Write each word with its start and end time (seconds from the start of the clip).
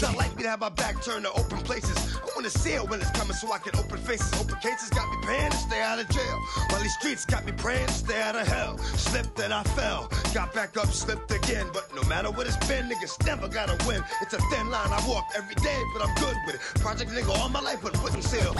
It's 0.00 0.08
not 0.08 0.16
like 0.16 0.34
me 0.34 0.44
to 0.44 0.48
have 0.48 0.60
my 0.60 0.70
back 0.70 1.02
turned 1.02 1.26
to 1.26 1.32
open 1.32 1.58
places. 1.58 1.94
I 2.16 2.28
wanna 2.34 2.48
see 2.48 2.72
it 2.72 2.88
when 2.88 3.02
it's 3.02 3.10
coming 3.10 3.34
so 3.34 3.52
I 3.52 3.58
can 3.58 3.78
open 3.78 3.98
faces. 3.98 4.32
Open 4.40 4.56
cases 4.60 4.88
got 4.88 5.06
me 5.10 5.18
paying 5.26 5.50
to 5.50 5.56
stay 5.58 5.82
out 5.82 5.98
of 5.98 6.08
jail. 6.08 6.38
While 6.70 6.80
these 6.80 6.94
streets 6.94 7.26
got 7.26 7.44
me 7.44 7.52
praying 7.52 7.86
to 7.86 7.92
stay 7.92 8.18
out 8.22 8.34
of 8.34 8.48
hell. 8.48 8.78
Slipped 8.78 9.38
and 9.40 9.52
I 9.52 9.62
fell. 9.76 10.08
Got 10.32 10.54
back 10.54 10.78
up, 10.78 10.86
slipped 10.86 11.30
again. 11.32 11.66
But 11.74 11.94
no 11.94 12.02
matter 12.08 12.30
what 12.30 12.46
it's 12.46 12.56
been, 12.66 12.88
niggas 12.88 13.26
never 13.26 13.46
gotta 13.46 13.76
win. 13.86 14.02
It's 14.22 14.32
a 14.32 14.40
thin 14.48 14.70
line 14.70 14.88
I 14.90 15.06
walk 15.06 15.26
every 15.36 15.54
day, 15.56 15.78
but 15.92 16.08
I'm 16.08 16.14
good 16.14 16.36
with 16.46 16.54
it. 16.54 16.80
Project 16.80 17.10
nigga 17.10 17.38
all 17.38 17.50
my 17.50 17.60
life, 17.60 17.82
but 17.82 17.92
wouldn't 18.02 18.24
seal. 18.24 18.54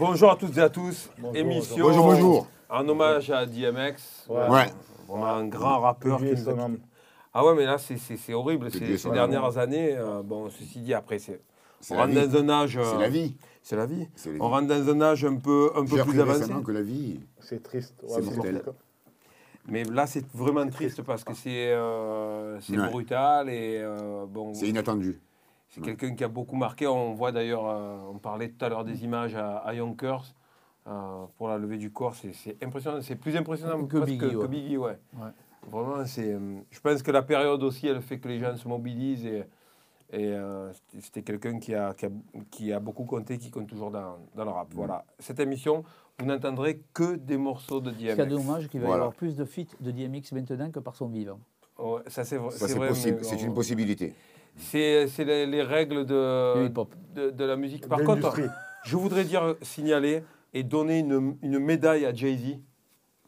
Bonjour 0.00 0.32
à 0.32 0.36
toutes 0.36 0.58
et 0.58 0.62
à 0.62 0.68
tous. 0.68 1.10
Émission 1.32 1.76
Bonjour, 1.78 2.06
bonjour. 2.06 2.46
en 2.68 2.88
hommage 2.88 3.30
à 3.30 3.46
DMX. 3.46 4.26
Ouais. 4.28 4.48
Ouais. 4.48 4.66
Un 5.22 5.46
grand 5.46 5.78
rappeur. 5.78 6.18
Qui 6.18 6.24
nous 6.24 6.78
Ah 7.38 7.44
ouais, 7.44 7.54
mais 7.54 7.66
là, 7.66 7.76
c'est- 7.76 8.32
horrible. 8.32 8.70
Ces, 8.70 9.10
dernières 9.10 9.58
années, 9.58 9.94
euh, 9.94 10.22
bon, 10.22 10.48
ceci 10.48 10.80
dit, 10.80 10.94
après, 10.94 11.18
c'est. 11.18 11.42
On 11.90 11.96
rentre 11.96 12.14
dans 12.14 12.36
un 12.38 12.48
âge. 12.48 12.78
C'est 12.82 12.96
euh, 12.96 12.98
la 12.98 13.08
vie. 13.10 13.36
C'est 13.62 13.76
la 13.76 13.84
vie. 13.84 14.08
On 14.40 14.48
rentre 14.48 14.68
dans 14.68 14.88
un 14.88 15.00
âge 15.02 15.22
un 15.26 15.36
peu, 15.36 15.70
un 15.76 15.84
peu 15.84 16.02
plus 16.02 16.18
avancé. 16.18 16.50
que 16.64 16.72
la 16.72 16.80
vie, 16.80 17.20
C'est 17.40 17.62
triste. 17.62 17.94
Ouais. 18.08 18.22
Mais 19.68 19.84
là, 19.84 20.06
c'est 20.06 20.24
vraiment 20.32 20.66
triste 20.68 21.02
parce 21.02 21.24
que 21.24 21.34
c'est 21.34 21.72
euh, 21.74 22.58
Ouais. 22.70 22.88
brutal 22.90 23.50
et 23.50 23.80
euh, 23.80 24.24
bon. 24.26 24.54
c'est 24.54 24.68
inattendu. 24.68 25.20
C'est 25.68 25.82
quelqu'un 25.82 26.14
qui 26.14 26.24
a 26.24 26.28
beaucoup 26.28 26.56
marqué. 26.56 26.86
On 26.86 27.12
voit 27.12 27.32
d'ailleurs, 27.32 27.66
euh, 27.66 27.98
on 28.14 28.18
parlait 28.18 28.48
tout 28.48 28.64
à 28.64 28.68
l'heure 28.70 28.84
des 28.84 29.04
images 29.04 29.34
à, 29.34 29.56
à 29.58 29.74
Yonkers 29.74 30.24
euh, 30.86 31.24
pour 31.36 31.48
la 31.48 31.58
levée 31.58 31.76
du 31.76 31.90
corps. 31.90 32.14
C'est- 32.14 32.56
impressionnant. 32.64 33.02
C'est 33.02 33.16
plus 33.16 33.36
impressionnant 33.36 33.84
Que 33.84 33.98
Biggie, 33.98 34.18
que 34.18 34.36
ouais. 34.36 34.48
Biggie, 34.48 34.76
ouais. 34.78 34.96
Vraiment, 35.70 36.04
c'est. 36.06 36.32
euh, 36.32 36.60
Je 36.70 36.80
pense 36.80 37.02
que 37.02 37.10
la 37.10 37.22
période 37.22 37.62
aussi, 37.62 37.86
elle 37.88 38.00
fait 38.00 38.18
que 38.18 38.28
les 38.28 38.38
gens 38.38 38.56
se 38.56 38.66
mobilisent 38.68 39.26
et, 39.26 39.44
et 40.12 40.28
euh, 40.32 40.72
c'était- 41.00 41.22
quelqu'un 41.22 41.58
qui 41.58 41.74
a, 41.74 41.92
qui, 41.94 42.06
a, 42.06 42.10
qui 42.50 42.72
a 42.72 42.80
beaucoup 42.80 43.04
compté, 43.04 43.38
qui 43.38 43.50
compte 43.50 43.66
toujours 43.68 43.90
dans, 43.90 44.18
dans 44.34 44.44
le 44.44 44.50
Mm. 44.50 44.54
rap. 44.54 44.68
Voilà. 44.74 45.04
Cette 45.18 45.40
émission, 45.40 45.82
vous 46.18 46.26
n'entendrez 46.26 46.80
que 46.94 47.16
des 47.16 47.36
morceaux 47.36 47.80
de 47.80 47.90
DMX. 47.90 48.26
dommage 48.28 48.68
qu'il 48.68 48.80
va 48.80 48.88
y 48.88 48.92
avoir 48.92 49.12
plus 49.12 49.36
de 49.36 49.44
feats 49.44 49.74
de 49.80 49.90
DMX 49.90 50.32
maintenant 50.32 50.70
que 50.70 50.78
par 50.80 50.94
son 50.96 51.08
vivant. 51.08 51.38
Ça, 52.06 52.24
c'est 52.24 52.36
vrai. 52.38 52.50
C'est 52.52 52.68
c'est 52.94 53.24
C'est 53.24 53.42
une 53.42 53.52
possibilité. 53.52 54.14
C'est 54.56 55.06
c'est 55.08 55.24
les, 55.24 55.44
les 55.46 55.62
règles 55.62 55.96
Le 55.96 56.04
de, 56.04 56.68
de, 57.14 57.30
de 57.30 57.44
la 57.44 57.56
musique. 57.56 57.86
Par 57.88 58.02
contre, 58.02 58.34
je 58.84 58.96
voudrais 58.96 59.24
dire, 59.24 59.56
signaler 59.60 60.22
et 60.54 60.62
donner 60.62 61.00
une, 61.00 61.36
une 61.42 61.58
médaille 61.58 62.06
à 62.06 62.14
Jay-Z 62.14 62.56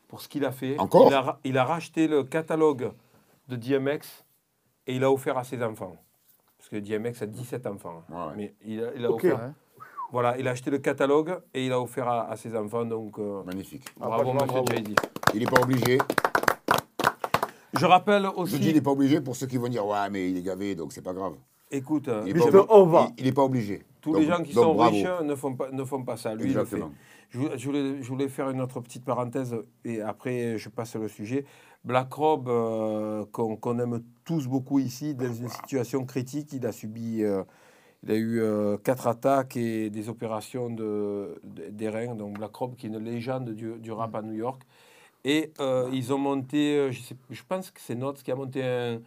pour 0.09 0.21
ce 0.21 0.29
qu'il 0.29 0.45
a 0.45 0.51
fait. 0.53 0.79
Encore 0.79 1.07
il 1.09 1.15
a, 1.15 1.21
ra- 1.21 1.41
il 1.45 1.59
a 1.59 1.65
racheté 1.65 2.09
le 2.09 2.25
catalogue 2.25 2.91
de 3.49 3.57
DMX 3.57 4.25
et 4.87 4.97
il 4.97 5.05
a 5.05 5.13
offert 5.13 5.39
à 5.39 5.45
ses 5.45 5.63
enfants. 5.63 5.95
Parce 6.57 6.71
que 6.71 6.77
DMX 6.77 7.23
a 7.23 7.27
17 7.27 7.67
enfants. 7.67 8.03
Ouais, 8.11 8.17
ouais. 8.17 8.23
Mais 8.37 8.55
il 8.65 8.83
a, 8.83 8.89
il 8.97 9.05
a 9.05 9.11
Ok. 9.11 9.25
offert. 9.25 9.39
Ouais. 9.39 9.53
Voilà, 10.11 10.39
il 10.39 10.49
a 10.49 10.53
acheté 10.53 10.71
le 10.71 10.79
catalogue 10.79 11.39
et 11.53 11.67
il 11.67 11.73
a 11.73 11.81
offert 11.81 12.09
à, 12.09 12.31
à 12.31 12.37
ses 12.37 12.57
enfants. 12.57 12.85
Donc, 12.87 13.19
euh, 13.19 13.43
Magnifique. 13.45 13.85
bravo. 13.97 14.33
Jay-Z. 14.71 14.95
Il 15.35 15.41
n'est 15.41 15.47
pas 15.47 15.61
obligé. 15.61 15.99
Je 17.75 17.85
rappelle 17.85 18.23
Je 18.23 18.29
aussi. 18.41 18.59
dis 18.59 18.71
il 18.71 18.75
n'est 18.75 18.81
pas 18.81 18.91
obligé 18.93 19.21
pour 19.21 19.37
ceux 19.37 19.47
qui 19.47 19.59
vont 19.59 19.69
dire 19.69 19.87
Ouais, 19.87 20.09
mais 20.11 20.31
il 20.31 20.37
est 20.39 20.43
gavé, 20.43 20.75
donc 20.75 20.93
c'est 20.93 21.03
pas 21.03 21.13
grave. 21.13 21.35
Écoute, 21.71 22.09
Il 22.25 22.31
est 22.31 22.35
Mr. 22.47 22.51
pas, 22.51 22.67
Ova. 22.75 23.09
il- 23.19 23.21
il 23.25 23.27
est 23.27 23.33
pas 23.33 23.43
obligé. 23.45 23.85
Tous 24.13 24.19
Donc- 24.19 24.23
les 24.23 24.27
gens 24.29 24.43
qui 24.43 24.53
sont 24.53 24.75
bravo. 24.75 24.91
riches 24.97 25.07
ne 25.25 25.35
font 25.35 25.55
pas, 25.55 25.71
ne 25.71 25.85
font 25.85 26.03
pas 26.05 26.17
ça. 26.17 26.35
Lui, 26.35 26.51
il 26.51 26.55
le 26.55 26.65
fait. 26.65 26.83
Je, 27.31 27.39
vou- 27.39 27.49
je 27.57 27.65
voulais, 27.67 28.03
je 28.03 28.09
voulais 28.09 28.29
faire 28.29 28.49
une 28.51 28.61
autre 28.61 28.81
petite 28.81 29.05
parenthèse 29.05 29.55
et 29.85 30.01
après 30.01 30.57
je 30.59 30.69
passe 30.69 30.97
le 30.97 31.09
sujet. 31.09 31.45
Black 31.85 32.13
Rob, 32.13 32.49
euh, 32.49 33.25
qu'on 33.33 33.79
aime 33.79 34.03
tous 34.25 34.47
beaucoup 34.49 34.79
ici, 34.79 35.15
dans 35.15 35.33
une 35.33 35.49
situation 35.49 36.05
critique, 36.05 36.53
il 36.53 36.67
a 36.67 36.73
subi, 36.73 37.23
euh, 37.23 37.43
il 38.03 38.11
a 38.11 38.15
eu 38.17 38.41
euh, 38.41 38.77
quatre 38.79 39.07
attaques 39.07 39.57
et 39.57 39.91
des 39.91 40.09
opérations 40.09 40.71
de, 40.71 41.41
de- 41.45 41.69
des 41.71 41.89
reins. 41.89 42.15
Donc 42.15 42.39
Black 42.39 42.55
Rob, 42.57 42.75
qui 42.77 42.87
est 42.87 42.89
une 42.91 42.99
légende 42.99 43.51
du, 43.51 43.75
du 43.79 43.93
rap 43.93 44.15
à 44.15 44.23
New 44.23 44.33
York. 44.35 44.63
Et 45.25 45.53
euh, 45.61 45.91
ils 45.93 46.13
ont 46.13 46.19
monté, 46.19 46.77
euh, 46.79 46.91
je, 46.93 47.01
sais, 47.01 47.17
je 47.31 47.43
pense 47.47 47.71
que 47.71 47.81
c'est 47.81 47.95
Notes 47.97 48.23
qui 48.23 48.31
a 48.33 48.37
monté 48.37 48.63
un- 48.65 49.01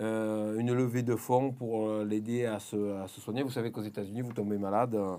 euh, 0.00 0.58
une 0.58 0.72
levée 0.72 1.02
de 1.02 1.16
fonds 1.16 1.52
pour 1.52 1.88
euh, 1.88 2.04
l'aider 2.04 2.46
à 2.46 2.60
se, 2.60 3.00
à 3.00 3.08
se 3.08 3.20
soigner. 3.20 3.42
Vous 3.42 3.50
savez 3.50 3.72
qu'aux 3.72 3.82
États-Unis, 3.82 4.20
vous 4.22 4.32
tombez 4.32 4.58
malade. 4.58 4.94
euh, 4.94 5.16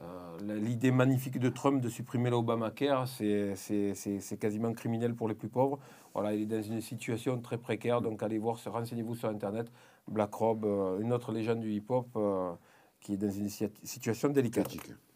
euh, 0.00 0.56
L'idée 0.58 0.90
magnifique 0.90 1.38
de 1.38 1.48
Trump 1.50 1.80
de 1.82 1.88
supprimer 1.88 2.30
l'Obamacare, 2.30 3.06
c'est 3.06 3.54
c'est- 3.56 3.94
c'est- 3.94 4.20
c'est 4.20 4.36
quasiment 4.38 4.72
criminel 4.72 5.14
pour 5.14 5.28
les 5.28 5.34
plus 5.34 5.48
pauvres. 5.48 5.78
Voilà, 6.14 6.34
il 6.34 6.42
est 6.42 6.46
dans 6.46 6.62
une 6.62 6.80
situation 6.80 7.40
très 7.40 7.58
précaire, 7.58 8.00
donc 8.00 8.22
allez 8.22 8.38
voir, 8.38 8.58
renseignez-vous 8.64 9.14
sur 9.14 9.28
Internet. 9.28 9.70
Black 10.08 10.32
Rob, 10.34 10.64
euh, 10.64 10.98
une 11.00 11.12
autre 11.12 11.30
légende 11.32 11.60
du 11.60 11.70
hip-hop 11.72 12.08
euh, 12.16 12.52
qui 13.00 13.14
est 13.14 13.16
dans 13.16 13.30
une 13.30 13.48
si- 13.48 13.68
situation 13.84 14.28
délicate. 14.30 14.68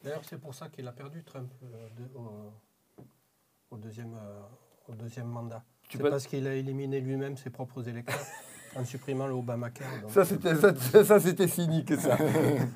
D'ailleurs, 0.05 0.25
c'est 0.25 0.39
pour 0.41 0.55
ça 0.55 0.69
qu'il 0.69 0.87
a 0.87 0.93
perdu 0.93 1.25
Trump 1.25 1.51
euh, 1.65 1.89
de- 1.97 2.15
au, 2.17 2.53
au 3.71 3.77
deuxième, 3.79 4.15
euh, 4.15 4.41
au 4.89 4.95
deuxième 4.95 5.27
mandat. 5.29 5.65
Tu 5.89 5.97
C'est 5.97 6.03
penses- 6.03 6.11
parce 6.11 6.27
qu'il 6.27 6.47
a 6.47 6.55
éliminé 6.55 7.01
lui-même 7.01 7.37
ses 7.37 7.51
propres 7.51 7.89
électeurs 7.89 8.15
en 8.79 8.85
supprimant 8.85 9.27
le 9.27 9.35
Obamacare. 9.35 9.87
donc. 10.03 10.11
Ça, 10.11 10.25
c'était 10.25 10.55
ça, 10.55 11.05
ça, 11.05 11.21
c'était 11.21 11.49
cynique, 11.49 11.93
ça. 11.99 12.17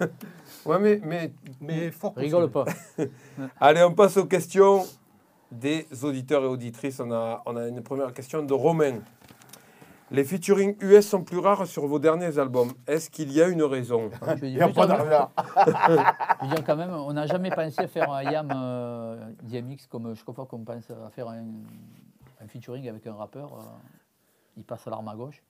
ouais, 0.67 0.79
mais, 0.79 1.01
mais 1.05 1.33
Mais 1.61 1.91
fort 1.91 2.15
Rigole 2.17 2.51
possible. 2.51 3.11
pas. 3.37 3.45
Allez, 3.67 3.83
on 3.83 3.93
passe 3.95 4.17
aux 4.17 4.27
questions 4.27 4.85
des 5.51 5.87
auditeurs 6.03 6.43
et 6.45 6.47
auditrices. 6.47 7.01
On 7.01 7.11
a, 7.13 7.43
on 7.47 7.57
a 7.57 7.67
une 7.69 7.83
première 7.83 8.13
question 8.13 8.43
de 8.43 8.53
Romain. 8.55 9.01
Les 10.13 10.25
featuring 10.25 10.75
US 10.81 11.07
sont 11.09 11.23
plus 11.23 11.39
rares 11.39 11.67
sur 11.69 11.87
vos 11.87 12.01
derniers 12.01 12.37
albums. 12.37 12.73
Est-ce 12.89 13.09
qu'il 13.11 13.31
y 13.33 13.41
a 13.41 13.47
une 13.47 13.63
raison 13.63 14.11
Je 14.21 14.27
veux 14.27 14.49
Il 14.49 14.55
dire, 14.57 14.67
n'y 14.67 14.73
a 14.73 14.75
pas 14.75 14.85
en- 14.85 14.89
d'argent. 14.89 15.31
je 15.57 16.47
veux 16.49 16.55
dire 16.55 16.65
quand 16.67 16.77
même, 16.77 16.91
on 16.91 17.13
n'a 17.13 17.27
jamais 17.27 17.51
pensé 17.51 17.81
à 17.81 17.87
faire 17.87 18.11
un 18.13 18.23
YAM 18.25 18.49
euh, 18.53 19.25
DMX 19.45 19.87
comme 19.89 20.13
je 20.17 20.23
crois 20.25 20.47
qu'on 20.47 20.65
pense 20.65 20.91
à 20.91 21.11
faire 21.11 21.29
un, 21.29 21.45
un 22.43 22.49
featuring 22.49 22.89
avec 22.89 23.07
un 23.07 23.15
rappeur. 23.15 23.55
euh, 23.55 23.63
il 24.57 24.65
passe 24.65 24.85
à 24.89 24.91
l'arme 24.91 25.07
à 25.07 25.15
gauche. 25.15 25.41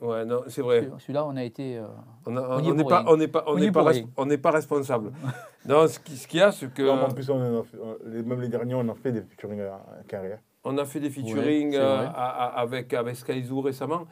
Ouais, 0.00 0.24
non, 0.24 0.42
c'est 0.48 0.62
vrai. 0.62 0.88
Celui-là, 0.98 1.26
on 1.26 1.36
a 1.36 1.44
été. 1.44 1.76
euh, 1.76 1.86
On 2.26 2.30
n'est 2.32 2.84
pas, 2.84 3.04
on 3.06 3.16
n'est 3.16 3.28
pas, 3.28 3.44
on 3.46 3.56
n'est 3.56 3.66
est 3.66 3.70
pas, 3.72 3.84
on 4.16 4.26
n'est 4.26 4.40
responsable. 4.44 5.12
non, 5.68 5.86
ce 5.88 5.98
qui- 5.98 6.16
ce 6.16 6.26
qu'il 6.26 6.40
y 6.40 6.42
a, 6.42 6.50
c'est 6.52 6.72
que 6.72 6.82
Non, 6.82 7.02
en 7.04 7.10
plus, 7.10 7.28
on 7.30 7.36
en 7.36 7.60
a 7.60 7.62
fait- 7.64 7.76
euh, 7.76 7.96
les- 8.06 8.22
même 8.22 8.40
les 8.40 8.48
derniers, 8.48 8.74
on 8.74 8.88
a 8.88 8.94
fait 8.94 9.12
des 9.12 9.20
featuring 9.22 9.60
à 9.60 9.74
à 9.74 10.02
carrière. 10.08 10.38
on 10.64 10.76
a 10.78 10.84
fait 10.84 11.00
des 11.00 11.10
featuring 11.10 11.72
c'est 11.72 11.78
euh, 11.78 12.06
avec 12.14 12.92
avec 12.94 13.16
Skyzoo 13.16 13.60
récemment. 13.60 14.06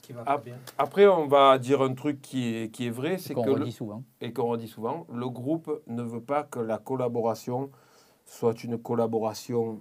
Qui 0.00 0.14
va 0.14 0.22
très 0.24 0.38
bien. 0.38 0.54
Après, 0.78 1.06
on 1.06 1.26
va 1.26 1.58
dire 1.58 1.82
un 1.82 1.92
truc 1.92 2.22
qui 2.22 2.54
est, 2.56 2.70
qui 2.70 2.86
est 2.86 2.90
vrai, 2.90 3.18
c'est 3.18 3.34
qu'on 3.34 3.42
que 3.42 3.50
le- 3.50 3.54
redit 3.56 3.72
souvent. 3.72 4.02
et 4.22 4.32
qu'on 4.32 4.44
redit 4.46 4.68
souvent, 4.68 5.06
le 5.12 5.28
groupe 5.28 5.82
ne 5.86 6.02
veut 6.02 6.22
pas 6.22 6.44
que 6.44 6.60
la 6.60 6.78
collaboration 6.78 7.70
soit 8.24 8.64
une 8.64 8.78
collaboration 8.78 9.78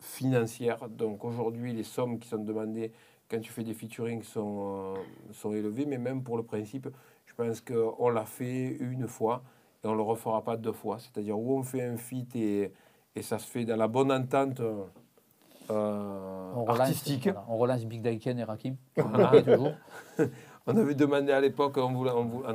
financière. 0.00 0.88
Donc 0.88 1.24
aujourd'hui, 1.24 1.72
les 1.72 1.84
sommes 1.84 2.18
qui 2.18 2.28
sont 2.28 2.38
demandées 2.42 2.92
quand 3.30 3.40
tu 3.40 3.52
fais 3.52 3.62
des 3.62 3.74
featuring 3.74 4.22
sont, 4.22 4.94
euh, 4.96 5.32
sont 5.32 5.52
élevées, 5.52 5.86
mais 5.86 5.98
même 5.98 6.22
pour 6.22 6.36
le 6.36 6.42
principe, 6.42 6.88
je 7.26 7.34
pense 7.34 7.60
qu'on 7.60 8.08
l'a 8.10 8.24
fait 8.24 8.76
une 8.80 9.06
fois 9.06 9.42
et 9.84 9.86
on 9.86 9.92
ne 9.92 9.96
le 9.96 10.02
refera 10.02 10.42
pas 10.42 10.56
deux 10.56 10.72
fois. 10.72 10.98
C'est-à-dire 10.98 11.38
où 11.38 11.56
on 11.58 11.62
fait 11.62 11.82
un 11.82 11.96
feat 11.96 12.34
et, 12.34 12.72
et 13.14 13.22
ça 13.22 13.38
se 13.38 13.46
fait 13.46 13.64
dans 13.64 13.76
la 13.76 13.88
bonne 13.88 14.10
entente 14.10 14.60
euh, 14.60 16.52
On 16.56 16.64
relance, 16.64 16.80
artistique. 16.80 17.24
voilà, 17.24 17.44
on 17.48 17.56
relance 17.56 17.84
Big 17.84 18.02
Daken 18.02 18.38
et 18.38 18.44
Rakim. 18.44 18.76
On 18.96 19.42
toujours. 19.42 19.72
On 20.66 20.76
avait 20.76 20.94
demandé 20.94 21.32
à 21.32 21.40
l'époque, 21.40 21.76
on, 21.78 22.04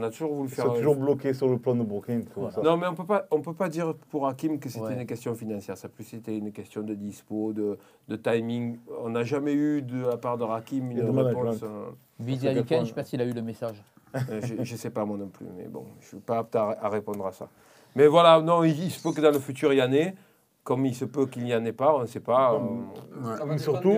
a 0.03 0.09
toujours 0.09 0.33
voulu 0.33 0.47
Ils 0.49 0.55
faire... 0.55 0.65
sont 0.65 0.71
un- 0.71 0.75
toujours 0.75 0.95
bloqués 0.95 1.33
sur 1.33 1.47
le 1.49 1.57
plan 1.57 1.75
de 1.75 1.83
Brooklyn. 1.83 2.21
pour 2.33 2.51
ça. 2.51 2.61
Non, 2.61 2.77
mais 2.77 2.87
on 2.87 2.93
peut 2.95 3.05
pas, 3.05 3.25
on 3.31 3.41
peut 3.41 3.53
pas 3.53 3.67
dire 3.67 3.93
pour 4.09 4.27
Hakim 4.27 4.59
que 4.59 4.69
c'était 4.69 4.85
Ouais. 4.85 5.01
une 5.01 5.05
question 5.07 5.33
financière. 5.35 5.77
Ça 5.77 5.89
plus 5.89 6.03
c'était 6.03 6.37
une 6.37 6.51
question 6.51 6.81
de 6.83 6.93
dispo, 6.93 7.51
de, 7.51 7.77
de 8.07 8.15
timing. 8.15 8.77
On 9.01 9.09
n'a 9.09 9.23
jamais 9.23 9.53
eu 9.53 9.81
de 9.81 10.05
la 10.05 10.17
part 10.17 10.37
de 10.37 10.43
Hakim 10.45 10.91
une 10.91 10.99
réponse. 11.01 11.15
management. 11.15 11.63
euh, 11.63 11.89
je 12.19 12.79
ne 12.79 12.85
sais 12.85 12.93
pas 12.93 13.03
s'il 13.03 13.21
a 13.21 13.25
eu 13.25 13.33
le 13.33 13.41
message. 13.41 13.81
euh, 14.15 14.39
je, 14.43 14.63
je 14.63 14.75
sais 14.75 14.91
pas 14.91 15.03
moi 15.03 15.17
non 15.17 15.27
plus, 15.27 15.47
mais 15.57 15.65
bon, 15.67 15.83
je 15.99 16.07
suis 16.07 16.17
pas 16.17 16.37
apte 16.37 16.55
à, 16.55 16.77
à 16.81 16.87
répondre 16.89 17.25
à 17.25 17.31
ça. 17.33 17.49
Mais 17.97 18.07
voilà, 18.07 18.41
non, 18.41 18.63
il, 18.63 18.71
il 18.85 18.91
se 18.91 19.01
peut 19.01 19.11
que 19.13 19.19
dans 19.19 19.31
le 19.31 19.39
futur 19.39 19.73
il 19.73 19.77
y 19.79 19.83
en 19.83 19.91
ait, 19.91 20.15
comme 20.65 20.83
il 20.87 20.95
se 20.95 21.05
peut 21.05 21.27
qu'il 21.27 21.43
n'y 21.43 21.55
en 21.55 21.63
ait 21.63 21.71
pas, 21.71 21.95
on 21.95 22.01
ne 22.01 22.05
sait 22.07 22.19
pas. 22.19 22.55
Euh, 22.55 23.57
surtout. 23.59 23.93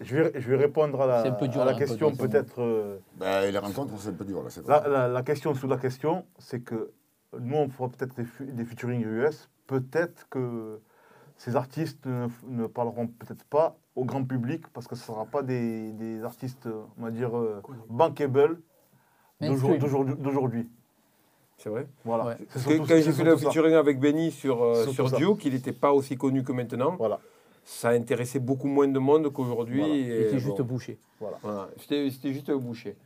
Je 0.00 0.16
vais, 0.16 0.40
je 0.40 0.48
vais 0.50 0.56
répondre 0.56 1.00
à 1.02 1.06
la, 1.06 1.22
C'est 1.24 1.28
un 1.30 1.32
peu 1.32 1.48
dur, 1.48 1.60
à 1.60 1.64
la 1.64 1.72
hein, 1.72 1.74
peu 1.74 1.80
question, 1.84 2.12
peut-être. 2.12 2.62
euh, 2.62 2.98
Ben, 3.16 3.50
les 3.50 3.58
rencontres, 3.58 3.92
c'est 3.98 4.10
un 4.10 4.12
peu 4.14 4.24
dur. 4.24 4.40
Là, 4.42 4.48
c'est 4.48 4.66
la, 4.66 4.78
vrai. 4.78 4.88
la- 4.88 5.08
la 5.08 5.22
question 5.24 5.52
sous 5.52 5.66
la 5.66 5.78
question, 5.78 6.24
c'est 6.38 6.60
que 6.60 6.92
nous, 7.38 7.56
on 7.56 7.68
fera 7.68 7.88
peut-être 7.88 8.14
des, 8.14 8.24
fu- 8.24 8.46
des 8.46 8.64
featuring 8.64 9.02
US. 9.04 9.50
Peut-être 9.66 10.28
que 10.28 10.80
ces 11.36 11.56
artistes 11.56 12.06
ne, 12.06 12.28
ne 12.46 12.66
parleront 12.68 13.08
peut-être 13.08 13.44
pas 13.46 13.76
au 13.96 14.04
grand 14.04 14.22
public 14.24 14.68
parce 14.68 14.86
que 14.86 14.94
ce 14.94 15.02
ne 15.02 15.06
sera 15.16 15.26
pas 15.26 15.42
des, 15.42 15.90
des 15.92 16.22
artistes, 16.22 16.68
on 16.98 17.02
va 17.02 17.10
dire, 17.10 17.36
euh, 17.36 17.60
bankable 17.88 18.60
d'aujourd'hui- 19.40 19.48
Mainstream. 19.50 19.78
d'aujourd'hui. 19.78 20.14
d'aujourd'hui. 20.18 20.70
C'est 21.58 21.68
vrai. 21.68 21.86
Voilà. 22.04 22.24
Ouais. 22.26 22.36
Que 22.52 22.78
quand 22.78 22.86
j'ai 23.02 23.12
fait 23.12 23.24
le 23.24 23.36
featuring 23.36 23.74
avec 23.74 23.98
Benny 24.00 24.30
sur, 24.30 24.62
euh, 24.62 24.86
sur. 24.88 25.10
Duke, 25.12 25.44
il 25.44 25.52
n'était 25.54 25.72
pas 25.72 25.92
aussi 25.92 26.16
connu 26.16 26.42
que 26.42 26.52
maintenant. 26.52 26.96
Voilà. 26.98 27.18
ça 27.64 27.90
intéressait 27.90 28.40
beaucoup 28.40 28.66
moins 28.68 28.88
de 28.88 28.98
monde 28.98 29.32
qu'aujourd'hui. 29.32 29.78
Voilà. 29.80 29.94
Il 29.94 30.12
était 30.12 30.38
juste 30.38 30.58
bon, 30.58 30.64
bouché. 30.64 30.98
voilà. 31.20 31.38
C'était 31.78 32.10
c'était 32.10 32.32
juste 32.32 32.50
bouché. 32.52 32.96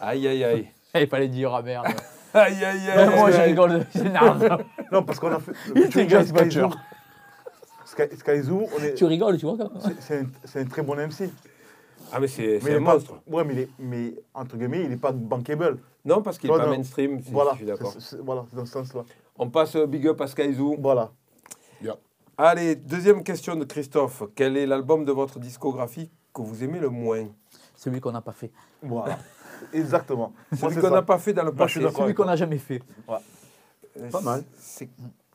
Aïe, 0.00 0.26
aïe, 0.26 0.42
aïe. 0.44 0.68
Il 0.94 1.06
fallait 1.08 1.28
dire, 1.28 1.52
ah 1.54 1.60
merde. 1.62 1.86
Aïe, 2.34 2.62
aïe, 2.64 2.90
aïe. 2.90 3.08
Moi, 3.16 3.30
je 3.30 3.36
aïe. 3.38 3.48
rigole. 3.50 3.86
C'est 3.90 4.04
énervant. 4.06 4.58
Non, 4.92 5.02
parce 5.02 5.18
qu'on 5.18 5.32
a 5.32 5.38
fait. 5.38 5.52
Il 5.74 5.82
était 5.84 6.00
avec 6.14 6.26
Sky 6.26 6.28
Scotcher. 6.28 6.60
Zoo. 6.60 6.70
Sky, 7.86 8.02
Sky 8.16 8.42
Zoo, 8.42 8.66
on 8.78 8.82
est- 8.82 8.94
Tu 8.94 9.04
rigoles, 9.04 9.38
tu 9.38 9.46
vois 9.46 9.56
quand 9.56 9.70
même. 9.72 9.94
c'est- 10.00 10.24
c'est 10.44 10.60
un, 10.60 10.64
très 10.66 10.82
bon 10.82 10.96
MC. 10.98 11.30
Ah, 12.12 12.20
mais 12.20 12.28
c'est 12.28 12.60
un 12.74 12.80
monstre. 12.80 13.14
Ouais, 13.26 13.42
mais, 13.44 13.54
il 13.54 13.58
est- 13.60 13.68
mais 13.78 14.14
entre 14.34 14.56
guillemets, 14.56 14.82
il 14.82 14.90
n'est 14.90 14.96
pas 14.96 15.12
bankable. 15.12 15.78
Non, 16.06 16.22
parce 16.22 16.38
qu'il 16.38 16.50
n'est 16.50 16.56
pas 16.56 16.64
non. 16.66 16.70
mainstream, 16.70 17.20
c'est- 17.22 17.32
Voilà, 17.32 17.50
je 17.52 17.56
suis 17.56 17.66
d'accord. 17.66 17.92
voilà, 18.24 18.44
c'est 18.48 18.56
dans 18.56 18.64
ce 18.64 18.72
sens-là. 18.72 19.04
On 19.36 19.50
passe 19.50 19.74
au 19.74 19.86
big 19.86 20.06
up 20.06 20.20
à 20.20 20.26
Skyzoo. 20.26 20.76
Voilà. 20.78 21.12
Allez, 22.38 22.76
deuxième 22.76 23.22
question 23.22 23.56
de 23.56 23.64
Christophe. 23.64 24.22
Quel 24.34 24.58
est 24.58 24.66
l'album 24.66 25.06
de 25.06 25.12
votre 25.12 25.38
discographie 25.38 26.10
que 26.34 26.42
vous 26.42 26.62
aimez 26.62 26.78
le 26.78 26.90
moins? 26.90 27.24
Celui 27.74 27.98
qu'on 27.98 28.12
n'a 28.12 28.20
pas 28.20 28.32
fait. 28.32 28.50
Voilà. 28.82 29.18
Exactement. 29.72 30.34
Celui 30.52 30.76
qu'on 30.78 30.90
n'a 30.90 31.00
pas 31.00 31.18
fait 31.18 31.32
dans 31.32 31.44
le 31.44 31.52
passé. 31.54 31.80
Celui 31.80 32.12
qu'on 32.14 32.26
n'a 32.26 32.36
jamais 32.36 32.58
fait. 32.58 32.82
Euh, 33.08 34.10
Pas 34.10 34.20
mal. 34.20 34.44
C'est 34.58 34.90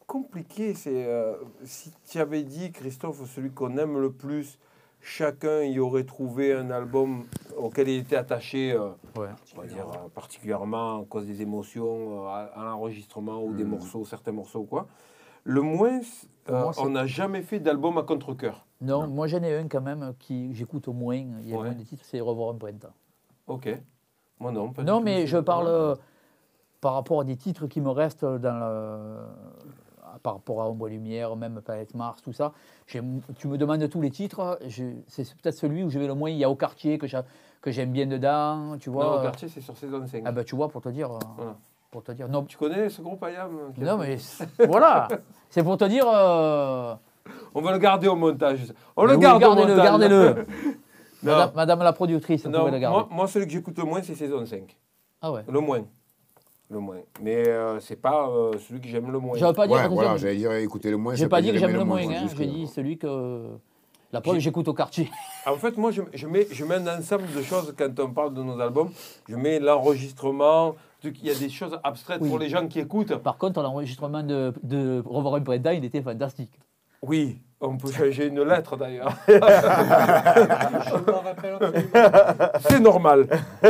compliqué. 0.06 0.75
C'est 0.75 1.06
euh, 1.07 1.38
si 1.63 1.91
tu 2.07 2.19
avais 2.19 2.44
dit, 2.44 2.71
Christophe, 2.71 3.18
celui 3.33 3.50
qu'on 3.50 3.75
aime 3.77 3.97
le 4.00 4.12
plus, 4.12 4.59
chacun 5.01 5.62
y 5.63 5.80
aurait 5.80 6.03
trouvé 6.03 6.53
un 6.53 6.69
album 6.71 7.25
auquel 7.57 7.89
il 7.89 8.00
était 8.00 8.15
attaché, 8.15 8.71
euh, 8.71 8.89
Ouais. 9.18 9.27
on 9.57 9.62
va 9.62 9.68
dire 9.68 9.88
euh, 9.89 10.07
particulièrement 10.13 11.01
à 11.01 11.06
cause 11.06 11.25
des 11.25 11.42
émotions, 11.42 12.25
euh, 12.25 12.27
à, 12.30 12.38
à 12.56 12.63
l'enregistrement 12.65 13.44
ou 13.44 13.53
des 13.53 13.63
morceaux, 13.63 14.06
certains 14.06 14.31
morceaux 14.31 14.59
ou 14.59 14.65
quoi. 14.65 14.88
Le 15.44 15.62
moins, 15.62 16.00
moi, 16.50 16.71
on 16.77 16.89
n'a 16.89 17.07
jamais 17.07 17.42
fait 17.42 17.59
d'album 17.59 17.98
à 17.98 18.03
contre-cœur. 18.03 18.65
Non, 18.80 19.07
moi 19.07 19.27
j'en 19.27 19.42
ai 19.44 19.56
un 19.57 19.68
quand 19.68 19.81
même 19.81 20.13
qui 20.19 20.53
j'écoute 20.53 20.88
au 20.88 20.94
moins. 20.94 21.15
Il 21.15 21.50
y 21.50 21.54
a 21.54 21.57
Ouais. 21.57 21.63
moins 21.69 21.74
de 21.75 21.83
titres, 21.83 22.04
c'est 22.06 22.19
Revoir 22.19 22.54
un 22.54 22.57
printemps. 22.57 22.94
Ok. 23.47 23.69
Moi 24.39 24.51
non. 24.51 24.71
pas 24.71 24.83
Non, 24.83 25.01
mais 25.01 25.25
je 25.27 25.38
parle 25.38 25.97
par 26.80 26.94
rapport 26.94 27.21
à 27.21 27.24
des 27.24 27.36
titres 27.38 27.68
qui 27.68 27.80
me 27.81 27.89
restent 27.89 28.25
dans 28.25 28.59
le. 28.59 29.18
Par 30.23 30.33
rapport 30.33 30.62
à 30.62 30.69
Ombre 30.69 30.88
et 30.88 30.91
Lumière, 30.91 31.35
même 31.35 31.62
Planète 31.62 31.94
Mars, 31.95 32.21
tout 32.21 32.33
ça. 32.33 32.51
Tu 32.88 33.01
me 33.01 33.57
demandes 33.57 33.89
tous 33.89 34.01
les 34.01 34.12
titres, 34.12 34.59
c'est 35.07 35.23
peut-être 35.41 35.56
celui 35.56 35.83
où 35.83 35.89
je 35.89 35.97
vais 36.00 36.07
le 36.07 36.13
moins. 36.13 36.29
Il 36.29 36.38
y 36.38 36.44
a 36.44 36.50
Au 36.50 36.56
Quartier 36.56 36.97
que 36.97 37.07
j'a- 37.07 37.25
que 37.62 37.71
j'aime 37.71 37.91
bien 37.91 38.06
dedans, 38.07 38.77
tu 38.79 38.89
vois. 38.89 39.06
Non, 39.06 39.19
au 39.19 39.21
quartier, 39.21 39.47
c'est 39.47 39.62
sur 39.62 39.77
saison 39.77 40.06
5. 40.06 40.23
Ah 40.25 40.31
ben 40.31 40.44
tu 40.44 40.56
vois, 40.56 40.68
pour 40.69 40.81
te 40.81 40.89
dire. 40.89 41.12
euh, 41.12 41.19
Voilà. 41.38 41.56
Pour 41.91 42.03
te 42.03 42.12
dire. 42.12 42.27
Non, 42.29 42.44
Tu 42.44 42.57
connais 42.57 42.89
ce 42.89 43.01
groupe 43.01 43.21
Ayam 43.23 43.51
non 43.77 43.97
mais 43.97 44.18
voilà. 44.68 45.07
C'est 45.50 45.63
pour 45.63 45.77
te 45.77 45.83
dire. 45.85 46.06
euh, 46.07 46.95
On 47.53 47.62
va 47.62 47.71
le 47.71 47.77
garder 47.77 48.07
au 48.07 48.15
montage. 48.15 48.73
On 48.95 49.03
mais 49.06 49.12
le 49.12 49.15
oui, 49.18 49.21
garde 49.21 49.38
au 49.38 49.39
gardez-le, 49.47 49.68
montage. 49.75 49.85
gardez-le. 49.85 50.45
Madame, 51.23 51.51
Madame 51.56 51.79
la 51.83 51.94
productrice, 51.94 52.45
vous 52.45 52.50
Non, 52.51 52.59
pouvez 52.59 52.71
le 52.71 52.79
garder. 52.79 52.97
moi, 52.97 53.07
moi, 53.12 53.27
celui 53.27 53.45
que 53.45 53.51
j'écoute 53.51 53.77
le 53.77 53.83
moins, 53.83 54.01
c'est 54.01 54.15
saison 54.15 54.44
5. 54.45 54.75
Ah 55.21 55.31
ouais. 55.31 55.44
Le 55.47 55.59
moins. 55.59 55.81
Le 56.71 56.79
moins. 56.79 56.95
Mais 57.21 57.47
euh, 57.50 57.81
c'est 57.81 57.97
pas 57.97 58.29
euh, 58.29 58.53
celui 58.57 58.79
que 58.79 58.88
j'aime 58.88 59.12
le 59.12 59.19
moins. 59.19 59.38
Je 59.38 59.45
veux 59.45 59.51
pas 59.51 59.68
dire, 59.68 59.75
Ouais, 59.75 59.88
voilà, 59.89 60.15
j'allais 60.15 60.38
dire 60.38 60.53
écoutez 60.53 60.89
le 60.89 60.95
moins. 60.95 61.15
J'ai 61.15 61.27
pas 61.27 61.38
peut 61.38 61.44
dit 61.44 61.51
que 61.51 61.57
j'aime 61.57 61.73
le 61.73 61.83
moins, 61.83 62.01
moins, 62.01 62.15
hein, 62.15 62.27
j'ai 62.38 62.47
dit 62.47 62.65
celui 62.68 62.97
que. 62.97 63.41
La 64.13 64.19
preuve, 64.21 64.39
j'écoute 64.39 64.68
au 64.68 64.73
quartier. 64.73 65.09
En 65.45 65.56
fait, 65.56 65.77
moi, 65.77 65.91
je, 65.91 66.01
je 66.13 66.27
mets, 66.27 66.45
je 66.51 66.65
mets 66.65 66.75
un 66.75 67.00
ensemble 67.00 67.23
de 67.35 67.41
choses 67.41 67.73
quand 67.77 67.97
on 68.00 68.09
parle 68.12 68.33
de 68.33 68.44
nos 68.44 68.59
albums. 68.59 68.89
Je 69.29 69.35
mets 69.35 69.59
l'enregistrement. 69.59 70.75
Il 71.03 71.25
y 71.25 71.31
a 71.31 71.35
des 71.35 71.50
choses 71.50 71.77
abstraites 71.83 72.19
Oui. 72.21 72.29
pour 72.29 72.38
les 72.39 72.47
gens 72.50 72.68
qui 72.68 72.79
écoutent. 72.79 73.15
Par 73.18 73.38
contre, 73.38 73.62
l'enregistrement 73.62 74.21
de, 74.23 74.53
de 74.63 75.01
Revoir 75.06 75.35
un 75.35 75.41
printemps, 75.41 75.71
il 75.71 75.83
était 75.85 76.01
fantastique. 76.01 76.51
Oui, 77.01 77.39
on 77.59 77.77
peut 77.77 77.91
changer 77.97 78.27
une 78.27 78.44
lettre 78.44 78.75
d'ailleurs. 78.77 79.13
C'est 82.59 82.79
normal. 82.79 83.27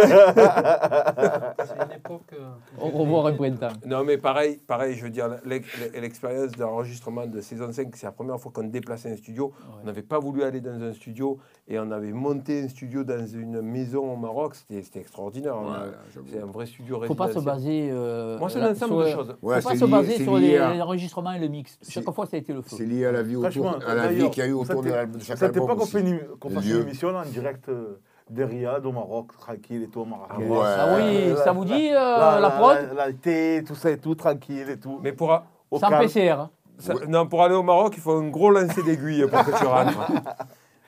Que 2.28 2.36
Au 2.80 2.88
revoir 2.90 3.34
printemps. 3.36 3.74
Non, 3.86 4.04
mais 4.04 4.18
pareil, 4.18 4.60
pareil, 4.68 4.96
je 4.96 5.04
veux 5.04 5.10
dire, 5.10 5.30
l'ex- 5.46 5.68
l'expérience 5.94 6.52
d'enregistrement 6.52 7.26
de 7.28 7.42
saison 7.42 7.72
5, 7.72 7.96
c'est 7.96 8.06
la 8.06 8.12
première 8.12 8.40
fois 8.40 8.52
qu'on 8.54 8.64
déplaçait 8.64 9.12
un 9.12 9.16
studio. 9.18 9.52
On 9.82 9.86
n'avait 9.86 10.02
pas 10.02 10.20
voulu 10.20 10.44
aller 10.44 10.62
dans 10.62 10.82
un 10.82 10.94
studio 10.94 11.38
et 11.68 11.80
on 11.80 11.90
avait 11.92 12.12
monté 12.12 12.64
un 12.64 12.68
studio 12.70 13.04
dans 13.04 13.26
une 13.26 13.62
maison 13.62 14.14
au 14.14 14.18
Maroc. 14.18 14.56
C'était 14.56 14.82
c'était 14.84 15.00
extraordinaire. 15.00 15.56
Ouais, 15.58 15.92
j'avoue. 16.14 16.28
c'est 16.32 16.42
un 16.42 16.46
vrai 16.46 16.66
studio 16.66 16.98
Il 16.98 17.02
ne 17.02 17.08
faut 17.08 17.16
pas 17.16 17.28
se 17.30 17.34
résidentiel. 17.36 17.64
baser. 17.88 17.90
euh, 17.92 18.40
Moi, 18.40 18.50
c'est 18.50 18.60
l'ensemble 18.60 19.06
de 19.06 19.10
choses. 19.10 19.36
Il 19.42 19.48
Ouais, 19.48 19.56
ne 19.58 19.62
faut 19.62 19.70
pas 19.70 19.76
se 19.76 19.86
lié- 19.86 19.92
baser 19.92 20.24
sur 20.24 20.38
les- 20.38 20.58
à- 20.58 20.74
l'enregistrement 20.76 21.32
et 21.34 21.40
le 21.40 21.48
mix. 21.48 21.78
Chaque 21.88 22.10
fois, 22.12 22.26
ça 22.26 22.38
a 22.38 22.40
été 22.40 22.54
le 22.54 22.62
feu. 22.62 22.76
C'est 22.78 22.86
lié 22.86 23.06
à 23.06 23.12
la 23.12 23.24
vie 23.24 23.36
autour, 23.36 23.52
Franchement, 23.52 23.76
à 23.86 23.96
la 23.96 24.08
vie 24.08 24.16
d'ailleurs, 24.16 24.32
qu'il 24.32 24.44
y 24.44 24.46
a 24.46 24.50
eu 24.50 24.54
autour 24.54 24.82
de, 24.84 24.90
c'était- 24.90 24.98
chaque 25.20 25.38
C'était 25.38 25.46
album 25.46 25.68
pas 25.68 25.76
qu'on 25.76 26.50
fasse 26.50 26.66
une 26.66 26.82
émission 26.82 27.10
en 27.10 27.24
direct 27.26 27.70
euh, 27.70 28.00
de 28.32 28.44
Riyad 28.44 28.86
au 28.86 28.92
Maroc, 28.92 29.28
tranquille 29.38 29.84
et 29.84 29.88
tout, 29.88 30.02
au 30.02 30.06
Marrakech. 30.06 30.48
Ouais. 30.50 30.58
Ah 30.64 30.96
oui, 30.98 31.30
Là, 31.30 31.36
ça 31.44 31.52
vous 31.52 31.64
là, 31.66 31.76
dit 31.76 31.90
euh, 31.90 31.94
là, 31.96 32.34
la 32.36 32.40
là, 32.40 32.50
prod 32.52 32.76
là, 32.76 32.94
là, 33.08 33.14
thé, 33.14 33.64
tout 33.68 33.76
ça 33.76 33.92
et 33.92 33.98
tout, 33.98 34.16
tranquille 34.16 34.70
et 34.70 34.80
tout. 34.80 35.00
Mais 35.04 35.12
pour, 35.12 35.32
a- 35.32 35.44
Sans 35.74 35.80
calme. 35.90 36.02
PCR. 36.08 36.30
hein. 36.40 36.50
ça- 36.80 36.94
non, 37.08 37.28
pour 37.28 37.44
aller 37.44 37.56
au 37.56 37.64
Maroc, 37.64 37.94
il 37.98 38.02
faut 38.02 38.14
un 38.14 38.30
gros 38.30 38.50
lancer 38.52 38.82
d'aiguille 38.84 39.28
pour 39.28 39.44
que 39.46 39.58
tu 39.58 39.66
rentres. 39.66 40.12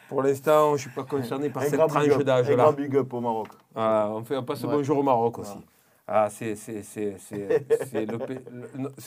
Pour 0.10 0.22
l'instant, 0.24 0.69
je 0.69 0.74
ne 0.74 0.78
suis 0.78 0.90
pas 0.92 1.04
concerné 1.04 1.50
par 1.50 1.63
Un 1.63 1.66
cette 1.66 1.80
tranche 1.88 2.07
up, 2.10 2.22
un 2.22 2.24
d'âge-là. 2.24 2.56
grand 2.56 2.74
big 2.74 2.95
up 2.95 3.13
au 3.13 3.19
Maroc. 3.19 3.48
Voilà, 3.74 4.10
on, 4.12 4.24
fait, 4.24 4.38
on 4.38 4.44
passe 4.44 4.63
Ouais. 4.63 4.69
bonjour 4.72 4.98
au 5.00 5.04
Maroc 5.04 5.39
aussi. 5.39 5.57
Ah, 6.07 6.28
c'est 6.30 6.56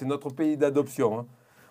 notre 0.04 0.30
pays 0.30 0.56
d'adoption. 0.56 1.20
hein. 1.20 1.26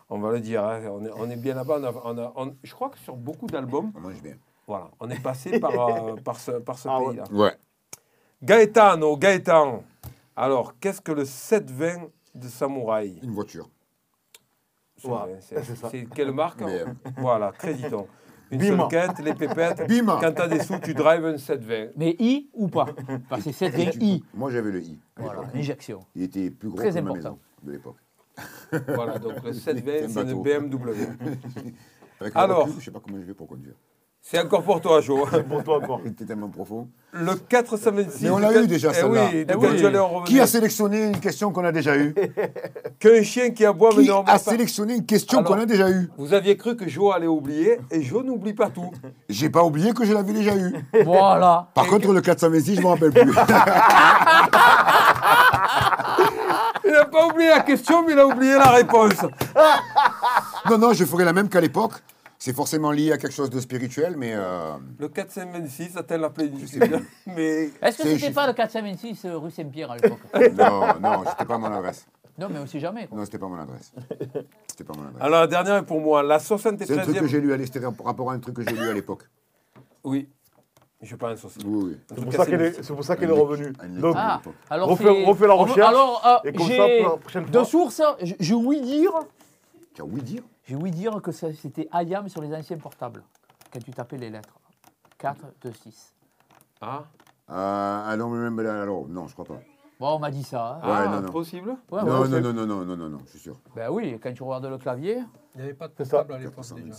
On 0.10 0.20
va 0.20 0.32
le 0.32 0.40
dire. 0.40 0.64
hein. 0.64 0.82
On, 0.92 1.04
est, 1.04 1.10
on 1.18 1.30
est 1.30 1.36
bien 1.36 1.56
là-bas. 1.56 1.78
on 1.80 1.84
a- 1.84 1.94
on 2.06 2.18
a- 2.18 2.34
on- 2.36 2.56
je 2.64 2.74
crois 2.74 2.90
que 2.90 2.98
sur 3.00 3.16
beaucoup 3.16 3.48
d'albums, 3.48 3.92
On 3.96 4.00
mange 4.02 4.22
bien. 4.22 4.36
Voilà, 4.68 4.90
on 5.00 5.10
est 5.10 5.22
passé 5.22 5.60
par, 5.60 5.72
euh, 5.90 6.16
par 6.16 6.40
ce, 6.40 6.52
par 6.52 6.78
ce 6.78 6.88
Ah 6.90 7.00
pays-là. 7.00 7.24
Ouais. 7.32 7.54
Gaetano, 8.44 9.18
Gaëtan. 9.18 9.84
Alors, 10.36 10.74
qu'est-ce 10.80 11.02
que 11.02 11.12
le 11.12 11.26
720 11.26 12.10
de 12.36 12.48
Samouraï? 12.48 13.20
Une 13.24 13.32
voiture. 13.32 13.70
C'est 14.98 15.08
Ouais, 15.08 15.14
vrai, 15.18 15.38
c'est- 15.42 15.64
c'est 15.64 15.76
ça. 15.76 15.90
C'est 15.90 16.06
quelle 16.14 16.32
marque? 16.32 16.62
Hein 16.62 16.68
BM. 16.68 16.96
Voilà, 17.18 17.52
créditons. 17.52 18.08
Une 18.52 18.60
Bima. 18.60 18.78
seule 18.78 19.08
quête, 19.08 19.20
les 19.26 19.34
pépettes. 19.34 19.88
Bima. 19.88 20.20
Quand 20.22 20.32
tu 20.34 20.42
as 20.42 20.48
des 20.48 20.60
sous, 20.60 20.78
tu 20.80 20.94
drives 20.94 21.26
un 21.26 21.38
720. 21.38 21.90
Mais 21.96 22.16
I 22.20 22.50
ou 22.54 22.68
pas? 22.68 22.86
Parce 23.30 23.44
que 23.44 23.52
c'est 23.52 23.72
7 23.72 23.96
I. 24.02 24.24
Moi, 24.34 24.52
j'avais 24.52 24.72
le 24.72 24.82
I. 24.82 25.00
à 25.18 25.22
Voilà, 25.22 25.40
l'époque. 25.42 25.56
injection. 25.56 26.00
Il 26.16 26.24
était 26.24 26.50
plus 26.52 26.70
gros 26.70 26.78
Très 26.78 26.90
que 26.90 26.94
ma 26.96 27.00
important. 27.00 27.16
maison 27.16 27.40
de 27.64 27.72
l'époque. 27.72 27.98
Voilà, 28.90 29.18
donc 29.20 29.42
le 29.44 29.54
720, 29.54 29.92
C'est 29.92 30.04
un 30.06 30.10
c'est 30.10 30.32
une 30.32 30.44
bateau. 30.44 30.44
BMW. 30.44 31.08
Avec 32.20 32.36
Alors. 32.36 32.64
Alors, 32.64 32.76
je 32.80 32.86
sais 32.86 32.92
pas 32.92 33.00
comment 33.00 33.18
je 33.20 33.26
vais 33.26 33.34
pour 33.34 33.48
conduire. 33.48 33.74
C'est 34.28 34.40
encore 34.40 34.64
pour 34.64 34.82
toi, 34.82 35.02
Jo. 35.02 35.28
Pour 35.48 35.64
toi 35.64 35.78
encore. 35.84 36.02
C'était 36.04 36.26
tellement 36.26 36.48
profond. 36.50 36.88
Le 37.14 37.36
426. 37.36 38.24
Mais 38.24 38.30
on 38.32 38.40
l'a 38.40 38.60
eu 38.60 38.66
déjà, 38.66 38.90
eh 38.90 38.96
celle-là. 38.96 39.30
oui, 39.32 39.46
Eh 39.48 39.56
oui. 39.56 39.68
en 39.98 40.08
revenir. 40.08 40.24
Qui 40.26 40.40
a 40.42 40.48
sélectionné 40.48 41.04
une 41.06 41.20
question 41.20 41.52
qu'on 41.52 41.64
a 41.64 41.72
déjà 41.72 41.96
eue 41.96 42.16
Qu'un 43.00 43.22
chien 43.22 43.52
qui 43.52 43.64
aboie, 43.64 43.92
Qui 43.92 44.10
a 44.10 44.24
pas- 44.24 44.40
sélectionné 44.40 44.96
une 44.96 45.06
question 45.06 45.44
qu'on 45.44 45.60
a 45.60 45.68
déjà 45.68 45.92
eue 45.92 46.10
Vous 46.18 46.34
aviez 46.34 46.58
cru 46.58 46.76
que 46.76 46.90
Jo 46.90 47.12
allait 47.12 47.28
oublier, 47.28 47.80
et 47.92 48.02
Jo 48.02 48.24
n'oublie 48.24 48.54
pas 48.56 48.70
tout. 48.72 48.90
J'ai 49.30 49.52
pas 49.52 49.64
oublié 49.64 49.94
que 49.94 50.04
je 50.06 50.14
l'avais 50.14 50.34
déjà 50.34 50.56
eu. 50.56 50.74
Voilà. 51.06 51.68
Par 51.76 51.86
contre, 51.86 52.12
le 52.12 52.22
426, 52.22 52.78
je 52.78 52.82
me 52.82 52.88
rappelle 52.88 53.12
plus. 53.12 53.32
Il 56.84 56.92
n'a 56.92 57.06
pas 57.06 57.28
oublié 57.28 57.50
la 57.50 57.60
question, 57.62 58.04
mais 58.06 58.14
il 58.14 58.20
a 58.20 58.26
oublié 58.26 58.54
la 58.56 58.70
réponse. 58.72 59.14
non, 60.70 60.78
non, 60.80 60.94
je 60.94 61.06
ferai 61.06 61.26
la 61.26 61.34
même 61.34 61.48
qu'à 61.48 61.62
l'époque. 61.62 61.94
C'est 62.46 62.54
forcément 62.54 62.92
lié 62.92 63.12
à 63.12 63.18
quelque 63.18 63.34
chose 63.34 63.50
de 63.50 63.60
spirituel, 63.60 64.14
mais 64.18 64.34
euh, 64.36 64.76
Le 65.00 65.10
426 65.10 65.98
atteint 65.98 66.20
la 66.20 66.30
plénitude. 66.30 67.02
Mais 67.26 67.72
Est-ce 67.82 68.04
que 68.04 68.08
c'était 68.20 68.32
pas 68.32 68.46
le 68.46 68.54
426 68.54 69.26
euh, 69.26 69.40
rue 69.40 69.50
Saint-Pierre 69.50 69.90
à 69.90 69.96
l'époque 69.98 70.20
non, 70.54 71.00
non, 71.02 71.24
c'était 71.28 71.46
pas 71.46 71.58
mon 71.58 71.74
adresse. 71.74 72.06
Non, 72.38 72.48
mais 72.52 72.60
on 72.60 72.68
sait 72.68 72.80
jamais. 72.80 73.08
quoi. 73.08 73.18
Non, 73.18 73.26
c'était 73.26 73.40
pas 73.40 73.48
mon 73.48 73.58
adresse. 73.60 73.92
C'était 74.68 74.84
pas 74.84 74.94
mon 74.96 75.08
adresse. 75.08 75.24
alors 75.24 75.40
la 75.40 75.48
dernière 75.48 75.78
est 75.78 75.86
pour 75.88 76.00
moi. 76.00 76.22
La 76.22 76.38
C'est 76.38 76.54
un 76.54 76.58
truc 76.58 76.78
que 76.78 77.26
73e. 77.26 77.26
j'ai 77.26 77.42
lu 77.42 77.52
à 77.52 77.58
l'extérieur, 77.58 77.92
par 77.96 78.06
rapport 78.06 78.30
à 78.30 78.36
un 78.36 78.40
truc 78.40 78.58
que 78.58 78.62
j'ai 78.62 78.76
lu 78.76 78.90
à 78.90 78.94
l'époque. 78.94 79.24
Oui, 80.04 80.30
je 81.02 81.16
pense 81.16 81.44
aussi. 81.46 81.58
Oui, 81.66 81.84
oui. 81.84 81.98
C'est 82.16 82.24
pour 82.24 82.32
ça 82.34 82.46
qu'elle 82.46 82.62
est, 82.62 82.84
c'est 82.84 82.94
pour 82.94 83.04
ça 83.04 83.16
qu'elle 83.16 83.32
est 83.32 83.42
revenue. 83.42 83.74
Donc, 84.00 84.14
Ah, 84.16 84.40
alors 84.70 84.92
Refais- 84.92 85.48
la 85.48 85.54
recherche, 85.56 85.80
Alors, 85.80 86.22
euh, 86.28 86.48
et 86.48 86.54
comme 86.54 86.68
ça, 86.68 86.88
j'ai 86.88 87.02
pour 87.02 87.12
la 87.14 87.18
prochaine 87.18 87.46
de 87.46 87.52
fois. 87.52 87.66
sources, 87.66 88.02
je, 88.22 88.36
je 88.40 88.54
ouï 88.54 88.82
dire, 88.82 89.14
Tu 89.96 90.04
as 90.04 90.06
oui 90.06 90.22
dire 90.22 90.44
j'ai 90.66 90.76
ouï 90.76 90.92
dire 90.92 91.22
que 91.22 91.32
c'était 91.32 91.88
IAM 91.94 92.28
sur 92.28 92.42
les 92.42 92.54
anciens 92.54 92.78
portables 92.78 93.24
quand 93.72 93.80
tu 93.84 93.92
tapais 93.92 94.18
les 94.18 94.30
lettres. 94.30 94.60
4, 95.18 95.46
2, 95.62 95.72
6. 95.72 96.14
Ah, 96.82 97.04
euh, 97.50 97.54
that 98.64 98.84
at 98.84 98.88
all. 98.88 99.06
Non, 99.08 99.28
je 99.28 99.34
crois 99.34 99.46
pas. 99.46 99.62
Bon, 100.00 100.16
on 100.16 100.20
m'a 100.20 100.30
dit 100.30 100.44
ça. 100.44 100.74
hein. 100.76 100.80
ah, 100.84 101.08
non, 101.08 101.22
non. 101.22 101.32
possible 101.32 101.70
Ouais, 101.90 102.04
non, 102.04 102.22
ouais, 102.22 102.28
non, 102.28 102.42
non, 102.42 102.54
non, 102.54 102.66
non, 102.66 102.86
non, 102.86 102.98
non, 102.98 103.10
non, 103.10 103.20
je 103.26 103.30
suis 103.32 103.40
sûr. 103.40 103.58
Ben 103.76 103.90
oui, 103.90 104.20
quand 104.22 104.34
tu 104.34 104.44
regardes 104.44 104.66
le 104.66 104.78
clavier. 104.78 105.22
Il 105.54 105.60
n'y 105.60 105.64
avait 105.64 105.74
pas 105.74 105.88
de 105.88 105.94
portable 105.94 106.34
à 106.34 106.38
l'époque 106.40 106.66
déjà. 106.76 106.96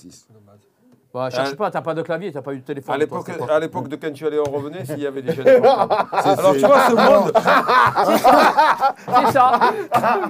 426. 1.16 1.20
de 1.20 1.20
base. 1.20 1.30
Bah, 1.30 1.30
cherche 1.30 1.52
Euh, 1.52 1.56
pas, 1.56 1.70
t'as 1.70 1.80
pas 1.82 1.94
de 1.94 2.02
clavier, 2.02 2.32
t'as 2.32 2.42
pas 2.42 2.52
eu 2.52 2.58
de 2.58 2.64
téléphone. 2.64 2.94
À 2.94 2.98
l'époque, 2.98 3.28
à 3.50 3.58
l'époque 3.58 3.88
de 3.88 3.96
quand 3.96 4.12
tu 4.12 4.26
allais, 4.26 4.38
on 4.38 4.50
revenait, 4.50 4.84
s'il 4.84 4.98
y 5.00 5.06
avait 5.06 5.22
des 5.22 5.32
portables. 5.34 5.94
C'est- 6.22 6.38
Alors 6.38 6.52
c'est- 6.52 6.60
tu 6.60 6.66
vois, 6.66 6.80
ce 6.88 6.94
monde, 6.94 7.32
C'est 9.26 9.32
ça. 9.32 9.60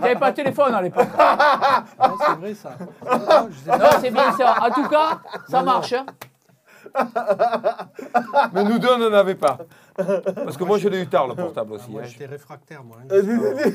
T'avais 0.00 0.16
pas 0.16 0.30
de 0.30 0.36
téléphone 0.36 0.74
à 0.74 0.82
l'époque. 0.82 1.06
Ouais, 1.98 2.08
c'est 2.20 2.34
vrai 2.38 2.54
ça. 2.54 2.70
Non, 3.04 3.78
Non, 3.78 3.86
c'est 4.00 4.10
bien 4.10 4.32
ça. 4.32 4.54
En 4.62 4.70
tout 4.70 4.88
cas, 4.88 5.18
ça 5.48 5.62
marche. 5.62 5.92
hein. 5.92 6.06
mais 8.52 8.64
nous 8.64 8.78
deux, 8.78 8.88
on 8.94 8.98
n'en 8.98 9.12
avait 9.16 9.34
pas. 9.34 9.58
Parce 9.96 10.56
que 10.56 10.64
moi, 10.64 10.78
je 10.78 10.88
l'ai 10.88 11.00
eu 11.02 11.06
tard, 11.08 11.26
le 11.26 11.34
portable 11.34 11.70
Ah, 11.72 11.76
aussi. 11.76 11.90
moi 11.90 12.02
hein. 12.02 12.06
j'étais 12.08 12.26
réfractaire 12.26 12.82
moi. 12.84 12.98
hein, 13.02 13.70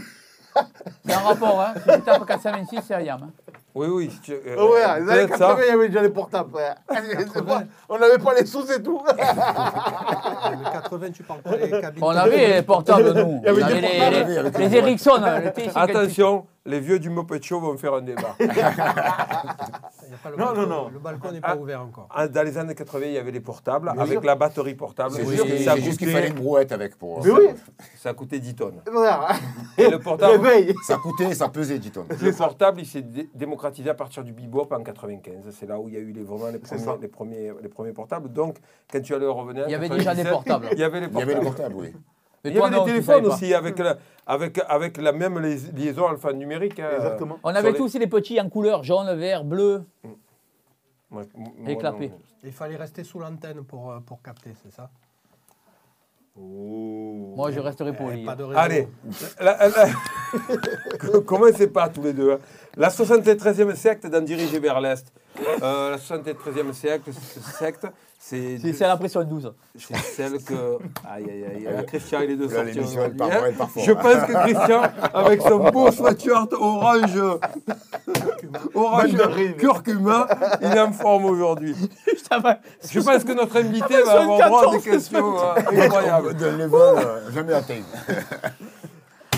C'est 1.05 1.13
un 1.13 1.19
rapport. 1.19 1.61
Hein. 1.61 1.73
Si 1.85 1.91
tu 1.95 2.01
tapes 2.01 2.25
426, 2.25 2.79
c'est 2.87 2.93
Ayam. 2.95 3.31
Oui, 3.73 3.87
oui. 3.89 4.09
si 4.11 4.19
tu- 4.19 4.31
euh, 4.33 4.55
Oh, 4.59 4.73
ouais, 4.73 4.79
les 4.79 4.85
années 4.85 5.05
peut-être 5.27 5.37
ça. 5.37 5.47
80, 5.55 5.61
il 5.63 5.67
y 5.67 5.71
avait 5.73 5.87
déjà 5.87 6.01
les 6.01 6.09
portables. 6.09 6.49
On 7.89 7.97
n'avait 7.97 8.17
pas 8.17 8.33
les 8.33 8.45
sous 8.45 8.69
et 8.71 8.81
tout. 8.83 9.01
Mais 9.17 10.71
80, 10.71 11.11
tu 11.13 11.23
parles 11.23 11.41
pas 11.41 11.57
des 11.57 11.69
cabines. 11.81 12.03
On 12.03 12.09
avait 12.09 12.47
les 12.55 12.61
portables, 12.63 13.13
nous. 13.13 13.41
Il 13.41 13.45
y 13.45 13.49
avait 13.49 13.63
On 13.63 13.67
des 13.67 13.71
avait 13.73 13.81
les, 13.81 14.41
portables, 14.51 14.73
Ericsson. 14.75 15.11
le 15.15 15.49
T58. 15.49 15.71
Attention, 15.75 16.45
les 16.65 16.79
vieux 16.79 16.99
du 16.99 17.09
Moped 17.09 17.43
Show 17.43 17.59
vont 17.59 17.77
faire 17.77 17.93
un 17.95 18.01
débat. 18.01 18.35
Non, 20.37 20.45
balcon, 20.47 20.61
non, 20.61 20.67
non. 20.67 20.89
Le 20.89 20.99
balcon 20.99 21.31
n'est 21.31 21.39
pas 21.41 21.51
Ah. 21.51 21.57
ouvert 21.57 21.81
encore. 21.81 22.07
Ah, 22.13 22.27
Dans 22.27 22.43
les 22.43 22.57
années 22.57 22.75
80, 22.75 23.05
il 23.07 23.11
y 23.13 23.17
avait 23.17 23.31
les 23.31 23.39
portables 23.39 23.89
avec 23.97 24.23
la 24.23 24.35
batterie 24.35 24.75
portable. 24.75 25.11
C'est 25.15 25.25
juste, 25.25 25.63
ça, 25.63 25.75
qu'il 25.77 26.09
fallait 26.09 26.27
une 26.27 26.33
brouette 26.35 26.71
avec 26.71 26.97
pour. 26.97 27.23
Mais 27.23 27.31
oui, 27.31 27.45
ça 27.97 28.13
coûtait 28.13 28.39
10 28.39 28.55
tonnes. 28.55 28.81
Et 29.77 29.89
le 29.89 29.99
portable. 29.99 30.47
Ça 30.85 30.97
coûtait, 30.97 31.33
ça 31.33 31.47
pesait, 31.49 31.79
dit 31.79 31.91
on. 31.95 32.05
le 32.23 32.31
portable 32.33 32.81
il 32.81 32.85
s'est 32.85 33.01
dé- 33.01 33.29
démocratisé 33.33 33.89
à 33.89 33.93
partir 33.93 34.23
du 34.23 34.33
bebop 34.33 34.67
en 34.71 34.83
95. 34.83 35.43
C'est 35.51 35.65
là 35.67 35.79
où 35.79 35.87
il 35.87 35.93
y 35.93 35.97
a 35.97 36.01
eu 36.01 36.11
les, 36.11 36.23
vraiment 36.23 36.47
les 36.47 36.59
premiers, 36.59 36.97
les, 37.01 37.07
premiers, 37.07 37.51
les 37.61 37.69
premiers 37.69 37.93
portables. 37.93 38.31
Donc, 38.31 38.57
quand 38.91 39.01
tu 39.01 39.13
allais 39.15 39.25
revenir. 39.27 39.63
en 39.63 39.67
Il 39.67 39.71
y 39.71 39.75
avait 39.75 39.89
déjà 39.89 40.13
des 40.13 40.23
97, 40.23 40.31
portables. 40.31 40.67
Il 40.73 40.79
y 40.79 40.83
avait 40.83 40.99
les 40.99 41.07
Il 41.07 41.17
y 41.17 41.21
avait 41.21 41.35
portables. 41.35 41.43
les 41.43 41.49
portables, 41.49 41.75
oui. 41.75 41.93
Mais 42.43 42.49
Il 42.51 42.55
y 42.57 42.59
avait 42.59 42.75
tu 42.79 42.83
téléphones 42.85 43.25
aussi, 43.27 43.53
avec 43.53 43.77
la, 43.79 43.97
avec, 44.25 44.59
avec 44.67 44.97
la 44.97 45.11
même 45.11 45.37
liaison 45.39 46.07
alphanumérique. 46.07 46.79
hein. 46.79 46.89
Exactement. 46.95 47.37
On 47.43 47.53
avait 47.53 47.71
les- 47.71 47.77
tous 47.77 47.93
les 47.97 48.07
petits 48.07 48.39
en 48.41 48.49
couleur 48.49 48.83
jaune, 48.83 49.13
vert, 49.15 49.43
bleu. 49.43 49.83
Moi, 51.09 51.23
moi, 51.35 51.51
Et 51.67 51.73
non. 51.73 51.79
clapé. 51.79 52.11
Il 52.43 52.51
fallait 52.51 52.77
rester 52.77 53.03
sous 53.03 53.19
l'antenne 53.19 53.63
pour, 53.63 53.91
euh, 53.91 53.99
pour 53.99 54.21
capter, 54.23 54.51
c'est 54.63 54.71
ça? 54.73 54.89
Moi, 56.35 57.51
je 57.51 57.59
resterai 57.59 57.93
poli. 57.93 58.25
Eh. 58.25 58.55
Allez, 58.55 58.87
la- 59.39 59.57
la- 59.67 61.19
commencez 61.25 61.67
pas 61.67 61.89
tous 61.89 62.01
les 62.01 62.13
deux. 62.13 62.31
hein? 62.33 62.39
La 62.77 62.89
73e 62.89 63.75
secte 63.75 64.07
d'en 64.07 64.21
diriger 64.21 64.59
vers 64.59 64.79
l'Est. 64.79 65.11
Euh, 65.63 65.91
la 65.91 65.97
73e 65.97 66.73
secte, 66.73 67.09
secte 67.59 67.87
c'est 68.23 68.59
C'est 68.59 68.73
c'est 68.73 68.87
la 68.87 68.97
pression 68.97 69.23
12. 69.23 69.51
c'est 69.75 69.97
celle 69.97 70.43
que. 70.43 70.77
Aïe, 71.09 71.25
aïe, 71.27 71.67
aïe. 71.67 71.85
Christian, 71.87 72.19
il 72.21 72.31
est 72.31 72.35
de 72.35 72.43
Là, 72.47 72.49
sortir 72.53 72.75
l'émission, 72.75 73.01
elle 73.01 73.15
aujourd'hui, 73.15 73.17
part, 73.17 73.45
elle 73.45 73.55
part 73.55 73.69
fort. 73.71 73.83
Je 73.83 73.91
pense 73.93 74.25
que 74.27 74.43
Christian, 74.43 74.81
avec 75.13 75.41
son 75.41 75.71
beau 75.71 75.91
sweatshirt 75.91 76.53
orange, 76.53 77.19
orange 78.75 79.11
Mandarine. 79.11 79.53
curcuma, 79.55 80.27
il 80.61 80.67
est 80.67 80.79
en 80.79 80.91
forme 80.91 81.25
aujourd'hui. 81.25 81.75
Ça 82.29 82.37
va. 82.37 82.59
Je 82.87 82.99
pense 82.99 83.23
que 83.23 83.31
notre 83.33 83.57
invité 83.57 84.03
va 84.03 84.21
avoir 84.21 84.49
droit 84.49 84.69
à 84.69 84.77
des 84.77 84.81
questions 84.83 85.39
euh, 85.39 85.83
incroyables. 85.83 86.35
De 86.35 86.45
level 86.45 86.73
euh, 86.73 87.31
jamais 87.31 87.53
atteint. 87.53 87.81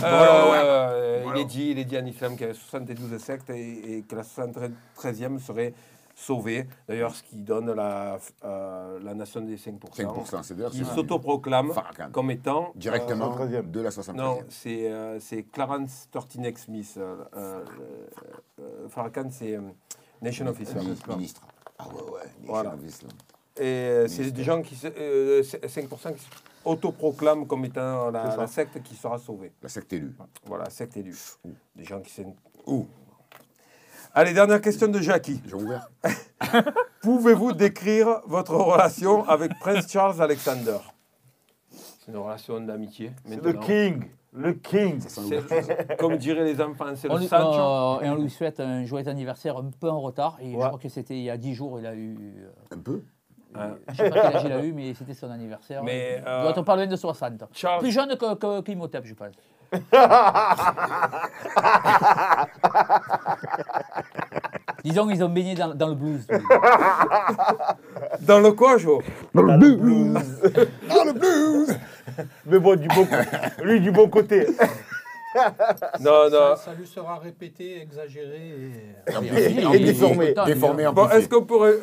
Euh, 0.03 1.02
est 1.43 1.47
dit, 1.47 1.69
il 1.71 1.79
est 1.79 1.85
dit 1.85 1.97
en 1.97 2.05
islam 2.05 2.33
qu'il 2.33 2.41
y 2.41 2.50
avait 2.50 2.53
72 2.53 3.17
sectes 3.21 3.50
et, 3.50 3.97
et 3.97 4.01
que 4.01 4.15
la 4.15 4.23
73e 4.23 5.39
serait 5.39 5.73
sauvée. 6.15 6.67
D'ailleurs, 6.88 7.15
ce 7.15 7.23
qui 7.23 7.38
donne 7.38 7.71
la, 7.73 8.19
euh, 8.45 9.00
la 9.01 9.13
nation 9.15 9.41
des 9.41 9.57
5%. 9.57 9.79
5%, 9.95 10.43
c'est 10.43 10.53
d'ailleurs. 10.55 10.71
qui 10.71 10.77
c'est- 10.85 10.93
s'autoproclame 10.95 11.71
Farrakhan. 11.73 12.09
comme 12.12 12.29
étant. 12.31 12.71
Directement 12.75 13.31
73e. 13.35 13.71
de 13.71 13.81
la 13.81 13.89
73e. 13.89 14.15
Non, 14.17 14.39
c'est 14.50 14.91
euh, 14.91 15.19
c'est 15.19 15.43
Clarence 15.43 16.07
Tortinex 16.12 16.63
Smith. 16.65 16.93
euh, 16.97 17.15
euh, 17.35 17.65
euh, 18.59 18.88
Farrakhan, 18.89 19.29
c'est 19.31 19.55
euh, 19.55 19.62
Nation 20.21 20.45
Officer. 20.47 20.79
Mi- 20.79 21.15
ministre. 21.15 21.41
Ah 21.79 21.88
ouais, 21.88 22.12
ouais. 22.13 22.19
Voilà. 22.45 22.71
Nation 22.71 22.83
of 22.83 22.89
Islam. 22.93 23.12
Et 23.57 23.62
euh, 23.63 24.07
c'est 24.07 24.31
des 24.31 24.43
gens 24.43 24.62
qui, 24.62 24.75
se- 24.75 24.88
euh, 24.88 25.41
5% 25.43 26.13
qui 26.13 26.25
s'autoproclament 26.63 27.46
comme 27.48 27.65
étant 27.65 28.10
la, 28.12 28.36
la 28.36 28.48
secte 28.48 28.82
qui 28.84 28.96
sera 28.96 29.17
sauvée. 29.17 29.51
La 29.62 29.70
secte 29.70 29.93
élue. 29.93 30.15
Voilà, 30.46 30.70
secte 30.70 30.98
élue. 30.98 31.15
Des 31.75 31.84
gens 31.84 32.00
qui 32.01 32.12
s'en- 32.12 32.36
Ouh, 32.67 32.88
Allez, 34.15 34.34
dernière 34.34 34.62
question 34.62 34.88
de 34.88 35.00
Jackie. 35.00 35.41
j'ai 35.46 35.55
ouvert. 35.55 35.89
Pouvez-vous 37.01 37.53
décrire 37.53 38.22
votre 38.27 38.55
relation 38.55 39.27
avec 39.27 39.58
Prince 39.60 39.91
Charles 39.91 40.22
Alexander? 40.22 40.77
C'est 41.72 42.12
une 42.12 42.17
relation 42.17 42.60
d'amitié. 42.60 43.12
Le 43.27 43.53
king. 43.53 44.03
Le 44.34 44.53
king. 44.53 45.00
Comme 46.00 46.17
diraient 46.17 46.43
les 46.43 46.60
enfants, 46.62 46.96
c'est 46.96 47.08
le 47.08 47.17
lui, 47.17 47.27
Sancho. 47.27 48.00
euh, 48.01 48.01
et 48.05 48.10
on 48.10 48.15
lui 48.15 48.29
souhaite 48.29 48.60
un 48.60 48.84
joyeux 48.86 49.08
anniversaire 49.08 49.58
un 49.58 49.70
peu 49.79 49.89
en 49.89 50.01
retard. 50.01 50.38
Et 50.41 50.51
je 50.51 50.58
crois 50.58 50.77
que 50.79 50.89
c'était 50.89 51.15
il 51.17 51.24
y 51.24 51.29
a 51.29 51.38
10 51.38 51.53
jours, 51.53 51.79
il 51.79 51.86
a 51.86 51.96
eu. 51.96 52.15
euh, 52.43 52.75
Un 52.75 52.79
peu? 52.79 53.03
Hein. 53.55 53.75
Je 53.89 53.95
sais 53.95 54.10
pas 54.10 54.22
quel 54.22 54.36
âge 54.38 54.43
il 54.45 54.51
a 54.51 54.63
eu, 54.63 54.74
mais 54.74 54.93
c'était 54.93 55.13
son 55.13 55.29
anniversaire. 55.31 55.83
Mais, 55.83 56.22
il 56.22 56.27
euh, 56.27 56.41
doit 56.41 56.51
être 56.51 56.75
loin 56.75 56.88
de 56.88 56.95
60. 56.95 57.43
Charles- 57.53 57.79
Plus 57.81 57.91
jeune 57.91 58.15
que, 58.17 58.36
que 58.36 58.62
je 59.07 59.13
pense. 59.13 59.36
Disons 64.83 65.07
qu'ils 65.07 65.24
ont 65.24 65.29
baigné 65.29 65.55
dans, 65.55 65.74
dans 65.74 65.88
le 65.88 65.95
blues. 65.95 66.25
tous 66.27 66.33
les 66.33 66.39
deux. 66.39 68.25
Dans 68.25 68.39
le 68.39 68.51
quoi, 68.51 68.77
Jo? 68.77 69.01
Dans 69.33 69.41
le 69.43 69.57
blues. 69.57 70.13
Dans 70.89 71.03
le 71.05 71.13
blues. 71.13 71.75
Mais 72.45 72.60
bon, 72.60 72.77
du 72.79 72.88
bon, 72.89 73.07
lui, 73.63 73.79
du 73.79 73.91
bon 73.91 74.10
côté. 74.10 74.45
Non, 75.99 76.29
non. 76.29 76.55
Ça, 76.55 76.55
ça 76.57 76.73
lui 76.73 76.85
sera 76.87 77.17
répété, 77.17 77.81
exagéré. 77.81 78.49
Et... 78.49 79.25
Et- 79.25 79.75
Et 79.75 79.79
déformé. 79.79 80.33
Déformé, 80.45 80.89
Bon, 80.93 81.09
est-ce 81.09 81.27
qu'on 81.29 81.43
pourrait 81.45 81.75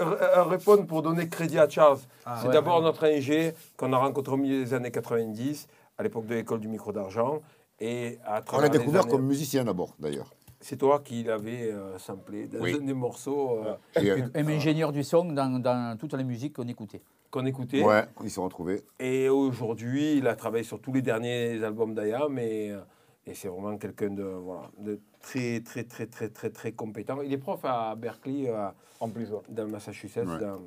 répondre 0.48 0.86
pour 0.86 1.02
donner 1.02 1.28
crédit 1.28 1.58
à 1.58 1.68
Charles 1.68 1.98
Ah, 2.24 2.38
C'est 2.40 2.48
ouais. 2.48 2.52
d'abord 2.54 2.82
notre 2.82 3.04
ingé 3.04 3.54
qu'on 3.76 3.92
a 3.92 3.98
rencontré 3.98 4.32
au 4.34 4.36
milieu 4.36 4.64
des 4.64 4.74
années 4.74 4.90
90, 4.90 5.68
à 5.98 6.02
l'époque 6.02 6.26
de 6.26 6.34
l'école 6.34 6.60
du 6.60 6.68
micro 6.68 6.92
d'argent. 6.92 7.40
Et 7.80 8.18
à 8.26 8.42
On 8.52 8.60
l'a 8.60 8.68
découvert 8.68 9.02
années- 9.02 9.10
comme 9.10 9.26
musicien 9.26 9.64
d'abord, 9.64 9.94
d'ailleurs. 9.98 10.30
C'est 10.62 10.76
toi 10.76 11.00
qui 11.02 11.22
l'avais 11.22 11.72
euh, 11.72 11.96
samplé 11.98 12.46
dans 12.46 12.60
Oui. 12.60 12.76
un 12.78 12.84
des 12.84 12.92
morceaux 12.92 13.62
euh, 13.64 13.74
Et, 13.98 14.10
euh, 14.10 14.26
Et 14.34 14.40
ingénieur 14.40 14.92
du 14.92 15.02
son 15.02 15.24
dans, 15.24 15.58
dans 15.58 15.96
toutes 15.98 16.12
les 16.12 16.24
musiques 16.24 16.56
qu'on 16.56 16.68
écoutait. 16.68 17.00
qu'on 17.30 17.46
écoutait. 17.46 17.82
ouais, 17.82 18.04
ils 18.22 18.28
se 18.28 18.34
sont 18.34 18.44
retrouvés. 18.44 18.82
Et 18.98 19.30
aujourd'hui, 19.30 20.18
il 20.18 20.26
a 20.26 20.34
travaillé 20.36 20.62
sur 20.64 20.78
tous 20.78 20.92
les 20.92 21.00
derniers 21.00 21.64
albums 21.64 21.94
d'Ayam 21.94 22.38
et, 22.38 22.72
euh, 22.72 22.80
et 23.26 23.34
c'est 23.34 23.48
vraiment 23.48 23.76
quelqu'un 23.76 24.10
de, 24.10 24.22
voilà, 24.22 24.70
de 24.78 25.00
très, 25.20 25.60
très, 25.60 25.84
très, 25.84 26.06
très, 26.06 26.28
très, 26.30 26.50
très 26.50 26.72
compétent. 26.72 27.20
Il 27.22 27.32
est 27.32 27.38
prof 27.38 27.60
à 27.64 27.94
Berkeley, 27.94 28.48
euh, 28.48 28.68
En 29.00 29.08
plus, 29.10 29.30
ouais. 29.30 29.38
dans 29.48 29.64
le 29.64 29.70
Massachusetts, 29.70 30.26
Ouais. 30.26 30.38
dans 30.38 30.60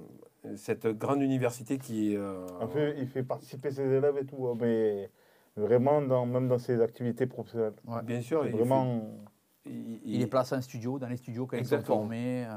cette 0.55 0.88
grande 0.88 1.22
université 1.22 1.77
qui. 1.77 2.15
euh, 2.15 2.45
En 2.60 2.67
fait, 2.67 2.95
il 3.00 3.07
fait 3.07 3.24
participer 3.24 3.72
ses 3.72 3.83
élèves 3.83 4.17
et 4.22 4.25
tout, 4.25 4.48
hein, 4.48 4.57
mais 4.60 5.10
vraiment, 5.57 6.01
dans, 6.01 6.25
même 6.25 6.48
dans 6.48 6.57
ses 6.60 6.81
activités 6.81 7.25
professionnelles. 7.25 7.74
bien 8.03 8.22
sûr, 8.22 8.45
il 8.45 8.51
vraiment. 8.51 9.01
fait- 9.63 9.69
il- 9.72 10.00
Il 10.05 10.15
il- 10.15 10.22
est 10.22 10.27
placé 10.27 10.55
en 10.55 10.62
studio, 10.62 11.00
dans 11.00 11.07
les 11.07 11.15
studios 11.17 11.45
quand 11.48 11.55
ils 11.57 11.65
sont 11.65 11.75
Exactement. 11.75 12.00
formés. 12.00 12.45
euh. 12.45 12.51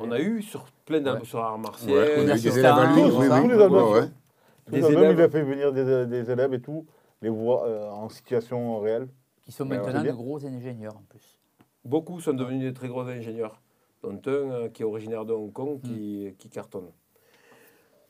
on 0.00 0.12
a 0.12 0.20
eu 0.20 0.40
sur 0.42 0.64
plein 0.86 1.00
d'albums 1.00 1.22
Ouais. 1.22 1.26
sur 1.26 1.40
art 1.40 1.58
martial, 1.58 1.90
Ouais, 1.92 2.14
on 2.18 2.28
a 2.28 2.36
eu 2.36 2.40
des 2.40 2.58
élèves 2.60 2.66
à 2.72 2.86
lui. 2.92 3.02
tout 3.02 3.18
Oui, 3.18 3.26
ça. 3.26 3.42
oui. 3.42 3.42
Tous 3.42 3.48
les. 3.48 4.82
Ouais, 4.82 4.94
ouais. 4.94 5.00
même, 5.00 5.12
il 5.16 5.20
a 5.22 5.28
fait 5.28 5.42
venir 5.42 5.72
des, 5.72 6.06
des 6.06 6.30
élèves 6.30 6.54
et 6.54 6.60
tout, 6.60 6.86
les 7.22 7.28
voir 7.28 7.64
euh, 7.64 7.88
en 7.90 8.08
situation 8.08 8.78
réelle. 8.80 9.08
Qui 9.42 9.52
sont 9.52 9.64
maintenant 9.64 10.02
de 10.02 10.10
gros 10.10 10.44
ingénieurs 10.44 10.96
en 10.96 11.02
plus. 11.08 11.38
Beaucoup 11.84 12.20
sont 12.20 12.34
devenus 12.34 12.62
des 12.62 12.74
très 12.74 12.88
gros 12.88 13.08
ingénieurs, 13.08 13.60
dont 14.02 14.20
un 14.26 14.28
euh, 14.28 14.68
qui 14.68 14.82
est 14.82 14.84
originaire 14.84 15.24
de 15.24 15.32
Hong 15.32 15.52
Kong 15.52 15.80
qui, 15.80 16.34
qui 16.38 16.50
cartonne. 16.50 16.90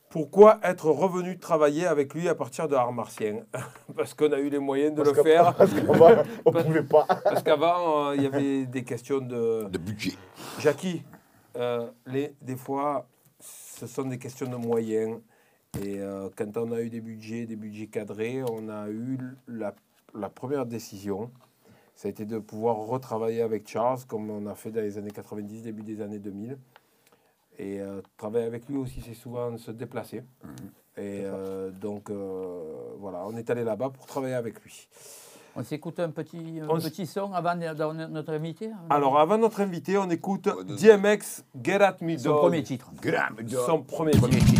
Pourquoi 0.09 0.59
être 0.63 0.89
revenu 0.89 1.37
travailler 1.37 1.85
avec 1.85 2.15
lui 2.15 2.27
à 2.27 2.33
partir 2.33 2.67
de 2.67 2.75
art 2.75 2.91
martien 2.91 3.43
Parce 3.95 4.15
qu'on 4.15 4.31
a 4.31 4.39
eu 4.39 4.49
les 4.49 4.57
moyens 4.57 4.95
de 4.95 5.03
Parce 5.03 5.15
le 5.15 5.23
faire. 5.23 5.53
Parce 5.57 5.71
qu'avant, 5.71 6.23
on 6.45 6.51
ne 6.51 6.63
pouvait 6.63 6.83
pas. 6.83 7.05
Parce 7.23 7.43
qu'avant, 7.43 8.07
euh, 8.07 8.15
il 8.15 8.23
y 8.23 8.25
avait 8.25 8.65
des 8.65 8.83
questions 8.83 9.19
de... 9.19 9.65
De 9.69 9.77
budget. 9.77 10.13
Jackie, 10.57 11.03
euh, 11.55 11.87
les, 12.07 12.33
des 12.41 12.55
fois, 12.55 13.07
ce 13.39 13.85
sont 13.85 14.03
des 14.03 14.17
questions 14.17 14.49
de 14.49 14.55
moyens. 14.55 15.19
Et 15.77 15.99
euh, 15.99 16.29
quand 16.35 16.57
on 16.57 16.71
a 16.71 16.81
eu 16.81 16.89
des 16.89 16.99
budgets, 17.01 17.45
des 17.45 17.55
budgets 17.55 17.87
cadrés, 17.87 18.41
on 18.43 18.69
a 18.69 18.89
eu 18.89 19.17
la, 19.47 19.73
la 20.15 20.29
première 20.29 20.65
décision. 20.65 21.31
Ça 21.95 22.07
a 22.07 22.11
été 22.11 22.25
de 22.25 22.39
pouvoir 22.39 22.77
retravailler 22.77 23.41
avec 23.41 23.67
Charles, 23.67 23.99
comme 24.07 24.29
on 24.29 24.45
a 24.47 24.55
fait 24.55 24.71
dans 24.71 24.81
les 24.81 24.97
années 24.97 25.11
90, 25.11 25.63
début 25.63 25.83
des 25.83 26.01
années 26.01 26.19
2000. 26.19 26.57
Et 27.59 27.81
euh, 27.81 28.01
travailler 28.17 28.45
avec 28.45 28.67
lui 28.69 28.77
aussi, 28.77 29.01
c'est 29.05 29.13
souvent 29.13 29.57
se 29.57 29.71
déplacer. 29.71 30.23
Et 30.97 31.21
euh, 31.25 31.71
donc, 31.71 32.09
euh, 32.09 32.93
voilà, 32.97 33.25
on 33.27 33.35
est 33.35 33.49
allé 33.49 33.63
là-bas 33.65 33.89
pour 33.89 34.05
travailler 34.05 34.35
avec 34.35 34.63
lui. 34.63 34.87
On 35.55 35.63
s'écoute 35.63 35.99
un 35.99 36.09
petit, 36.11 36.59
un 36.61 36.67
petit 36.79 37.05
son 37.05 37.33
avant 37.33 37.55
notre 37.55 38.33
invité 38.33 38.69
Alors, 38.89 39.19
avant 39.19 39.37
notre 39.37 39.59
invité, 39.61 39.97
on 39.97 40.09
écoute 40.09 40.47
DMX 40.67 41.43
Get 41.61 41.81
At 41.81 41.97
Me 42.01 42.17
Son 42.17 42.29
Dog. 42.29 42.37
premier 42.39 42.63
titre. 42.63 42.91
Son 43.65 43.81
premier 43.81 44.11
Premier 44.11 44.37
titre. 44.37 44.51
titre. 44.51 44.58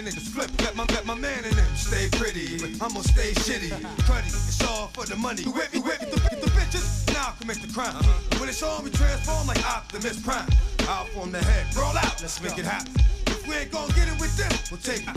Got 0.00 0.12
niggas 0.12 0.28
flip. 0.28 0.50
Let 0.62 0.76
my, 0.76 0.84
let 0.90 1.06
my 1.06 1.14
man 1.14 1.44
in 1.44 1.54
them 1.54 1.76
stay 1.76 2.08
pretty, 2.12 2.58
but 2.58 2.70
I'm 2.84 2.92
gonna 2.92 3.02
stay 3.02 3.32
shitty. 3.32 3.70
Cruddy, 4.06 4.26
it's 4.26 4.62
all 4.64 4.88
for 4.88 5.06
the 5.06 5.16
money. 5.16 5.42
You 5.42 5.52
with 5.52 5.72
me, 5.72 5.80
with 5.80 6.00
me, 6.00 6.10
the, 6.10 6.20
get 6.28 6.40
the 6.40 6.50
bitches, 6.50 7.12
now 7.12 7.28
I 7.28 7.38
can 7.38 7.46
make 7.46 7.60
the 7.60 7.72
crime. 7.72 7.94
When 8.38 8.48
it's 8.48 8.62
on, 8.62 8.84
we 8.84 8.90
transform 8.90 9.46
like 9.46 9.64
Optimus 9.64 10.20
Prime. 10.20 10.48
Out 10.88 11.08
on 11.16 11.32
the 11.32 11.42
head, 11.42 11.74
roll 11.76 11.96
out, 11.96 12.20
let's 12.20 12.40
make 12.42 12.58
it 12.58 12.64
happen. 12.64 12.92
If 13.26 13.46
we 13.46 13.54
ain't 13.54 13.70
gonna 13.70 13.92
get 13.92 14.08
it 14.08 14.20
with 14.20 14.36
them, 14.36 14.52
we'll 14.70 14.80
take 14.80 15.06
it. 15.06 15.16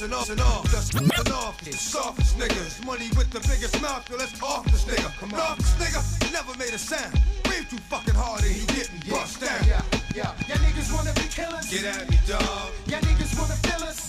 And 0.00 0.14
off 0.14 0.30
and 0.30 0.40
off, 0.40 0.70
dust 0.70 0.94
and 0.94 1.10
off. 1.32 1.58
The 1.64 1.72
softest 1.72 2.38
niggas, 2.38 2.84
money 2.86 3.08
with 3.16 3.30
the 3.30 3.40
biggest 3.40 3.80
mouth, 3.82 4.08
yo, 4.10 4.16
let's 4.16 4.40
off 4.42 4.64
this 4.66 4.84
nigga. 4.84 5.10
Come 5.18 5.34
off 5.34 5.58
this 5.58 5.74
nigga, 5.74 6.32
never 6.32 6.56
made 6.58 6.74
a 6.74 6.78
sound. 6.78 7.12
Breathe 7.44 7.68
too 7.68 7.78
fucking 7.88 8.14
hard 8.14 8.42
and 8.42 8.52
he 8.52 8.66
getting 8.66 9.00
bust 9.10 9.40
down. 9.40 9.58
Yeah, 9.66 9.82
yeah. 10.14 10.34
Y'all 10.46 10.58
niggas 10.58 10.94
wanna 10.94 11.12
be 11.14 11.26
killers. 11.28 11.70
Get 11.70 11.84
at 11.84 12.08
me, 12.10 12.18
dog. 12.26 12.72
Y'all 12.86 13.00
niggas 13.00 13.38
wanna. 13.38 13.67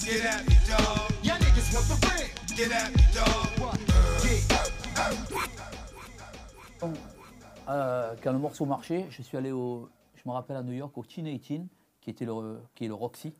Get 0.09 0.25
at 0.25 0.41
me, 0.41 0.55
dog. 0.67 1.11
Y'all 1.23 1.37
niggas 1.37 1.71
want 1.71 1.85
the 1.87 1.97
ring. 2.07 2.31
Get 2.57 2.71
at 2.71 2.89
me, 2.89 2.97
dog. 3.13 3.49
Euh, 7.69 8.15
quand 8.23 8.31
le 8.31 8.39
morceau 8.39 8.65
marchait, 8.65 9.05
je 9.11 9.21
suis 9.21 9.37
allé 9.37 9.51
au, 9.51 9.87
je 10.15 10.27
me 10.27 10.33
rappelle 10.33 10.57
à 10.57 10.63
New 10.63 10.73
York 10.73 10.97
au 10.97 11.03
Teen 11.03 11.25
18, 11.25 11.61
qui 12.01 12.09
était 12.09 12.25
le, 12.25 12.59
qui 12.73 12.85
est 12.85 12.87
le 12.87 12.95
Roxy. 12.95 13.35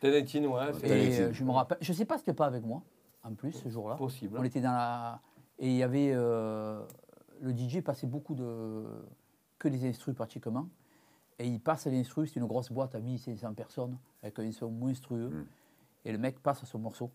Télétine, 0.00 0.46
ouais, 0.46 0.72
c'est 0.80 0.88
Et 0.88 1.20
euh, 1.20 1.32
je 1.32 1.44
me 1.44 1.52
rappelle, 1.52 1.78
je 1.80 1.92
sais 1.92 2.04
pas, 2.04 2.18
c'était 2.18 2.32
pas 2.32 2.46
avec 2.46 2.64
moi, 2.64 2.82
en 3.22 3.34
plus 3.34 3.52
ce 3.52 3.68
jour-là. 3.68 3.94
possible. 3.94 4.36
On 4.40 4.42
était 4.42 4.60
dans 4.60 4.72
la, 4.72 5.20
et 5.60 5.68
il 5.68 5.76
y 5.76 5.84
avait 5.84 6.10
euh, 6.12 6.82
le 7.40 7.56
DJ 7.56 7.80
passait 7.80 8.08
beaucoup 8.08 8.34
de 8.34 8.84
que 9.60 9.68
des 9.68 9.88
instrus 9.88 10.16
pratiquement, 10.16 10.68
et 11.38 11.46
il 11.46 11.60
passe 11.60 11.86
l'instru, 11.86 12.26
c'est 12.26 12.40
une 12.40 12.46
grosse 12.46 12.72
boîte 12.72 12.96
à 12.96 12.98
1500 12.98 13.54
personnes 13.54 13.96
avec 14.20 14.36
un 14.40 14.50
son 14.50 14.72
monstrueux, 14.72 15.46
et 16.08 16.12
le 16.12 16.18
mec 16.18 16.40
passe 16.42 16.64
son 16.64 16.78
morceau. 16.78 17.10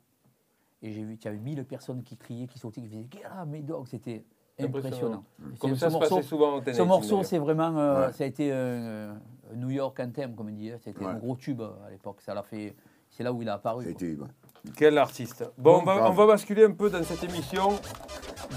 Et 0.83 0.91
j'ai 0.91 1.03
vu 1.03 1.17
qu'il 1.17 1.25
y 1.25 1.27
avait 1.29 1.39
1000 1.39 1.65
personnes 1.65 2.03
qui 2.03 2.15
criaient, 2.15 2.45
qui 2.45 2.59
sautaient, 2.59 2.81
qui 2.81 2.87
faisaient 2.87 3.07
Ah, 3.31 3.43
mes 3.45 3.61
dogs, 3.61 3.87
c'était 3.87 4.23
impressionnant. 4.59 5.23
Comme 5.59 5.75
ça 5.75 5.87
ce 5.87 5.93
se 5.95 5.97
morceau- 5.97 6.15
passait 6.17 6.27
souvent 6.27 6.57
au 6.57 6.61
ce 6.63 6.81
morceau, 6.83 7.23
c'est 7.23 7.39
vraiment, 7.39 7.75
euh, 7.77 8.07
Ouais. 8.07 8.13
ça 8.13 8.23
a 8.23 8.27
été 8.27 8.51
un, 8.51 9.13
un 9.13 9.55
New 9.55 9.71
York 9.71 9.99
anthem, 9.99 10.35
comme 10.35 10.47
on 10.49 10.51
dit. 10.51 10.69
hein. 10.71 10.77
C'était 10.79 11.03
Ouais. 11.05 11.11
un 11.11 11.15
gros 11.17 11.35
tube 11.35 11.61
euh, 11.61 11.71
à 11.87 11.89
l'époque. 11.89 12.21
Ça 12.21 12.33
l'a 12.35 12.43
fait. 12.43 12.75
C'est 13.09 13.23
là 13.23 13.33
où 13.33 13.41
il 13.41 13.49
a 13.49 13.53
apparu. 13.55 13.85
Ça 13.85 13.89
Quel 14.77 14.97
artiste. 14.97 15.43
Bon, 15.57 15.81
on 15.81 15.85
va, 15.85 15.95
grave. 15.97 16.09
on 16.09 16.13
va 16.13 16.27
basculer 16.27 16.63
un 16.63 16.71
peu 16.71 16.89
dans 16.89 17.03
cette 17.03 17.21
émission 17.23 17.77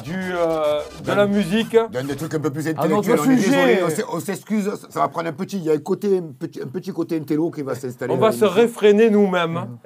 du, 0.04 0.14
euh, 0.14 0.80
de 1.04 1.12
la 1.12 1.26
musique. 1.26 1.76
Dans 1.90 2.06
des 2.06 2.14
trucs 2.14 2.32
un 2.34 2.38
peu 2.38 2.50
plus 2.50 2.68
intellectuels. 2.68 3.18
On 3.18 3.30
est 3.30 3.36
sujet. 3.36 3.76
désolé, 3.80 4.04
on 4.12 4.20
s'excuse, 4.20 4.70
ça 4.88 5.00
va 5.00 5.08
prendre 5.08 5.28
un 5.28 5.32
petit, 5.32 5.56
il 5.58 5.64
y 5.64 5.70
a 5.70 5.74
un, 5.74 5.78
côté, 5.78 6.18
un, 6.18 6.32
petit, 6.32 6.62
un 6.62 6.68
petit 6.68 6.92
côté 6.92 7.16
intello 7.16 7.50
qui 7.50 7.62
va 7.62 7.74
s'installer. 7.74 8.14
On 8.14 8.18
va 8.18 8.30
se 8.30 8.44
réfréner 8.44 9.10
nous-mêmes. 9.10 9.78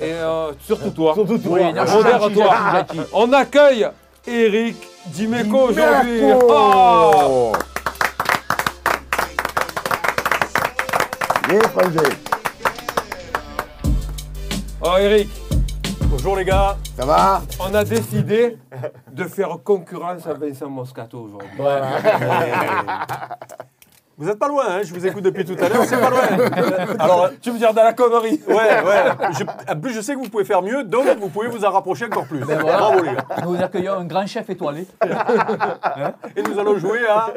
Et 0.00 0.12
euh, 0.12 0.52
surtout 0.60 0.90
toi. 0.90 1.14
Surtout 1.14 1.38
toi. 1.38 1.58
Oui, 1.60 1.72
Modère 1.72 2.20
gentil, 2.20 2.34
toi. 2.34 2.86
On 3.12 3.32
accueille 3.32 3.88
Eric 4.26 4.76
Dimeco 5.06 5.68
aujourd'hui. 5.68 6.20
Oh 6.42 7.52
Bien, 11.48 11.60
Frangé. 11.60 11.98
Oh, 14.80 14.96
Eric, 14.98 15.28
Bonjour 16.10 16.36
les 16.36 16.44
gars. 16.44 16.76
Ça 16.96 17.04
va 17.04 17.42
on 17.60 17.74
a 17.74 17.84
décidé 17.84 18.58
de 19.12 19.24
faire 19.24 19.58
concurrence 19.64 20.26
à 20.26 20.34
Vincent 20.34 20.68
Moscato 20.68 21.18
aujourd'hui. 21.20 21.48
Vous 24.16 24.26
n'êtes 24.26 24.38
pas 24.40 24.48
loin, 24.48 24.64
hein, 24.68 24.80
je 24.82 24.92
vous 24.92 25.06
écoute 25.06 25.22
depuis 25.22 25.44
tout 25.44 25.54
à 25.62 25.68
l'heure, 25.68 25.84
c'est 25.84 26.00
pas 26.00 26.10
loin. 26.10 26.96
Alors, 26.98 27.28
Tu 27.40 27.52
veux 27.52 27.58
dire 27.58 27.72
dans 27.72 27.84
la 27.84 27.92
connerie 27.92 28.40
ouais, 28.48 28.54
ouais. 28.54 29.04
Je- 29.38 29.44
en 29.72 29.78
plus, 29.78 29.92
je 29.92 30.00
sais 30.00 30.14
que 30.14 30.18
vous 30.18 30.28
pouvez 30.28 30.44
faire 30.44 30.60
mieux, 30.60 30.82
donc 30.82 31.06
vous 31.20 31.28
pouvez 31.28 31.46
vous 31.46 31.64
en 31.64 31.70
rapprocher 31.70 32.06
encore 32.06 32.26
plus. 32.26 32.40
Ben 32.40 32.58
voilà. 32.58 32.78
Bravo 32.78 33.02
les 33.04 33.14
gars. 33.14 33.24
Nous 33.44 33.62
accueillons 33.62 33.92
un 33.92 34.04
grand 34.06 34.26
chef 34.26 34.50
étoilé. 34.50 34.88
Et 36.36 36.42
nous 36.42 36.58
allons 36.58 36.78
jouer 36.78 37.06
à 37.06 37.28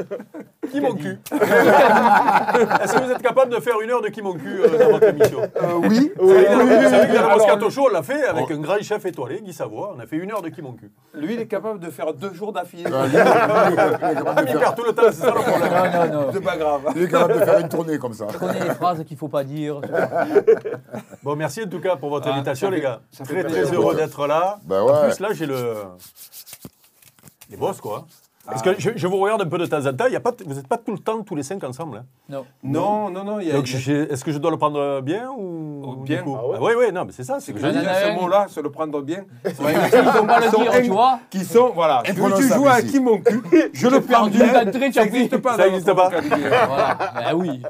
Qui 0.71 0.81
mon 0.81 0.93
cul 0.93 1.19
Est-ce 1.31 2.93
que 2.95 3.03
vous 3.03 3.11
êtes 3.11 3.21
capable 3.21 3.53
de 3.53 3.59
faire 3.59 3.79
une 3.81 3.89
heure 3.91 4.01
de 4.01 4.07
Qui 4.09 4.21
mon 4.21 4.33
cul 4.33 4.61
euh, 4.61 4.77
dans 4.85 4.91
votre 4.91 5.07
émission 5.09 5.41
Oui. 5.83 6.11
Vous 6.17 6.29
savez 6.29 7.07
que 7.13 7.17
Alors, 7.17 7.31
Moscato 7.37 7.69
Show, 7.69 7.87
on 7.89 7.93
l'a 7.93 8.03
fait 8.03 8.23
avec 8.25 8.49
un 8.51 8.57
grand 8.57 8.81
chef 8.81 9.05
étoilé, 9.05 9.41
Guy 9.41 9.53
Savoie. 9.53 9.93
On 9.95 9.99
a 9.99 10.05
fait 10.07 10.17
une 10.17 10.31
heure 10.31 10.41
de 10.41 10.49
Qui 10.49 10.61
mon 10.61 10.73
cul. 10.73 10.91
Lui, 11.13 11.33
il 11.33 11.39
est 11.41 11.47
capable 11.47 11.79
de 11.79 11.89
faire 11.89 12.13
deux 12.13 12.33
jours 12.33 12.53
d'affilée. 12.53 12.85
Ah, 12.93 13.05
Ah, 13.05 14.41
mais 14.43 14.51
il 14.51 14.57
perd 14.57 14.75
tout 14.75 14.83
le 14.83 14.93
temps, 14.93 15.03
c'est 15.07 15.13
ça 15.21 15.27
le 15.27 15.41
problème. 15.41 15.71
Non, 15.73 16.05
non, 16.19 16.21
non. 16.25 16.29
C'est 16.33 16.41
pas 16.43 16.57
grave. 16.57 16.81
lui 16.95 17.03
est 17.03 17.09
capable 17.09 17.33
de 17.39 17.39
faire 17.45 17.59
une 17.59 17.69
tournée 17.69 17.97
comme 17.97 18.13
ça. 18.13 18.27
Je 18.31 18.37
connais 18.37 18.59
les 18.63 18.73
phrases 18.75 19.03
qu'il 19.03 19.15
ne 19.15 19.19
faut 19.19 19.27
pas 19.27 19.43
dire. 19.43 19.81
Bon, 21.23 21.35
merci 21.35 21.63
en 21.63 21.67
tout 21.67 21.79
cas 21.81 21.95
pour 21.95 22.09
votre 22.09 22.27
Ah, 22.29 22.35
invitation, 22.35 22.69
fait- 22.69 22.75
les 22.75 22.81
gars. 22.81 23.01
Très, 23.23 23.43
très 23.43 23.71
heureux 23.73 23.95
d'être 23.95 24.25
là. 24.27 24.57
Bah 24.63 24.83
En 24.83 25.03
plus, 25.07 25.19
là, 25.19 25.29
j'ai 25.33 25.45
le. 25.45 25.73
Les 27.49 27.57
boss, 27.57 27.81
quoi. 27.81 28.05
Parce 28.45 28.61
que 28.61 28.79
je, 28.79 28.89
je 28.95 29.07
vous 29.07 29.17
regarde 29.17 29.41
un 29.41 29.45
peu 29.47 29.57
de 29.57 29.65
temps 29.65 29.85
en 29.85 29.93
temps. 29.93 30.05
Il 30.07 30.13
y 30.13 30.15
a 30.15 30.19
pas, 30.19 30.33
vous 30.45 30.53
n'êtes 30.55 30.67
pas 30.67 30.77
tout 30.77 30.91
le 30.91 30.97
temps, 30.99 31.21
tous 31.21 31.35
les 31.35 31.43
cinq 31.43 31.63
ensemble. 31.63 31.97
hein? 31.97 32.05
Non. 32.27 32.45
Non, 32.63 33.09
non, 33.09 33.23
non. 33.23 33.39
Il 33.39 33.47
y 33.47 33.51
a, 33.51 33.53
Donc, 33.55 33.65
je- 33.65 34.11
est-ce 34.11 34.23
que 34.23 34.31
je 34.31 34.39
dois 34.39 34.51
le 34.51 34.57
prendre 34.57 35.01
bien 35.01 35.29
ou. 35.29 35.83
Oh, 35.85 35.95
bien. 35.97 36.23
coup? 36.23 36.37
Ah 36.39 36.47
ouais? 36.47 36.57
Oui, 36.59 36.71
oui, 36.77 36.91
non, 36.93 37.05
mais 37.05 37.11
c'est 37.11 37.23
ça. 37.23 37.39
C'est 37.39 37.53
que 37.53 37.59
je 37.59 37.67
dis. 37.67 37.77
ce 37.77 38.19
mot-là, 38.19 38.47
se 38.47 38.59
le 38.59 38.71
prendre 38.71 39.01
bien. 39.01 39.25
Il 39.45 39.49
ne 39.49 39.53
faut 39.55 40.25
pas 40.25 40.39
le 40.39 40.49
dire, 40.49 40.71
tu 40.81 40.89
vois. 40.89 41.19
Qui 41.29 41.45
sont, 41.45 41.71
voilà. 41.73 42.01
Si 42.05 42.13
tu 42.13 42.19
Imprononçable 42.19 42.53
joues 42.53 42.67
à 42.67 42.81
qui 42.81 42.99
mon 42.99 43.19
cul, 43.19 43.41
je 43.73 43.87
le 43.87 44.01
prends 44.01 44.29
perdu 44.29 44.37
bien. 44.39 44.65
tu 44.71 44.93
Ça 44.93 45.03
n'existe 45.05 45.37
pas. 45.37 45.51
Ça 45.51 45.57
dans 45.57 45.63
existe 45.65 45.87
notre 45.87 46.09
pas. 46.09 46.21
Ben 47.21 47.33
oui. 47.35 47.61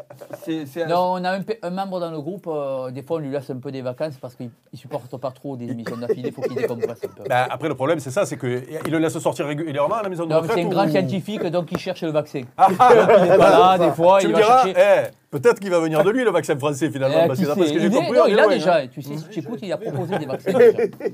Non, 0.87 1.13
on 1.15 1.23
a 1.23 1.37
un, 1.63 1.69
membre 1.69 1.99
dans 1.99 2.11
le 2.11 2.21
groupe, 2.21 2.47
euh, 2.47 2.91
des 2.91 3.03
fois 3.03 3.17
on 3.17 3.19
lui 3.19 3.29
laisse 3.29 3.49
un 3.49 3.57
peu 3.57 3.71
des 3.71 3.81
vacances 3.81 4.15
parce 4.21 4.35
qu'il 4.35 4.49
ne 4.71 4.77
supporte 4.77 5.15
pas 5.17 5.31
trop 5.31 5.55
des 5.57 5.65
émissions 5.69 5.97
d'affilée, 5.97 6.29
il 6.29 6.33
faut 6.33 6.41
qu'il 6.41 6.55
décompresse 6.55 6.99
un 7.03 7.07
peu. 7.07 7.23
Ben, 7.27 7.47
après, 7.49 7.67
le 7.67 7.75
problème, 7.75 7.99
c'est 7.99 8.11
ça 8.11 8.25
c'est 8.25 8.37
qu'il 8.37 8.91
le 8.91 8.97
laisse 8.99 9.17
sortir 9.19 9.45
régulièrement 9.45 9.95
à 9.95 10.03
la 10.03 10.09
maison 10.09 10.25
de 10.25 10.33
retraite. 10.33 10.60
C'est 10.61 10.67
un 10.67 10.69
grand 10.69 10.85
ou- 10.85 10.89
scientifique, 10.89 11.45
donc 11.47 11.71
il 11.71 11.77
cherche 11.77 12.01
le 12.03 12.11
vaccin. 12.11 12.41
Ah, 12.57 12.67
Voilà, 12.77 13.77
des 13.77 13.91
fois, 13.91 14.19
tu 14.19 14.27
il 14.27 14.29
me 14.29 14.33
va 14.35 14.41
diras, 14.41 14.63
chercher. 14.65 14.79
eh, 14.79 15.09
peut-être 15.31 15.59
qu'il 15.59 15.69
va 15.71 15.79
venir 15.79 16.03
de 16.03 16.09
lui, 16.09 16.23
le 16.23 16.31
vaccin 16.31 16.57
français, 16.57 16.89
finalement. 16.89 17.21
Eh, 17.23 17.27
parce 17.27 17.39
que 17.39 17.45
que 17.45 17.65
j'ai 17.67 17.85
il, 17.85 17.91
compris, 17.91 18.17
non, 18.17 18.25
il 18.27 18.39
a 18.39 18.43
loin, 18.43 18.53
déjà, 18.53 18.75
hein. 18.77 18.87
tu 18.91 19.01
sais, 19.01 19.17
si 19.17 19.23
tu 19.29 19.39
écoutes, 19.39 19.59
il 19.61 19.71
a 19.71 19.77
proposé 19.77 20.17
des 20.17 20.25
vaccins. 20.25 20.51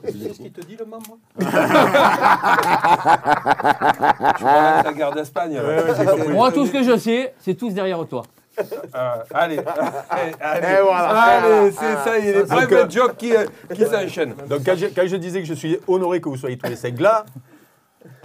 Tu 0.07 0.17
sais 0.19 0.33
ce 0.33 0.37
qu'il 0.39 0.51
te 0.51 0.61
dit, 0.65 0.75
le 0.77 0.85
membre 0.85 1.17
Je 4.39 4.43
balance 4.43 4.83
la 4.85 4.93
guerre 4.93 5.11
d'Espagne. 5.13 5.59
Moi, 6.29 6.51
tout 6.51 6.65
ce 6.65 6.71
que 6.71 6.83
je 6.83 6.97
sais, 6.97 7.33
c'est 7.39 7.53
tous 7.55 7.73
derrière 7.73 8.05
toi. 8.07 8.23
Euh, 8.59 9.09
allez, 9.35 9.59
allez, 10.09 10.31
allez, 10.41 10.67
allez, 10.89 11.71
c'est 11.71 11.95
ça, 12.03 12.17
il 12.17 12.25
y 12.25 12.29
a 12.29 12.39
Donc, 12.39 12.47
private 12.47 12.71
euh, 12.73 12.89
jokes 12.89 13.17
qui, 13.17 13.35
euh, 13.35 13.45
qui 13.71 13.85
s'enchaînent. 13.85 14.33
Donc, 14.49 14.61
quand 14.65 14.75
je, 14.75 14.87
quand 14.87 15.05
je 15.05 15.15
disais 15.15 15.41
que 15.41 15.47
je 15.47 15.53
suis 15.53 15.77
honoré 15.87 16.19
que 16.19 16.27
vous 16.27 16.37
soyez 16.37 16.57
tous 16.57 16.67
les 16.67 16.75
cinq 16.75 16.99
là, 16.99 17.23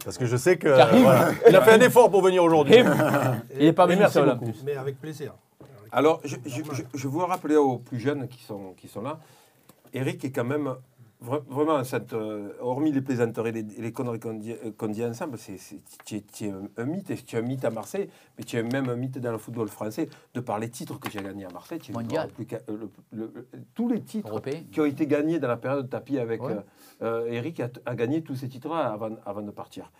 parce 0.04 0.18
que 0.18 0.26
je 0.26 0.36
sais 0.36 0.56
que. 0.58 0.68
Voilà, 0.68 1.30
il 1.48 1.56
a 1.56 1.62
fait 1.62 1.72
un 1.72 1.80
effort 1.80 2.10
pour 2.10 2.22
venir 2.22 2.42
aujourd'hui. 2.44 2.76
Il 3.58 3.66
n'est 3.66 3.72
pas 3.72 3.86
venu 3.86 3.98
merci 3.98 4.14
seul 4.14 4.28
en 4.30 4.34
beaucoup. 4.36 4.50
plus. 4.52 4.62
Mais 4.64 4.76
avec 4.76 5.00
plaisir. 5.00 5.34
Alors, 5.90 6.20
je, 6.24 6.36
je, 6.46 6.62
je, 6.72 6.82
je 6.94 7.08
veux 7.08 7.22
rappeler 7.24 7.56
aux 7.56 7.78
plus 7.78 7.98
jeunes 8.00 8.26
qui 8.28 8.42
sont, 8.42 8.72
qui 8.76 8.88
sont 8.88 9.02
là, 9.02 9.18
Eric 9.92 10.24
est 10.24 10.30
quand 10.32 10.44
même 10.44 10.74
vra- 11.22 11.42
vraiment, 11.50 11.84
cette, 11.84 12.14
euh, 12.14 12.52
hormis 12.60 12.92
les 12.92 13.02
plaisanteries 13.02 13.50
et 13.58 13.80
les, 13.82 13.92
conneries 13.92 14.18
qu'on 14.18 14.32
dit, 14.32 14.52
euh, 14.52 14.70
qu'on 14.74 14.88
dit 14.88 15.04
ensemble, 15.04 15.36
tu, 16.06 16.16
es, 16.16 16.48
un, 16.50 16.62
un 16.78 16.84
mythe, 16.86 17.10
et 17.10 17.16
tu 17.16 17.36
es 17.36 17.38
un 17.38 17.42
mythe 17.42 17.66
à 17.66 17.70
Marseille, 17.70 18.08
mais 18.38 18.44
tu 18.44 18.56
es 18.56 18.62
même 18.62 18.88
un 18.88 18.96
mythe 18.96 19.18
dans 19.18 19.32
le 19.32 19.36
football 19.36 19.68
français, 19.68 20.08
de 20.32 20.40
par 20.40 20.58
les 20.58 20.70
titres 20.70 20.98
que 20.98 21.10
tu 21.10 21.18
as 21.18 21.22
gagnés 21.22 21.44
à 21.44 21.50
Marseille. 21.50 21.78
Tu 21.78 21.92
Mondial. 21.92 22.10
joueur 22.10 22.26
le 22.26 22.32
plus 22.32 22.46
ca- 22.48 22.62
le- 22.68 22.90
le- 23.12 23.32
le- 23.34 23.46
tous 23.74 23.88
les 23.90 24.00
titres 24.00 24.30
Européen. 24.30 24.60
qui 24.72 24.80
ont 24.80 24.86
été 24.86 25.06
gagnés 25.06 25.40
dans 25.40 25.48
la 25.48 25.58
période 25.58 25.84
de 25.84 25.90
tapis 25.90 26.18
avec 26.18 26.42
Ouais. 26.42 26.52
euh, 26.54 26.60
euh, 27.02 27.26
Eric 27.30 27.60
a, 27.60 27.68
a 27.86 27.94
gagné 27.94 28.22
tous 28.22 28.36
ces 28.36 28.48
titres-là 28.48 28.92
avant, 28.92 29.10
avant 29.26 29.42
de 29.42 29.50
partir. 29.50 29.90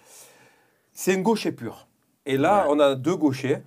C'est 0.92 1.14
un 1.14 1.20
gaucher 1.20 1.52
pur. 1.52 1.86
Et 2.26 2.36
là, 2.36 2.66
on 2.68 2.78
a 2.80 2.94
deux 2.94 3.16
gauchers. 3.16 3.58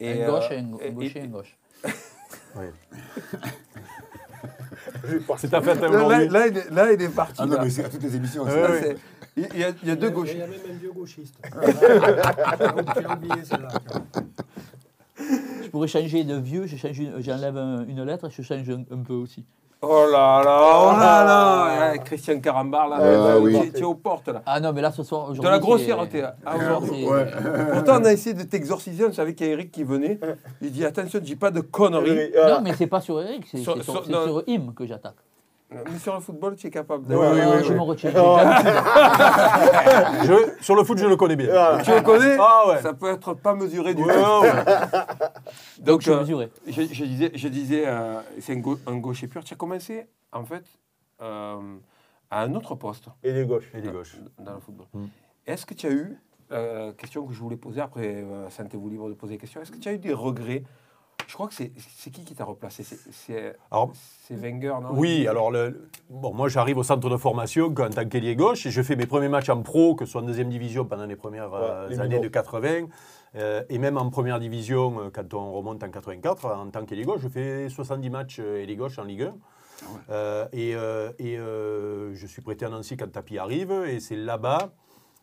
Et, 0.00 0.24
Un 0.24 0.30
gauche 0.30 0.48
euh, 0.50 0.54
et 0.54 0.58
un, 0.58 0.88
un 0.88 0.92
gaucher 0.92 1.18
et 1.18 1.22
et- 1.22 1.24
un 1.24 1.28
gauche. 1.28 1.56
C'est 5.38 5.48
ta 5.50 5.60
fête 5.60 5.80
Là, 5.80 5.88
là, 6.28 6.46
il 6.46 6.56
est, 6.56 6.70
là, 6.70 6.92
il 6.92 7.02
est 7.02 7.08
parti. 7.14 7.34
Ah 7.38 7.46
non, 7.46 7.56
là. 7.56 7.64
mais 7.64 7.70
c'est 7.70 7.84
à 7.84 7.88
toutes 7.88 8.02
les 8.02 8.16
émissions. 8.16 8.44
Ouais, 8.44 8.52
ouais. 8.62 8.96
Il 9.36 9.48
il 9.54 9.60
y, 9.60 9.64
a, 9.64 9.70
il 9.82 9.88
y 9.88 9.90
a 9.90 9.96
deux 9.96 10.08
Il 10.08 10.12
gauches. 10.12 10.34
y 10.34 10.42
a 10.42 10.46
même 10.46 10.58
un 10.68 10.72
vieux 10.78 10.92
gauchiste. 10.92 11.34
oublié 13.12 13.44
celle-là. 13.44 13.68
Je 15.62 15.68
pourrais 15.68 15.88
changer 15.88 16.24
de 16.24 16.34
vieux, 16.36 16.66
je 16.66 16.76
j'enlève 17.20 17.56
un- 17.56 17.86
une 17.86 18.02
lettre 18.04 18.26
et 18.26 18.30
je 18.30 18.42
change 18.42 18.68
un, 18.70 18.82
un 18.90 19.02
peu 19.02 19.12
aussi. 19.14 19.44
Oh 19.82 20.04
là 20.12 20.42
là, 20.44 20.60
oh 20.74 20.92
là 20.98 21.24
là. 21.24 21.92
Eh, 21.94 21.98
Christian 22.00 22.38
Carambar, 22.40 22.86
là, 22.90 22.96
Ah, 23.00 23.36
tu- 23.38 23.42
oui. 23.44 23.72
tu 23.72 23.80
es 23.80 23.82
aux 23.82 23.94
portes, 23.94 24.28
là. 24.28 24.42
Ah 24.44 24.60
non, 24.60 24.74
mais 24.74 24.82
là 24.82 24.92
ce 24.92 25.02
soir, 25.02 25.22
aujourd'hui. 25.22 25.42
De 25.44 25.48
la 25.48 25.58
grossièreté. 25.58 26.22
hein. 26.22 26.32
Ah, 26.44 26.56
aujourd'hui. 26.58 27.06
Pourtant, 27.72 27.98
on 28.00 28.04
a 28.04 28.12
essayé 28.12 28.34
de 28.34 28.42
t'exorciser. 28.42 29.06
On 29.06 29.12
savait 29.12 29.34
qu'il 29.34 29.46
y 29.46 29.50
a 29.50 29.52
Eric 29.54 29.70
qui 29.72 29.82
venait. 29.84 30.20
Il 30.60 30.70
dit 30.70 30.84
Attention, 30.84 31.18
dis 31.20 31.34
pas 31.36 31.50
de 31.50 31.60
conneries. 31.60 32.30
Non, 32.46 32.60
mais 32.62 32.74
c'est 32.74 32.88
pas 32.88 33.00
sur 33.00 33.22
Eric, 33.22 33.46
c'est 33.50 33.58
Sur- 33.58 33.82
sur, 33.82 34.04
sur 34.04 34.42
Im 34.46 34.72
que 34.76 34.84
j'attaque. 34.86 35.16
Mais 35.72 35.98
sur 35.98 36.14
le 36.14 36.20
football, 36.20 36.56
tu 36.56 36.66
es 36.66 36.70
capable 36.70 37.06
de. 37.06 37.14
Oui, 37.14 37.26
oui, 37.32 37.40
Non, 37.40 37.52
oui, 37.56 37.62
je 37.64 37.68
oui. 37.70 37.74
me 37.76 37.80
retiens. 37.82 38.10
j'ai 38.10 38.16
jamais- 38.16 38.66
Je- 40.58 40.64
sur 40.64 40.74
le 40.74 40.82
foot, 40.84 40.98
je 40.98 41.06
le 41.06 41.16
connais 41.16 41.36
bien. 41.36 41.78
Tu 41.84 41.90
le 41.92 42.00
connais 42.02 42.36
Ah 42.40 42.64
ouais. 42.68 42.82
Ça 42.82 42.92
peut 42.92 43.10
être 43.10 43.34
pas 43.34 43.54
mesuré 43.54 43.94
du 43.94 44.02
Ouais, 44.02 44.14
tout. 44.14 44.20
ouais. 44.42 44.50
Donc, 45.78 46.00
je 46.02 46.10
euh, 46.10 46.46
je, 46.66 46.82
je 46.82 47.04
disais, 47.04 47.30
je 47.34 47.48
disais 47.48 47.84
euh, 47.86 48.20
c'est 48.40 48.56
un, 48.56 48.62
un 48.86 48.96
gaucher 48.96 49.28
pur. 49.28 49.44
Tu 49.44 49.54
as 49.54 49.56
commencé, 49.56 50.06
en 50.32 50.44
fait, 50.44 50.64
euh, 51.22 51.58
à 52.30 52.42
un 52.42 52.54
autre 52.54 52.74
poste 52.74 53.04
Et 53.22 53.32
les 53.32 53.44
gauches. 53.46 53.70
Et 53.74 53.80
les 53.80 53.90
gauches. 53.90 54.16
dans 54.38 54.54
le 54.54 54.60
football. 54.60 54.86
Mm. 54.92 55.04
Est-ce 55.46 55.66
que 55.66 55.74
tu 55.74 55.86
as 55.86 55.90
eu, 55.90 56.18
euh, 56.52 56.92
question 56.92 57.24
que 57.26 57.32
je 57.32 57.38
voulais 57.40 57.56
poser, 57.56 57.80
après, 57.80 58.22
euh, 58.24 58.48
sentez-vous 58.50 58.88
libre 58.88 59.08
de 59.08 59.14
poser 59.14 59.34
des 59.34 59.38
questions, 59.38 59.60
est-ce 59.62 59.70
que 59.72 59.78
tu 59.78 59.88
as 59.88 59.92
eu 59.92 59.98
des 59.98 60.12
regrets 60.12 60.62
Je 61.30 61.34
crois 61.36 61.46
que 61.46 61.54
c'est 61.54 61.70
qui 62.10 62.24
qui 62.24 62.34
t'a 62.34 62.42
replacé? 62.44 62.82
C'est- 62.82 63.56
Wenger, 64.30 64.74
non? 64.82 64.88
Oui, 64.94 65.28
alors 65.28 65.52
le, 65.52 65.88
bon, 66.08 66.34
moi 66.34 66.48
j'arrive 66.48 66.76
au 66.78 66.82
centre 66.82 67.08
de 67.08 67.16
formation 67.16 67.66
en 67.66 67.88
tant 67.88 68.04
qu'ailier 68.08 68.34
gauche 68.34 68.66
et 68.66 68.72
je 68.72 68.82
fais 68.82 68.96
mes 68.96 69.06
premiers 69.06 69.28
matchs 69.28 69.48
en 69.48 69.62
pro, 69.62 69.94
que 69.94 70.06
ce 70.06 70.10
soit 70.10 70.22
en 70.22 70.24
deuxième 70.24 70.48
division 70.48 70.84
pendant 70.84 71.06
les 71.06 71.14
premières 71.14 71.54
euh, 71.54 71.88
les 71.88 72.00
années 72.00 72.08
minors. 72.16 72.24
de 72.24 72.28
80, 72.28 72.86
euh, 73.36 73.62
et 73.68 73.78
même 73.78 73.96
en 73.96 74.10
première 74.10 74.40
division 74.40 75.02
euh, 75.02 75.10
quand 75.12 75.32
on 75.34 75.52
remonte 75.52 75.84
en 75.84 75.90
84, 75.90 76.46
en 76.46 76.68
tant 76.68 76.84
qu'ailier 76.84 77.04
gauche, 77.04 77.20
je 77.22 77.28
fais 77.28 77.68
70 77.68 78.10
matchs 78.10 78.40
ailier 78.40 78.74
gauche 78.74 78.98
en 78.98 79.04
Ligue 79.04 79.22
1. 79.22 79.34
Euh, 80.10 80.48
et 80.52 80.74
euh, 80.74 81.12
et, 81.20 81.38
euh, 81.38 82.12
je 82.12 82.26
suis 82.26 82.42
prêté 82.42 82.64
à 82.64 82.70
Nancy 82.70 82.96
quand 82.96 83.10
Tapi 83.10 83.38
arrive, 83.38 83.70
et 83.86 84.00
c'est 84.00 84.16
là-bas. 84.16 84.72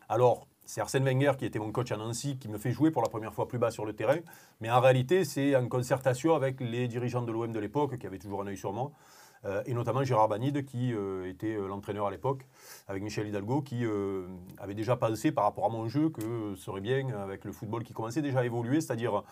Alors, 0.08 0.46
c'est 0.68 0.82
Arsène 0.82 1.02
Wenger 1.02 1.32
qui 1.38 1.46
était 1.46 1.58
mon 1.58 1.72
coach 1.72 1.90
à 1.92 1.96
Nancy 1.96 2.38
qui 2.38 2.46
me 2.48 2.58
fait 2.58 2.72
jouer 2.72 2.90
pour 2.90 3.00
la 3.00 3.08
première 3.08 3.32
fois 3.32 3.48
plus 3.48 3.58
bas 3.58 3.70
sur 3.70 3.86
le 3.86 3.94
terrain. 3.94 4.18
Mais 4.60 4.70
en 4.70 4.80
réalité, 4.80 5.24
c'est 5.24 5.56
en 5.56 5.66
concertation 5.66 6.34
avec 6.34 6.60
les 6.60 6.88
dirigeants 6.88 7.22
de 7.22 7.32
l'OM 7.32 7.50
de 7.50 7.58
l'époque 7.58 7.96
qui 7.96 8.06
avaient 8.06 8.18
toujours 8.18 8.42
un 8.42 8.48
œil 8.48 8.58
sur 8.58 8.74
moi. 8.74 8.92
Euh, 9.46 9.62
et 9.64 9.72
notamment 9.72 10.04
Gérard 10.04 10.28
Banide, 10.28 10.66
qui 10.66 10.92
euh, 10.92 11.30
était 11.30 11.54
euh, 11.54 11.68
l'entraîneur 11.68 12.06
à 12.06 12.10
l'époque, 12.10 12.46
avec 12.86 13.02
Michel 13.02 13.28
Hidalgo, 13.28 13.62
qui 13.62 13.86
avait 14.58 14.74
déjà 14.74 14.96
pensé 14.96 15.32
par 15.32 15.44
rapport 15.44 15.64
à 15.64 15.70
mon 15.70 15.88
jeu 15.88 16.10
que 16.10 16.54
ce 16.54 16.62
serait 16.62 16.82
bien, 16.82 17.08
avec 17.16 17.46
le 17.46 17.52
football 17.52 17.82
qui 17.82 17.94
commençait 17.94 18.20
déjà 18.22 18.40
à 18.40 18.44
évoluer, 18.44 18.82
c'est-à-dire 18.82 19.22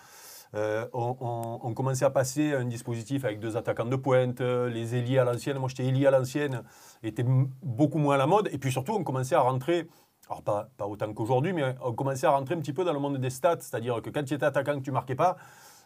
on, 0.55 1.75
commençait 1.75 2.07
à 2.07 2.11
passer 2.11 2.55
à 2.55 2.61
un 2.61 2.65
dispositif 2.65 3.27
avec 3.27 3.41
deux 3.41 3.59
attaquants 3.59 3.85
de 3.85 3.97
pointe, 3.97 4.41
les 4.41 4.95
ailiers 4.95 5.19
à 5.19 5.25
l'ancienne, 5.25 5.59
moi 5.59 5.69
j'étais 5.69 5.85
ailier 5.85 6.07
à 6.07 6.11
l'ancienne, 6.11 6.63
était 7.03 7.25
beaucoup 7.63 7.99
moins 7.99 8.15
à 8.15 8.19
la 8.19 8.27
mode, 8.27 8.49
et 8.53 8.59
puis 8.59 8.73
surtout 8.73 8.93
on 8.93 9.05
commençait 9.05 9.35
à 9.35 9.41
rentrer, 9.41 9.87
alors 10.29 10.43
pas, 10.43 10.69
pas 10.77 10.87
autant 10.87 11.13
qu'aujourd'hui, 11.13 11.53
mais 11.53 11.75
on 11.83 11.93
commençait 11.93 12.27
à 12.27 12.31
rentrer 12.31 12.55
un 12.55 12.59
petit 12.61 12.73
peu 12.73 12.85
dans 12.85 12.93
le 12.93 12.99
monde 12.99 13.19
des 13.19 13.31
stats, 13.31 13.59
c'est-à-dire 13.61 14.03
que 14.03 14.11
quand 14.11 14.25
tu 14.25 14.35
étais 14.35 14.45
attaquant 14.47 14.75
que 14.79 14.85
tu 14.85 14.91
marquais 14.91 15.15
pas, 15.15 15.37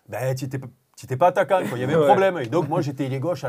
ben, 0.08 0.34
tu 0.34 0.46
n'étais 0.46 1.16
pas 1.16 1.28
attaquant, 1.28 1.60
quoi. 1.68 1.76
il 1.78 1.80
y 1.80 1.84
avait 1.84 1.94
un 1.94 2.04
problème. 2.06 2.38
Et 2.38 2.46
donc, 2.46 2.68
moi, 2.68 2.80
j'étais 2.80 3.04
ailier 3.04 3.20
gauche 3.20 3.44
à 3.44 3.48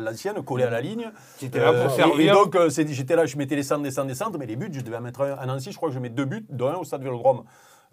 l'ancienne, 0.00 0.42
collé 0.44 0.64
à 0.64 0.70
la 0.70 0.80
ligne. 0.80 1.10
Tu 1.38 1.46
étais 1.46 1.58
là 1.60 1.70
Euh, 1.72 1.84
pour 1.84 1.92
et- 1.92 1.96
servir. 1.96 2.20
Et, 2.32 2.34
donc, 2.34 2.54
euh, 2.56 2.68
j'étais 2.68 3.16
là, 3.16 3.24
je 3.24 3.36
mettais 3.38 3.56
les 3.56 3.62
centres, 3.62 3.82
des 3.82 3.90
centres, 3.90 4.08
des 4.08 4.14
centres, 4.14 4.36
mais 4.38 4.46
les 4.46 4.56
buts, 4.56 4.68
je 4.72 4.80
devais 4.80 4.96
en 4.96 5.00
mettre 5.00 5.22
un. 5.22 5.32
À 5.34 5.46
Nancy, 5.46 5.70
je 5.72 5.76
crois 5.76 5.88
que 5.88 5.94
je 5.94 6.00
mets 6.00 6.10
deux 6.10 6.24
buts, 6.26 6.44
dont 6.50 6.68
un 6.68 6.74
au 6.74 6.84
stade 6.84 7.02
Vélodrome, 7.02 7.44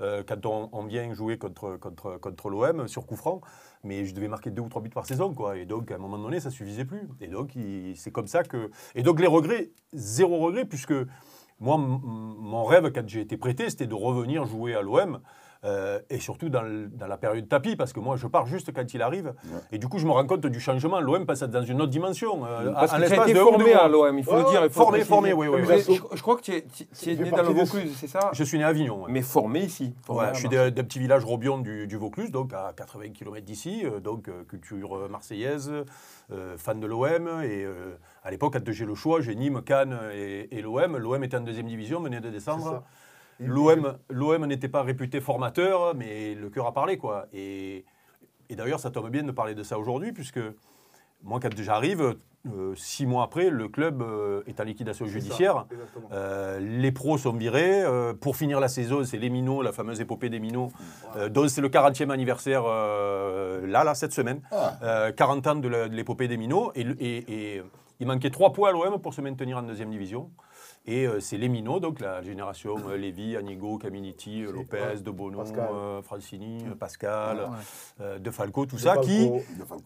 euh, 0.02 0.22
quand 0.28 0.46
on, 0.46 0.70
on 0.74 0.84
vient 0.86 1.14
jouer 1.14 1.38
contre, 1.38 1.78
contre, 1.78 2.18
contre 2.20 2.50
l'OM 2.50 2.88
sur 2.88 3.06
coup 3.06 3.16
franc. 3.16 3.42
Mais 3.84 4.06
je 4.06 4.14
devais 4.14 4.28
marquer 4.28 4.50
deux 4.52 4.64
ou 4.64 4.70
trois 4.70 4.82
buts 4.82 4.90
par 4.90 5.06
saison, 5.06 5.34
quoi. 5.34 5.56
Et 5.58 5.66
donc, 5.66 5.90
à 5.92 5.96
un 5.96 6.00
moment 6.00 6.18
donné, 6.18 6.40
ça 6.40 6.50
suffisait 6.50 6.84
plus. 6.86 7.08
Et 7.22 7.28
donc, 7.28 7.52
c'est 7.96 8.12
comme 8.12 8.28
ça 8.28 8.44
que. 8.44 8.70
Et 8.96 9.04
donc, 9.04 9.20
les 9.22 9.28
regrets, 9.28 9.70
zéro 9.94 10.40
regret, 10.40 10.66
puisque 10.66 10.94
moi, 11.60 11.78
mon 11.78 12.64
rêve, 12.66 12.92
quand 12.94 13.08
j'ai 13.08 13.22
été 13.22 13.38
prêté, 13.38 13.70
c'était 13.70 13.88
de 13.88 13.96
revenir 13.96 14.46
jouer 14.46 14.76
à 14.76 14.82
l'OM. 14.82 15.20
euh, 15.64 16.00
et 16.12 16.20
surtout 16.20 16.50
dans, 16.50 16.62
le- 16.62 16.88
dans 16.88 17.08
la 17.08 17.18
période 17.18 17.50
tapis, 17.50 17.76
parce 17.76 17.92
que 17.92 18.00
moi 18.00 18.16
je 18.16 18.28
pars 18.28 18.46
juste 18.46 18.72
quand 18.76 18.94
il 18.94 19.02
arrive. 19.02 19.34
Et 19.72 19.80
du 19.80 19.88
coup, 19.88 19.98
je 19.98 20.06
me 20.06 20.12
rends 20.12 20.26
compte 20.28 20.46
du 20.46 20.60
changement. 20.60 21.00
L'OM 21.02 21.26
passe 21.26 21.42
dans 21.42 21.64
une 21.64 21.82
autre 21.82 21.90
dimension. 21.90 22.46
euh, 22.46 22.72
Parce 22.74 22.94
en 22.94 22.98
que 22.98 23.02
tu 23.02 23.06
as 23.06 23.10
l'espace 23.10 23.30
été 23.32 23.40
de 23.40 23.44
formé 23.44 23.74
à 23.74 23.88
l'OM, 23.88 24.18
il 24.20 24.24
faut 24.24 24.36
le 24.36 24.44
dire. 24.44 24.62
ouais, 24.62 24.68
il 24.68 24.72
faut 24.72 24.82
formé, 24.84 25.04
formé, 25.04 25.34
oui, 25.34 25.48
oui. 25.48 25.62
Je, 25.68 26.16
je 26.16 26.22
crois 26.22 26.36
que 26.38 26.42
tu 26.44 26.52
es, 26.54 26.62
tu- 26.62 26.86
né 27.24 27.32
dans 27.32 27.38
le 27.38 27.50
Vaucluse, 27.50 27.92
c'est 27.98 28.08
ça? 28.08 28.30
Je 28.34 28.44
suis 28.44 28.60
né 28.60 28.66
à 28.66 28.68
Avignon. 28.68 29.04
ouais. 29.06 29.12
Mais 29.12 29.24
formé 29.24 29.62
ici. 29.62 29.96
formé 30.06 30.28
Ouais, 30.28 30.34
je 30.36 30.40
suis 30.42 30.48
d'un 30.50 30.72
petit 30.72 31.00
village 31.00 31.26
Robion 31.26 31.58
du, 31.58 31.88
du 31.88 31.98
Vaucluse, 31.98 32.30
donc 32.30 32.54
à 32.54 32.72
80 32.78 33.10
km 33.10 33.44
d'ici, 33.44 33.82
euh, 33.84 34.00
donc 34.00 34.28
euh, 34.30 34.44
culture 34.48 35.10
marseillaise, 35.10 35.72
fan 36.58 36.80
de 36.80 36.88
l'OM. 36.88 37.28
Et 37.44 37.64
euh, 37.64 37.98
à 38.24 38.32
l'époque, 38.32 38.54
quand 38.54 38.72
j'ai 38.72 38.86
le 38.86 38.96
choix, 38.96 39.22
j'ai 39.22 39.36
Nîmes, 39.36 39.62
Cannes 39.62 39.98
et, 40.14 40.58
et 40.58 40.62
l'OM. 40.62 40.98
L'OM 40.98 41.24
était 41.24 41.38
en 41.38 41.42
deuxième 41.42 41.68
division, 41.68 42.02
venait 42.02 42.22
de 42.22 42.30
descendre. 42.30 42.84
L'OM 43.40 43.98
l'OM 44.10 44.46
n'était 44.46 44.68
pas 44.68 44.84
réputé 44.84 45.22
formateur, 45.22 45.96
mais 45.96 46.34
le 46.34 46.50
cœur 46.50 46.66
a 46.66 46.74
parlé, 46.74 46.98
quoi. 46.98 47.28
Et, 47.34 47.86
et 48.50 48.56
d'ailleurs, 48.56 48.80
ça 48.80 48.90
tombe 48.90 49.10
bien 49.10 49.24
de 49.24 49.32
parler 49.32 49.56
de 49.56 49.64
ça 49.64 49.78
aujourd'hui, 49.78 50.12
puisque 50.12 50.40
moi, 51.24 51.40
quand 51.40 51.56
j'arrive, 51.58 52.16
euh, 52.56 52.74
six 52.76 53.06
mois 53.06 53.24
après, 53.24 53.50
le 53.50 53.68
club 53.68 54.02
euh, 54.02 54.44
est 54.48 54.60
en 54.60 54.64
liquidation 54.64 55.06
judiciaire. 55.06 55.66
Euh, 56.12 56.60
les 56.60 56.92
pros 56.92 57.18
sont 57.18 57.34
virés. 57.34 57.84
Pour 58.22 58.36
finir 58.36 58.60
la 58.60 58.68
saison, 58.68 59.04
c'est 59.04 59.18
les 59.18 59.30
minots, 59.30 59.62
la 59.62 59.72
fameuse 59.72 60.00
épopée 60.02 60.30
des 60.30 60.40
minots, 60.40 60.72
dont 61.32 61.48
c'est 61.48 61.62
le 61.62 61.70
40e 61.70 62.10
anniversaire 62.12 62.64
là, 62.64 63.84
là, 63.84 63.96
cette 63.96 64.14
semaine. 64.14 64.42
Ah. 64.52 64.74
Euh, 64.84 65.12
40 65.12 65.48
ans 65.48 65.56
de 65.56 65.68
l'épopée 65.92 66.28
des 66.28 66.38
minots. 66.38 66.72
Et, 66.76 66.84
le- 66.84 66.96
et- 67.02 67.56
et 67.58 67.64
il 68.00 68.08
manquait 68.08 68.30
trois 68.30 68.54
points 68.54 68.70
à 68.70 68.72
l'OM 68.72 69.00
pour 69.02 69.14
se 69.14 69.22
maintenir 69.22 69.58
en 69.58 69.64
deuxième 69.64 69.90
division. 69.90 70.30
Et 70.90 71.06
euh, 71.06 71.20
c'est 71.20 71.38
les 71.38 71.50
minots, 71.50 71.82
donc 71.82 72.00
la 72.00 72.22
génération 72.22 72.76
euh, 72.88 72.96
Lévy, 72.96 73.36
Anigo, 73.36 73.78
Caminiti, 73.78 74.44
euh, 74.44 74.54
Lopez, 74.54 74.78
ouais. 74.80 75.02
De 75.02 75.12
Bono, 75.12 75.40
Pascal. 75.40 75.70
euh, 75.74 76.02
Francini, 76.02 76.64
euh, 76.66 76.76
Pascal, 76.76 77.38
Ouais. 77.40 77.46
euh, 78.02 78.20
De 78.20 78.32
Falco, 78.32 78.66
tout 78.66 78.78
De 78.78 78.82
ça, 78.82 78.94
Falco. 78.94 79.06
qui 79.06 79.30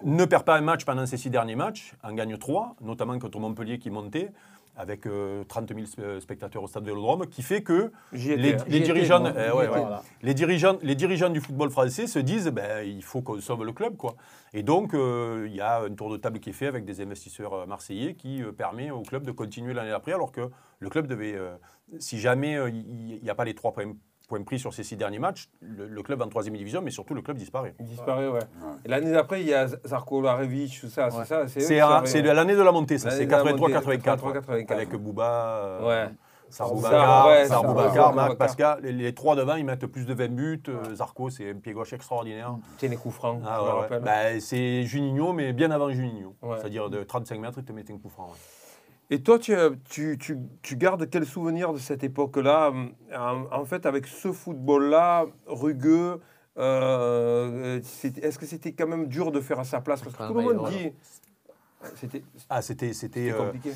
ne 0.06 0.26
perd 0.26 0.44
pas 0.44 0.58
un 0.58 0.62
match 0.62 0.86
pendant 0.86 1.08
ces 1.08 1.18
six 1.18 1.32
derniers 1.32 1.56
matchs, 1.56 1.94
en 2.04 2.14
gagne 2.14 2.38
trois, 2.38 2.76
notamment 2.82 3.18
contre 3.18 3.40
Montpellier 3.40 3.80
qui 3.80 3.90
montait, 3.90 4.32
avec 4.76 5.06
euh, 5.06 5.44
30 5.46 5.70
000 5.74 5.82
spe- 5.82 6.20
spectateurs 6.20 6.64
au 6.64 6.68
stade 6.68 6.86
Vélodrome, 6.86 7.28
qui 7.28 7.42
fait 7.42 7.62
que 7.62 7.92
les, 8.12 8.56
dirigeants, 8.82 9.20
moi. 9.20 9.32
J'y 9.32 9.38
ouais, 9.38 9.48
étais. 9.48 9.54
ouais. 9.54 9.68
Voilà. 9.68 10.02
les, 10.22 10.34
dirigeants, 10.34 10.78
les 10.82 10.96
dirigeants 10.96 11.30
du 11.30 11.42
football 11.42 11.70
français 11.70 12.08
se 12.08 12.20
disent 12.20 12.48
ben, 12.48 12.86
il 12.88 13.04
faut 13.04 13.22
qu'on 13.22 13.40
sauve 13.40 13.64
le 13.66 13.74
club. 13.74 13.98
Quoi. 13.98 14.16
Et 14.54 14.64
donc, 14.64 14.94
euh, 14.94 15.46
il 15.50 15.56
y 15.56 15.62
a 15.62 15.82
un 15.82 15.94
tour 15.94 16.12
de 16.12 16.18
table 16.18 16.40
qui 16.40 16.50
est 16.50 16.54
fait 16.54 16.68
avec 16.68 16.86
des 16.86 17.02
investisseurs 17.02 17.54
euh, 17.54 17.66
marseillais 17.66 18.16
qui 18.16 18.42
euh, 18.44 18.52
permet 18.52 18.92
au 18.92 19.02
club 19.02 19.24
de 19.24 19.32
continuer 19.32 19.74
l'année 19.74 19.92
d'après, 19.92 20.14
alors 20.14 20.32
que 20.32 20.50
le 20.80 20.90
club 20.90 21.08
devait, 21.08 21.36
euh, 21.36 21.56
si 22.00 22.20
jamais 22.20 22.56
euh, 22.58 22.70
il 22.70 23.20
n'y 23.22 23.30
a 23.30 23.36
pas 23.36 23.46
les 23.46 23.54
trois 23.56 23.74
points, 23.74 23.94
points 24.32 24.42
pris 24.44 24.60
sur 24.60 24.74
ces 24.74 24.84
six 24.84 24.96
derniers 24.96 25.20
matchs, 25.20 25.50
le, 25.62 25.88
le 25.88 26.04
club 26.04 26.22
en 26.22 26.28
troisième 26.30 26.56
division, 26.56 26.82
mais 26.82 26.90
surtout 26.92 27.14
le 27.14 27.22
club 27.22 27.38
disparaît. 27.38 27.76
Il 27.80 27.86
disparaît, 27.86 28.28
ouais. 28.30 28.40
Et 28.86 28.88
l'année 28.88 29.12
d'après, 29.12 29.42
il 29.42 29.48
y 29.48 29.54
a 29.54 29.68
Zarko 29.86 30.22
Larevich, 30.22 30.80
tout 30.80 30.88
ça, 30.88 31.10
c'est 31.12 31.26
ça. 31.26 31.48
C'est 31.48 31.60
c'est 32.06 32.22
l'année 32.22 32.56
de 32.56 32.62
la 32.62 32.72
montée, 32.72 32.98
ça. 32.98 33.12
C'est 33.12 33.26
de 33.26 33.32
la 33.32 33.44
83-84. 33.44 33.58
montée, 33.58 34.64
83-84. 34.64 34.72
Avec 34.74 34.96
Bouba, 34.96 35.58
euh, 35.58 35.88
Ouais. 35.88 36.12
Ouais, 36.60 37.46
Sarr 37.48 38.14
Marc. 38.14 38.36
Pascal. 38.38 38.80
Les, 38.84 38.92
les 38.92 39.14
trois 39.14 39.36
devant, 39.38 39.56
ils 39.56 39.64
mettent 39.66 39.86
plus 39.88 40.06
de 40.06 40.14
20 40.14 40.28
buts. 40.30 40.64
Euh, 40.68 40.96
Zarco, 40.96 41.30
c'est 41.30 41.50
un 41.52 41.56
pied 41.56 41.72
gauche 41.74 41.94
extraordinaire. 41.94 42.56
Tiens, 42.78 42.90
les 42.90 42.98
coups 42.98 43.16
francs, 43.16 43.42
Ah 43.46 43.58
je 43.60 43.64
ouais, 43.64 43.70
me 43.70 43.74
ouais. 43.76 43.82
rappelle. 43.82 44.02
Bah, 44.04 44.40
c'est 44.42 44.84
Juninho, 44.84 45.32
mais 45.34 45.54
bien 45.54 45.72
avant 45.72 45.90
Juninho. 45.90 46.36
Ouais. 46.42 46.58
C'est-à-dire 46.60 46.90
de 46.90 47.04
35 47.04 47.40
mètres, 47.40 47.60
il 47.60 47.64
te 47.64 47.72
mettait 47.72 47.94
un 47.94 47.98
coup 47.98 48.10
franc. 48.10 48.30
Et 49.14 49.22
toi, 49.22 49.38
tu, 49.38 49.54
tu, 49.90 50.18
tu, 50.18 50.38
tu 50.62 50.76
gardes 50.78 51.10
quel 51.10 51.26
souvenir 51.26 51.74
de 51.74 51.78
cette 51.80 52.02
époque-là 52.04 52.72
en, 53.14 53.46
en 53.52 53.66
fait, 53.66 53.86
avec 53.86 54.08
ce 54.08 54.32
football-là, 54.32 55.26
rugueux, 55.48 56.20
euh, 56.58 57.80
c'était- 57.84 58.22
est-ce 58.22 58.40
que 58.40 58.46
c'était 58.46 58.72
quand 58.72 58.88
même 58.88 59.08
dur 59.08 59.32
de 59.34 59.42
faire 59.42 59.60
à 59.60 59.66
sa 59.66 59.82
place? 59.82 60.02
Parce 60.02 60.16
que 60.16 60.24
tout 60.28 60.34
le 60.34 60.44
monde 60.44 60.70
dit. 60.70 60.92
C'était 61.96 62.24
Ah, 62.50 62.62
c'était. 62.62 62.94
c'était 62.94 63.24
c'était 63.26 63.32
euh, 63.32 63.46
compliqué. 63.46 63.72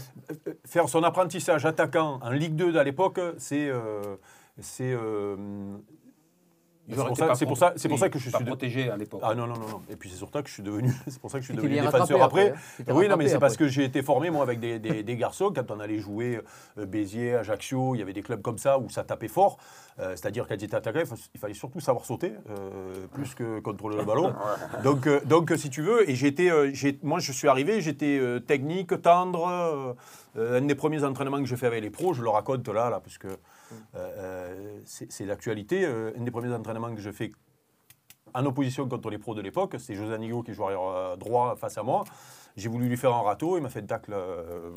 euh, 0.48 0.54
faire 0.66 0.88
son 0.88 1.04
apprentissage 1.04 1.66
attaquant 1.66 2.20
en 2.22 2.30
Ligue 2.30 2.56
2 2.56 2.78
à 2.78 2.84
l'époque, 2.84 3.20
c'est. 3.38 3.68
euh, 3.68 4.16
c'est 4.62 4.94
euh, 4.94 5.36
C'est 6.88 6.96
pour 6.96 7.18
ça- 7.58 7.74
c'est 7.76 7.88
pour 7.90 7.98
ça- 8.00 8.10
que 8.10 8.20
je 8.20 8.30
suis 8.30 8.46
protégé 8.46 8.90
à 8.90 8.98
l'époque. 8.98 9.22
Ah 9.24 9.34
non, 9.34 9.48
non, 9.48 9.56
non. 9.58 9.82
Et 9.90 9.96
puis 9.96 10.10
c'est 10.10 10.18
surtout 10.18 10.42
que 10.42 10.48
je 10.48 10.54
suis 10.54 10.64
devenu, 10.64 10.92
c'est 11.08 11.20
pour 11.20 11.32
ça 11.32 11.40
que 11.40 11.44
je 11.46 11.52
suis 11.52 11.56
devenu 11.56 11.80
défenseur 11.80 12.22
après. 12.22 12.54
Oui, 12.90 13.08
non, 13.08 13.18
mais 13.18 13.28
c'est 13.28 13.40
parce 13.40 13.58
que 13.58 13.68
j'ai 13.68 13.84
été 13.84 14.02
formé, 14.02 14.30
moi, 14.30 14.44
avec 14.44 14.60
des, 14.60 15.16
garçons. 15.16 15.52
Quand 15.56 15.72
on 15.72 15.80
allait 15.80 16.00
jouer 16.00 16.42
euh, 16.78 16.86
Béziers, 16.86 17.36
Ajaccio, 17.36 17.96
il 17.96 18.00
y 18.00 18.02
avait 18.02 18.14
des 18.14 18.22
clubs 18.22 18.42
comme 18.42 18.58
ça 18.58 18.78
où 18.78 18.90
ça 18.90 19.04
tapait 19.04 19.28
fort. 19.30 19.58
Euh, 20.00 20.12
C'est-à-dire, 20.12 20.46
quand 20.48 20.60
j'étais 20.60 20.76
attaquant, 20.76 21.00
il, 21.34 21.40
fallait 21.40 21.54
surtout 21.54 21.80
savoir 21.80 22.04
sauter, 22.06 22.34
euh, 22.50 23.08
plus 23.14 23.34
que 23.34 23.60
contrôler 23.62 23.96
le 23.96 24.04
ballon. 24.04 24.34
Donc, 24.84 25.08
donc 25.26 25.54
si 25.56 25.70
tu 25.70 25.82
veux, 25.82 26.10
et 26.10 26.16
j'étais, 26.16 26.52
j'ai- 26.74 27.00
moi, 27.02 27.20
je 27.20 27.32
suis 27.32 27.48
arrivé, 27.48 27.82
j'étais 27.82 28.20
technique, 28.46 29.02
tendre. 29.02 29.96
un 30.38 30.62
des 30.62 30.76
premiers 30.76 31.04
entraînements 31.04 31.40
que 31.40 31.46
je 31.46 31.56
fais 31.56 31.68
avec 31.68 31.82
les 31.82 31.90
pros, 31.90 32.14
je 32.14 32.22
le 32.22 32.30
raconte 32.30 32.68
là, 32.68 32.90
là 32.90 33.00
parce 33.00 33.18
que 33.18 33.30
euh, 33.96 33.98
euh, 33.98 34.80
c'est 34.86 35.26
l'actualité. 35.26 35.86
Euh, 35.86 36.14
un 36.18 36.24
des 36.24 36.32
premiers 36.32 36.54
entraînements 36.54 36.94
que 36.94 37.02
je 37.02 37.12
fais 37.12 37.32
en 38.34 38.46
opposition 38.46 38.88
contre 38.88 39.10
les 39.10 39.18
pros 39.18 39.36
de 39.36 39.42
l'époque. 39.42 39.76
C'est 39.80 39.96
José 39.96 40.14
Anigo 40.14 40.44
qui 40.44 40.54
jouait 40.54 40.76
droit 41.18 41.56
face 41.56 41.78
à 41.78 41.84
moi. 41.84 42.04
J'ai 42.58 42.70
voulu 42.70 42.88
lui 42.88 42.96
faire 42.96 43.14
un 43.14 43.22
râteau, 43.22 43.58
il 43.58 43.62
m'a 43.64 43.70
fait 43.70 43.82
tacle. 43.82 44.14
euh, 44.14 44.72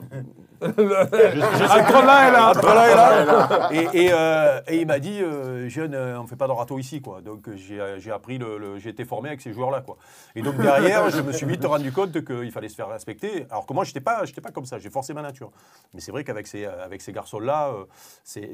Entre 0.62 2.04
là 2.04 2.28
et 2.28 2.32
là 2.32 2.50
entre 2.50 2.66
là 2.74 2.90
et 2.90 2.94
là. 2.96 3.68
Et, 3.70 4.04
et, 4.06 4.10
euh, 4.12 4.60
et 4.66 4.80
il 4.80 4.86
m'a 4.86 4.98
dit, 4.98 5.20
euh, 5.22 5.68
jeune, 5.68 5.94
on 5.94 6.22
ne 6.24 6.26
fait 6.26 6.34
pas 6.36 6.48
de 6.48 6.52
râteau 6.52 6.78
ici. 6.78 7.00
Quoi. 7.00 7.20
Donc 7.20 7.48
j'ai 7.54 8.10
appris, 8.10 8.38
le, 8.38 8.58
le- 8.58 8.78
j'ai 8.78 8.90
été 8.90 9.04
formé 9.04 9.28
avec 9.28 9.40
ces 9.40 9.52
joueurs-là. 9.52 9.82
Quoi. 9.82 9.96
Et 10.34 10.42
donc 10.42 10.56
derrière, 10.56 11.08
je 11.10 11.20
me 11.20 11.32
suis 11.32 11.46
vite 11.46 11.64
rendu 11.64 11.92
compte 11.92 12.24
qu'il 12.24 12.50
fallait 12.50 12.68
se 12.68 12.74
faire 12.74 12.88
respecter. 12.88 13.46
Alors 13.50 13.64
que 13.66 13.72
moi, 13.72 13.84
je 13.84 13.90
n'étais 13.90 14.00
pas, 14.00 14.24
j'étais 14.24 14.40
pas 14.40 14.50
comme 14.50 14.66
ça, 14.66 14.78
j'ai 14.78 14.90
forcé 14.90 15.14
ma 15.14 15.22
nature. 15.22 15.50
Mais 15.94 16.00
c'est 16.00 16.10
vrai 16.10 16.24
qu'avec 16.24 16.46
ces, 16.48 16.64
avec 16.64 17.00
ces 17.00 17.12
garçons-là, 17.12 17.68
euh, 17.68 17.84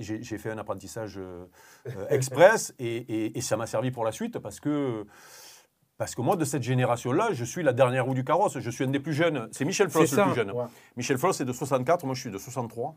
j'ai 0.00 0.38
fait 0.38 0.50
un 0.50 0.58
apprentissage 0.58 1.18
express 2.10 2.74
et, 2.78 2.96
et- 2.96 3.38
et 3.38 3.40
ça 3.40 3.56
m'a 3.56 3.66
servi 3.66 3.90
pour 3.90 4.04
la 4.04 4.12
suite 4.12 4.38
parce 4.38 4.60
que. 4.60 5.06
Parce 5.96 6.16
que 6.16 6.22
moi, 6.22 6.36
de 6.36 6.44
cette 6.44 6.64
génération-là, 6.64 7.28
je 7.32 7.44
suis 7.44 7.62
la 7.62 7.72
dernière 7.72 8.04
roue 8.04 8.14
du 8.14 8.24
carrosse. 8.24 8.58
Je 8.58 8.70
suis 8.70 8.84
un 8.84 8.88
des 8.88 8.98
plus 8.98 9.12
jeunes. 9.12 9.48
C'est 9.52 9.64
Michel 9.64 9.88
Floss 9.88 10.12
le 10.12 10.22
plus 10.24 10.34
jeune. 10.34 10.50
Ouais. 10.50 10.64
Michel 10.96 11.18
Floss 11.18 11.40
est 11.40 11.44
de 11.44 11.52
64, 11.52 12.04
moi 12.04 12.14
je 12.14 12.20
suis 12.20 12.30
de 12.30 12.38
63. 12.38 12.94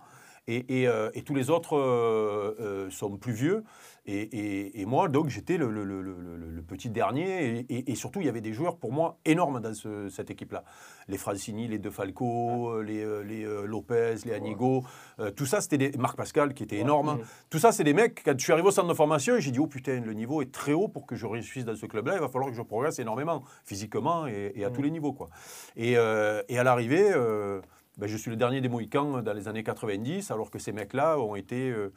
Et, 0.47 0.81
et, 0.81 0.87
euh, 0.87 1.11
et 1.13 1.21
tous 1.23 1.35
les 1.35 1.49
autres 1.49 1.75
euh, 1.75 2.55
euh, 2.59 2.89
sont 2.89 3.17
plus 3.17 3.33
vieux. 3.33 3.63
Et, 4.07 4.21
et- 4.21 4.81
et 4.81 4.85
moi, 4.85 5.09
donc, 5.09 5.27
j'étais 5.29 5.57
le, 5.57 5.69
le- 5.69 5.83
le- 5.83 6.01
le- 6.01 6.15
le- 6.37 6.49
le 6.49 6.61
petit 6.61 6.89
dernier. 6.89 7.65
Et, 7.69 7.95
surtout, 7.95 8.21
il 8.21 8.25
y 8.25 8.29
avait 8.29 8.41
des 8.41 8.53
joueurs, 8.53 8.77
pour 8.77 8.93
moi, 8.93 9.17
énormes 9.25 9.59
dans 9.59 9.73
ce- 9.73 10.07
cette 10.09 10.31
équipe-là. 10.31 10.63
Les 11.09 11.17
Francini, 11.17 11.67
les 11.67 11.77
De 11.77 11.89
Falco, 11.89 12.81
les, 12.81 13.03
euh, 13.03 13.21
les, 13.23 13.43
euh, 13.43 13.65
Lopez, 13.65 14.15
les 14.25 14.31
Anigo. 14.33 14.83
euh, 15.19 15.29
tout 15.31 15.45
ça, 15.45 15.59
c'était 15.61 15.77
des... 15.77 15.97
Marc 15.97 16.15
Pascal, 16.15 16.53
qui 16.53 16.63
était 16.63 16.77
énorme. 16.77 17.19
Tout 17.49 17.59
ça, 17.59 17.71
c'est 17.71 17.83
des 17.83 17.93
mecs, 17.93 18.23
quand 18.23 18.33
je 18.37 18.43
suis 18.43 18.53
arrivé 18.53 18.67
au 18.67 18.71
centre 18.71 18.87
de 18.87 18.93
formation, 18.93 19.39
j'ai 19.39 19.51
dit, 19.51 19.59
oh 19.59 19.67
putain, 19.67 19.99
le 19.99 20.13
niveau 20.13 20.41
est 20.41 20.51
très 20.51 20.73
haut 20.73 20.87
pour 20.87 21.05
que 21.05 21.15
je 21.15 21.25
réussisse 21.25 21.65
dans 21.65 21.75
ce 21.75 21.85
club-là. 21.85 22.15
Il 22.15 22.21
va 22.21 22.29
falloir 22.29 22.49
que 22.49 22.55
je 22.57 22.61
progresse 22.61 22.99
énormément, 22.99 23.43
physiquement 23.65 24.25
et, 24.27 24.63
à 24.63 24.69
tous 24.69 24.81
les 24.81 24.91
niveaux. 24.91 25.13
Quoi. 25.13 25.29
Et, 25.75 25.97
euh, 25.97 26.41
à 26.49 26.63
l'arrivée... 26.63 27.11
euh, 27.13 27.61
ben, 27.97 28.07
je 28.07 28.15
suis 28.15 28.29
le 28.29 28.37
dernier 28.37 28.61
des 28.61 28.69
Mohicans 28.69 29.23
dans 29.23 29.33
les 29.33 29.47
années 29.47 29.63
90, 29.63 30.29
alors 30.29 30.51
que 30.51 30.59
ces 30.59 30.71
mecs-là 30.71 31.19
ont 31.19 31.35
été 31.35 31.71
euh, 31.71 31.91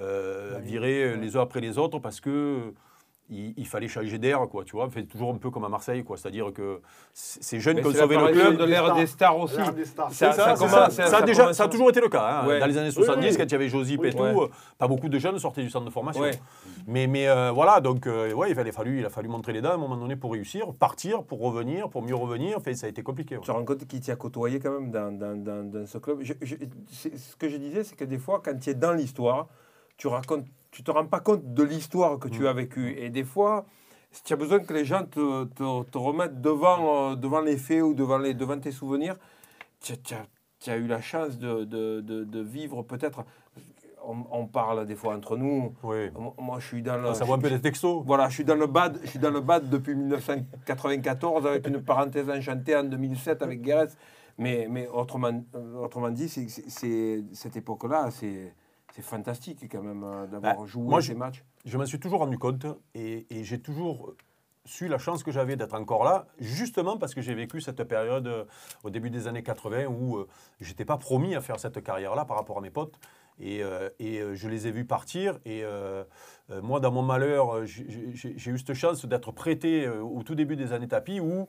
euh, 0.00 0.58
virés 0.60 1.04
euh, 1.04 1.16
les 1.16 1.36
uns 1.36 1.42
après 1.42 1.60
les 1.60 1.78
autres 1.78 2.00
parce 2.00 2.20
que 2.20 2.30
euh, 2.30 2.70
il, 3.30 3.54
il 3.56 3.66
fallait 3.66 3.88
changer 3.88 4.18
d'air, 4.18 4.40
quoi, 4.50 4.64
tu 4.64 4.72
vois. 4.76 4.88
Fait 4.90 5.04
toujours 5.04 5.30
un 5.32 5.38
peu 5.38 5.50
comme 5.50 5.64
à 5.64 5.68
Marseille, 5.68 6.04
quoi. 6.04 6.16
C'est-à-dire 6.18 6.52
que 6.52 6.80
ces 7.14 7.58
jeunes 7.58 7.80
qui 7.80 7.86
ont 7.86 7.92
sauvé 7.92 8.16
le 8.16 8.28
club. 8.28 8.56
de 8.58 8.64
l'ère 8.64 8.94
des 8.94 9.06
stars 9.06 9.38
aussi. 9.38 9.56
Des 9.74 9.84
stars. 9.86 10.12
Ça, 10.12 10.32
C'est 10.32 10.36
ça 10.36 10.52
a 10.52 10.56
ça 11.08 11.22
déjà, 11.22 11.42
commence- 11.44 11.56
ça 11.56 11.64
a 11.64 11.68
toujours 11.68 11.88
été 11.88 12.00
le 12.00 12.08
cas. 12.08 12.42
hein. 12.42 12.46
Ouais. 12.46 12.60
Dans 12.60 12.66
les 12.66 12.76
années 12.76 12.90
70, 12.90 13.26
oui. 13.30 13.36
quand 13.36 13.44
il 13.44 13.52
y 13.52 13.54
avait 13.54 13.68
Josip 13.68 14.04
et 14.04 14.12
tout, 14.12 14.48
pas 14.78 14.88
beaucoup 14.88 15.08
de 15.08 15.18
jeunes 15.18 15.38
sortaient 15.38 15.62
du 15.62 15.70
centre 15.70 15.86
de 15.86 15.90
formation. 15.90 16.22
Ouais. 16.22 16.38
Mais, 16.86 17.06
mais 17.06 17.26
euh, 17.28 17.50
voilà, 17.50 17.80
donc 17.80 18.06
euh, 18.06 18.32
ouais, 18.34 18.50
il, 18.50 18.54
fallait, 18.54 18.72
fallu, 18.72 18.98
il 19.00 19.06
a 19.06 19.10
fallu 19.10 19.28
montrer 19.28 19.52
les 19.54 19.62
dents 19.62 19.70
à 19.70 19.74
un 19.74 19.78
moment 19.78 19.96
donné 19.96 20.16
pour 20.16 20.32
réussir, 20.32 20.72
partir, 20.74 21.22
pour 21.24 21.40
revenir, 21.40 21.88
pour 21.88 22.02
mieux 22.02 22.14
revenir. 22.14 22.60
Fait, 22.60 22.74
ça 22.74 22.86
a 22.86 22.90
été 22.90 23.02
compliqué. 23.02 23.36
ouais. 23.36 23.40
Tu 23.40 23.46
te 23.46 23.52
rends 23.52 23.64
compte 23.64 23.86
qu'il 23.86 24.00
t'y 24.00 24.10
a 24.10 24.16
côtoyé 24.16 24.60
quand 24.60 24.72
même 24.78 24.90
dans, 24.90 25.10
dans, 25.16 25.34
dans, 25.36 25.64
dans 25.70 25.86
ce 25.86 25.96
club? 25.98 26.18
Je- 26.20 26.34
je- 26.42 26.56
c'est- 26.92 27.16
ce 27.16 27.36
que 27.36 27.48
je 27.48 27.56
disais, 27.56 27.84
c'est 27.84 27.96
que 27.96 28.04
des 28.04 28.18
fois, 28.18 28.42
quand 28.44 28.58
tu 28.60 28.70
es 28.70 28.74
dans 28.74 28.92
l'histoire, 28.92 29.46
tu 29.96 30.08
racontes, 30.08 30.44
tu 30.74 30.82
te 30.82 30.90
rends 30.90 31.06
pas 31.06 31.20
compte 31.20 31.54
de 31.54 31.62
l'histoire 31.62 32.18
que 32.18 32.26
Mm. 32.28 32.30
tu 32.32 32.48
as 32.48 32.52
vécue. 32.52 32.90
Et 32.98 33.08
des 33.08 33.24
fois, 33.24 33.64
si 34.10 34.22
tu 34.24 34.32
as 34.32 34.36
besoin 34.36 34.58
que 34.58 34.72
les 34.74 34.84
gens 34.84 35.04
te, 35.04 35.44
te, 35.44 35.82
te 35.84 35.98
remettent 35.98 36.40
devant, 36.40 37.12
euh, 37.12 37.14
devant 37.16 37.40
les 37.40 37.56
faits 37.56 37.82
ou 37.82 37.94
devant, 37.94 38.18
les, 38.18 38.34
devant 38.34 38.58
tes 38.58 38.72
souvenirs, 38.72 39.16
tu, 39.80 39.92
as- 40.14 40.72
as, 40.72 40.76
eu 40.76 40.86
la 40.88 41.00
chance 41.00 41.38
de, 41.38 41.64
de, 41.64 42.00
de, 42.00 42.24
de 42.24 42.40
vivre 42.40 42.82
peut-être. 42.82 43.24
On, 44.06 44.16
on 44.32 44.46
parle 44.46 44.84
des 44.84 44.96
fois 44.96 45.14
entre 45.16 45.36
nous. 45.36 45.72
Oui. 45.82 46.10
Moi, 46.18 46.34
moi, 46.38 46.58
je 46.60 46.66
suis 46.66 46.82
dans 46.82 46.98
le. 46.98 47.14
Ça 47.14 47.24
voit 47.24 47.36
un 47.36 47.38
peu 47.38 47.48
des 47.48 47.60
textos. 47.60 48.02
Voilà, 48.04 48.28
je 48.28 48.34
suis 48.34 48.44
dans 48.44 48.56
le 48.56 48.66
bad, 48.66 48.98
je 49.02 49.08
suis 49.08 49.18
dans 49.18 49.30
le 49.30 49.40
bad 49.40 49.70
depuis 49.70 49.94
1994 49.94 51.46
avec 51.46 51.66
une 51.66 51.82
parenthèse 51.82 52.28
enchantée 52.28 52.76
en 52.76 52.84
2007 52.84 53.42
avec 53.42 53.62
Guérez. 53.62 53.88
Mais, 54.36 54.66
mais 54.68 54.88
autrement, 54.88 55.30
euh, 55.54 55.76
autrement 55.84 56.10
dit, 56.10 56.28
c'est- 56.28 56.48
cette 57.32 57.56
époque-là, 57.56 58.10
c'est, 58.10 58.52
c'est 58.94 59.02
fantastique 59.02 59.66
quand 59.70 59.82
même 59.82 60.04
euh, 60.04 60.26
d'avoir 60.26 60.56
Bah, 60.58 60.66
joué 60.66 60.84
moi, 60.88 61.02
ces 61.02 61.08
je- 61.08 61.18
matchs. 61.18 61.44
je 61.64 61.76
m'en 61.78 61.86
suis 61.86 61.98
toujours 61.98 62.20
rendu 62.20 62.38
compte 62.38 62.66
et, 62.94 63.26
et 63.30 63.42
j'ai 63.44 63.60
toujours 63.60 64.14
su 64.66 64.88
la 64.88 64.98
chance 64.98 65.22
que 65.24 65.30
j'avais 65.32 65.56
d'être 65.56 65.74
encore 65.74 66.04
là, 66.04 66.26
justement 66.38 66.96
parce 66.96 67.12
que 67.14 67.20
j'ai 67.20 67.34
vécu 67.34 67.60
cette 67.60 67.82
période 67.84 68.26
euh, 68.28 68.44
au 68.84 68.90
début 68.90 69.10
des 69.10 69.26
années 69.26 69.42
80 69.42 69.86
où 69.86 70.16
euh, 70.18 70.28
j'étais 70.60 70.84
pas 70.84 70.96
promis 70.96 71.34
à 71.34 71.40
faire 71.40 71.58
cette 71.58 71.82
carrière-là 71.82 72.24
par 72.24 72.36
rapport 72.36 72.58
à 72.58 72.60
mes 72.60 72.70
potes. 72.70 72.98
Et, 73.40 73.64
euh, 73.64 73.90
et, 73.98 74.20
euh, 74.20 74.34
je 74.36 74.48
les 74.48 74.68
ai 74.68 74.70
vus 74.70 74.84
partir. 74.84 75.40
Et 75.44 75.64
euh, 75.64 76.04
euh, 76.50 76.62
moi, 76.62 76.78
dans 76.78 76.92
mon 76.92 77.02
malheur, 77.02 77.56
euh, 77.56 77.64
j'ai- 77.66 78.12
eu 78.50 78.58
cette 78.58 78.74
chance 78.74 79.04
d'être 79.06 79.32
prêté 79.32 79.84
euh, 79.86 80.00
au 80.02 80.22
tout 80.22 80.36
début 80.36 80.54
des 80.54 80.72
années 80.72 80.86
tapis 80.86 81.18
où 81.18 81.48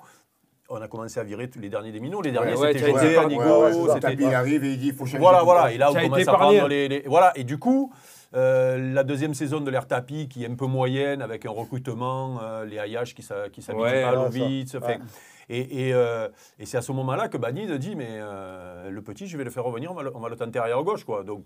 on 0.69 0.81
a 0.81 0.87
commencé 0.87 1.19
à 1.19 1.23
virer 1.23 1.49
tous 1.49 1.59
les 1.59 1.69
derniers 1.69 1.91
des 1.91 1.99
minots. 1.99 2.21
Les 2.21 2.31
derniers, 2.31 2.55
ouais, 2.55 2.73
c'était 2.73 3.17
Anigo, 3.17 3.41
Ouais, 3.63 3.73
ça. 3.73 3.93
c'était- 3.95 3.99
Tapi, 4.11 4.23
il 4.23 4.33
arrive 4.33 4.63
et 4.63 4.71
il 4.71 4.77
dit 4.79 4.87
il 4.87 4.93
faut 4.93 5.05
changer. 5.05 5.19
voilà, 5.19 5.43
voilà. 5.43 5.71
Et 5.71 5.77
là, 5.77 5.89
on 5.89 5.93
Ça 5.93 5.99
a 5.99 6.01
été 6.01 6.09
commence 6.09 6.27
à 6.27 6.33
prendre 6.33 6.67
les, 6.67 6.87
les- 6.87 7.03
Voilà. 7.05 7.31
Et 7.37 7.43
du 7.43 7.57
coup, 7.59 7.93
euh, 8.35 8.93
la 8.93 9.03
deuxième 9.03 9.33
saison 9.33 9.61
de 9.61 9.69
l'ère 9.69 9.87
tapis, 9.87 10.27
qui 10.27 10.43
est 10.43 10.49
un 10.49 10.55
peu 10.55 10.65
moyenne, 10.65 11.21
avec 11.21 11.45
un 11.45 11.51
recrutement, 11.51 12.39
euh, 12.41 12.65
les 12.65 12.79
Ayash 12.79 13.13
qui 13.15 13.21
s'habituent 13.21 13.61
Ouais, 13.73 14.01
pas 14.01 14.09
à 14.09 14.15
Lovitz, 14.15 14.71
ça. 14.71 14.81
fait- 14.81 14.87
Ouais. 14.97 14.99
Et, 15.47 15.89
et, 15.89 15.93
euh, 15.93 16.27
et 16.57 16.65
c'est 16.65 16.77
à 16.77 16.81
ce 16.81 16.91
moment-là 16.91 17.27
que 17.27 17.37
Banid 17.37 17.71
dit 17.77 17.95
Mais 17.95 18.07
euh, 18.09 18.89
le 18.89 19.01
petit, 19.03 19.27
je 19.27 19.37
vais 19.37 19.43
le 19.43 19.51
faire 19.51 19.63
revenir, 19.63 19.91
on 19.91 19.95
va 19.95 20.01
le, 20.03 20.11
on 20.15 20.19
va 20.19 20.29
le 20.29 20.35
tenter 20.35 20.57
arrière 20.57 20.81
gauche. 20.83 21.03
Quoi. 21.03 21.23
Donc, 21.23 21.45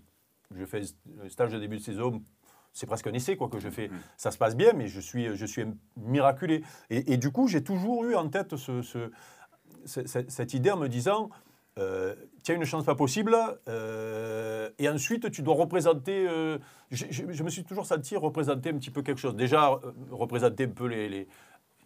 je 0.57 0.63
fais 0.65 0.81
un 1.23 1.27
stage 1.29 1.51
de 1.51 1.59
début 1.59 1.77
de 1.77 1.81
saison. 1.83 2.21
C'est 2.79 2.85
presque 2.87 3.07
un 3.07 3.13
essai 3.13 3.35
quoi, 3.35 3.49
que 3.49 3.59
je 3.59 3.69
fais. 3.69 3.89
Ça 4.15 4.31
se 4.31 4.37
passe 4.37 4.55
bien, 4.55 4.71
mais 4.73 4.87
je 4.87 5.01
suis, 5.01 5.35
je 5.35 5.45
suis 5.45 5.65
miraculé. 5.97 6.63
Et, 6.89 7.11
et 7.13 7.17
du 7.17 7.29
coup, 7.29 7.47
j'ai 7.49 7.61
toujours 7.61 8.05
eu 8.05 8.15
en 8.15 8.29
tête 8.29 8.55
ce- 8.55 8.81
ce, 8.81 9.11
ce- 9.85 10.07
cette, 10.07 10.31
cette 10.31 10.53
idée 10.53 10.71
en 10.71 10.77
me 10.77 10.87
disant 10.87 11.29
euh, 11.77 12.15
tu 12.43 12.51
as 12.53 12.55
une 12.55 12.63
chance 12.65 12.85
pas 12.85 12.95
possible, 12.95 13.35
euh, 13.67 14.69
et 14.79 14.87
ensuite 14.89 15.29
tu 15.31 15.41
dois 15.41 15.55
représenter. 15.55 16.25
euh, 16.27 16.57
je, 16.91 17.05
je- 17.09 17.23
je 17.29 17.43
me 17.43 17.49
suis 17.49 17.63
toujours 17.63 17.85
senti 17.85 18.15
représenter 18.15 18.69
un 18.69 18.77
petit 18.77 18.91
peu 18.91 19.01
quelque 19.01 19.19
chose. 19.19 19.35
Déjà, 19.35 19.71
euh, 19.73 19.91
représenter 20.11 20.63
un 20.65 20.69
peu 20.69 20.87
les. 20.87 21.09
les- 21.09 21.27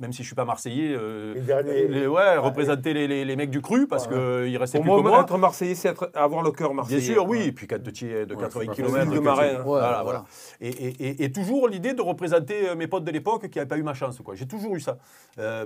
même 0.03 0.11
si 0.13 0.21
je 0.21 0.27
suis 0.27 0.35
pas 0.35 0.43
marseillais, 0.43 0.93
euh, 0.95 1.33
Les 1.33 1.39
derniers. 1.41 1.87
les- 1.87 2.07
ouais, 2.07 2.37
représenter 2.37 2.93
les, 2.93 3.07
les- 3.07 3.23
les 3.23 3.35
mecs 3.37 3.49
du 3.49 3.61
cru 3.61 3.87
parce 3.87 4.05
Ouais. 4.07 4.13
qu'il 4.45 4.57
restait 4.57 4.77
Pour 4.79 4.83
plus 4.83 4.97
que 4.97 5.01
moi, 5.01 5.11
moi. 5.11 5.21
être 5.21 5.37
Marseillais, 5.37 5.75
c'est 5.75 5.87
être- 5.89 6.11
avoir 6.13 6.43
le 6.43 6.51
cœur 6.51 6.73
Marseillais. 6.73 6.99
Bien 6.99 7.13
sûr, 7.13 7.25
oui. 7.27 7.43
Et 7.47 7.51
puis 7.53 7.65
quand 7.67 7.81
tu 7.81 8.11
es 8.11 8.25
de 8.25 8.35
Ouais, 8.35 8.41
80 8.41 8.73
c'est 8.75 8.81
pas 8.83 8.89
km. 8.89 9.11
de 9.11 9.19
marin, 9.19 9.43
hein. 9.43 9.61
Voilà, 9.63 9.87
voilà. 9.87 10.03
voilà. 10.03 10.25
Et, 10.59 10.67
et- 10.69 11.07
et- 11.07 11.23
et 11.23 11.31
toujours 11.31 11.69
l'idée 11.69 11.93
de 11.93 12.01
représenter 12.01 12.69
euh, 12.69 12.75
mes 12.75 12.87
potes 12.87 13.05
de 13.05 13.11
l'époque 13.11 13.47
qui 13.49 13.57
n'avaient 13.57 13.67
pas 13.69 13.77
eu 13.77 13.83
ma 13.83 13.93
chance. 13.93 14.19
quoi. 14.23 14.35
J'ai 14.35 14.45
toujours 14.47 14.75
eu 14.75 14.81
ça. 14.81 14.97
Euh, 15.39 15.65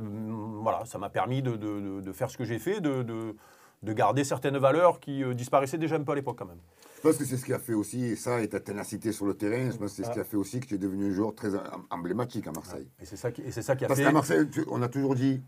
voilà, 0.61 0.85
ça 0.85 0.99
m'a 0.99 1.09
permis 1.09 1.41
de, 1.41 1.51
de- 1.51 1.79
de- 1.79 2.01
de 2.01 2.11
faire 2.13 2.29
ce 2.29 2.37
que 2.37 2.45
j'ai 2.45 2.59
fait, 2.59 2.79
de, 2.79 3.01
de- 3.01 3.35
de 3.83 3.93
garder 3.93 4.23
certaines 4.23 4.57
valeurs 4.57 4.99
qui 4.99 5.23
disparaissaient 5.33 5.77
déjà 5.79 5.95
un 5.95 6.03
peu 6.03 6.11
à 6.11 6.15
l'époque 6.15 6.37
quand 6.37 6.45
même. 6.45 6.61
Je 6.97 7.01
pense 7.01 7.17
que 7.17 7.25
c'est 7.25 7.37
ce 7.37 7.45
qui 7.45 7.53
a 7.53 7.59
fait 7.59 7.73
aussi, 7.75 8.15
ça 8.17 8.41
et 8.41 8.47
ta 8.49 8.59
ténacité 8.59 9.11
sur 9.11 9.27
le 9.27 9.35
terrain, 9.35 9.69
je 9.71 9.77
pense 9.77 9.91
que 9.91 9.97
c'est 9.97 10.03
ce 10.03 10.09
Ah. 10.09 10.13
qui 10.13 10.19
a 10.19 10.23
fait 10.23 10.35
aussi 10.37 10.59
que 10.59 10.65
tu 10.65 10.75
es 10.75 10.77
devenu 10.79 11.11
un 11.11 11.13
joueur 11.13 11.35
très 11.35 11.53
em- 11.55 11.61
emblématique 11.91 12.47
à 12.47 12.51
Marseille. 12.51 12.87
Et 12.99 13.05
c'est 13.05 13.17
ça 13.17 13.31
qui, 13.31 13.41
et 13.43 13.51
c'est 13.51 13.61
ça 13.61 13.75
qui 13.75 13.85
a 13.85 13.87
Parce 13.87 13.99
fait. 13.99 14.05
qu'à 14.05 14.11
Marseille, 14.11 14.47
tu- 14.49 14.65
on 14.67 14.81
a 14.81 14.87
toujours 14.87 15.13
dit, 15.13 15.41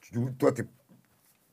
tu- 0.00 0.12
toi, 0.38 0.52
t'es- 0.52 0.66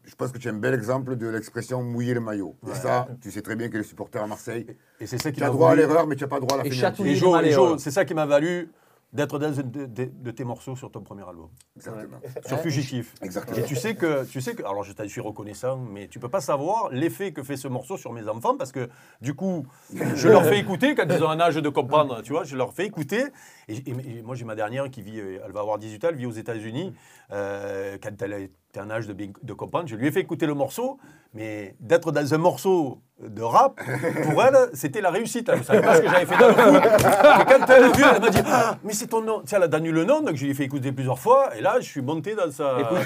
je 0.04 0.14
pense 0.16 0.32
que 0.34 0.38
tu 0.38 0.50
es 0.50 0.52
un 0.52 0.56
bel 0.56 0.74
exemple 0.74 1.16
de 1.16 1.28
l'expression 1.28 1.82
mouiller 1.82 2.14
le 2.14 2.20
maillot. 2.20 2.56
Et 2.70 2.76
ça, 2.76 3.08
tu 3.22 3.32
sais 3.32 3.42
très 3.42 3.56
bien 3.56 3.70
que 3.70 3.78
les 3.78 3.84
supporters 3.84 4.22
à 4.22 4.28
Marseille, 4.28 4.68
Et 5.00 5.08
c'est 5.08 5.18
ça 5.18 5.32
qui 5.32 5.38
tu 5.38 5.44
as 5.44 5.50
droit 5.50 5.72
à 5.72 5.76
l'erreur, 5.76 6.08
mais 6.08 6.16
tu 6.18 6.24
n'as 6.26 6.28
pas 6.30 6.40
droit 6.42 6.56
à 6.56 6.58
la 6.64 6.68
Et 6.68 6.72
finale. 6.72 6.92
chatouiller. 6.92 7.14
Et 7.14 7.52
et 7.54 7.78
c'est 7.80 7.92
ça 7.92 8.04
qui 8.06 8.14
m'a 8.14 8.26
valu 8.26 8.70
d'être 9.14 9.40
dans 9.40 9.60
un 9.60 9.64
de, 9.64 9.86
de- 9.86 10.12
de 10.14 10.32
tes 10.32 10.44
morceaux 10.44 10.76
sur 10.76 10.92
ton 10.92 11.02
premier 11.02 11.24
album, 11.28 11.48
Exactement. 11.78 12.18
sur. 12.46 12.60
Fugitif. 12.60 13.14
Exactement. 13.22 13.58
Et 13.58 13.64
tu 13.64 13.76
sais 13.76 13.96
que, 13.96 14.26
tu 14.26 14.42
sais 14.42 14.56
que, 14.56 14.64
alors 14.64 14.84
je 14.84 14.92
t'en 14.92 15.08
suis 15.08 15.22
reconnaissant, 15.22 15.78
mais 15.78 16.08
tu 16.08 16.20
peux 16.20 16.28
pas 16.30 16.42
savoir 16.42 16.90
l'effet 16.92 17.32
que 17.32 17.42
fait 17.44 17.56
ce 17.58 17.68
morceau 17.70 17.96
sur 17.98 18.12
mes 18.12 18.28
enfants 18.28 18.58
parce 18.58 18.72
que 18.74 18.90
du 19.22 19.34
coup, 19.34 19.66
je 19.94 20.28
leur 20.28 20.44
fais 20.44 20.60
écouter 20.60 20.96
quand 20.96 21.06
ils 21.10 21.24
ont 21.24 21.30
un 21.30 21.40
âge 21.40 21.56
de 21.56 21.70
comprendre, 21.70 22.22
tu 22.24 22.32
vois, 22.34 22.44
je 22.44 22.56
leur 22.58 22.74
fais 22.74 22.86
écouter. 22.86 23.24
Et, 23.68 23.76
et- 23.78 24.18
et 24.18 24.22
moi 24.22 24.36
j'ai 24.36 24.46
ma 24.46 24.56
dernière 24.56 24.90
qui 24.90 25.02
vit, 25.02 25.20
elle 25.20 25.52
va 25.52 25.62
avoir 25.62 25.78
18 25.78 26.04
ans, 26.04 26.08
elle 26.10 26.16
vit 26.18 26.26
aux 26.26 26.32
États-Unis. 26.32 26.94
Euh, 27.32 27.98
quand 28.04 28.22
elle 28.22 28.34
est 28.34 28.52
es 28.80 28.82
en 28.82 28.90
âge 28.90 29.08
de, 29.08 29.14
bien- 29.14 29.32
de 29.42 29.54
comprendre. 29.54 29.88
Je 29.88 29.96
lui 29.96 30.08
ai 30.08 30.12
fait 30.12 30.22
écouter 30.22 30.46
le 30.46 30.54
morceau, 30.54 30.98
mais 31.34 31.76
d'être 31.80 32.12
dans 32.12 32.34
un 32.34 32.38
morceau 32.38 33.00
de 33.26 33.42
rap, 33.42 33.80
pour 34.24 34.44
elle, 34.44 34.58
c'était 34.74 35.00
la 35.02 35.10
réussite. 35.10 35.48
Elle 35.50 35.60
ne 35.60 35.64
savait 35.64 35.82
pas 35.82 35.96
ce 35.96 36.02
que 36.02 36.10
j'avais 36.10 36.26
fait 36.26 36.38
dans 36.38 36.48
le 36.50 36.54
foot. 36.54 36.84
Et 36.84 37.46
quand 37.46 37.66
elle 37.70 37.84
a 37.86 37.90
vu, 37.92 38.04
elle 38.16 38.22
m'a 38.22 38.30
dit 38.30 38.42
Ah, 38.46 38.78
mais 38.84 38.94
c'est 38.94 39.08
ton 39.08 39.22
nom. 39.22 39.40
Tu 39.42 39.48
sais, 39.48 39.56
elle 39.56 39.64
a 39.64 39.68
donné 39.70 39.90
le 39.92 40.04
nom, 40.04 40.22
donc 40.22 40.36
je 40.36 40.44
lui 40.44 40.52
ai 40.52 40.54
fait 40.54 40.64
écouter 40.66 40.92
plusieurs 40.92 41.18
fois. 41.20 41.56
Et 41.58 41.62
là, 41.62 41.76
je 41.80 41.86
suis 41.86 42.02
monté 42.02 42.36
dans 42.36 42.52
sa. 42.52 42.78
Écoute, 42.80 42.98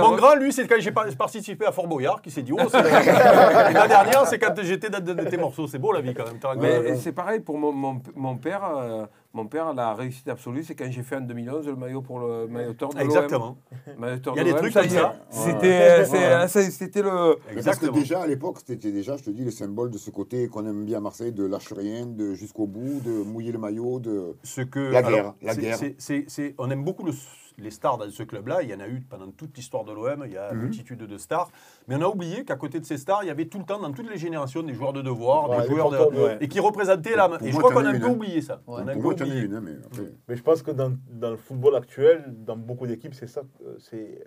Mon 0.00 0.16
grand, 0.16 0.34
lui, 0.34 0.52
c'est 0.52 0.66
quand 0.66 0.76
j'ai 0.78 0.90
par- 0.92 1.06
participé 1.16 1.66
à 1.66 1.72
Fort 1.72 1.86
Boyard, 1.86 2.20
qui 2.20 2.30
s'est 2.32 2.42
dit 2.42 2.52
Oh, 2.52 2.62
c'est 2.68 2.82
la... 2.82 3.86
Dernière, 3.86 4.26
c'est 4.26 4.38
quand 4.38 4.54
j'étais 4.62 4.90
dans 4.90 5.00
de 5.00 5.14
tes 5.24 5.36
morceaux. 5.36 5.66
C'est 5.66 5.78
beau 5.78 5.92
la 5.92 6.00
vie 6.00 6.14
quand 6.14 6.24
même. 6.24 6.38
Mais 6.60 6.96
c'est 6.96 7.12
pareil 7.12 7.40
pour 7.40 7.58
mon, 7.58 7.72
mon, 7.72 8.00
mon 8.16 8.36
père. 8.36 8.62
euh, 8.76 9.06
mon 9.34 9.46
père, 9.46 9.74
la 9.74 9.94
réussite 9.94 10.28
absolue, 10.28 10.62
c'est 10.64 10.74
quand 10.74 10.90
j'ai 10.90 11.02
fait 11.02 11.16
en 11.16 11.20
2011 11.20 11.66
le 11.66 11.76
maillot 11.76 12.00
pour 12.02 12.20
le 12.20 12.46
maillot 12.46 12.72
tort 12.74 12.90
de 12.94 12.98
l'OM. 12.98 13.04
Exactement. 13.06 13.58
Maillot 13.98 14.16
Il 14.32 14.36
y 14.36 14.40
a 14.40 14.44
de 14.44 14.48
des 14.50 14.54
trucs 14.56 14.72
comme 14.72 14.88
ça. 14.88 15.16
C'était 15.28 16.04
c'est- 16.48 16.70
c'était 16.70 17.02
le. 17.02 17.34
Parce 17.36 17.46
que 17.48 17.52
Exactement. 17.58 17.92
déjà, 17.92 18.22
à 18.22 18.26
l'époque, 18.26 18.58
c'était 18.64 18.92
déjà, 18.92 19.16
je 19.16 19.24
te 19.24 19.30
dis, 19.30 19.44
le 19.44 19.50
symbole 19.50 19.90
de 19.90 19.98
ce 19.98 20.10
côté 20.10 20.46
qu'on 20.48 20.64
aime 20.66 20.84
bien 20.84 20.98
à 20.98 21.00
Marseille, 21.00 21.32
de 21.32 21.44
lâche 21.44 21.72
rien, 21.72 22.06
de 22.06 22.32
jusqu'au 22.34 22.66
bout, 22.66 23.00
de 23.04 23.10
mouiller 23.24 23.52
le 23.52 23.58
maillot, 23.58 23.98
de... 23.98 24.36
Ce 24.44 24.60
que, 24.60 24.78
La 24.78 25.02
guerre, 25.02 25.34
la 25.42 25.54
guerre. 25.54 25.76
c'est- 25.78 25.96
c'est- 25.98 26.24
c'est- 26.28 26.54
on 26.58 26.70
aime 26.70 26.84
beaucoup 26.84 27.04
le- 27.04 27.12
les 27.58 27.70
stars 27.70 27.98
dans 27.98 28.10
ce 28.10 28.22
club-là. 28.22 28.62
Il 28.62 28.68
y 28.70 28.74
en 28.74 28.80
a 28.80 28.88
eu 28.88 29.00
pendant 29.00 29.30
toute 29.30 29.56
l'histoire 29.56 29.84
de 29.84 29.92
l'OM. 29.92 30.24
Il 30.26 30.32
y 30.32 30.36
a 30.36 30.50
Mhm. 30.52 30.56
une 30.58 30.62
multitude 30.64 30.98
de 30.98 31.18
stars. 31.18 31.50
Mais 31.88 31.94
on 31.96 32.02
a 32.02 32.06
oublié 32.08 32.44
qu'à 32.44 32.56
côté 32.56 32.80
de 32.80 32.84
ces 32.84 32.96
stars, 32.98 33.22
il 33.24 33.28
y 33.28 33.30
avait 33.30 33.46
tout 33.46 33.58
le 33.58 33.64
temps, 33.64 33.78
dans 33.80 33.92
toutes 33.92 34.10
les 34.10 34.18
générations, 34.18 34.62
des 34.62 34.74
joueurs 34.74 34.92
de 34.92 35.02
devoir, 35.02 35.48
Ouais, 35.50 35.56
des 35.62 35.62
des 35.62 35.68
joueurs 35.74 35.90
de- 35.90 35.96
porteurs 35.96 36.18
de- 36.18 36.24
ouais. 36.26 36.38
et 36.40 36.48
qui 36.48 36.60
représentaient 36.60 37.16
la. 37.16 37.28
Pour 37.28 37.46
Et 37.46 37.52
je 37.52 37.56
crois 37.58 37.72
qu'on 37.72 37.84
a 37.84 37.90
un 37.90 37.98
peu 38.00 38.06
hein. 38.06 38.10
oublié 38.10 38.40
ça. 38.40 38.60
On 38.66 38.76
a 38.76 38.80
un 38.82 38.84
Pour 38.86 38.94
peu 38.94 39.00
moi, 39.02 39.12
oublié. 39.14 39.40
une, 39.42 39.54
hein, 39.54 39.60
mais 39.62 39.72
après... 39.84 40.12
Mais 40.28 40.36
je 40.36 40.42
pense 40.42 40.62
que 40.62 40.70
dans, 40.72 40.92
dans 41.10 41.30
le 41.30 41.36
football 41.36 41.76
actuel, 41.76 42.24
dans 42.44 42.56
beaucoup 42.56 42.86
d'équipes, 42.86 43.14
c'est 43.14 43.28
ça, 43.28 43.42
euh, 43.66 43.76
c'est 43.78 44.24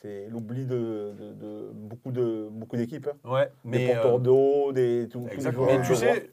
c'est 0.00 0.28
l'oubli 0.30 0.64
de, 0.64 1.12
de- 1.18 1.32
de 1.32 1.70
beaucoup 1.72 2.12
de 2.12 2.48
beaucoup 2.52 2.76
d'équipes. 2.76 3.08
hein. 3.08 3.28
Ouais, 3.28 3.50
Des 3.64 3.78
mais. 3.78 3.86
porteurs 3.94 4.14
euh, 4.14 4.18
d'eau, 4.18 4.72
des 4.72 5.08
tous- 5.10 5.18
tous 5.22 5.26
les 5.26 5.32
Exactement. 5.34 5.64
joueurs 5.66 5.78
Mais 5.80 5.84
tu 5.84 5.90
de 5.90 5.96
sais, 5.96 6.30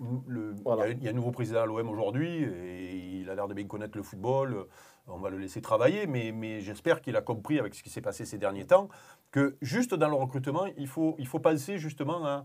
il 0.00 0.54
Voilà. 0.62 0.88
y 0.90 0.98
y, 1.04 1.08
a 1.08 1.10
un 1.10 1.14
nouveau 1.14 1.32
président 1.32 1.62
à 1.62 1.66
l'OM 1.66 1.88
aujourd'hui 1.88 2.44
et 2.44 3.18
il 3.22 3.28
a 3.30 3.34
l'air 3.34 3.48
de 3.48 3.54
bien 3.54 3.66
connaître 3.66 3.96
le 3.96 4.04
football. 4.04 4.66
On 5.08 5.18
va 5.18 5.30
le 5.30 5.38
laisser 5.38 5.60
travailler, 5.60 6.06
mais, 6.06 6.32
mais 6.32 6.60
j'espère 6.60 7.00
qu'il 7.00 7.14
a 7.16 7.20
compris 7.22 7.58
avec 7.60 7.74
ce 7.74 7.82
qui 7.82 7.90
s'est 7.90 8.00
passé 8.00 8.24
ces 8.24 8.38
derniers 8.38 8.66
temps 8.66 8.88
que 9.30 9.56
juste 9.62 9.94
dans 9.94 10.08
le 10.08 10.16
recrutement, 10.16 10.64
il 10.76 10.88
faut, 10.88 11.14
il 11.18 11.26
faut 11.26 11.38
penser 11.38 11.78
justement 11.78 12.24
à 12.26 12.44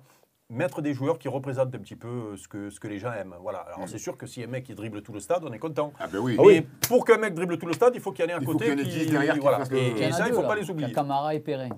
mettre 0.49 0.81
des 0.81 0.93
joueurs 0.93 1.17
qui 1.17 1.27
représentent 1.27 1.73
un 1.73 1.79
petit 1.79 1.95
peu 1.95 2.35
ce 2.37 2.47
que, 2.47 2.69
ce 2.69 2.79
que 2.79 2.87
les 2.87 2.99
gens 2.99 3.13
aiment. 3.13 3.35
Voilà. 3.41 3.59
Alors 3.59 3.87
c'est 3.87 3.97
sûr 3.97 4.15
que 4.17 4.27
si 4.27 4.43
un 4.43 4.47
mec 4.47 4.67
il 4.69 4.75
dribble 4.75 5.01
tout 5.01 5.13
le 5.13 5.19
stade, 5.19 5.43
on 5.43 5.51
est 5.53 5.59
content. 5.59 5.91
Ah 5.99 6.07
ben 6.07 6.19
oui. 6.19 6.37
Mais 6.45 6.61
pour 6.87 7.03
qu'un 7.05 7.17
mec 7.17 7.33
dribble 7.33 7.57
tout 7.57 7.65
le 7.67 7.73
stade, 7.73 7.93
il 7.95 8.01
faut 8.01 8.11
qu'il 8.11 8.25
y 8.25 8.27
en 8.27 8.31
ait 8.31 8.33
un 8.33 8.39
Il 8.41 8.45
faut 8.45 8.51
côté 8.53 8.65
qu'il 8.65 8.73
y 8.73 8.77
en 8.77 8.79
ait 8.79 8.83
qui, 8.89 8.99
10 9.05 9.11
derrière 9.11 9.33
qui 9.35 9.39
voilà. 9.39 9.63
Et, 9.71 9.87
Il 9.91 9.97
y 9.97 10.03
en 10.03 10.03
et 10.03 10.05
a 10.07 10.11
ça, 10.11 10.17
il 10.19 10.23
deux, 10.25 10.29
ne 10.31 10.35
faut 10.35 10.41
là. 10.41 10.47
pas 10.49 10.55
les 10.55 10.61
Il 10.63 10.67
y 10.67 10.71
oublier. 10.71 10.89
a 10.91 10.93
Camara 10.93 11.33
et 11.35 11.39
Perrin. 11.39 11.69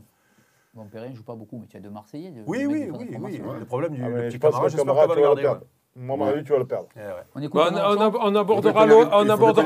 Bon, 0.74 0.86
Perrin 0.88 1.10
ne 1.10 1.15
joue 1.15 1.24
pas 1.24 1.36
beaucoup, 1.36 1.60
mais 1.60 1.67
tu 1.67 1.78
as 1.78 1.80
deux 1.80 1.91
Marseillais. 1.91 2.34
Oui, 2.48 2.65
oui, 2.65 2.86
qui 2.86 2.91
oui, 2.91 3.17
oui. 3.22 3.41
Le 3.60 3.65
problème 3.65 3.93
du 3.93 4.04
Ah, 4.04 4.08
petit 4.10 4.39
que 4.39 4.69
j'espère 4.69 4.86
Camara, 4.86 5.04
qu'on 5.04 5.08
va 5.08 5.15
le 5.15 5.22
vas 5.22 5.36
le 5.36 5.41
garder. 5.43 5.65
Moi, 5.95 6.15
à 6.15 6.17
mon 6.17 6.25
avis, 6.25 6.43
tu 6.43 6.51
vas 6.51 6.58
le 6.60 6.65
perdre. 6.65 6.88
Eh 6.95 6.99
ouais. 6.99 7.13
On 7.36 7.41
écoute 7.41 7.53
Bon, 7.53 7.62
un 7.62 7.67
on, 7.67 7.71
morceau 7.71 7.97
on 7.97 8.01
ab- 8.01 8.17
on 8.19 8.36
abordera 8.36 8.86
l'O- 8.86 9.10
on 9.12 9.23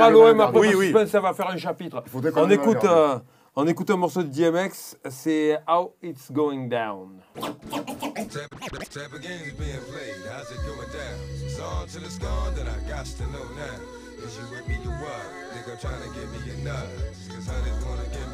l'OM 0.09 0.37
parce 0.37 0.51
que 0.53 0.57
Oui, 0.59 0.75
oui. 0.75 1.07
Ça 1.07 1.19
va 1.21 1.33
faire 1.33 1.49
un 1.49 1.57
chapitre. 1.57 2.03
Il 2.13 2.31
On 2.35 2.49
écoute, 2.49 2.83
euh, 2.83 3.17
on 3.55 3.65
écoute 3.67 3.89
un 3.91 3.97
morceau 3.97 4.23
de 4.23 4.27
DMX, 4.27 4.97
c'est 5.09 5.57
How 5.67 5.93
It's 6.03 6.31
Going 6.31 6.67
Down. 6.67 7.21
Type, 7.35 8.89
type 8.89 9.13
of 9.13 9.21
games 9.21 9.53
being 9.57 9.79
played, 9.87 10.19
how's 10.27 10.51
it 10.51 10.59
going 10.67 10.89
down? 10.91 11.17
It's 11.45 11.59
on 11.59 11.87
till 11.87 12.03
it's 12.03 12.19
gone, 12.19 12.53
then 12.55 12.67
I 12.67 12.75
got 12.89 13.05
to 13.05 13.23
know 13.31 13.45
now. 13.55 13.77
Is 14.25 14.35
you 14.35 14.43
with 14.51 14.67
me 14.67 14.75
or 14.83 14.97
what? 14.99 15.25
Nigga 15.55 15.79
trying 15.79 16.01
to 16.01 16.09
give 16.11 16.27
me 16.33 16.39
a 16.51 16.63
nut. 16.65 16.87
Just 17.13 17.29
cause 17.31 17.47
honey's 17.47 17.85
wanna 17.85 18.03
give 18.11 18.26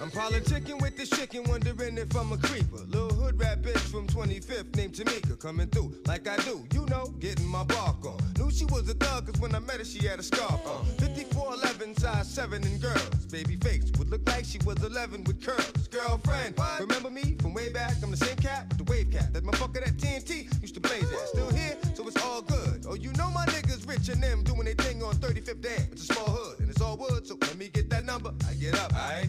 I'm 0.00 0.10
politicking 0.10 0.80
with 0.82 0.96
this 0.96 1.10
chicken, 1.10 1.44
wondering 1.44 1.98
if 1.98 2.14
I'm 2.16 2.32
a 2.32 2.36
creeper. 2.36 2.78
Little 2.88 3.12
hood 3.14 3.38
rat 3.38 3.62
bitch 3.62 3.78
from 3.78 4.06
25th 4.06 4.74
named 4.76 4.94
Tamika 4.94 5.38
coming 5.38 5.68
through 5.68 5.94
like 6.06 6.28
I 6.28 6.36
do, 6.38 6.64
you 6.72 6.86
know, 6.86 7.06
getting 7.20 7.46
my 7.46 7.64
bark 7.64 8.04
on. 8.04 8.18
Knew 8.38 8.50
she 8.50 8.64
was 8.66 8.88
a 8.88 8.94
thug 8.94 9.26
cause 9.26 9.40
when 9.40 9.54
I 9.54 9.60
met 9.60 9.78
her 9.78 9.84
she 9.84 10.06
had 10.06 10.18
a 10.18 10.22
scarf 10.22 10.60
on. 10.66 10.84
5411, 10.98 11.96
size 11.96 12.30
7 12.30 12.64
and 12.64 12.80
girls. 12.80 13.26
Baby 13.30 13.56
face 13.56 13.90
would 13.98 14.10
look 14.10 14.28
like 14.28 14.44
she 14.44 14.58
was 14.64 14.82
11 14.82 15.24
with 15.24 15.42
curls. 15.44 15.88
Girlfriend, 15.88 16.54
remember 16.80 17.10
me 17.10 17.36
from 17.40 17.54
way 17.54 17.72
back? 17.72 17.94
I'm 18.02 18.10
the 18.10 18.16
same 18.16 18.36
cat 18.36 18.66
with 18.68 18.78
the 18.78 18.90
wave 18.90 19.10
cat. 19.10 19.32
That 19.32 19.44
motherfucker 19.44 19.84
that 19.84 19.96
TNT 19.96 20.60
used 20.60 20.74
to 20.74 20.80
blaze 20.80 21.10
at. 21.10 21.28
Still 21.28 21.50
here, 21.50 21.76
so 21.94 22.06
it's 22.06 22.22
all 22.22 22.42
good. 22.42 22.84
Oh, 22.88 22.94
you 22.94 23.12
know 23.12 23.30
my 23.30 23.46
niggas 23.46 23.88
rich 23.88 24.08
and 24.08 24.22
them 24.22 24.42
doing 24.42 24.64
their 24.64 24.74
thing 24.74 25.02
on 25.02 25.14
35th 25.16 25.60
Dam. 25.60 25.88
It's 25.92 26.10
a 26.10 26.14
small 26.14 26.26
hood 26.26 26.60
and 26.60 26.70
it's 26.70 26.80
all 26.80 26.96
wood, 26.96 27.26
so 27.26 27.36
let 27.40 27.56
me 27.56 27.68
get 27.68 27.90
that 27.90 28.04
number. 28.04 28.32
I 28.48 28.54
get 28.54 28.78
up, 28.78 28.92
I 28.94 29.28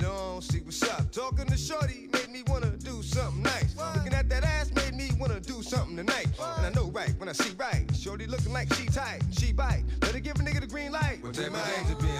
later 0.00 0.12
on, 0.14 0.42
see 0.42 0.60
what's 0.60 0.82
up. 0.82 1.10
Talking 1.12 1.46
to 1.46 1.56
Shorty 1.56 2.08
made 2.12 2.30
me 2.30 2.42
wanna 2.46 2.70
do 2.78 3.02
something 3.02 3.42
nice. 3.42 3.76
Looking 3.94 4.14
at 4.14 4.28
that 4.28 4.44
ass 4.44 4.72
made 4.74 4.94
me 4.94 5.10
wanna 5.18 5.40
do 5.40 5.62
something 5.62 5.96
tonight. 5.96 6.28
And 6.58 6.66
I 6.66 6.70
know 6.70 6.90
right 6.90 7.12
when 7.18 7.28
I 7.28 7.32
see 7.32 7.52
right. 7.58 7.84
Shorty 7.94 8.26
looking 8.26 8.52
like 8.52 8.72
she 8.74 8.86
tight, 8.86 9.22
she 9.30 9.52
bite. 9.52 9.84
Let 10.02 10.12
her 10.12 10.20
give 10.20 10.36
a 10.36 10.38
nigga 10.40 10.60
the 10.60 10.66
green 10.66 10.92
light. 10.92 11.18
What 11.22 11.34
games 11.34 11.54
are 11.54 11.94
being 11.96 12.19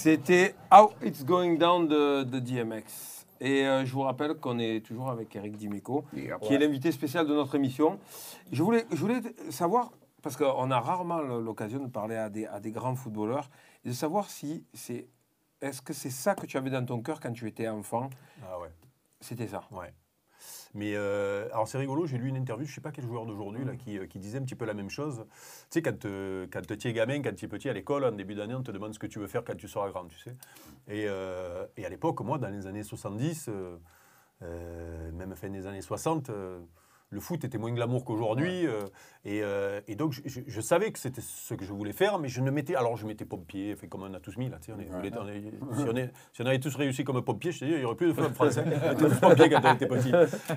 C'était 0.00 0.54
How 0.72 0.92
It's 1.04 1.26
Going 1.26 1.58
Down 1.58 1.86
de, 1.86 2.22
de 2.22 2.38
DMX. 2.38 3.26
Et 3.38 3.66
euh, 3.66 3.84
je 3.84 3.92
vous 3.92 4.00
rappelle 4.00 4.34
qu'on 4.36 4.58
est 4.58 4.80
toujours 4.82 5.10
avec 5.10 5.36
Eric 5.36 5.58
Dimeco, 5.58 6.06
qui 6.40 6.54
est 6.54 6.58
l'invité 6.58 6.90
spécial 6.90 7.26
de 7.26 7.34
notre 7.34 7.54
émission. 7.56 7.98
Je 8.50 8.62
voulais, 8.62 8.86
je 8.90 8.96
voulais 8.96 9.20
savoir, 9.50 9.90
parce 10.22 10.38
qu'on 10.38 10.70
a 10.70 10.80
rarement 10.80 11.18
l'occasion 11.18 11.80
de 11.80 11.90
parler 11.90 12.16
à 12.16 12.30
des, 12.30 12.46
à 12.46 12.60
des 12.60 12.70
grands 12.70 12.94
footballeurs, 12.94 13.50
et 13.84 13.90
de 13.90 13.94
savoir 13.94 14.30
si 14.30 14.64
c'est. 14.72 15.06
Est-ce 15.60 15.82
que 15.82 15.92
c'est 15.92 16.08
ça 16.08 16.34
que 16.34 16.46
tu 16.46 16.56
avais 16.56 16.70
dans 16.70 16.86
ton 16.86 17.02
cœur 17.02 17.20
quand 17.20 17.32
tu 17.32 17.46
étais 17.46 17.68
enfant? 17.68 18.08
Ah 18.42 18.58
ouais. 18.58 18.70
C'était 19.20 19.48
ça. 19.48 19.64
Ouais. 19.70 19.92
Mais 20.74 20.94
euh, 20.94 21.48
alors 21.52 21.66
c'est 21.66 21.78
rigolo, 21.78 22.06
j'ai 22.06 22.16
lu 22.16 22.28
une 22.28 22.36
interview, 22.36 22.64
je 22.64 22.72
sais 22.72 22.80
pas 22.80 22.92
quel 22.92 23.04
joueur 23.04 23.26
d'aujourd'hui 23.26 23.64
là, 23.64 23.74
qui, 23.74 23.98
euh, 23.98 24.06
qui 24.06 24.20
disait 24.20 24.38
un 24.38 24.42
petit 24.42 24.54
peu 24.54 24.64
la 24.64 24.74
même 24.74 24.90
chose. 24.90 25.26
Tu 25.28 25.34
sais, 25.70 25.82
quand, 25.82 26.04
euh, 26.04 26.46
quand 26.50 26.62
tu 26.64 26.88
es 26.88 26.92
gamin, 26.92 27.22
quand 27.22 27.34
tu 27.34 27.44
es 27.44 27.48
petit 27.48 27.68
à 27.68 27.72
l'école, 27.72 28.04
en 28.04 28.12
début 28.12 28.34
d'année, 28.36 28.54
on 28.54 28.62
te 28.62 28.70
demande 28.70 28.94
ce 28.94 28.98
que 28.98 29.08
tu 29.08 29.18
veux 29.18 29.26
faire 29.26 29.42
quand 29.44 29.56
tu 29.56 29.66
seras 29.66 29.90
grand, 29.90 30.06
tu 30.06 30.18
sais. 30.18 30.36
Et, 30.88 31.06
euh, 31.08 31.66
et 31.76 31.84
à 31.84 31.88
l'époque, 31.88 32.20
moi, 32.20 32.38
dans 32.38 32.48
les 32.50 32.66
années 32.68 32.84
70, 32.84 33.48
euh, 33.48 33.76
euh, 34.42 35.12
même 35.12 35.34
fin 35.34 35.48
des 35.50 35.66
années 35.66 35.82
60, 35.82 36.30
euh, 36.30 36.60
le 37.12 37.20
foot 37.20 37.44
était 37.44 37.58
moins 37.58 37.72
glamour 37.72 38.04
qu'aujourd'hui. 38.04 38.66
euh, 38.66 38.80
et, 39.24 39.42
euh, 39.42 39.80
et 39.88 39.96
donc, 39.96 40.12
je, 40.12 40.20
je- 40.24 40.40
je 40.46 40.60
savais 40.60 40.90
que 40.92 40.98
c'était 40.98 41.20
ce 41.20 41.54
que 41.54 41.64
je 41.64 41.72
voulais 41.72 41.92
faire, 41.92 42.18
mais 42.18 42.28
je 42.28 42.40
ne 42.40 42.50
mettais. 42.50 42.74
Alors, 42.76 42.96
je 42.96 43.06
mettais 43.06 43.24
pompier, 43.24 43.74
fait 43.76 43.88
comme 43.88 44.02
on 44.04 44.14
a 44.14 44.20
tous 44.20 44.36
mis 44.36 44.48
là. 44.48 44.58
tu 44.60 44.66
sais, 44.66 44.72
on 44.76 44.80
est- 44.80 44.88
on 44.96 45.02
est- 45.02 45.18
on 45.18 45.28
est- 45.28 45.52
si, 45.76 45.84
on 45.90 45.96
est- 45.96 46.12
si 46.32 46.42
on 46.42 46.46
avait 46.46 46.60
tous 46.60 46.74
réussi 46.76 47.02
comme 47.04 47.20
pompier, 47.22 47.50
je 47.52 47.60
te 47.60 47.64
dis, 47.64 47.72
il 47.72 47.78
n'y 47.78 47.84
aurait 47.84 47.96
plus 47.96 48.06
de 48.08 48.12
foot 48.12 48.24
en 48.26 48.32
français. 48.32 48.64
On 48.64 48.92
était 48.92 48.94
tous 49.08 49.20
pompiers 49.20 49.50
quand 49.50 49.60
on 49.64 49.74
était 49.74 49.86
petits. 49.86 50.12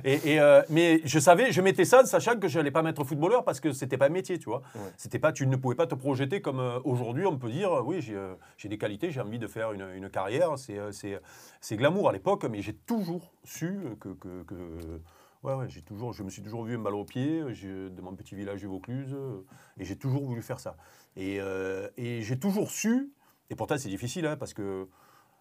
Et, 0.06 0.34
et, 0.34 0.40
euh, 0.40 0.62
mais 0.70 1.02
je 1.06 1.20
savais, 1.20 1.52
je 1.52 1.62
mettais 1.62 1.86
ça, 1.86 2.06
sachant 2.06 2.38
que 2.40 2.48
je 2.48 2.60
n'allais 2.60 2.72
pas 2.72 2.84
mettre 2.84 3.04
footballeur 3.04 3.44
parce 3.44 3.60
que 3.60 3.72
c'était 3.74 3.98
pas 3.98 4.06
un 4.06 4.10
métier, 4.10 4.38
tu 4.38 4.46
vois. 4.46 4.62
C'était 4.98 5.20
pas, 5.20 5.32
tu 5.34 5.48
ne 5.48 5.56
pouvais 5.56 5.76
pas 5.76 5.88
te 5.88 5.96
projeter 5.96 6.40
comme 6.42 6.60
euh, 6.60 6.80
aujourd'hui, 6.84 7.26
on 7.26 7.38
peut 7.38 7.50
dire, 7.50 7.72
oui, 7.86 8.00
j'ai 8.02 8.18
j'ai 8.58 8.70
des 8.70 8.78
qualités, 8.78 9.10
j'ai 9.12 9.22
envie 9.22 9.40
de 9.40 9.48
faire 9.48 9.72
une, 9.74 9.86
une 9.96 10.10
carrière. 10.10 10.58
C'est 10.58 10.80
c'est- 10.92 11.20
c'est 11.62 11.78
glamour 11.78 12.10
à 12.10 12.12
l'époque, 12.12 12.46
mais 12.50 12.62
j'ai 12.62 12.74
toujours 12.74 13.34
su 13.44 13.80
que. 14.00 14.10
que- 14.10 14.44
que- 14.44 15.02
Ouais, 15.44 15.54
j'ai 15.68 15.82
toujours, 15.82 16.14
je 16.14 16.24
me 16.24 16.30
suis 16.30 16.42
toujours 16.42 16.64
vu 16.64 16.76
un 16.76 16.80
ballon 16.80 17.02
au 17.02 17.06
pied 17.06 17.42
euh, 17.42 17.52
j'ai- 17.54 17.90
de 17.90 18.02
mon 18.02 18.16
petit 18.16 18.34
village 18.34 18.62
de 18.62 18.68
Vaucluse 18.68 19.14
et 19.78 19.84
j'ai 19.84 19.98
toujours 19.98 20.24
voulu 20.26 20.42
faire 20.42 20.60
ça. 20.60 20.78
Et, 21.18 21.40
euh, 21.42 21.90
j'ai 21.98 22.40
toujours 22.40 22.72
su, 22.72 23.12
et 23.50 23.56
pourtant 23.56 23.78
c'est 23.78 23.90
difficile 23.90 24.26
hein, 24.26 24.38
parce 24.38 24.54
que 24.54 24.88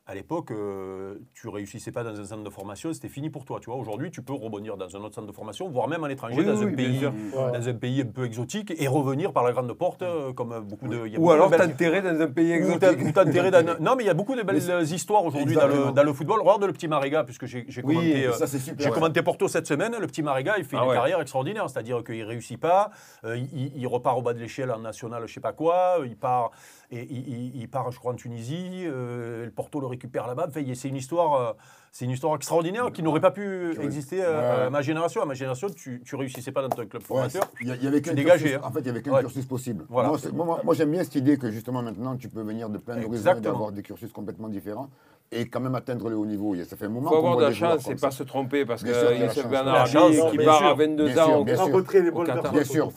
à 0.05 0.17
l'époque, 0.17 0.51
euh, 0.51 1.15
tu 1.33 1.49
réussissais 1.49 1.93
pas 1.93 2.03
dans 2.03 2.19
un 2.19 2.25
centre 2.25 2.43
de 2.43 2.51
formation, 2.51 2.93
c'était 2.93 3.09
fini 3.09 3.31
pour 3.31 3.45
toi. 3.45 3.61
Tu 3.61 3.67
vois, 3.67 3.77
aujourd'hui, 3.77 4.11
tu 4.11 4.21
peux 4.21 4.33
rebondir 4.33 4.77
dans 4.77 4.97
un 4.97 5.01
autre 5.01 5.15
centre 5.15 5.29
de 5.29 5.33
formation, 5.33 5.69
voire 5.69 5.87
même 5.87 6.03
à 6.03 6.09
l'étranger, 6.09 6.35
Oui, 6.37 6.45
dans, 6.45 6.57
oui, 6.57 6.63
un 6.65 6.67
oui, 6.67 6.75
pays, 6.75 7.01
dans 7.33 7.69
un 7.69 7.75
pays 7.75 8.01
un 8.03 8.07
peu 8.07 8.25
exotique, 8.25 8.73
et 8.77 8.89
revenir 8.89 9.33
par 9.33 9.45
la 9.45 9.53
grande 9.53 9.73
porte, 9.75 10.03
euh, 10.03 10.33
comme 10.33 10.59
beaucoup 10.61 10.89
de. 10.89 11.07
il 11.07 11.13
y 11.13 11.17
a 11.17 11.19
Ou 11.19 11.23
beaucoup 11.23 11.29
de 11.31 11.35
alors 11.37 11.51
belles- 11.51 11.61
t'enterrer 11.61 12.03
dans 12.03 12.21
un 12.21 12.27
pays 12.27 12.51
exotique. 12.51 12.99
ou 13.07 13.13
t'enterrer 13.13 13.51
dans- 13.53 13.63
Non, 13.81 13.95
mais 13.97 14.03
il 14.03 14.07
y 14.09 14.11
a 14.11 14.15
beaucoup 14.15 14.35
de 14.35 14.43
belles 14.43 14.61
histoires 14.93 15.25
aujourd'hui 15.25 15.55
dans 15.55 15.69
le, 15.69 15.93
dans 15.93 16.03
le 16.03 16.13
football. 16.13 16.41
Regarde 16.41 16.65
le 16.65 16.73
petit 16.73 16.89
Maréga, 16.89 17.23
puisque 17.23 17.47
j'ai 17.47 17.65
commenté, 17.83 18.27
euh, 18.27 18.33
j'ai 18.79 18.91
commenté 18.91 19.23
Porto 19.23 19.47
cette 19.47 19.69
semaine. 19.69 19.95
Le 20.01 20.07
petit 20.09 20.23
Maréga, 20.23 20.55
il 20.59 20.65
fait 20.65 20.77
Ah 20.79 20.83
une 20.83 20.89
ouais. 20.91 20.97
carrière 20.97 21.21
extraordinaire, 21.21 21.71
c'est-à-dire 21.71 22.03
qu'il 22.03 22.25
réussit 22.25 22.59
pas, 22.61 22.91
euh, 23.25 23.37
il, 23.37 23.73
il 23.77 23.87
repart 23.87 24.19
au 24.19 24.23
bas 24.23 24.35
de 24.35 24.41
l'échelle 24.41 24.73
en 24.73 24.79
national, 24.81 25.23
je 25.27 25.33
sais 25.33 25.41
pas 25.41 25.53
quoi, 25.53 25.99
il 26.05 26.17
part, 26.17 26.51
et, 26.93 27.07
il, 27.11 27.29
il- 27.29 27.57
il 27.63 27.69
part, 27.69 27.91
je 27.91 27.99
crois, 27.99 28.13
en 28.13 28.17
Tunisie, 28.17 28.85
euh, 28.85 29.47
le 29.47 29.51
Porto 29.51 29.81
le 29.81 29.87
récupère 29.87 30.27
là-bas. 30.27 30.47
Enfin, 30.49 30.61
c'est 30.75 30.89
une 30.89 30.97
histoire, 30.97 31.35
euh, 31.35 31.53
c'est 31.91 32.05
une 32.05 32.11
histoire 32.11 32.37
extraordinaire 32.37 32.93
qui 32.93 33.03
n'aurait 33.03 33.21
pas 33.21 33.31
pu 33.31 33.73
exister 33.81 34.23
euh, 34.23 34.59
Ouais. 34.61 34.67
à 34.67 34.71
ma 34.71 34.83
génération. 34.83 35.23
À 35.23 35.25
ma 35.27 35.35
génération, 35.35 35.69
tu, 35.75 36.03
tu 36.05 36.17
réussissais 36.17 36.53
pas 36.53 36.63
dans 36.63 36.69
ton 36.69 36.87
club 36.87 37.03
Ouais, 37.03 37.07
formateur. 37.07 37.51
il 37.61 37.69
y, 37.69 37.73
il 37.73 37.83
y 37.85 37.87
avait 37.87 38.03
qu'un 38.03 38.15
cursus- 38.15 38.55
hein. 38.55 38.61
En 38.63 38.71
fait, 38.71 38.81
il 38.81 38.87
y 38.87 38.91
avait 38.91 39.03
qu'un 39.03 39.13
Ouais. 39.13 39.21
cursus 39.21 39.47
possible. 39.47 39.85
Voilà. 39.89 40.11
Moi, 40.11 40.19
c'est- 40.19 40.33
moi, 40.33 40.61
moi, 40.63 40.75
j'aime 40.75 40.91
bien 40.91 41.03
cette 41.03 41.15
idée 41.17 41.39
que 41.39 41.51
justement 41.51 41.83
maintenant, 41.83 42.17
tu 42.17 42.29
peux 42.29 42.43
venir 42.43 42.69
de 42.69 42.79
plein 42.79 42.97
d'horizons 43.01 43.37
et 43.37 43.41
d'avoir 43.41 43.73
des 43.73 43.83
cursus 43.83 44.13
complètement 44.13 44.49
différents 44.49 44.91
et 45.33 45.49
quand 45.49 45.61
même 45.61 45.75
atteindre 45.75 46.09
le 46.11 46.17
haut 46.17 46.27
niveau. 46.27 46.55
Il 46.55 46.59
y 46.59 46.61
a- 46.61 46.65
Ça 46.67 46.77
fait 46.77 46.85
un 46.85 46.89
moment 46.91 47.09
Il 47.09 47.13
faut 47.13 47.17
avoir 47.19 47.37
de 47.37 47.43
la 47.43 47.53
chance 47.53 47.89
et 47.89 47.95
pas 47.97 48.11
se 48.11 48.23
tromper 48.23 48.65
parce 48.67 48.83
que 48.83 48.89
Youssef 49.25 49.43
chance. 49.43 49.51
Bernard 49.51 49.87
qui 50.31 50.37
part 50.45 50.63
à 50.65 50.75
22 50.75 51.05
Bien 51.07 51.15
sûr, 51.15 51.23
ans 51.35 51.39
au 51.41 51.45
bien 51.45 51.55
sûr. 51.57 51.65
Rencontrer 51.65 52.03
les 52.03 52.11
bonnes 52.11 52.27
personnes. 52.27 52.53
Bien 52.53 52.65
sûr. 52.65 52.91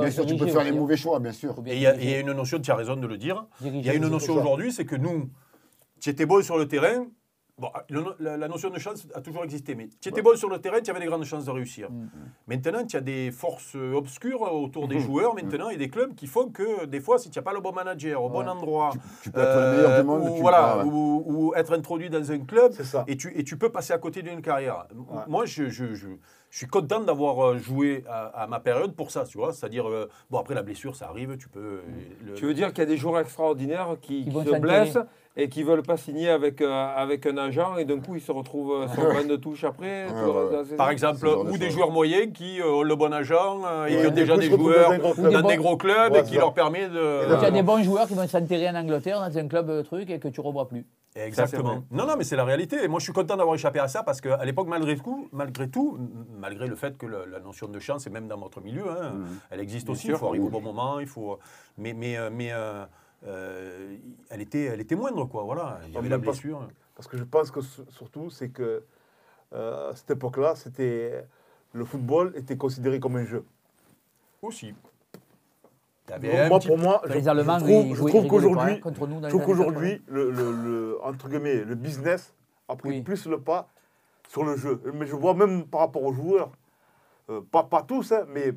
Bien- 0.00 0.10
sûr, 0.10 0.26
tu 0.26 0.36
peux 0.36 0.46
faire 0.46 0.64
les 0.64 0.72
mauvais 0.72 0.96
choix, 0.96 1.20
bien 1.20 1.32
sûr. 1.32 1.54
Et 1.66 1.76
il 1.76 1.82
y, 1.82 1.86
a- 1.86 2.20
une 2.20 2.32
notion, 2.32 2.58
tu 2.60 2.70
as 2.70 2.74
raison 2.74 2.96
de 2.96 3.06
le 3.06 3.16
dire. 3.16 3.46
Il 3.64 3.84
y 3.86 3.88
a 3.90 3.94
une 3.94 4.08
notion 4.08 4.34
aujourd'hui, 4.36 4.72
c'est 4.72 4.84
que 4.84 4.96
nous, 4.96 5.30
tu 6.00 6.10
étais 6.10 6.26
bon 6.26 6.42
sur 6.42 6.58
le 6.58 6.66
terrain. 6.68 7.06
Bon, 7.58 7.70
le- 7.90 8.14
la, 8.20 8.36
la 8.36 8.46
notion 8.48 8.70
de 8.70 8.78
chance 8.78 9.06
a 9.14 9.20
toujours 9.20 9.42
existé, 9.42 9.74
mais 9.74 9.88
tu 10.00 10.08
étais 10.10 10.22
bon 10.22 10.36
sur 10.36 10.48
le 10.48 10.58
terrain, 10.60 10.80
tu 10.80 10.90
avais 10.90 11.00
des 11.00 11.06
grandes 11.06 11.24
chances 11.24 11.44
de 11.44 11.50
réussir. 11.50 11.90
Mm. 11.90 12.06
Maintenant, 12.46 12.86
tu 12.86 12.96
as 12.96 13.00
des 13.00 13.32
forces 13.32 13.74
obscures 13.74 14.42
autour 14.42 14.84
Mm. 14.84 14.88
des 14.88 15.00
joueurs 15.00 15.34
maintenant 15.34 15.68
et 15.68 15.76
des 15.76 15.88
clubs 15.88 16.14
qui 16.14 16.28
font 16.28 16.48
que 16.50 16.84
des 16.86 17.00
fois, 17.00 17.18
si 17.18 17.30
tu 17.30 17.38
n'as 17.38 17.42
pas 17.42 17.52
le 17.52 17.60
bon 17.60 17.72
manager 17.72 18.22
au 18.22 18.28
bon 18.28 18.46
endroit, 18.48 18.90
Tu 19.22 19.30
peux 19.30 19.40
être 19.40 19.56
le 19.60 19.76
meilleur 19.76 19.90
euh, 19.90 20.00
du 20.02 20.06
monde. 20.06 20.22
ou, 20.28 20.34
tu- 20.36 20.40
voilà, 20.40 20.58
ah 20.72 20.78
ouais. 20.78 20.84
ou, 20.84 21.24
ou 21.26 21.54
être 21.56 21.72
introduit 21.72 22.10
dans 22.10 22.30
un 22.30 22.38
club, 22.38 22.72
et 23.08 23.16
tu, 23.16 23.32
et 23.36 23.42
tu 23.42 23.56
peux 23.58 23.70
passer 23.70 23.92
à 23.92 23.98
côté 23.98 24.22
d'une 24.22 24.40
carrière. 24.40 24.86
Moi, 25.26 25.44
je, 25.46 25.68
je, 25.68 25.94
je, 25.94 26.08
je 26.50 26.56
suis 26.56 26.66
content 26.68 27.00
d'avoir 27.00 27.44
euh, 27.44 27.58
joué 27.58 28.04
à, 28.08 28.26
à 28.42 28.46
ma 28.46 28.60
période 28.60 28.94
pour 28.94 29.10
ça, 29.10 29.24
tu 29.24 29.36
vois. 29.36 29.52
C'est-à-dire, 29.52 29.88
euh, 29.88 30.08
bon, 30.30 30.38
après 30.38 30.54
la 30.54 30.62
blessure, 30.62 30.94
ça 30.94 31.08
arrive, 31.08 31.36
tu 31.36 31.48
peux. 31.48 31.58
euh, 31.60 31.82
le- 32.24 32.34
Tu 32.34 32.46
veux 32.46 32.54
dire 32.54 32.68
qu'il 32.68 32.78
y 32.78 32.86
a 32.86 32.88
des 32.88 32.96
joueurs 32.96 33.18
extraordinaires 33.18 33.96
qui, 34.00 34.24
Qui 34.24 34.30
se. 34.30 34.98
Et 35.40 35.48
qui 35.48 35.62
veulent 35.62 35.82
pas 35.82 35.96
signer 35.96 36.28
avec, 36.28 36.60
euh, 36.60 36.68
avec 36.96 37.24
un 37.24 37.36
agent 37.38 37.76
et 37.76 37.84
d'un 37.86 38.00
coup 38.00 38.16
ils 38.16 38.20
se 38.20 38.32
retrouvent 38.32 38.72
euh, 38.82 38.88
sur 38.88 39.02
le 39.04 39.14
banc 39.14 39.28
de 39.28 39.36
touche 39.36 39.64
après 39.64 40.06
tout 40.08 40.14
Ouais, 40.14 40.56
ouais. 40.70 40.76
Par 40.76 40.90
exemple, 40.90 41.26
ou 41.26 41.56
des 41.56 41.70
joueurs 41.70 41.90
moyens 41.92 42.32
qui 42.34 42.60
euh, 42.60 42.66
ont 42.78 42.82
le 42.82 42.94
bon 42.96 43.12
agent 43.12 43.60
euh, 43.64 43.86
et 43.86 43.94
Et 43.94 44.00
qui 44.00 44.06
ont 44.08 44.10
déjà 44.10 44.36
des 44.36 44.50
joueurs 44.50 44.90
dans 44.98 45.14
des 45.14 45.22
dans 45.32 45.40
bons- 45.42 45.48
des 45.48 45.56
gros 45.56 45.76
clubs 45.76 46.12
Ouais, 46.12 46.20
et 46.20 46.24
qui 46.24 46.34
ça. 46.34 46.40
leur 46.40 46.52
permet 46.54 46.88
de. 46.88 47.28
Donc 47.30 47.38
il 47.40 47.44
y 47.44 47.46
a 47.46 47.50
des 47.52 47.62
bons 47.62 47.82
joueurs 47.82 48.06
qui 48.08 48.14
vont 48.14 48.26
s'enterrer 48.26 48.68
en 48.68 48.74
Angleterre 48.74 49.20
dans 49.20 49.38
un 49.38 49.48
club 49.48 49.84
truc 49.84 50.10
et 50.10 50.18
que 50.18 50.28
tu 50.28 50.40
ne 50.40 50.46
revois 50.46 50.68
plus. 50.68 50.84
Exactement. 51.16 51.82
Non, 51.90 52.06
non, 52.06 52.14
mais 52.16 52.24
c'est 52.24 52.36
la 52.36 52.44
réalité. 52.44 52.82
Et 52.84 52.88
moi, 52.88 53.00
je 53.00 53.04
suis 53.04 53.12
content 53.12 53.36
d'avoir 53.36 53.54
échappé 53.54 53.78
à 53.80 53.88
ça 53.88 54.02
parce 54.02 54.20
qu'à 54.20 54.44
l'époque, 54.44 54.68
malgré 54.68 54.96
tout, 54.96 55.28
malgré 55.32 55.68
tout, 55.68 55.98
malgré 56.38 56.66
le 56.68 56.76
fait 56.76 56.96
que 56.98 57.06
le- 57.06 57.24
la 57.30 57.40
notion 57.40 57.66
de 57.68 57.78
chance, 57.78 58.06
et 58.06 58.10
même 58.10 58.28
dans 58.28 58.38
votre 58.38 58.60
milieu, 58.60 58.84
hein, 58.88 59.12
Mhm. 59.14 59.26
elle 59.50 59.60
existe 59.60 59.86
Bien 59.86 59.94
aussi. 59.94 60.06
sûr, 60.06 60.16
il 60.16 60.18
faut 60.18 60.26
arriver 60.28 60.44
oui. 60.44 60.48
au 60.48 60.52
bon 60.52 60.60
moment. 60.60 61.00
Il 61.00 61.06
faut. 61.06 61.38
Mais, 61.76 61.92
mais, 61.92 62.16
euh, 62.16 62.30
mais 62.32 62.50
euh, 63.26 63.96
elle 64.30 64.40
était, 64.40 64.64
elle 64.64 64.80
était 64.80 64.94
moindre, 64.94 65.24
quoi. 65.26 65.42
Voilà. 65.42 65.80
Il 65.86 65.92
y 65.92 65.96
avait 65.96 66.08
la 66.08 66.18
blessure. 66.18 66.68
Parce 66.94 67.08
que 67.08 67.16
je 67.16 67.24
pense 67.24 67.50
que 67.50 67.60
su- 67.60 67.82
surtout, 67.90 68.30
c'est 68.30 68.48
que 68.48 68.82
euh, 69.54 69.90
à 69.90 69.96
cette 69.96 70.10
époque-là, 70.10 70.54
c'était 70.56 71.24
le 71.72 71.84
football 71.84 72.32
était 72.36 72.56
considéré 72.56 72.98
comme 73.00 73.16
un 73.16 73.24
jeu. 73.24 73.44
Aussi. 74.42 74.74
Un 76.10 76.48
moi, 76.48 76.58
pour 76.60 76.78
moi, 76.78 77.02
je, 77.04 77.12
je 77.12 77.18
trouve, 77.18 78.22
je 78.24 78.28
qu'aujourd'hui, 78.28 78.72
hein, 78.72 78.80
contre 78.80 79.06
nous 79.06 79.20
dans 79.20 79.28
je 79.28 79.34
trouve 79.34 79.44
qu'aujourd'hui, 79.44 80.02
le, 80.08 80.30
le- 80.30 80.52
le- 80.52 80.98
entre 81.02 81.28
guillemets, 81.28 81.62
le 81.64 81.74
business 81.74 82.32
a 82.68 82.76
pris 82.76 82.88
Oui. 82.88 83.02
plus 83.02 83.26
le 83.26 83.38
pas 83.40 83.68
sur 84.28 84.42
le 84.44 84.56
jeu. 84.56 84.80
Mais 84.94 85.06
je 85.06 85.14
vois 85.14 85.34
même 85.34 85.66
par 85.66 85.80
rapport 85.80 86.02
aux 86.02 86.12
joueurs, 86.12 86.50
euh, 87.28 87.42
pas, 87.50 87.62
pas 87.64 87.82
tous, 87.82 88.10
hein, 88.12 88.24
mais 88.28 88.54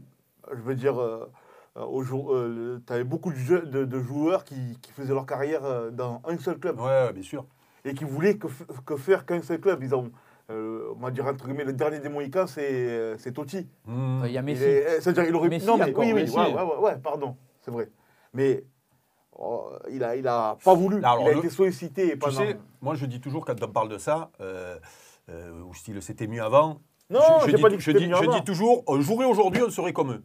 je 0.50 0.62
veux 0.62 0.76
dire, 0.76 1.00
euh, 1.02 1.30
tu 1.76 2.94
avais 2.94 3.04
beaucoup 3.04 3.32
de, 3.32 3.38
jeux- 3.38 3.62
de- 3.66 3.86
de 3.86 4.00
joueurs 4.00 4.44
qui, 4.44 4.56
qui 4.82 4.92
faisaient 4.92 5.14
leur 5.14 5.26
carrière 5.26 5.64
euh, 5.64 5.90
dans 5.92 6.22
un 6.26 6.38
seul 6.38 6.58
club 6.58 6.80
Ouais, 6.80 6.86
ouais, 6.88 7.14
bien 7.14 7.24
sûr. 7.24 7.46
et 7.86 7.94
qui 7.94 8.04
voulaient 8.04 8.38
que, 8.38 8.48
que 8.86 8.98
faire 8.98 9.26
qu'un 9.26 9.42
seul 9.42 9.60
club. 9.60 9.82
Ils 9.84 9.96
ont, 9.96 10.12
euh, 10.50 10.92
on 10.96 11.00
va 11.00 11.12
dire 11.12 11.26
entre 11.26 11.46
guillemets, 11.46 11.64
le 11.64 11.74
dernier 11.74 12.00
des 12.00 12.10
Mohicans, 12.10 12.48
c'est 12.48 12.68
euh, 12.72 13.18
c'est 13.18 13.32
Totti. 13.32 13.68
Mhm. 13.86 14.24
Il 14.26 14.32
y 14.32 14.38
a 14.38 14.42
Messi. 14.42 14.64
est- 14.64 14.86
euh, 14.88 14.98
C'est-à-dire, 15.00 15.26
il 15.26 15.36
aurait 15.36 15.50
Messi 15.50 15.66
Non, 15.66 15.78
mais 15.78 15.94
oui, 15.96 16.08
oui, 16.08 16.14
Messi. 16.14 16.38
ouais, 16.38 16.54
ouais, 16.54 16.62
ouais, 16.64 16.78
ouais, 16.80 16.98
pardon, 16.98 17.36
c'est 17.62 17.72
vrai. 17.72 17.90
Mais 18.34 18.64
oh, 19.38 19.70
il 19.90 20.04
a, 20.04 20.16
il 20.16 20.28
a 20.28 20.58
pas 20.64 20.74
voulu. 20.74 20.98
Alors, 20.98 21.22
il 21.22 21.28
a 21.30 21.32
le- 21.34 21.38
été 21.40 21.50
sollicité. 21.50 22.12
Tu 22.12 22.18
pendant- 22.18 22.34
sais, 22.34 22.58
moi, 22.82 22.96
je 22.96 23.06
dis 23.06 23.22
toujours, 23.22 23.46
quand 23.46 23.62
on 23.64 23.68
parle 23.70 23.90
de 23.90 23.98
ça, 23.98 24.30
euh, 24.42 24.78
euh, 25.30 25.64
au 25.70 25.74
style 25.74 26.02
c'était 26.02 26.28
mieux 26.28 26.42
avant, 26.44 26.80
Non, 27.10 27.20
je, 27.46 27.52
je 27.52 27.56
dis, 27.56 27.62
pas 27.62 27.70
dit 27.70 27.78
que 27.78 27.82
je 27.82 27.92
dis- 27.92 28.08
mieux 28.08 28.16
je 28.16 28.24
avant. 28.24 28.34
dis 28.36 28.44
toujours, 28.44 28.84
on 28.88 29.00
jouerait 29.02 29.26
aujourd'hui, 29.26 29.62
on 29.66 29.70
serait 29.70 29.94
comme 29.94 30.12
eux. 30.12 30.24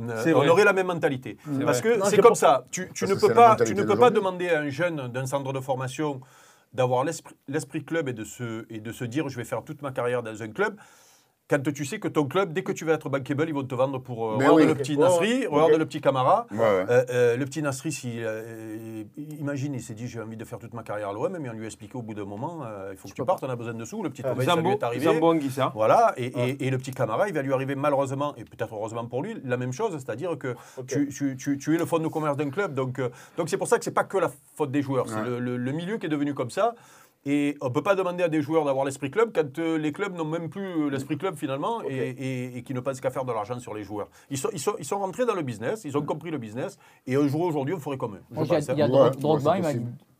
Euh, 0.00 0.32
on 0.34 0.38
vrai. 0.38 0.48
aurait 0.48 0.64
la 0.64 0.72
même 0.72 0.86
mentalité. 0.86 1.36
Parce 1.64 1.80
vrai. 1.80 1.98
que 1.98 2.04
c'est 2.06 2.18
comme 2.18 2.34
ça. 2.34 2.64
Tu, 2.70 2.88
tu 2.94 3.06
ne 3.06 3.14
peux 3.14 3.32
pas, 3.32 3.56
tu 3.56 3.74
ne 3.74 3.82
peux 3.82 3.96
pas 3.98 4.10
demander 4.10 4.48
à 4.48 4.60
un 4.60 4.68
jeune 4.68 5.08
d'un 5.08 5.26
centre 5.26 5.52
de 5.52 5.60
formation 5.60 6.20
d'avoir 6.72 7.04
l'esprit 7.04 7.34
l'esprit 7.48 7.84
club 7.84 8.08
et 8.08 8.12
de, 8.12 8.24
se, 8.24 8.66
et 8.70 8.80
de 8.80 8.92
se 8.92 9.04
dire 9.04 9.28
je 9.28 9.36
vais 9.36 9.44
faire 9.44 9.64
toute 9.64 9.82
ma 9.82 9.90
carrière 9.90 10.22
dans 10.22 10.42
un 10.42 10.48
club. 10.48 10.76
Quand 11.50 11.62
tu 11.72 11.86
sais 11.86 11.98
que 11.98 12.08
ton 12.08 12.26
club, 12.26 12.52
dès 12.52 12.62
que 12.62 12.72
tu 12.72 12.84
vas 12.84 12.92
être 12.92 13.08
bankable, 13.08 13.46
ils 13.48 13.54
vont 13.54 13.64
te 13.64 13.74
vendre 13.74 13.98
pour. 14.00 14.32
euh, 14.32 14.34
regarde 14.36 14.56
oui. 14.56 14.66
le 14.66 14.74
petit 14.74 14.96
Ouais, 14.96 15.02
Nasri, 15.02 15.40
ouais. 15.40 15.46
regarde 15.46 15.78
le 15.80 15.86
petit 15.86 16.02
Camara. 16.02 16.46
Ouais, 16.50 16.58
ouais. 16.58 16.84
Euh, 16.90 17.04
euh, 17.08 17.36
le 17.38 17.44
petit 17.46 17.62
Nasri, 17.62 17.90
s'il, 17.90 18.20
euh, 18.22 19.02
imagine, 19.16 19.72
il 19.72 19.80
s'est 19.80 19.94
dit 19.94 20.08
j'ai 20.08 20.20
envie 20.20 20.36
de 20.36 20.44
faire 20.44 20.58
toute 20.58 20.74
ma 20.74 20.82
carrière 20.82 21.08
à 21.08 21.12
l'OM, 21.14 21.34
mais 21.40 21.48
on 21.48 21.54
lui 21.54 21.62
a 21.64 21.66
expliqué 21.66 21.96
au 21.96 22.02
bout 22.02 22.12
d'un 22.12 22.26
moment 22.26 22.64
euh, 22.66 22.90
il 22.92 22.98
faut 22.98 23.08
que 23.08 23.14
tu 23.14 23.24
partes, 23.24 23.42
on 23.42 23.48
a 23.48 23.56
besoin 23.56 23.72
de 23.72 23.84
sous. 23.86 24.02
Le 24.02 24.10
petit 24.10 24.20
Ah, 24.26 24.30
Thomas, 24.32 24.44
ça 24.44 24.50
lui 24.56 24.62
Zambo, 24.62 24.70
est 24.72 24.82
arrivé. 24.82 25.04
Zambo 25.06 25.26
Anguissa. 25.32 25.72
Voilà, 25.74 26.12
et, 26.18 26.26
et- 26.26 26.66
et 26.66 26.70
le 26.70 26.76
petit 26.76 26.90
Camara, 26.90 27.28
il 27.28 27.34
va 27.34 27.40
lui 27.40 27.54
arriver 27.54 27.76
malheureusement, 27.76 28.34
et 28.36 28.44
peut-être 28.44 28.74
heureusement 28.74 29.06
pour 29.06 29.22
lui, 29.22 29.34
la 29.42 29.56
même 29.56 29.72
chose, 29.72 29.92
c'est-à-dire 29.92 30.36
que 30.36 30.54
tu, 30.86 31.08
tu- 31.08 31.34
tu- 31.38 31.56
tu 31.56 31.74
es 31.74 31.78
le 31.78 31.86
fonds 31.86 31.98
de 31.98 32.08
commerce 32.08 32.36
d'un 32.36 32.50
club, 32.50 32.74
donc 32.74 32.98
euh, 32.98 33.08
donc 33.38 33.48
c'est 33.48 33.56
pour 33.56 33.68
ça 33.68 33.78
que 33.78 33.84
c'est 33.84 33.90
pas 33.94 34.04
que 34.04 34.18
la 34.18 34.30
faute 34.54 34.70
des 34.70 34.82
joueurs, 34.82 35.08
c'est 35.08 35.14
Ouais. 35.14 35.24
le, 35.30 35.38
le- 35.38 35.56
le 35.56 35.72
milieu 35.72 35.96
qui 35.96 36.04
est 36.04 36.10
devenu 36.10 36.34
comme 36.34 36.50
ça. 36.50 36.74
Et 37.30 37.56
on 37.60 37.66
ne 37.68 37.72
peut 37.74 37.82
pas 37.82 37.94
demander 37.94 38.22
à 38.24 38.28
des 38.28 38.40
joueurs 38.40 38.64
d'avoir 38.64 38.86
l'esprit 38.86 39.10
club 39.10 39.32
quand 39.34 39.58
euh, 39.58 39.76
les 39.76 39.92
clubs 39.92 40.14
n'ont 40.16 40.24
même 40.24 40.48
plus 40.48 40.66
euh, 40.86 40.88
l'esprit 40.88 41.18
club 41.18 41.36
finalement 41.36 41.82
et, 41.82 41.94
et- 42.18 42.56
et 42.56 42.62
qui 42.62 42.72
ne 42.72 42.80
pensent 42.80 43.02
qu'à 43.02 43.10
faire 43.10 43.26
de 43.26 43.32
l'argent 43.32 43.58
sur 43.58 43.74
les 43.74 43.82
joueurs. 43.84 44.08
Ils 44.30 44.38
sont, 44.38 44.48
ils, 44.54 44.58
sont, 44.58 44.74
ils 44.78 44.84
sont 44.86 44.98
rentrés 44.98 45.26
dans 45.26 45.34
le 45.34 45.42
business, 45.42 45.84
ils 45.84 45.96
ont 45.98 46.02
compris 46.02 46.30
le 46.30 46.38
business 46.38 46.78
et 47.06 47.16
un 47.16 47.26
jour 47.28 47.42
aujourd'hui 47.42 47.74
on 47.74 47.78
ferait 47.80 47.98
comme 47.98 48.14
eux. 48.14 48.22
je 48.30 48.34
Moi, 48.34 48.44
il 48.44 48.48
y 48.48 48.52
a, 48.54 48.58
pense, 48.60 48.70
hein. 48.70 48.74
y 48.78 48.82
a 48.82 48.88
Ouais, 48.88 48.94
ouais, 49.02 49.10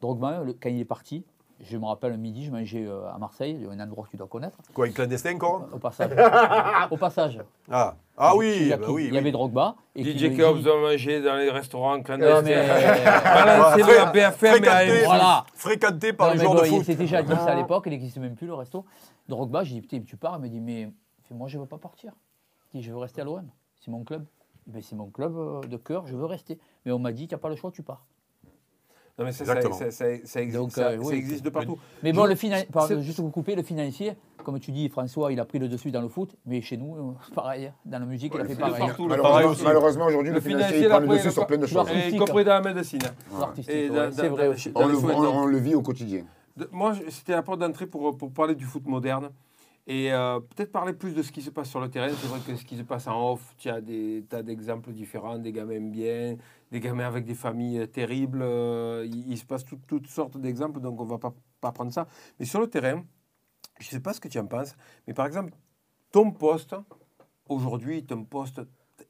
Drogba, 0.02 0.42
quand 0.60 0.68
il 0.68 0.80
est 0.80 0.84
parti, 0.84 1.24
je 1.60 1.76
me 1.76 1.84
rappelle 1.86 2.12
un 2.12 2.16
midi, 2.16 2.44
je 2.44 2.50
mangeais 2.50 2.84
euh, 2.86 3.10
à 3.12 3.18
Marseille, 3.18 3.56
il 3.60 3.66
y 3.66 3.68
a 3.68 3.70
un 3.72 3.80
endroit 3.80 4.04
que 4.04 4.10
tu 4.10 4.16
dois 4.16 4.28
connaître, 4.28 4.58
Quoi, 4.74 4.86
un 4.86 4.90
clandestin 4.92 5.34
encore 5.34 5.68
au 5.72 5.78
passage. 5.78 6.10
au 6.90 6.96
passage. 6.96 7.40
Ah, 7.70 7.96
ah 8.16 8.32
Il 8.34 8.38
oui, 8.38 8.68
bah 8.70 8.86
oui, 8.88 9.04
Il 9.04 9.08
y 9.08 9.12
oui. 9.12 9.18
avait 9.18 9.32
Drogba. 9.32 9.74
Et 9.96 10.04
DJ 10.04 10.36
Cobbs 10.36 10.62
doit 10.62 10.80
manger 10.80 11.20
dans 11.20 11.34
les 11.36 11.50
restaurants 11.50 11.96
Non, 11.96 12.02
clandestins. 12.02 12.42
mais- 12.42 12.56
BFM 14.12 14.14
et 14.14 14.22
à 14.22 14.32
Fréquenté, 14.32 15.02
M6. 15.02 15.04
Voilà. 15.04 15.44
fréquenté 15.54 16.12
par 16.12 16.28
Non, 16.28 16.32
les 16.34 16.38
joueurs 16.40 16.54
bon, 16.54 16.60
de 16.60 16.66
il 16.66 16.70
foot. 16.70 16.84
s'était 16.84 16.94
déjà 17.02 17.22
dit 17.22 17.34
ça 17.34 17.52
à 17.52 17.54
l'époque, 17.54 17.84
il 17.86 17.90
n'existe 17.90 18.18
même 18.18 18.34
plus 18.36 18.46
le 18.46 18.54
resto. 18.54 18.84
Drogba, 19.28 19.64
j'ai 19.64 19.74
dit, 19.74 19.80
putain, 19.80 20.00
tu 20.06 20.16
pars 20.16 20.36
Il 20.36 20.42
me 20.42 20.48
dit, 20.48 20.60
mais 20.60 20.90
moi, 21.30 21.48
je 21.48 21.56
ne 21.58 21.62
veux 21.62 21.68
pas 21.68 21.78
partir. 21.78 22.12
Dit, 22.72 22.82
je 22.82 22.90
veux 22.90 22.98
rester 22.98 23.20
à 23.20 23.24
l'OM. 23.24 23.48
C'est 23.80 23.90
mon 23.90 24.04
club. 24.04 24.24
Ben, 24.66 24.82
c'est 24.82 24.96
mon 24.96 25.08
club 25.10 25.34
euh, 25.36 25.60
de 25.62 25.76
cœur, 25.78 26.06
je 26.06 26.14
veux 26.14 26.26
rester. 26.26 26.58
Mais 26.84 26.92
on 26.92 26.98
m'a 26.98 27.12
dit, 27.12 27.26
tu 27.26 27.34
n'as 27.34 27.38
pas 27.38 27.48
le 27.48 27.56
choix, 27.56 27.70
tu 27.70 27.82
pars. 27.82 28.04
Non, 29.18 29.24
mais 29.24 29.32
ça, 29.32 29.44
ça, 29.44 29.56
Exactement. 29.56 29.78
ça, 29.78 29.90
ça, 29.90 30.04
ça 30.24 30.40
existe, 30.40 30.60
Donc, 30.62 30.70
ça- 30.70 30.90
euh, 30.90 31.02
ça 31.02 31.08
oui. 31.08 31.16
existe 31.16 31.44
de 31.44 31.50
partout. 31.50 31.76
Mais 32.04 32.12
bon, 32.12 32.24
Je- 32.24 32.28
le 32.28 32.34
finan- 32.36 32.64
pardon, 32.70 33.00
juste 33.02 33.18
vous 33.18 33.30
couper, 33.30 33.56
le 33.56 33.62
financier, 33.64 34.12
comme 34.44 34.60
tu 34.60 34.70
dis, 34.70 34.88
François, 34.88 35.32
il 35.32 35.40
a 35.40 35.44
pris 35.44 35.58
le 35.58 35.66
dessus 35.66 35.90
dans 35.90 36.00
le 36.02 36.08
foot, 36.08 36.36
mais 36.46 36.60
chez 36.60 36.76
nous, 36.76 36.94
euh, 36.96 37.32
pareil, 37.34 37.72
dans 37.84 37.98
la 37.98 38.06
musique, 38.06 38.32
il 38.34 38.40
a 38.40 38.44
fait 38.44 38.54
pareil. 38.54 38.78
partout, 38.86 39.08
Malheureusement, 39.08 40.06
aujourd'hui, 40.06 40.30
Le 40.30 40.36
le 40.36 40.40
financier 40.40 40.66
financier, 40.68 40.82
il 40.84 40.88
prend 40.88 41.00
le 41.00 41.08
dessus 41.08 41.30
sur 41.32 41.46
plein 41.48 41.58
de 41.58 41.66
choses. 41.66 41.88
Y 42.12 42.16
compris 42.16 42.44
dans 42.44 42.62
la 42.62 42.72
médecine. 42.72 43.00
Ouais, 43.02 43.88
dans- 43.88 44.12
c'est 44.12 44.28
vrai 44.28 44.46
aussi. 44.48 44.70
On 44.76 45.46
le, 45.46 45.58
vit 45.58 45.74
au 45.74 45.82
quotidien. 45.82 46.22
Moi, 46.70 46.94
c'était 47.08 47.32
la 47.32 47.42
porte 47.42 47.58
d'entrée 47.60 47.86
pour, 47.86 48.16
pour 48.16 48.30
parler 48.32 48.54
du 48.54 48.64
foot 48.64 48.86
moderne. 48.86 49.30
Et 49.90 50.12
euh, 50.12 50.38
peut-être 50.40 50.70
parler 50.70 50.92
plus 50.92 51.14
de 51.14 51.22
ce 51.22 51.32
qui 51.32 51.40
se 51.40 51.48
passe 51.48 51.70
sur 51.70 51.80
le 51.80 51.88
terrain. 51.88 52.10
C'est 52.10 52.26
vrai 52.26 52.40
que 52.46 52.54
ce 52.54 52.64
qui 52.64 52.76
se 52.76 52.82
passe 52.82 53.06
en 53.06 53.32
off, 53.32 53.54
tu 53.56 53.70
as 53.70 53.80
des 53.80 54.22
tas 54.28 54.42
d'exemples 54.42 54.92
différents, 54.92 55.38
des 55.38 55.50
gamins 55.50 55.80
bien, 55.80 56.36
des 56.70 56.78
gamins 56.78 57.06
avec 57.06 57.24
des 57.24 57.34
familles 57.34 57.80
euh, 57.80 57.86
terribles. 57.86 58.42
euh, 58.42 59.08
il, 59.10 59.38
se 59.38 59.46
passe 59.46 59.64
tout- 59.64 59.80
toutes 59.86 60.06
sortes 60.08 60.36
d'exemples, 60.36 60.80
donc 60.80 61.00
on 61.00 61.04
ne 61.06 61.10
va 61.10 61.16
pas, 61.16 61.34
pas 61.62 61.72
prendre 61.72 61.90
ça. 61.90 62.06
Mais 62.38 62.44
sur 62.44 62.60
le 62.60 62.68
terrain, 62.68 63.02
je 63.80 63.86
ne 63.86 63.90
sais 63.90 64.00
pas 64.00 64.12
ce 64.12 64.20
que 64.20 64.28
tu 64.28 64.38
en 64.38 64.46
penses, 64.46 64.76
mais 65.06 65.14
par 65.14 65.24
exemple, 65.24 65.54
ton 66.12 66.32
poste, 66.32 66.76
aujourd'hui, 67.48 68.04
un 68.10 68.24
poste 68.24 68.60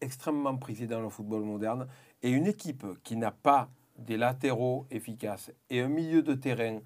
extrêmement 0.01 0.57
prisé 0.57 0.87
dans 0.87 1.01
le 1.01 1.09
football 1.09 1.43
moderne. 1.43 1.89
Et 2.23 2.31
une 2.31 2.47
équipe 2.47 2.87
qui 3.03 3.17
n'a 3.17 3.33
pas 3.33 3.69
des 3.97 4.17
latéraux 4.17 4.87
efficaces 4.93 5.51
et 5.71 5.81
un 5.81 5.89
milieu 5.89 6.23
de 6.23 6.35
terrain 6.35 6.79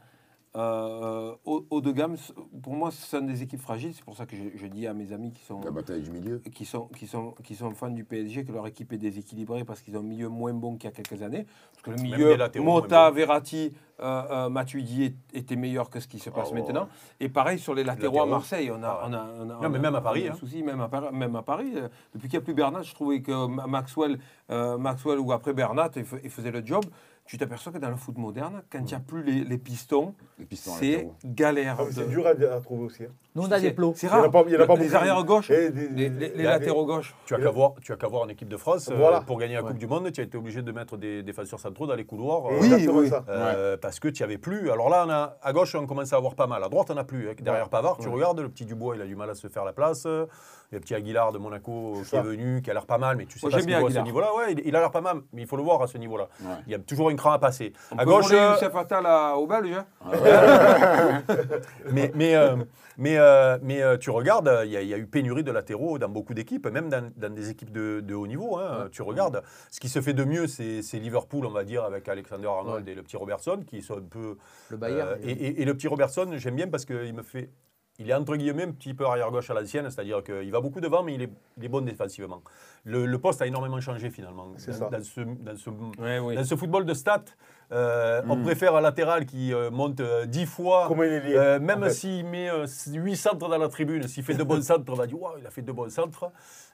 euh, 0.54 1.34
haut, 1.46 1.64
haut 1.70 1.80
de 1.80 1.92
gamme, 1.92 2.16
pour 2.62 2.74
moi, 2.74 2.90
ce 2.90 3.06
sont 3.06 3.22
des 3.24 3.42
équipes 3.42 3.60
fragiles. 3.60 3.94
C'est 3.94 4.04
pour 4.04 4.16
ça 4.16 4.26
que 4.26 4.36
je, 4.36 4.42
je 4.54 4.66
dis 4.66 4.86
à 4.86 4.92
mes 4.92 5.12
amis 5.12 5.32
qui 5.32 5.42
sont, 5.44 5.60
La 5.64 5.70
bataille 5.70 6.02
du 6.02 6.10
milieu. 6.10 6.38
qui, 6.54 6.64
sont, 6.66 6.88
qui, 6.88 7.06
sont, 7.06 7.34
qui 7.42 7.54
sont 7.54 7.70
fans 7.72 7.88
du 7.90 8.04
PSG 8.04 8.44
que 8.44 8.52
leur 8.52 8.66
équipe 8.66 8.92
est 8.92 8.98
déséquilibrée 8.98 9.64
parce 9.64 9.80
qu'ils 9.80 9.96
ont 9.96 10.00
un 10.00 10.04
milieu 10.04 10.28
moins 10.28 10.52
bon 10.52 10.76
qu'il 10.76 10.90
y 10.90 10.92
a 10.92 10.94
quelques 10.94 11.22
années. 11.22 11.46
Parce 11.72 11.82
que 11.84 11.90
le 11.92 12.02
milieu, 12.02 12.36
Mota. 12.60 13.10
Verratti, 13.10 13.72
euh, 14.00 14.22
euh, 14.30 14.48
Matuidi 14.50 15.14
était 15.32 15.56
meilleur 15.56 15.88
que 15.88 16.00
ce 16.00 16.06
qui 16.08 16.18
se 16.18 16.28
passe 16.28 16.48
Oh. 16.50 16.54
maintenant. 16.54 16.88
Et 17.18 17.28
pareil 17.30 17.58
sur 17.58 17.74
les 17.74 17.84
latéraux, 17.84 18.20
à. 18.22 18.26
Marseille. 18.26 18.70
On 18.70 18.82
a, 18.82 18.88
Ah 19.02 19.06
on 19.08 19.12
a, 19.14 19.26
on 19.40 19.50
a- 19.50 19.62
Non, 19.62 19.70
mais 19.70 19.78
a- 19.78 19.82
même 19.82 19.94
à 19.94 20.00
Paris, 20.02 20.28
un 20.28 20.32
hein. 20.32 20.36
souci, 20.36 20.62
même 20.62 20.80
à, 20.82 20.88
Paris- 20.88 21.14
même 21.14 21.34
à 21.36 21.42
Paris. 21.42 21.72
euh, 21.76 21.88
Depuis 22.14 22.28
qu'il 22.28 22.38
n'y 22.38 22.42
a 22.42 22.44
plus 22.44 22.54
Bernat, 22.54 22.82
je 22.82 22.94
trouvais 22.94 23.22
que 23.22 23.46
Ma- 23.46 23.66
Maxwell, 23.66 24.18
euh, 24.50 24.76
Maxwell 24.76 25.18
ou 25.18 25.32
après 25.32 25.54
Bernat, 25.54 25.90
il, 25.96 26.04
il 26.24 26.30
faisait 26.30 26.50
le 26.50 26.64
job. 26.64 26.84
Tu 27.24 27.38
t'aperçois 27.38 27.72
que 27.72 27.78
dans 27.78 27.88
le 27.90 27.96
foot 27.96 28.18
moderne, 28.18 28.62
quand 28.70 28.78
il 28.80 28.84
n'y 28.84 28.94
a 28.94 29.00
plus 29.00 29.22
les, 29.22 29.44
les 29.44 29.58
pistons, 29.58 30.14
Les 30.38 30.44
pistons 30.44 30.72
c'est 30.78 31.08
galère. 31.24 31.76
Ah, 31.80 31.84
C'est 31.90 32.08
dur 32.08 32.26
à, 32.26 32.30
à 32.30 32.60
trouver 32.60 32.84
aussi. 32.84 33.04
hein. 33.04 33.12
Nous, 33.34 33.42
on 33.42 33.50
a 33.50 33.56
c'est- 33.56 33.62
des 33.62 33.70
plots. 33.72 33.94
C'est 33.96 34.06
Il 34.08 34.10
y 34.10 34.12
en 34.12 34.16
a 34.18 34.20
rare. 34.22 34.30
pas- 34.30 34.44
il 34.46 34.52
y 34.52 34.56
en 34.56 34.60
a 34.60 34.66
pas 34.66 34.74
les 34.76 34.84
beaucoup. 34.84 34.96
arrières 34.96 35.24
gauche, 35.24 35.50
Et 35.50 35.70
des- 35.70 35.88
les, 35.88 36.10
des- 36.10 36.42
latéraux 36.42 36.84
gauche. 36.84 37.14
Tu 37.24 37.34
as 37.34 37.38
qu'à 37.38 37.50
voir, 37.50 37.72
tu 37.82 37.92
as 37.92 37.96
qu'à 37.96 38.06
voir 38.06 38.22
en 38.24 38.28
équipe 38.28 38.48
de 38.48 38.56
France, 38.58 38.90
euh, 38.92 39.20
pour 39.26 39.38
gagner 39.38 39.54
la 39.54 39.62
Coupe 39.62 39.78
du 39.78 39.86
Monde, 39.86 40.12
tu 40.12 40.20
as 40.20 40.24
été 40.24 40.36
obligé 40.36 40.60
de 40.60 40.70
mettre 40.72 40.96
des 40.98 41.22
défenseurs 41.22 41.58
centraux 41.58 41.86
dans 41.86 41.94
les 41.94 42.04
couloirs. 42.04 42.46
euh, 42.46 42.58
Oui, 42.60 42.66
exactement 42.66 42.98
oui. 42.98 43.08
ça. 43.08 43.24
euh, 43.30 43.76
Parce 43.80 44.00
que 44.00 44.08
tu 44.08 44.22
n'y 44.22 44.24
avais 44.24 44.38
plus. 44.38 44.70
Alors 44.70 44.90
là, 44.90 45.04
on 45.06 45.10
a, 45.10 45.36
à 45.42 45.52
gauche, 45.54 45.74
on 45.74 45.86
commence 45.86 46.12
à 46.12 46.16
avoir 46.16 46.34
pas 46.34 46.46
mal. 46.46 46.62
À 46.62 46.68
droite, 46.68 46.88
on 46.90 46.94
n'a 46.94 47.04
plus. 47.04 47.30
hein. 47.30 47.34
Derrière 47.40 47.68
Pavard, 47.70 47.96
tu 47.98 48.08
regardes, 48.08 48.40
le 48.40 48.48
petit 48.50 48.66
Dubois, 48.66 48.96
il 48.96 49.02
a 49.02 49.06
du 49.06 49.16
mal 49.16 49.30
à 49.30 49.34
se 49.34 49.48
faire 49.48 49.64
la 49.64 49.72
place. 49.72 50.06
Le 50.70 50.80
petit 50.80 50.94
Aguilar 50.94 51.32
de 51.32 51.38
Monaco 51.38 51.96
qui 52.02 52.04
ça. 52.08 52.18
est 52.18 52.22
venu, 52.22 52.62
qui 52.62 52.70
a 52.70 52.74
l'air 52.74 52.86
pas 52.86 52.96
mal, 52.96 53.16
mais 53.16 53.26
tu 53.26 53.38
sais 53.38 53.46
pas 53.46 53.58
ce 53.60 53.64
qu'il 53.64 53.74
à 53.74 53.80
ce 53.90 53.98
niveau-là. 53.98 54.34
Ouais, 54.34 54.52
il, 54.52 54.62
il 54.64 54.74
a 54.76 54.80
l'air 54.80 54.90
pas 54.90 55.02
mal, 55.02 55.18
mais 55.34 55.42
il 55.42 55.46
faut 55.46 55.56
le 55.58 55.62
voir 55.62 55.82
à 55.82 55.86
ce 55.86 55.98
niveau-là. 55.98 56.28
Ouais. 56.40 56.46
Il 56.66 56.72
y 56.72 56.74
a 56.74 56.78
toujours 56.78 57.10
une 57.10 57.18
cran 57.18 57.32
à 57.32 57.38
passer. 57.38 57.72
On 57.92 57.98
à 57.98 58.04
gauche, 58.06 58.30
Youssef 58.30 58.74
Attal 58.74 59.04
à- 59.06 59.36
au 59.36 59.46
Belge. 59.46 59.76
mais, 61.92 62.10
mais, 62.14 62.34
euh, 63.22 63.58
mais, 63.62 63.82
euh, 63.82 63.92
euh, 63.94 63.98
tu 63.98 64.10
regardes, 64.10 64.50
il 64.64 64.70
y, 64.70 64.76
a- 64.76 64.82
il 64.82 64.88
y 64.88 64.94
a 64.94 64.98
eu 64.98 65.06
pénurie 65.06 65.44
de 65.44 65.50
latéraux 65.52 65.98
dans 65.98 66.08
beaucoup 66.08 66.34
d'équipes, 66.34 66.66
même 66.66 66.88
dans, 66.88 67.10
dans 67.16 67.32
des 67.34 67.50
équipes 67.50 67.70
de, 67.72 68.00
de 68.00 68.14
haut 68.14 68.26
niveau. 68.26 68.58
hein. 68.58 68.88
Tu 68.92 69.02
regardes, 69.02 69.42
ce 69.70 69.80
qui 69.80 69.88
se 69.88 70.00
fait 70.00 70.12
de 70.14 70.24
mieux, 70.24 70.46
c'est 70.46 70.82
Liverpool, 70.98 71.46
on 71.46 71.50
va 71.50 71.64
dire, 71.64 71.84
avec 71.84 72.08
Alexander 72.08 72.46
Arnold 72.48 72.88
et 72.88 72.94
le 72.94 73.02
petit 73.02 73.16
Robertson, 73.16 73.62
qui 73.66 73.82
sont 73.82 73.98
un 73.98 74.02
peu. 74.08 74.36
Le 74.70 74.76
Bayern. 74.76 75.08
euh, 75.10 75.16
et, 75.22 75.30
et- 75.32 75.62
et 75.62 75.64
le 75.64 75.74
petit 75.74 75.88
Robertson, 75.88 76.28
j'aime 76.36 76.56
bien 76.56 76.68
parce 76.68 76.84
qu'il 76.84 77.14
me 77.14 77.22
fait. 77.22 77.50
Il 77.98 78.08
est 78.10 78.14
entre 78.14 78.36
guillemets 78.36 78.64
un 78.64 78.72
petit 78.72 78.94
peu 78.94 79.04
arrière-gauche 79.04 79.50
à 79.50 79.54
l'ancienne, 79.54 79.88
c'est-à-dire 79.90 80.24
qu'il 80.24 80.50
va 80.50 80.60
beaucoup 80.62 80.80
devant, 80.80 81.02
mais 81.02 81.14
il 81.14 81.22
est, 81.22 81.30
il 81.58 81.64
est 81.64 81.68
bon 81.68 81.82
défensivement. 81.82 82.42
Le, 82.84 83.04
le 83.04 83.18
poste 83.18 83.42
a 83.42 83.46
énormément 83.46 83.80
changé 83.80 84.08
finalement. 84.10 84.50
C'est 84.56 84.70
dans, 84.72 84.78
ça. 84.78 84.88
dans 84.88 85.02
ce, 85.04 85.20
dans 85.20 85.56
ce- 85.56 85.70
Ouais, 86.00 86.18
oui. 86.18 86.34
dans 86.34 86.44
ce 86.44 86.56
football 86.56 86.86
de 86.86 86.94
stats, 86.94 87.24
euh, 87.72 88.20
on 88.28 88.36
préfère 88.42 88.76
un 88.76 88.80
latéral 88.80 89.24
qui 89.24 89.52
euh, 89.54 89.70
monte 89.70 90.00
euh, 90.00 90.26
10 90.26 90.46
fois. 90.46 90.84
Comment 90.88 91.04
il 91.04 91.12
est 91.12 91.20
lié 91.20 91.36
Euh, 91.36 91.58
même 91.58 91.82
en 91.82 91.86
fait. 91.86 91.90
s'il 91.94 92.26
met 92.26 92.48
8 92.86 93.16
centres 93.16 93.48
dans 93.48 93.58
la 93.58 93.68
tribune, 93.68 94.06
s'il 94.08 94.22
fait 94.24 94.34
deux 94.34 94.44
bons 94.44 94.62
centres, 94.62 94.84
on 94.88 94.94
va 94.94 95.06
dire 95.06 95.20
Waouh, 95.20 95.38
il 95.38 95.46
a 95.46 95.50
fait 95.50 95.62
deux 95.62 95.72
bons 95.72 95.90
centres. 95.90 96.30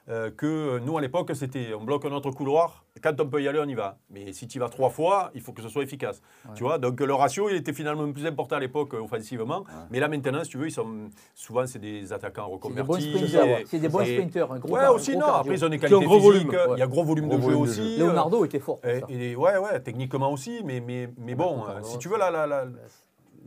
Euh, 0.07 0.31
que 0.31 0.79
nous, 0.79 0.97
à 0.97 1.01
l'époque, 1.01 1.31
c'était 1.35 1.73
on 1.79 1.83
bloque 1.83 2.05
notre 2.05 2.31
couloir. 2.31 2.83
Quand 3.03 3.19
on 3.21 3.27
peut 3.27 3.41
y 3.43 3.47
aller, 3.47 3.59
on 3.63 3.67
y 3.67 3.75
va. 3.75 3.97
Mais 4.09 4.33
si 4.33 4.47
tu 4.47 4.57
y 4.57 4.59
vas 4.59 4.67
trois 4.69 4.89
fois, 4.89 5.29
il 5.35 5.41
faut 5.41 5.51
que 5.53 5.61
ce 5.61 5.69
soit 5.69 5.83
efficace. 5.83 6.21
Tu 6.55 6.63
vois 6.63 6.79
Donc 6.79 6.99
le 6.99 7.13
ratio, 7.13 7.47
il 7.49 7.55
était 7.57 7.73
finalement 7.73 8.11
plus 8.11 8.25
important 8.25 8.55
à 8.55 8.59
l'époque 8.59 8.93
euh, 8.95 9.01
offensivement. 9.03 9.63
Mais 9.91 9.99
là, 9.99 10.07
maintenant, 10.07 10.43
si 10.43 10.49
tu 10.49 10.57
veux, 10.57 10.67
ils 10.67 10.71
sont, 10.71 11.09
souvent, 11.35 11.67
c'est 11.67 11.77
des 11.79 12.11
attaquants 12.11 12.49
C'est 12.63 12.73
des 12.73 12.81
bons 12.83 12.93
reconvertis. 12.93 13.37
ouais. 13.37 13.63
C'est 13.67 13.79
des 13.79 13.89
bons 13.89 13.99
et- 14.01 14.15
sprinters. 14.15 14.51
Un 14.51 14.57
gros 14.59 14.73
Ouais, 14.75 14.87
aussi, 14.87 15.11
gros 15.11 15.19
non. 15.19 15.25
cardio. 15.27 15.41
Après, 15.41 15.55
ils 15.55 15.65
ont 15.65 15.69
des 15.69 15.79
qualités 15.79 16.05
gros 16.05 16.19
physiques. 16.19 16.47
volume, 16.51 16.73
Il 16.75 16.79
y 16.79 16.81
a 16.81 16.87
gros 16.87 17.03
volume 17.03 17.27
Gros 17.27 17.37
de 17.37 17.41
jeu 17.41 17.47
volume 17.47 17.65
de 17.65 17.69
aussi. 17.69 17.97
jeu. 17.97 18.03
euh, 18.03 18.07
Leonardo 18.07 18.45
était 18.45 18.59
fort. 18.59 18.79
et, 19.09 19.35
ouais, 19.35 19.57
ouais, 19.57 19.79
techniquement 19.81 20.31
aussi, 20.31 20.61
mais, 20.65 20.79
mais, 20.79 21.09
mais 21.17 21.35
bon, 21.35 21.63
si 21.83 21.97
tu 21.99 22.09
veux, 22.09 22.17
la, 22.17 22.31
la, 22.31 22.47
la, 22.47 22.65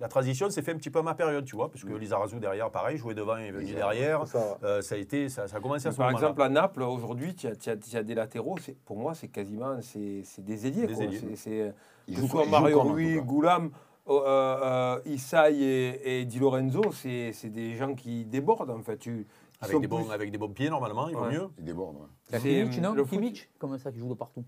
la 0.03 0.09
transition 0.09 0.51
s'est 0.51 0.63
fait 0.63 0.73
un 0.73 0.77
petit 0.77 0.91
peu 0.91 0.99
à 0.99 1.03
ma 1.03 1.15
période, 1.15 1.45
tu 1.45 1.55
vois, 1.55 1.71
puisque 1.71 1.89
Lizarazu 1.89 2.41
derrière, 2.41 2.69
pareil, 2.73 2.97
jouait 2.99 3.15
devant 3.15 3.37
et 3.37 3.53
venu 3.53 3.73
derrière. 3.73 4.27
Ça. 4.27 4.59
Euh, 4.65 4.83
ça, 4.83 4.97
a 4.97 4.99
été, 4.99 5.29
ça, 5.29 5.47
ça 5.47 5.59
a 5.59 5.61
commencé 5.61 5.87
à 5.87 5.93
ce 5.93 5.97
Par 5.97 6.11
exemple, 6.11 6.43
à 6.43 6.49
Naples, 6.49 6.83
aujourd'hui, 6.83 7.37
tu 7.37 7.47
as, 7.47 7.55
tu 7.55 7.71
as- 7.71 7.99
as 7.99 8.03
des 8.03 8.15
latéraux. 8.17 8.57
Pour 8.85 8.97
moi, 8.99 9.15
c'est 9.15 9.29
quasiment 9.29 9.81
c'est 9.81 10.25
des 10.41 10.67
ailiers. 10.67 10.89
Des 10.89 10.95
quoi. 10.95 11.05
ailiers. 11.05 11.21
Que 11.21 11.73
ils 12.09 12.19
jouent 12.19 12.45
Mario 12.51 12.79
comme, 12.83 12.91
Rui. 12.93 13.21
Goulam, 13.23 13.71
euh, 14.09 14.21
euh, 14.25 15.01
Isai 15.07 15.55
et, 15.55 16.21
et 16.21 16.25
Di 16.25 16.41
Lorenzo, 16.41 16.83
c'est 16.91 17.33
des 17.51 17.77
gens 17.77 17.95
qui 17.95 18.25
débordent 18.25 18.71
en 18.71 18.83
fait. 18.83 18.97
Tu, 18.99 19.25
avec, 19.61 19.81
des 19.81 19.87
bons, 19.87 20.03
plus- 20.03 20.13
avec 20.13 20.33
des 20.33 20.39
bons 20.39 20.49
pieds, 20.49 20.69
normalement, 20.69 21.09
il 21.09 21.15
vaut 21.15 21.23
Ouais. 21.27 21.33
mieux. 21.35 21.49
Ils 21.59 21.65
débordent. 21.65 21.99
ouais. 22.33 22.39
Kimmich, 22.41 22.81
non 22.81 22.97
Kimmich 23.05 23.49
Comme 23.57 23.79
ça, 23.79 23.93
qui 23.93 24.01
joue 24.01 24.09
de 24.09 24.15
partout. 24.15 24.43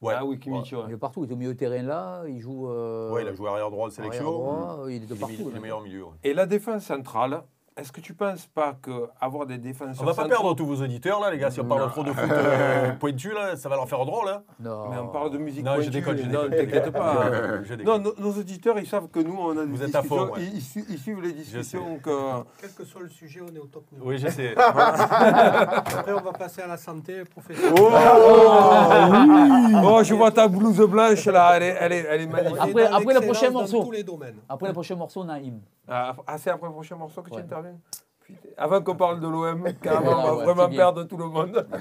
Ouais. 0.00 0.14
Ah 0.16 0.24
oui, 0.24 0.38
Kimmich, 0.38 0.72
ouais. 0.72 0.78
Il 0.86 0.90
est 0.90 0.92
de 0.92 0.96
partout. 0.96 1.24
Il 1.24 1.30
est 1.30 1.34
au 1.34 1.36
milieu 1.36 1.54
de 1.54 1.58
terrain 1.58 1.82
là. 1.82 2.22
Il 2.28 2.38
joue. 2.40 2.68
euh, 2.70 3.10
Ouais, 3.12 3.22
il 3.22 3.28
a 3.28 3.34
joué 3.34 3.48
arrière 3.48 3.70
droit 3.70 3.88
arrière 3.88 3.92
sélection. 4.12 4.30
droit, 4.30 4.84
Il 4.88 5.02
est 5.02 5.06
de 5.06 5.14
partout. 5.14 5.34
il 5.50 5.56
est 5.56 5.60
meilleur 5.60 5.80
milieu. 5.80 6.04
ouais. 6.04 6.12
Et 6.22 6.34
la 6.34 6.46
défense 6.46 6.84
centrale, 6.84 7.42
est-ce 7.78 7.92
que 7.92 8.00
tu 8.00 8.12
penses 8.14 8.46
pas 8.46 8.74
qu'avoir 8.82 9.46
des 9.46 9.58
défenseurs 9.58 10.02
On 10.02 10.04
va 10.06 10.12
pas 10.14 10.22
centraux- 10.22 10.28
perdre 10.28 10.54
tous 10.54 10.66
vos 10.66 10.82
auditeurs, 10.82 11.20
là, 11.20 11.30
les 11.30 11.38
gars. 11.38 11.50
Si 11.50 11.60
on 11.60 11.64
parle 11.64 11.88
trop 11.90 12.02
de 12.02 12.12
foot 12.12 12.30
euh, 12.30 12.92
pointu, 13.00 13.32
là, 13.32 13.56
ça 13.56 13.68
va 13.68 13.76
leur 13.76 13.88
faire 13.88 14.04
drôle. 14.04 14.28
Hein. 14.28 14.42
Non. 14.60 14.88
Mais 14.90 14.96
on 14.98 15.08
parle 15.08 15.30
de 15.30 15.38
musique 15.38 15.64
Non, 15.64 15.72
je 15.80 15.88
déconne, 15.90 16.18
je 16.18 16.24
non, 16.28 16.48
t'inquiète 16.50 16.90
pas. 16.90 17.30
Je- 17.62 17.64
je 17.68 17.74
déconne. 17.74 18.02
Non, 18.02 18.12
nos, 18.18 18.30
nos 18.30 18.38
auditeurs, 18.38 18.78
ils 18.78 18.86
savent 18.86 19.08
que 19.08 19.20
nous, 19.20 19.36
on 19.38 19.56
a 19.56 19.64
des 19.64 19.70
Vous 19.72 19.82
êtes 19.82 19.94
à 19.94 20.02
fond, 20.02 20.26
ouais. 20.26 20.40
ils, 20.42 20.56
ils 20.56 20.60
su- 20.62 20.84
ils 20.88 20.98
suivent 20.98 21.22
les 21.22 21.32
discussions 21.32 21.98
que... 22.02 22.10
Quel 22.60 22.72
que 22.72 22.84
soit 22.84 23.02
le 23.02 23.08
sujet, 23.08 23.40
on 23.42 23.54
est 23.54 23.58
au 23.60 23.66
top 23.66 23.84
niveau. 23.92 24.04
Oui, 24.08 24.18
je 24.18 24.28
sais. 24.28 24.54
Après, 24.56 26.12
on 26.12 26.20
va 26.20 26.32
passer 26.32 26.62
à 26.62 26.66
la 26.66 26.76
santé 26.76 27.24
professionnelle. 27.24 27.74
Oh, 29.84 30.00
je 30.02 30.14
vois 30.14 30.30
ta 30.30 30.48
blouse 30.48 30.78
blanche 30.80 31.24
là, 31.26 31.52
elle 31.56 31.62
est, 31.62 31.76
elle 31.80 31.92
est, 31.92 32.06
elle 32.10 32.20
est 32.22 32.26
magnifique. 32.26 32.58
Après- 32.60 32.86
après 32.86 33.14
le 33.14 33.20
prochain 33.20 33.50
dans 33.50 33.60
morceau. 33.60 33.84
tous 33.84 33.90
les 33.92 34.02
domaines. 34.02 34.36
Après 34.48 34.66
le 34.68 34.72
prochain 34.72 34.96
morceau, 34.96 35.24
Naïm. 35.24 35.60
Ah, 35.88 36.14
c'est 36.38 36.50
après 36.50 36.66
le 36.66 36.72
prochain 36.74 36.96
morceau 36.96 37.22
que 37.22 37.30
tu 37.30 37.36
Ouais. 37.36 37.42
Putain. 38.20 38.38
Avant 38.56 38.82
qu'on 38.82 38.96
parle 38.96 39.20
de 39.20 39.28
l'OM, 39.28 39.72
carrément, 39.82 40.10
on 40.10 40.22
va 40.22 40.36
ouais, 40.36 40.44
vraiment 40.44 40.68
perdre 40.68 41.04
tout 41.04 41.16
le 41.16 41.26
monde. 41.26 41.66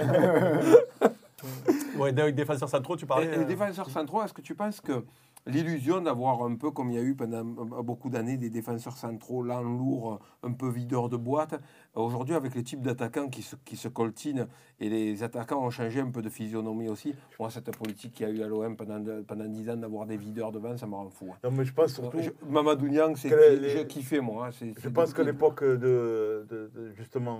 Ouais, 1.98 2.20
avec 2.20 2.36
défenseurs 2.36 2.70
centraux, 2.70 2.96
tu 2.96 3.06
parlais. 3.06 3.26
Et, 3.26 3.30
et 3.30 3.34
euh, 3.34 3.40
les 3.40 3.46
défenseurs 3.46 3.90
centraux, 3.90 4.24
est-ce 4.24 4.34
que 4.34 4.42
tu 4.42 4.56
penses 4.56 4.82
que 4.82 5.04
l'illusion 5.48 6.02
d'avoir 6.02 6.44
un 6.44 6.56
peu, 6.56 6.72
comme 6.72 6.90
il 6.90 6.96
y 6.96 7.00
a 7.00 7.02
eu 7.04 7.16
pendant 7.16 7.40
euh, 7.40 7.82
beaucoup 7.82 8.10
d'années, 8.10 8.38
des 8.38 8.50
défenseurs 8.50 8.98
centraux 8.98 9.42
lents, 9.44 9.62
lourds, 9.64 10.20
un 10.44 10.52
peu 10.52 10.70
videurs 10.70 11.10
de 11.10 11.18
boîte, 11.18 11.60
aujourd'hui 11.96 12.36
avec 12.36 12.54
les 12.56 12.64
types 12.64 12.82
d'attaquants 12.82 13.30
qui 13.30 13.42
se, 13.42 13.56
qui 13.66 13.76
se 13.78 13.88
coltinent 13.88 14.48
et 14.80 14.90
les 14.90 15.24
attaquants 15.24 15.64
ont 15.66 15.70
changé 15.70 16.00
un 16.00 16.12
peu 16.12 16.22
de 16.22 16.30
physionomie 16.30 16.90
aussi, 16.90 17.16
moi 17.40 17.50
cette 17.50 17.76
politique 17.78 18.14
qu'il 18.14 18.28
y 18.28 18.30
a 18.30 18.34
eu 18.34 18.44
à 18.44 18.48
l'OM 18.48 18.76
pendant, 18.76 19.02
pendant 19.24 19.46
10 19.46 19.70
ans 19.70 19.78
d'avoir 19.78 20.06
des 20.06 20.18
videurs 20.18 20.52
devant, 20.52 20.78
ça 20.78 20.86
me 20.88 20.96
rend 20.96 21.10
fou. 21.10 21.28
hein. 21.34 21.38
Non, 21.44 21.52
mais 21.52 21.66
je 21.66 21.74
pense 21.74 21.94
surtout. 21.94 22.20
Je- 22.22 22.30
Mamadou 22.48 22.88
Niang, 22.88 23.16
c'est 23.16 23.30
que 23.30 23.36
les- 23.62 23.70
j'ai 23.70 23.88
kiffé 23.88 24.20
moi. 24.20 24.48
hein, 24.48 24.72
Je 24.78 24.90
pense 24.90 25.14
qu'à 25.14 25.24
l'époque 25.24 25.64
de, 25.64 26.46
de- 26.50 26.72
de- 26.74 26.94
justement, 26.96 27.40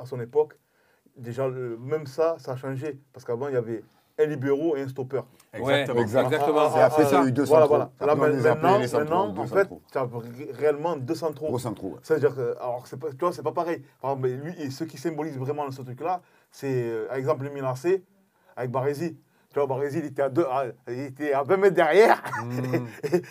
à 0.00 0.06
son 0.06 0.20
époque, 0.20 0.58
déjà, 1.16 1.48
même 1.48 2.06
ça, 2.06 2.36
ça 2.38 2.52
a 2.52 2.56
changé. 2.56 3.00
Parce 3.12 3.24
qu'avant, 3.24 3.48
il 3.48 3.54
y 3.54 3.56
avait 3.56 3.82
un 4.18 4.26
libéraux 4.26 4.76
et 4.76 4.82
un 4.82 4.88
stopper. 4.88 5.20
Ouais, 5.54 5.82
Exactement. 5.82 6.00
Exactement. 6.02 6.76
Et 6.76 6.80
après, 6.80 7.02
Ah, 7.04 7.08
ça, 7.08 7.16
il 7.16 7.22
y 7.22 7.24
a 7.24 7.28
eu 7.28 7.32
deux 7.32 7.44
voilà, 7.44 7.66
centraux. 7.66 7.76
voilà. 7.76 7.90
Là, 8.00 8.12
Après, 8.12 8.26
a 8.26 8.54
maintenant, 8.54 8.78
maintenant, 8.78 9.34
en 9.38 9.46
fait, 9.46 9.68
tu 9.92 9.98
as 9.98 10.02
ré- 10.02 10.50
réellement 10.52 10.96
deux 10.96 11.14
centraux. 11.14 11.46
Gros 11.46 11.58
centraux. 11.58 11.88
ouais. 11.90 11.98
C'est-à-dire 12.02 12.34
que, 12.34 12.56
alors, 12.58 12.86
c'est 12.86 12.98
pas, 12.98 13.08
tu 13.10 13.16
vois, 13.20 13.32
c'est 13.32 13.42
pas 13.42 13.52
pareil. 13.52 13.82
Par 14.00 14.12
exemple, 14.12 14.28
lui, 14.28 14.54
et 14.60 14.70
ceux 14.70 14.86
qui 14.86 14.98
symbolisent 14.98 15.38
vraiment 15.38 15.70
ce 15.70 15.82
truc-là, 15.82 16.20
c'est, 16.50 16.66
euh, 16.72 17.06
par 17.08 17.16
exemple, 17.16 17.44
le 17.44 17.50
Milan 17.50 17.74
avec 18.56 18.70
Barési. 18.70 19.16
Tu 19.50 19.58
vois, 19.58 19.66
Barési, 19.66 19.98
il 20.00 20.04
était 20.06 20.22
à, 20.22 20.28
deux, 20.28 20.44
à- 20.44 20.64
il 20.88 21.00
était 21.04 21.32
à 21.32 21.42
20 21.42 21.56
mètres 21.56 21.74
derrière, 21.74 22.20
Mm. 22.44 22.86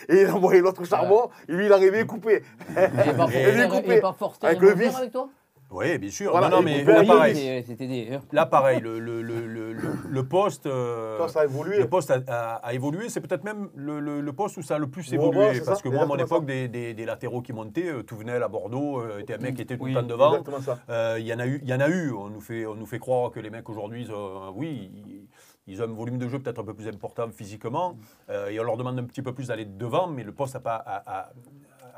et, 0.09 0.21
il 0.21 0.29
envoyait 0.31 0.61
l'autre 0.61 0.81
au 0.81 0.85
charbon, 0.85 1.29
et 1.47 1.51
lui, 1.51 1.65
il 1.67 1.73
arrivait 1.73 2.05
coupé. 2.07 2.41
Il 2.71 2.77
est 2.77 3.13
pas 3.13 4.15
Avec 4.41 4.59
le 4.61 4.73
vis. 4.73 4.95
avec 4.95 5.11
toi? 5.11 5.29
Oui, 5.69 5.97
bien 5.97 6.09
sûr. 6.09 6.31
Voilà, 6.31 6.47
non, 6.49 6.57
non, 6.57 6.63
mais 6.63 6.81
là, 6.83 7.03
pareil. 7.03 7.33
Des. 7.77 8.13
hein. 8.13 8.21
Là, 8.31 8.45
pareil, 8.45 8.79
le, 8.79 8.99
le, 8.99 9.21
le, 9.21 9.73
le, 10.09 10.23
poste. 10.23 10.65
euh, 10.65 11.27
ça 11.27 11.41
a 11.41 11.43
évolué. 11.43 11.77
Le 11.79 11.89
poste 11.89 12.09
a, 12.09 12.19
a- 12.27 12.55
a 12.55 12.73
évolué, 12.73 13.09
c'est 13.09 13.19
peut-être 13.19 13.43
même 13.43 13.67
le, 13.75 13.99
le- 13.99 14.21
le 14.21 14.33
poste 14.33 14.55
où 14.57 14.61
ça 14.61 14.75
a 14.75 14.77
le 14.79 14.87
plus 14.87 15.11
évolué. 15.11 15.39
ouais, 15.39 15.61
parce 15.61 15.79
ça, 15.79 15.83
que 15.83 15.89
moi, 15.89 16.03
à 16.03 16.05
mon 16.05 16.15
époque, 16.15 16.45
des, 16.45 16.69
des- 16.69 16.93
des 16.93 17.05
latéraux 17.05 17.41
qui 17.41 17.51
montaient, 17.51 17.89
euh, 17.89 18.01
Touvenel 18.03 18.41
à 18.43 18.47
Bordeaux 18.47 19.01
euh, 19.01 19.19
était 19.19 19.33
un 19.33 19.39
mec 19.39 19.55
qui 19.55 19.61
était 19.63 19.75
tout 19.77 19.83
Oui, 19.83 19.93
le 19.93 19.99
temps 20.01 20.07
devant. 20.07 20.29
Exactement 20.37 20.61
ça. 20.61 20.79
Euh, 20.89 21.17
Il 21.19 21.27
y 21.27 21.33
en 21.33 21.39
a 21.39 21.45
eu, 21.45 21.59
il 21.61 21.69
y 21.69 21.73
en 21.73 21.81
a 21.81 21.89
eu. 21.89 22.11
On 22.13 22.29
nous 22.29 22.41
fait, 22.41 22.65
on 22.65 22.75
nous 22.75 22.85
fait 22.85 22.99
croire 22.99 23.31
que 23.31 23.41
les 23.41 23.49
mecs 23.49 23.67
aujourd'hui, 23.69 24.07
oui, 24.55 24.89
ils, 25.05 25.27
ils 25.67 25.81
ont 25.81 25.85
un 25.85 25.93
volume 25.93 26.17
de 26.17 26.29
jeu 26.29 26.39
peut-être 26.39 26.59
un 26.59 26.63
peu 26.63 26.73
plus 26.73 26.87
important 26.87 27.27
physiquement, 27.29 27.97
euh, 28.29 28.47
et 28.47 28.57
on 28.59 28.63
leur 28.63 28.77
demande 28.77 28.97
un 28.99 29.03
petit 29.03 29.21
peu 29.21 29.33
plus 29.33 29.47
d'aller 29.49 29.65
devant, 29.65 30.07
mais 30.07 30.23
le 30.23 30.31
poste 30.31 30.53
n'a 30.53 30.61
pas 30.61 30.75
a, 30.75 31.03
a- 31.19 31.29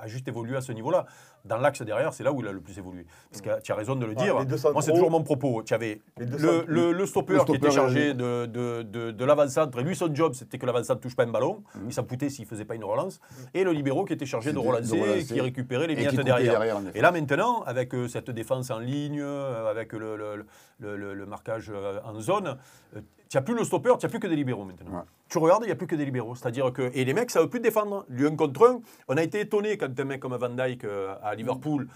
a 0.01 0.07
juste 0.07 0.28
évolué 0.30 0.55
à 0.57 0.61
ce 0.61 0.72
niveau-là. 0.72 1.05
Dans 1.45 1.57
l'axe 1.57 1.81
derrière, 1.81 2.13
c'est 2.13 2.23
là 2.23 2.31
où 2.31 2.41
il 2.41 2.47
a 2.47 2.51
le 2.51 2.61
plus 2.61 2.77
évolué. 2.77 3.05
Parce 3.31 3.41
que 3.41 3.61
tu 3.61 3.71
as 3.71 3.75
raison 3.75 3.95
de 3.95 4.05
le 4.05 4.15
dire. 4.15 4.35
Moi, 4.35 4.81
c'est 4.81 4.91
toujours 4.91 5.11
mon 5.11 5.23
propos. 5.23 5.63
Tu 5.63 5.73
avais 5.73 6.01
le, 6.17 6.63
le, 6.67 6.91
le 6.91 7.05
stopper 7.05 7.33
Le 7.33 7.43
qui 7.43 7.55
était 7.55 7.71
chargé 7.71 8.09
euh, 8.09 8.45
de, 8.45 8.45
de, 8.45 8.83
de, 8.83 9.11
de 9.11 9.25
l'avant-centre. 9.25 9.79
Et 9.79 9.83
lui, 9.83 9.95
son 9.95 10.13
job, 10.13 10.33
c'était 10.33 10.57
que 10.57 10.65
l'avant-centre 10.65 10.99
ne 10.99 11.03
touche 11.03 11.15
pas 11.15 11.23
un 11.23 11.31
ballon. 11.31 11.63
Mhm. 11.75 11.81
Il 11.87 11.93
s'en 11.93 12.05
foutait 12.05 12.29
s'il 12.29 12.45
ne 12.45 12.49
faisait 12.49 12.65
pas 12.65 12.75
une 12.75 12.83
relance. 12.83 13.19
Et 13.53 13.63
le 13.63 13.71
libéraux 13.71 14.05
qui 14.05 14.13
était 14.13 14.25
chargé 14.25 14.51
de 14.51 14.59
de 14.61 14.67
relancer, 14.67 15.01
relancer. 15.01 15.25
qui 15.25 15.41
récupérait 15.41 15.87
les 15.87 15.95
miettes 15.95 16.15
derrière. 16.15 16.61
Et 16.93 17.01
là, 17.01 17.11
maintenant, 17.11 17.61
avec 17.63 17.93
euh, 17.93 18.07
cette 18.07 18.29
défense 18.31 18.69
en 18.71 18.79
ligne, 18.79 19.21
euh, 19.21 19.69
avec 19.69 19.93
le, 19.93 21.25
marquage 21.25 21.71
euh, 21.73 21.99
en 22.03 22.19
zone, 22.19 22.57
tu 23.30 23.38
n'as 23.38 23.41
plus 23.41 23.55
le 23.55 23.63
stopper, 23.63 23.91
tu 23.99 24.05
n'as 24.05 24.09
plus 24.09 24.19
que 24.19 24.27
des 24.27 24.36
libéraux 24.36 24.65
maintenant. 24.65 24.91
Ouais. 24.91 25.03
Tu 25.30 25.38
regardes, 25.38 25.61
il 25.63 25.67
n'y 25.67 25.71
a 25.71 25.75
plus 25.75 25.86
que 25.86 25.95
des 25.95 26.05
libéraux. 26.05 26.34
C'est-à-dire 26.34 26.73
que. 26.73 26.89
Et 26.95 27.05
les 27.05 27.13
mecs, 27.13 27.30
ça 27.30 27.38
ne 27.39 27.43
veut 27.43 27.49
plus 27.51 27.59
défendre. 27.59 28.03
Lui, 28.09 28.25
un 28.25 28.36
contre 28.36 28.67
un, 28.67 28.82
on 29.07 29.15
a 29.15 29.21
été 29.21 29.39
étonné 29.41 29.77
quand 29.77 29.99
un 29.99 30.03
mec 30.03 30.19
comme 30.19 30.36
Van 30.36 30.49
Dyke 30.49 30.84
euh, 30.86 31.13
à 31.21 31.36
Liverpool 31.36 31.88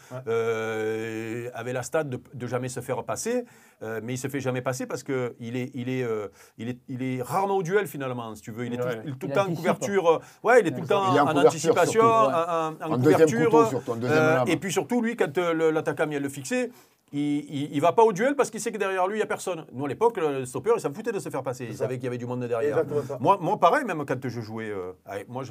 euh, 0.47 1.49
avait 1.53 1.73
la 1.73 1.83
stade 1.83 2.09
de, 2.09 2.19
de 2.33 2.47
jamais 2.47 2.69
se 2.69 2.79
faire 2.79 3.03
passer. 3.03 3.45
euh, 3.81 3.99
mais 4.03 4.13
il 4.13 4.15
ne 4.17 4.21
se 4.21 4.27
fait 4.27 4.39
jamais 4.39 4.61
passer 4.61 4.85
parce 4.85 5.03
qu'il 5.03 5.55
est, 5.57 5.71
il 5.73 5.89
est, 5.89 6.03
euh, 6.03 6.27
il 6.57 6.69
est, 6.69 6.77
il 6.87 7.01
est 7.03 7.21
rarement 7.21 7.57
au 7.57 7.63
duel 7.63 7.87
finalement, 7.87 8.33
si 8.35 8.41
tu 8.41 8.51
veux. 8.51 8.65
Il 8.65 8.73
est 8.73 8.77
tout, 8.77 8.83
Ouais. 8.83 9.01
il 9.05 9.15
Il 9.21 9.27
le 9.29 9.33
temps 9.33 9.47
en 9.49 9.55
couverture. 9.55 10.21
Ouais, 10.43 10.61
il 10.61 10.67
est 10.67 10.71
tout 10.71 10.81
le 10.81 10.87
temps 10.87 11.13
Il 11.13 11.19
en 11.19 11.35
anticipation, 11.35 12.01
surtout. 12.01 12.05
en, 12.07 12.29
en- 12.31 12.91
en 12.91 12.91
En 12.93 12.97
deuxième 12.97 13.27
couverture. 13.29 13.45
couteau, 13.49 13.65
surtout, 13.65 13.91
en 13.91 13.95
deuxième 13.95 14.17
euh, 14.19 14.35
lame. 14.35 14.47
et 14.49 14.57
puis 14.57 14.71
surtout, 14.71 15.01
lui, 15.01 15.15
quand 15.15 15.37
euh, 15.37 15.71
l'attaquant 15.71 16.07
vient 16.07 16.19
le 16.19 16.29
fixer, 16.29 16.71
il, 17.13 17.75
ne 17.75 17.81
va 17.81 17.93
pas 17.93 18.03
au 18.03 18.11
duel 18.11 18.35
parce 18.35 18.49
qu'il 18.49 18.59
sait 18.59 18.71
que 18.71 18.77
derrière 18.77 19.07
lui, 19.07 19.15
il 19.15 19.19
n'y 19.19 19.23
a 19.23 19.27
personne. 19.27 19.65
Nous, 19.71 19.85
à 19.85 19.87
l'époque, 19.87 20.17
le 20.17 20.45
stopper, 20.45 20.71
il 20.75 20.79
s'en 20.81 20.93
foutait 20.93 21.11
de 21.11 21.19
se 21.19 21.29
faire 21.29 21.43
passer. 21.43 21.65
Il 21.65 21.75
savait 21.77 21.95
qu'il 21.95 22.05
y 22.05 22.07
avait 22.07 22.17
du 22.17 22.25
monde 22.25 22.43
derrière. 22.45 22.83
Moi, 23.19 23.37
moi, 23.39 23.59
pareil, 23.59 23.85
même 23.85 24.03
quand 24.05 24.27
je 24.27 24.41
jouais. 24.41 24.69
euh, 24.69 24.93
avec- 25.05 25.29
moi, 25.29 25.43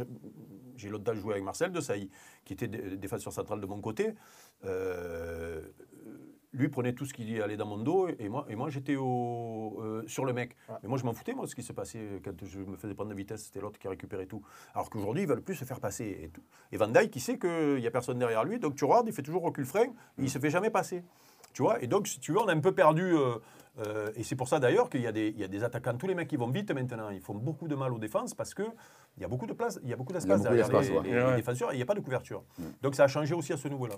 j'ai 0.77 0.89
l'autre 0.89 1.05
de 1.05 1.15
jouer 1.15 1.33
avec 1.35 1.45
Marcel 1.45 1.71
de 1.71 1.81
Sailly, 1.81 2.11
qui 2.45 2.55
était 2.55 2.67
dé- 2.69 2.97
défenseur 2.97 3.33
central 3.33 3.61
de 3.61 3.67
mon 3.67 3.81
côté. 3.81 4.15
Euh, 4.65 5.61
lui 6.55 6.69
prenait 6.69 6.93
tout 6.93 7.07
ce 7.07 7.15
qui 7.15 7.41
allait 7.41 7.57
dans 7.57 7.65
mon 7.65 7.79
dos 7.79 8.09
et 8.19 8.29
moi, 8.29 8.45
et 8.51 8.57
moi 8.57 8.69
j'étais 8.69 8.95
euh, 8.95 10.03
sur 10.07 10.27
le 10.27 10.33
mec. 10.35 10.55
Ouais. 10.69 10.75
Mais 10.83 10.89
moi, 10.91 10.99
je 10.99 11.05
m'en 11.05 11.15
foutais, 11.15 11.33
moi, 11.33 11.45
de 11.47 11.51
ce 11.51 11.55
qui 11.55 11.63
s'est 11.63 11.73
passé 11.73 12.21
quand 12.23 12.33
je 12.45 12.59
me 12.59 12.77
faisais 12.77 12.93
prendre 12.95 13.09
de 13.11 13.15
vitesse. 13.15 13.45
C'était 13.45 13.61
l'autre 13.61 13.79
qui 13.79 13.89
récupérait 13.89 14.27
tout. 14.27 14.43
Alors 14.75 14.91
qu'aujourd'hui, 14.91 15.23
ils 15.23 15.29
veulent 15.29 15.41
plus 15.43 15.55
se 15.55 15.65
faire 15.65 15.81
passer. 15.81 16.19
Et, 16.25 16.29
tout. 16.29 16.43
et 16.71 16.77
Van 16.77 16.89
Dijk, 16.89 17.15
il 17.17 17.21
sait 17.21 17.39
qu'il 17.39 17.77
n'y 17.77 17.87
a 17.87 17.91
personne 17.91 18.19
derrière 18.19 18.45
lui. 18.45 18.59
Donc 18.59 18.75
tu 18.75 18.85
regardes, 18.85 19.09
il 19.09 19.15
fait 19.15 19.23
toujours 19.23 19.43
recul 19.43 19.65
frein. 19.65 19.85
et 19.85 19.91
Il 20.19 20.25
ne 20.25 20.29
se 20.29 20.39
fait 20.39 20.51
jamais 20.51 20.69
passer. 20.71 21.03
Tu 21.53 21.63
vois 21.63 21.83
Et 21.83 21.87
donc, 21.87 22.07
si 22.09 22.19
tu 22.21 22.33
veux, 22.33 22.39
on 22.41 22.49
a 22.49 22.55
un 22.55 22.61
peu 22.61 22.73
perdu. 22.73 23.15
euh, 23.17 23.35
euh, 23.79 24.11
et 24.17 24.23
c'est 24.23 24.37
pour 24.37 24.49
ça 24.49 24.59
d'ailleurs 24.61 24.91
qu'il 24.91 25.01
y, 25.01 25.07
a 25.07 25.13
des- 25.13 25.29
il 25.29 25.39
y 25.41 25.45
a 25.45 25.49
des 25.49 25.65
attaquants. 25.65 25.97
Tous 25.97 26.07
les 26.07 26.15
mecs 26.15 26.29
qui 26.29 26.37
vont 26.37 26.49
vite 26.51 26.71
maintenant, 26.73 27.09
ils 27.09 27.21
font 27.23 27.35
beaucoup 27.35 27.69
de 27.69 27.75
mal 27.75 27.91
aux 27.93 27.99
défenses 27.99 28.35
parce 28.35 28.53
qu'il 28.53 28.67
y 29.19 29.25
a 29.25 29.29
beaucoup 29.29 29.47
de 29.47 29.55
place, 29.55 29.79
il 29.83 29.89
y 29.89 29.93
a 29.95 29.97
beaucoup 29.97 30.13
d'espace 30.13 30.43
derrière 30.43 30.69
les, 30.69 30.75
ouais. 30.91 31.03
les- 31.05 31.11
Ouais. 31.11 31.31
les 31.31 31.37
défenseurs 31.37 31.71
et 31.71 31.75
il 31.75 31.77
n'y 31.79 31.83
a 31.83 31.87
pas 31.87 31.95
de 31.95 32.01
couverture. 32.01 32.43
Donc 32.83 32.95
ça 32.95 33.05
a 33.05 33.09
changé 33.09 33.35
aussi 33.35 33.53
à 33.55 33.57
ce 33.57 33.69
niveau-là. 33.69 33.95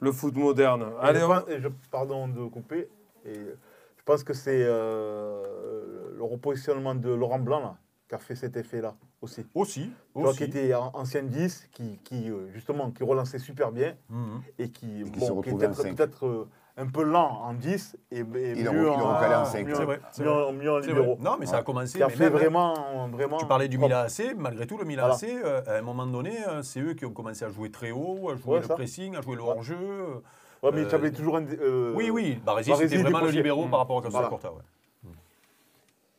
Le 0.00 0.12
foot 0.12 0.36
moderne. 0.36 0.82
Et 0.82 1.06
Allez, 1.06 1.20
je 1.20 1.24
on 1.24 1.28
va- 1.28 1.40
pense- 1.40 1.50
et 1.50 1.60
je, 1.60 1.68
pardon 1.90 2.28
de 2.28 2.44
couper. 2.48 2.88
Et 3.24 3.34
je 3.36 4.02
pense 4.04 4.22
que 4.22 4.34
c'est 4.34 4.62
euh, 4.64 6.14
le 6.16 6.22
repositionnement 6.24 6.94
de 6.94 7.10
Laurent 7.10 7.38
Blanc 7.38 7.60
là, 7.60 7.76
qui 8.08 8.14
a 8.14 8.18
fait 8.18 8.34
cet 8.34 8.56
effet-là 8.56 8.96
aussi. 9.22 9.46
Aussi. 9.54 9.92
Qui 10.36 10.44
était 10.44 10.74
an- 10.74 10.90
ancien 10.94 11.22
10, 11.22 11.68
qui, 11.72 11.98
qui, 12.04 12.30
justement 12.52 12.90
qui 12.90 13.02
relançait 13.04 13.38
super 13.38 13.72
bien 13.72 13.94
Mhm. 14.08 14.42
et 14.58 14.68
qui, 14.70 15.00
Et 15.00 15.04
qui 15.04 15.20
bon, 15.20 15.40
peut-être 15.42 16.48
un 16.80 16.86
peu 16.86 17.02
lent 17.02 17.42
en 17.44 17.52
10 17.52 17.96
et, 18.10 18.20
et 18.20 18.24
Il 18.56 18.66
a 18.66 18.72
mieux 18.72 18.90
en, 18.90 18.96
recalé 19.16 19.34
en 19.34 19.44
cinq, 19.44 19.66
mieux, 19.66 19.74
c'est 19.74 19.84
vrai, 19.84 20.00
c'est 20.12 20.22
mieux 20.24 20.30
en- 20.32 20.52
mieux 20.52 20.72
en 20.72 20.80
C'est 20.80 20.88
libéraux. 20.88 21.14
vrai. 21.16 21.24
Non, 21.24 21.36
mais 21.38 21.46
ça 21.46 21.58
a 21.58 21.62
commencé. 21.62 21.98
Qui 21.98 22.02
a 22.02 22.06
mais 22.08 22.12
fait 22.14 22.24
même- 22.24 22.32
vraiment, 22.32 23.08
vraiment. 23.12 23.36
Tu 23.38 23.46
parlais 23.46 23.68
du 23.68 23.76
propre. 23.76 23.94
Milan 23.94 24.04
AC, 24.06 24.34
malgré 24.36 24.66
tout, 24.66 24.78
le 24.78 24.84
Milan 24.84 25.02
Voilà. 25.08 25.14
AC, 25.16 25.24
euh, 25.44 25.60
à 25.66 25.78
un 25.78 25.82
moment 25.82 26.06
donné, 26.06 26.32
euh, 26.48 26.62
c'est 26.62 26.80
eux 26.80 26.94
qui 26.94 27.04
ont 27.04 27.10
commencé 27.12 27.44
à 27.44 27.50
jouer 27.50 27.70
très 27.70 27.90
haut, 27.90 28.30
à 28.30 28.36
jouer 28.36 28.54
Ouais, 28.54 28.60
le 28.60 28.66
ça. 28.66 28.74
pressing, 28.74 29.14
à 29.16 29.20
jouer 29.20 29.36
le 29.36 29.42
Ouais. 29.42 29.48
hors-jeu. 29.50 29.76
euh, 29.78 30.14
Ouais, 30.62 30.70
mais 30.74 30.80
Euh, 30.82 30.88
tu 30.88 30.94
avais 30.94 31.10
toujours 31.10 31.36
un. 31.38 31.44
euh, 31.62 31.92
oui, 31.96 32.10
oui, 32.10 32.38
Baresi 32.44 32.70
c'était 32.76 32.98
vraiment 32.98 33.20
le 33.20 33.30
libéraux 33.30 33.66
par 33.66 33.78
rapport 33.80 33.98
à 33.98 34.02
Costa 34.02 34.18
Voilà. 34.18 34.28
Corta. 34.28 34.48
ouais. 34.52 35.10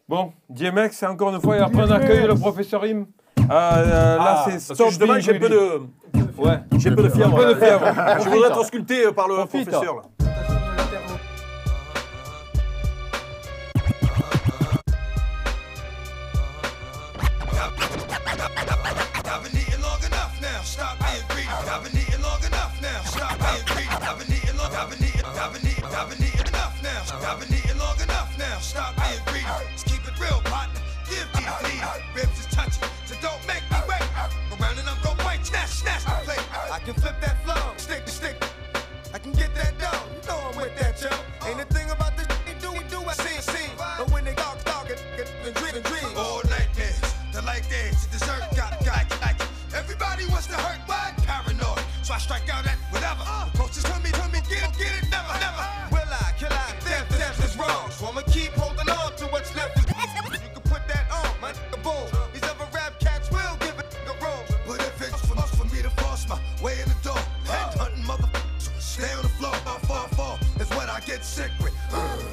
Bon, 0.09 0.33
DMX, 0.49 0.89
c'est 0.97 1.05
encore 1.07 1.33
une 1.33 1.39
fois, 1.41 1.57
et 1.57 1.59
après 1.59 1.83
on 1.83 1.91
accueille 1.91 2.25
le 2.27 2.35
professeur 2.35 2.83
Im. 2.83 3.05
Ah, 3.49 3.77
euh, 3.79 4.17
là, 4.17 4.43
Ah, 4.45 4.45
c'est 4.49 4.59
stop 4.59 4.89
justement, 4.89 5.19
j'ai 5.19 5.35
un 5.35 5.39
peu 5.39 5.49
de, 5.49 5.81
Ouais. 6.37 6.59
j'ai 6.77 6.89
un 6.89 6.95
peu 6.95 7.03
de 7.03 7.09
fièvre. 7.09 7.37
Je 7.39 8.29
voudrais 8.29 8.49
être 8.49 8.59
ausculté 8.59 9.05
euh, 9.05 9.11
par 9.11 9.27
le 9.27 9.35
professeur. 9.45 9.95
là. 9.95 10.30
I've 26.01 26.09
been 26.09 26.25
eating. 26.25 26.41
I've 26.41 26.49
been 26.49 26.49
eating 26.49 26.49
enough 26.49 26.81
now. 26.81 27.29
I've 27.29 27.39
been 27.39 27.53
eating 27.53 27.77
long 27.77 27.93
enough 28.01 28.33
now. 28.33 28.57
Stop 28.57 28.97
being 28.97 29.21
greedy. 29.29 29.45
Let's 29.69 29.83
keep 29.83 30.01
it 30.01 30.17
real, 30.17 30.41
partner. 30.49 30.81
Give 31.05 31.29
me 31.37 31.45
the 31.45 31.61
need. 31.69 31.85
Ribs 32.17 32.39
is 32.41 32.49
touching, 32.49 32.89
so 33.05 33.13
don't 33.21 33.37
make 33.45 33.61
me 33.69 33.77
wait. 33.85 34.01
Around 34.49 34.81
and 34.81 34.89
I'm 34.89 34.97
gon' 35.05 35.17
bite, 35.21 35.45
snatch, 35.45 35.85
snatch 35.85 36.01
the 36.05 36.17
plate. 36.25 36.41
I 36.73 36.79
can 36.79 36.95
flip 36.95 37.21
that 37.21 37.37
flow, 37.45 37.61
stick 37.77 38.05
to 38.05 38.11
stick. 38.11 38.33
I 39.13 39.19
can 39.19 39.31
get 39.33 39.53
that 39.53 39.77
dough. 39.77 40.01
You 40.09 40.25
know 40.25 40.41
I'm 40.49 40.57
with 40.57 40.73
that, 40.81 40.97
yo. 40.97 41.13
Ain't 41.45 41.61
a 41.61 41.65
thing 41.69 41.91
about 41.91 42.17
this 42.17 42.25
they 42.49 42.57
do, 42.57 42.71
we 42.73 42.81
do, 42.89 42.97
I 43.05 43.13
see, 43.13 43.37
see. 43.37 43.69
But 43.77 44.09
when 44.09 44.25
they 44.25 44.33
talk, 44.33 44.57
talk, 44.65 44.89
it, 44.89 44.97
it, 45.21 45.29
and 45.45 45.53
dream, 45.53 45.75
and 45.75 45.85
dream. 45.85 46.17
All 46.17 46.41
nightmares, 46.49 46.97
the 47.31 47.43
light 47.45 47.69
days, 47.69 48.07
the 48.07 48.17
dessert 48.17 48.41
got, 48.57 48.73
got, 48.83 49.05
like 49.21 49.37
Everybody 49.77 50.25
wants 50.33 50.47
to 50.47 50.55
hurt, 50.55 50.81
why? 50.87 51.13
Paranoid. 51.29 51.85
So 52.01 52.15
I 52.15 52.17
strike 52.17 52.49
out 52.49 52.65
at 52.65 52.79
whatever. 52.89 53.21
The 53.21 53.57
coaches 53.59 53.83
tell 53.83 54.01
me, 54.01 54.09
tell 54.09 54.29
me, 54.29 54.41
get 54.49 54.65
get 54.79 55.03
it, 55.03 55.10
sick 71.31 71.51
with. 71.63 71.73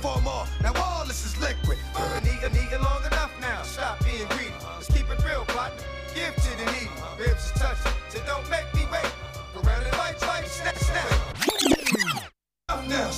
Four 0.03 0.21
more, 0.23 0.45
now 0.61 0.73
all 0.75 1.05
this 1.07 1.25
is 1.25 1.39
liquid. 1.41 1.79
And 1.97 2.27
eating, 2.27 2.51
eating 2.51 2.83
long 2.83 3.05
enough 3.07 3.31
now, 3.41 3.63
stop 3.63 4.05
being 4.05 4.27
greedy. 4.31 4.53
Let's 4.75 4.89
keep 4.89 5.09
it 5.09 5.25
real, 5.25 5.45
partner. 5.45 5.85
Give 6.15 6.35
to 6.35 6.51
the 6.59 6.67
needy, 6.73 6.91
ribs 7.19 7.47
is 7.47 7.53
touching, 7.53 7.93
so 8.09 8.19
don't 8.27 8.49
make 8.51 8.67
me 8.75 8.83
wait. 8.91 9.11
Go 9.55 9.61
round 9.61 9.85
and 9.85 9.93
bite, 9.93 10.19
bite, 10.21 10.47
snap, 10.49 10.77
snap. 10.77 11.09
Now, 12.89 13.11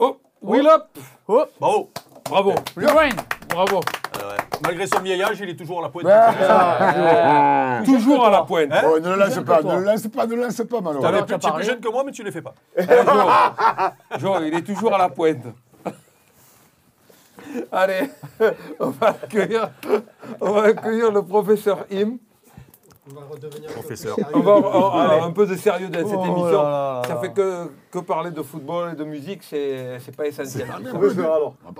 Oh, 0.00 0.20
Will 0.40 0.68
Up 0.68 0.96
Oh, 1.28 1.48
Bravo. 1.58 1.90
Bravo, 2.24 2.64
rewind. 2.74 3.27
Son 4.88 5.00
vieil 5.00 5.22
âge, 5.22 5.38
il 5.40 5.48
est 5.50 5.56
toujours 5.56 5.78
à 5.80 5.82
la 5.82 5.88
pointe. 5.88 6.06
Euh, 6.06 7.84
Toujours 7.84 8.26
à 8.26 8.30
la 8.30 8.42
pointe. 8.42 8.72
Hein 8.72 8.82
Oh, 8.86 8.98
ne 8.98 9.08
le 9.10 9.16
lance 9.16 9.34
Jeune 9.34 9.44
pas, 9.44 9.62
ne 9.62 9.76
le 9.78 9.84
lance 9.84 10.06
pas, 10.08 10.26
ne 10.26 10.34
le 10.34 10.42
lance 10.42 10.56
pas, 10.56 10.78
tu 11.26 11.34
as 11.34 11.38
plus, 11.38 11.52
plus 11.52 11.64
jeune 11.64 11.80
que 11.80 11.88
moi, 11.88 12.02
mais 12.04 12.12
tu 12.12 12.22
ne 12.22 12.26
les 12.26 12.32
fais 12.32 12.42
pas. 12.42 12.54
Jo, 14.18 14.34
Jo, 14.34 14.34
il 14.46 14.54
est 14.54 14.62
toujours 14.62 14.94
à 14.94 14.98
la 14.98 15.08
pointe. 15.08 15.44
Allez, 17.72 18.10
on 18.80 18.90
va 18.90 19.08
accueillir, 19.08 19.70
on 20.40 20.50
va 20.52 20.62
accueillir 20.64 21.10
le 21.12 21.22
professeur 21.22 21.86
Im. 21.92 22.16
On 23.10 23.20
va 23.20 23.26
redevenir 23.30 23.70
Professeur. 23.70 24.12
un 24.18 24.22
peu 24.22 24.30
plus 24.32 24.38
On 24.40 24.42
va 24.42 24.54
avoir 24.56 25.24
un 25.24 25.30
peu 25.32 25.46
de 25.46 25.54
sérieux 25.56 25.88
dans 25.88 25.98
cette 26.06 26.18
Oh 26.18 26.24
émission. 26.26 26.62
là 26.62 27.02
là 27.02 27.02
Ça 27.08 27.16
fait 27.16 27.32
que, 27.32 27.70
que 27.90 27.98
parler 28.00 28.30
de 28.30 28.42
football 28.42 28.92
et 28.92 28.96
de 28.96 29.04
musique, 29.04 29.42
c'est 29.42 29.98
c'est 30.00 30.14
pas 30.14 30.26
essentiel. 30.26 30.66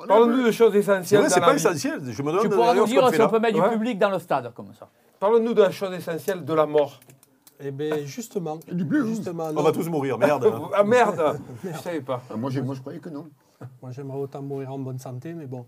Parlons-nous 0.07 0.43
de 0.47 0.51
choses 0.51 0.75
essentielles 0.75 1.25
c'est 1.29 1.41
la 1.41 1.47
pas 1.47 1.53
vie. 1.53 1.57
essentiel. 1.59 2.01
Je 2.07 2.23
me 2.23 2.29
demande 2.29 2.43
Tu 2.43 2.49
pourras 2.49 2.75
nous 2.75 2.87
dire 2.87 3.09
si 3.11 3.17
on 3.21 3.25
là. 3.25 3.29
peut 3.29 3.39
mettre 3.41 3.59
Ouais. 3.61 3.69
du 3.71 3.77
public 3.77 3.99
dans 3.99 4.11
le 4.11 4.19
stade, 4.19 4.53
comme 4.55 4.73
ça. 4.79 4.89
Parlons-nous 5.21 5.55
de 5.55 5.63
la 5.63 5.71
chose 5.71 5.93
essentielle 5.95 6.45
de 6.45 6.55
la 6.55 6.67
mort. 6.67 7.01
Eh 7.61 7.73
bien, 7.73 7.97
justement, 8.05 8.59
du 8.71 8.87
justement 9.07 9.49
On 9.57 9.63
va 9.63 9.73
tous 9.73 9.89
mourir, 9.89 10.17
merde. 10.17 10.49
Ah 10.75 10.85
merde 10.85 11.41
Je 11.65 11.77
savais 11.79 12.01
pas. 12.01 12.23
Euh, 12.31 12.37
Moi, 12.37 12.51
moi, 12.65 12.75
je 12.77 12.81
croyais 12.81 13.01
que 13.01 13.09
non. 13.09 13.27
Moi, 13.83 13.91
j'aimerais 13.91 14.19
autant 14.19 14.43
mourir 14.43 14.73
en 14.73 14.79
bonne 14.79 14.99
santé, 14.99 15.33
mais 15.35 15.47
bon. 15.47 15.67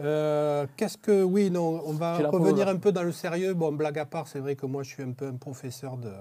Euh, 0.00 0.66
Qu'est-ce 0.76 0.96
que. 0.98 1.22
Oui, 1.22 1.50
non, 1.50 1.82
on 1.86 1.92
va 1.92 2.16
revenir 2.30 2.68
un 2.68 2.76
peu 2.76 2.92
dans 2.92 3.02
le 3.02 3.12
sérieux. 3.12 3.54
Bon, 3.54 3.72
blague 3.72 3.98
à 3.98 4.06
part, 4.06 4.26
c'est 4.28 4.40
vrai 4.40 4.56
que 4.56 4.66
moi, 4.66 4.82
je 4.82 4.90
suis 4.90 5.02
un 5.02 5.12
peu 5.12 5.26
un 5.26 5.36
professeur 5.36 5.96
de, 5.98 6.12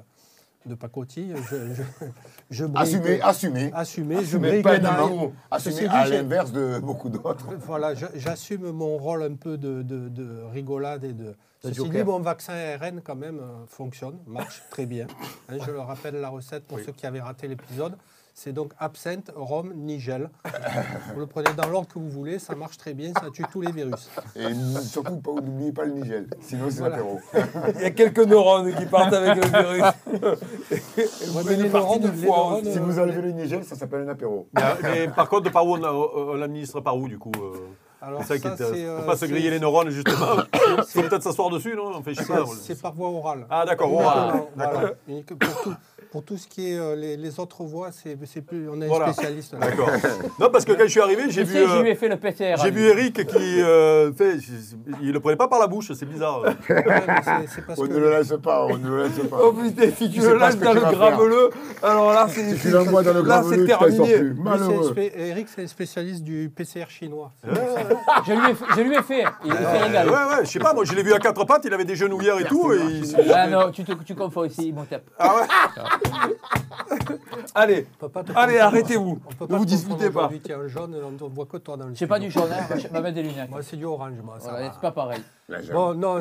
de 0.65 0.75
pacotille. 0.75 1.33
Je, 1.49 1.73
je, 1.73 1.83
je 2.51 2.65
brille 2.65 2.81
Assumez, 2.97 3.21
assumez. 3.21 3.71
Assumez, 3.73 4.25
je 4.25 4.37
brille 4.37 4.61
pas 4.61 4.79
dans- 4.79 5.31
Assumez 5.51 5.81
dit, 5.81 5.85
à 5.87 6.07
l'inverse 6.07 6.51
de 6.51 6.79
beaucoup 6.79 7.09
d'autres. 7.09 7.47
Voilà, 7.65 7.93
j'assume 8.15 8.71
mon 8.71 8.97
rôle 8.97 9.23
un 9.23 9.35
peu 9.35 9.57
de, 9.57 9.81
de- 9.83 10.09
de 10.09 10.41
rigolade 10.51 11.03
et 11.05 11.13
de. 11.13 11.33
Ceci 11.61 11.75
joker. 11.75 11.91
dit, 11.93 12.03
mon 12.03 12.19
vaccin 12.19 12.53
ARN 12.53 13.01
quand 13.01 13.15
même 13.15 13.39
euh, 13.39 13.65
fonctionne, 13.67 14.19
marche 14.27 14.61
très 14.69 14.85
bien. 14.85 15.07
Hein, 15.49 15.55
je 15.65 15.71
le 15.71 15.79
rappelle 15.79 16.15
la 16.15 16.29
recette 16.29 16.65
pour 16.65 16.77
ceux 16.79 16.91
qui 16.91 17.07
avaient 17.07 17.21
raté 17.21 17.47
l'épisode. 17.47 17.95
C'est 18.37 18.51
donc 18.51 18.73
absinthe, 18.79 19.31
rhum, 19.33 19.71
nigel. 19.73 20.29
Vous 21.13 21.21
le 21.21 21.25
prenez 21.25 21.53
dans 21.55 21.69
l'ordre 21.69 21.87
que 21.87 21.97
vous 21.97 22.09
voulez, 22.09 22.37
ça 22.37 22.53
marche 22.53 22.75
très 22.75 22.93
bien, 22.93 23.13
ça 23.13 23.29
tue 23.31 23.45
tous 23.49 23.61
les 23.61 23.71
virus. 23.71 24.09
Et 24.35 24.53
surtout, 24.83 25.21
n'oubliez 25.25 25.71
pas 25.71 25.85
le 25.85 25.93
Nigel. 25.93 26.27
Sinon, 26.41 26.65
c'est 26.69 26.79
Voilà. 26.79 26.97
l'apéro. 26.97 27.19
Il 27.75 27.81
y 27.81 27.85
a 27.85 27.91
quelques 27.91 28.19
neurones 28.19 28.75
qui 28.75 28.85
partent 28.87 29.13
avec 29.13 29.37
le 29.37 29.49
virus. 29.49 29.83
Et 30.97 31.25
vous 31.27 31.47
Ouais, 31.47 31.55
les 31.55 31.69
neurones, 31.69 31.99
du 32.01 32.11
les 32.11 32.27
foie 32.27 32.35
neurones. 32.37 32.65
Si 32.73 32.77
vous 32.79 32.99
enlevez 32.99 33.21
le 33.21 33.31
Nigel, 33.31 33.63
ça 33.63 33.75
s'appelle 33.77 34.01
un 34.01 34.09
apéro. 34.09 34.49
Mais, 34.53 34.61
mais 34.83 35.07
par 35.07 35.29
contre, 35.29 35.49
par 35.49 35.65
où 35.65 35.77
on, 35.77 35.83
on 35.83 36.33
l'administre 36.35 36.81
par 36.81 36.97
où 36.97 37.07
du 37.07 37.17
coup 37.17 37.31
euh, 37.41 37.57
Alors 38.01 38.21
C'est 38.23 38.37
ça 38.37 38.49
qui 38.51 38.57
ça, 38.57 38.65
est. 38.65 38.67
c'est, 38.73 38.83
Faut 38.85 38.89
euh, 38.91 39.05
pas 39.05 39.15
se 39.15 39.25
griller 39.27 39.49
les 39.49 39.59
neurones 39.61 39.89
justement. 39.91 40.35
Faut 40.89 41.01
peut-être 41.03 41.23
s'asseoir 41.23 41.49
dessus, 41.51 41.73
non? 41.75 42.01
C'est 42.61 42.81
par 42.81 42.93
voie 42.93 43.07
orale. 43.09 43.45
Ah 43.49 43.63
d'accord. 43.65 43.87
Uniquement, 43.89 44.11
voilà. 44.11 44.43
voilà. 44.73 44.91
Unique- 45.07 45.39
Pour 45.39 45.61
tout, 45.61 45.73
pour 46.11 46.23
tout 46.23 46.37
ce 46.37 46.47
qui 46.47 46.71
est 46.71 46.77
euh, 46.77 46.95
les, 46.95 47.17
les 47.17 47.39
autres 47.39 47.63
voies, 47.63 47.89
c'est 47.91 48.17
c'est 48.25 48.41
plus, 48.41 48.69
on 48.69 48.81
est 48.81 48.87
Voilà. 48.87 49.11
spécialiste. 49.13 49.53
là. 49.53 49.59
D'accord. 49.59 49.89
Non, 50.39 50.49
parce 50.51 50.65
que 50.65 50.71
quand 50.73 50.83
je 50.83 50.87
suis 50.89 51.01
arrivé, 51.01 51.23
j'ai 51.29 51.41
Tu 51.43 51.47
vu. 51.49 51.53
sais, 51.53 51.67
je 51.67 51.71
euh, 51.71 51.81
lui 51.83 51.89
ai 51.89 51.95
fait 51.95 52.07
le 52.07 52.17
PCR. 52.17 52.55
J'ai 52.57 52.67
à 52.67 52.69
vu. 52.69 52.81
Eric 52.85 53.25
qui 53.27 53.61
euh, 53.61 54.11
fait, 54.13 54.37
il 55.01 55.11
le 55.11 55.19
prenait 55.19 55.35
pas 55.35 55.47
par 55.47 55.59
la 55.59 55.67
bouche, 55.67 55.91
c'est 55.93 56.05
bizarre. 56.05 56.41
Ouais, 56.41 56.53
mais 56.69 56.85
c'est- 57.23 57.47
c'est 57.55 57.65
parce 57.65 57.79
On 57.79 57.83
que- 57.87 57.93
ne 57.93 57.99
le 57.99 58.09
laisse 58.11 58.33
pas, 58.43 58.65
on 58.65 58.77
ne 58.77 58.87
le 58.89 59.03
laisse 59.03 59.19
pas. 59.29 59.37
Oh 59.41 59.53
putain, 59.53 59.89
si 59.95 60.09
tu 60.09 60.21
le 60.21 60.37
pas 60.37 60.49
lâches 60.51 60.57
dans 60.57 60.73
le 60.73 60.81
graveleux, 60.81 61.49
alors 61.83 62.11
là, 62.13 62.27
c'est. 62.29 62.55
Si 62.55 62.61
tu 62.61 62.69
l'envoies 62.69 63.03
dans 63.03 63.13
le 63.13 63.21
Là, 63.23 63.43
c'est 63.47 63.57
graveleux, 63.65 63.65
terminé. 63.97 64.17
Lui, 64.17 64.33
c'est 64.35 64.41
un 64.41 64.43
Malheureux. 64.43 64.93
Eric, 65.15 65.47
c'est 65.55 65.67
spécialiste 65.67 66.23
du 66.23 66.51
PCR 66.55 66.85
chinois. 66.89 67.31
Je 67.43 68.31
lui 68.33 68.51
ai 68.51 68.53
fait, 68.55 68.65
je 68.75 68.81
lui 68.81 68.95
ai 68.95 69.01
fait. 69.01 69.23
Il 69.45 69.51
s'est 69.53 69.57
Ouais, 69.59 69.77
régalé. 69.83 70.09
ouais, 70.09 70.15
je 70.43 70.49
sais 70.49 70.59
pas, 70.59 70.73
moi 70.73 70.83
je 70.85 70.93
l'ai 70.93 71.03
vu 71.03 71.13
à 71.13 71.19
quatre 71.19 71.43
pattes, 71.45 71.63
il 71.65 71.73
avait 71.73 71.85
des 71.85 71.95
genouillères 71.95 72.39
et 72.39 72.45
tout. 72.45 72.73
Il- 72.73 73.15
Ah 73.33 73.47
non, 73.47 73.71
tu, 73.71 73.83
te, 73.83 73.91
tu 74.03 74.15
confonds 74.15 74.41
aussi, 74.41 74.67
Imhotep. 74.69 75.09
Ah 75.19 75.35
ouais 75.35 75.41
Allez, 77.55 77.87
On 78.01 78.33
allez, 78.35 78.57
arrêtez-vous. 78.59 79.19
On 79.39 79.43
Ne 79.43 79.47
pas 79.47 79.57
vous 79.57 79.65
te 79.65 79.69
disputez 79.69 80.09
pas. 80.09 80.29
jaune, 80.67 80.95
on 81.03 81.11
ne 81.11 81.29
voit 81.33 81.45
que 81.45 81.57
toi 81.57 81.77
dans 81.77 81.87
le 81.87 81.95
C'est 81.95 82.07
pas 82.07 82.19
du 82.19 82.29
jaune, 82.31 82.49
hein, 82.51 82.75
je 82.77 82.87
vais 82.87 83.01
mettre 83.01 83.15
des 83.15 83.23
lunettes. 83.23 83.49
Moi, 83.49 83.63
c'est 83.63 83.77
du 83.77 83.85
orange, 83.85 84.13
moi. 84.23 84.39
ça 84.39 84.49
Voilà, 84.51 84.67
va. 84.67 84.73
c'est 84.73 84.81
pas 84.81 84.91
pareil. 84.91 85.21
Là, 85.49 85.61
j'ai- 85.61 85.73
Bon, 85.73 85.93
non, 85.93 86.19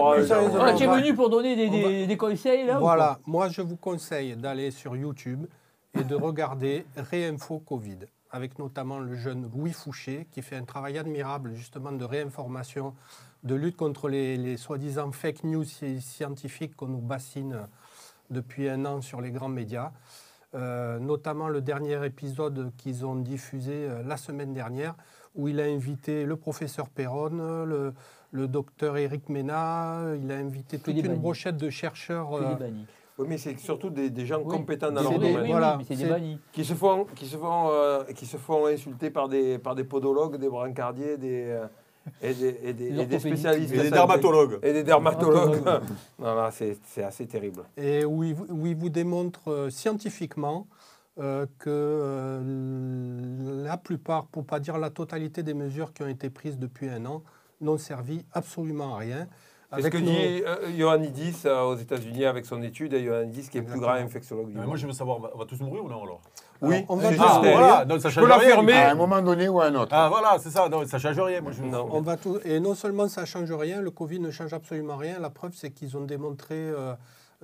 orange, 0.00 0.24
sérieusement, 0.26 0.58
Voilà, 0.58 0.74
tu 0.74 0.82
es 0.84 0.86
on 0.86 0.90
va- 0.90 0.96
venu 1.00 1.14
pour 1.14 1.30
donner 1.30 1.56
des, 1.56 1.68
on 1.68 1.70
des- 1.70 2.06
des 2.06 2.16
conseils 2.16 2.66
là 2.66 2.76
ou 2.78 2.80
Voilà, 2.80 3.18
moi 3.26 3.48
je 3.48 3.62
vous 3.62 3.76
conseille 3.76 4.36
d'aller 4.36 4.70
sur 4.70 4.96
YouTube 4.96 5.46
et 5.98 6.02
de 6.04 6.14
regarder 6.14 6.84
Réinfo 6.96 7.60
Covid, 7.60 7.98
avec 8.30 8.58
notamment 8.58 8.98
le 8.98 9.14
jeune 9.16 9.48
Louis 9.54 9.72
Fouché, 9.72 10.26
qui 10.32 10.42
fait 10.42 10.56
un 10.56 10.64
travail 10.64 10.98
admirable 10.98 11.52
justement 11.54 11.92
de 11.92 12.04
réinformation, 12.04 12.94
de 13.44 13.54
lutte 13.54 13.76
contre 13.76 14.08
les, 14.08 14.36
les 14.36 14.56
soi-disant 14.56 15.12
fake 15.12 15.44
news 15.44 15.64
sci- 15.64 16.00
scientifiques 16.00 16.74
qu'on 16.76 16.88
nous 16.88 16.98
bassine 17.00 17.58
depuis 18.30 18.68
un 18.68 18.84
an 18.84 19.00
sur 19.00 19.20
les 19.20 19.30
grands 19.30 19.48
médias. 19.48 19.92
Euh, 20.54 21.00
notamment 21.00 21.48
le 21.48 21.60
dernier 21.60 22.04
épisode 22.06 22.70
qu'ils 22.76 23.04
ont 23.04 23.16
diffusé 23.16 23.72
euh, 23.74 24.02
la 24.04 24.16
semaine 24.16 24.54
dernière, 24.54 24.94
où 25.34 25.48
il 25.48 25.58
a 25.58 25.64
invité 25.64 26.24
le 26.24 26.36
professeur 26.36 26.88
Perron, 26.90 27.64
le, 27.64 27.92
le 28.30 28.46
docteur 28.46 28.96
Éric 28.96 29.28
Mena, 29.28 30.00
il 30.22 30.30
a 30.30 30.36
invité 30.36 30.78
toute 30.78 30.94
une 30.96 31.16
brochette 31.16 31.56
de 31.56 31.70
chercheurs 31.70 32.34
euh. 32.34 32.54
Oui, 33.18 33.26
mais 33.28 33.38
c'est 33.38 33.56
surtout 33.58 33.90
des, 33.90 34.10
des 34.10 34.26
gens 34.26 34.40
Oui. 34.44 34.56
compétents 34.56 34.90
dans 34.90 35.02
leur 35.02 35.12
domaine. 35.12 35.42
oui, 35.42 35.48
Voilà, 35.50 35.78
oui, 35.78 35.96
des. 35.96 36.38
Qui 36.52 36.64
se 36.64 36.74
font, 36.74 37.04
qui 37.14 37.26
se 37.26 37.36
font, 37.36 37.68
euh, 37.70 38.02
qui 38.14 38.26
se 38.26 38.36
font 38.36 38.66
insulter 38.66 39.10
par 39.10 39.28
des, 39.28 39.58
par 39.58 39.74
des 39.76 39.84
podologues, 39.84 40.36
des 40.36 40.48
brancardiers, 40.48 41.16
des, 41.16 41.44
euh, 41.50 41.66
et 42.22 42.34
des, 42.34 42.46
et 42.48 43.14
et 43.14 43.18
spécialistes. 43.18 43.72
Et 43.74 43.76
de 43.78 43.82
des 43.82 43.90
dermatologues. 43.90 44.58
Et 44.62 44.72
des 44.72 44.84
dermatologues. 44.84 45.62
non, 46.18 46.34
là, 46.34 46.50
c'est 46.52 46.76
c'est 46.86 47.02
assez 47.04 47.26
terrible. 47.26 47.62
et 47.76 48.04
où 48.04 48.22
il, 48.24 48.34
vous- 48.34 48.46
où 48.50 48.66
il 48.66 48.76
vous 48.76 48.90
démontre 48.90 49.50
euh, 49.50 49.70
scientifiquement 49.70 50.66
euh, 51.20 51.46
que 51.58 51.70
euh, 51.70 53.64
la 53.64 53.76
plupart, 53.76 54.26
pour 54.26 54.42
ne 54.42 54.46
pas 54.46 54.60
dire 54.60 54.78
la 54.78 54.90
totalité 54.90 55.42
des 55.42 55.54
mesures 55.54 55.92
qui 55.92 56.02
ont 56.02 56.08
été 56.08 56.30
prises 56.30 56.58
depuis 56.58 56.88
un 56.88 57.04
an, 57.06 57.22
n'ont 57.60 57.78
servi 57.78 58.24
absolument 58.32 58.94
à 58.96 58.98
rien. 58.98 59.28
C'est 59.76 59.82
ce 59.82 59.88
que 59.88 59.98
nos- 59.98 60.04
dit 60.06 60.42
euh, 60.46 60.70
Ioannidis 60.76 61.42
euh, 61.46 61.62
aux 61.62 61.76
États-Unis 61.76 62.24
avec 62.26 62.46
son 62.46 62.62
étude. 62.62 62.92
Ioannidis, 62.92 63.48
qui 63.48 63.58
est 63.58 63.60
le 63.62 63.66
plus 63.66 63.80
grand 63.80 63.92
infectiologue 63.94 64.46
du 64.48 64.52
Mais 64.54 64.60
monde. 64.60 64.68
moi, 64.68 64.76
je 64.76 64.86
veux 64.86 64.92
savoir, 64.92 65.16
on 65.18 65.20
va- 65.20 65.30
on 65.34 65.38
va 65.38 65.46
tous 65.46 65.60
mourir 65.60 65.84
ou 65.84 65.88
non 65.88 66.02
alors? 66.04 66.20
Oui, 66.62 66.76
Alors, 66.76 66.86
on 66.90 66.96
va 66.96 67.08
tous 67.10 67.20
Ah, 67.20 67.40
voilà, 67.42 67.84
donc 67.84 68.00
ça 68.00 68.10
change 68.10 68.24
rien. 68.24 68.56
À 68.56 68.90
un 68.90 68.94
moment 68.94 69.20
donné 69.20 69.48
ou 69.48 69.60
à 69.60 69.66
un 69.66 69.74
autre. 69.74 69.92
Ah, 69.92 70.08
voilà, 70.08 70.38
c'est 70.38 70.50
ça, 70.50 70.68
non, 70.68 70.86
ça 70.86 70.98
change 70.98 71.18
rien. 71.18 71.40
Moi, 71.40 71.52
je... 71.52 71.62
Non. 71.62 71.88
On 71.90 72.00
va 72.00 72.16
tout, 72.16 72.38
et 72.44 72.60
non 72.60 72.74
seulement 72.74 73.08
ça 73.08 73.22
ne 73.22 73.26
change 73.26 73.52
rien, 73.52 73.80
le 73.80 73.90
Covid 73.90 74.20
ne 74.20 74.30
change 74.30 74.52
absolument 74.52 74.96
rien. 74.96 75.18
La 75.18 75.30
preuve, 75.30 75.52
c'est 75.54 75.70
qu'ils 75.70 75.96
ont 75.96 76.04
démontré, 76.04 76.54
euh, 76.56 76.94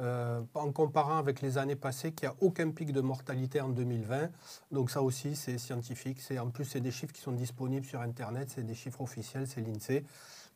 euh, 0.01 0.41
en 0.55 0.73
comparant 0.73 1.19
avec 1.19 1.43
les 1.43 1.59
années 1.59 1.77
passées, 1.77 2.13
qu'il 2.13 2.29
n'y 2.29 2.35
a 2.35 2.37
aucun 2.41 2.71
pic 2.71 2.93
de 2.93 3.03
mortalité 3.03 3.61
en 3.61 3.69
2020. 3.69 4.31
Donc 4.73 4.91
ça 4.91 5.03
aussi, 5.03 5.37
c'est 5.37 5.59
scientifique. 5.59 6.21
C'est 6.21 6.39
En 6.39 6.49
plus, 6.49 6.65
c'est 6.65 6.81
des 6.81 6.91
chiffres 6.91 7.13
qui 7.13 7.21
sont 7.21 7.33
disponibles 7.33 7.85
sur 7.85 8.01
Internet, 8.01 8.51
c'est 8.55 8.65
des 8.65 8.75
chiffres 8.75 9.03
officiels, 9.03 9.47
c'est 9.47 9.61
l'INSEE. 9.61 10.05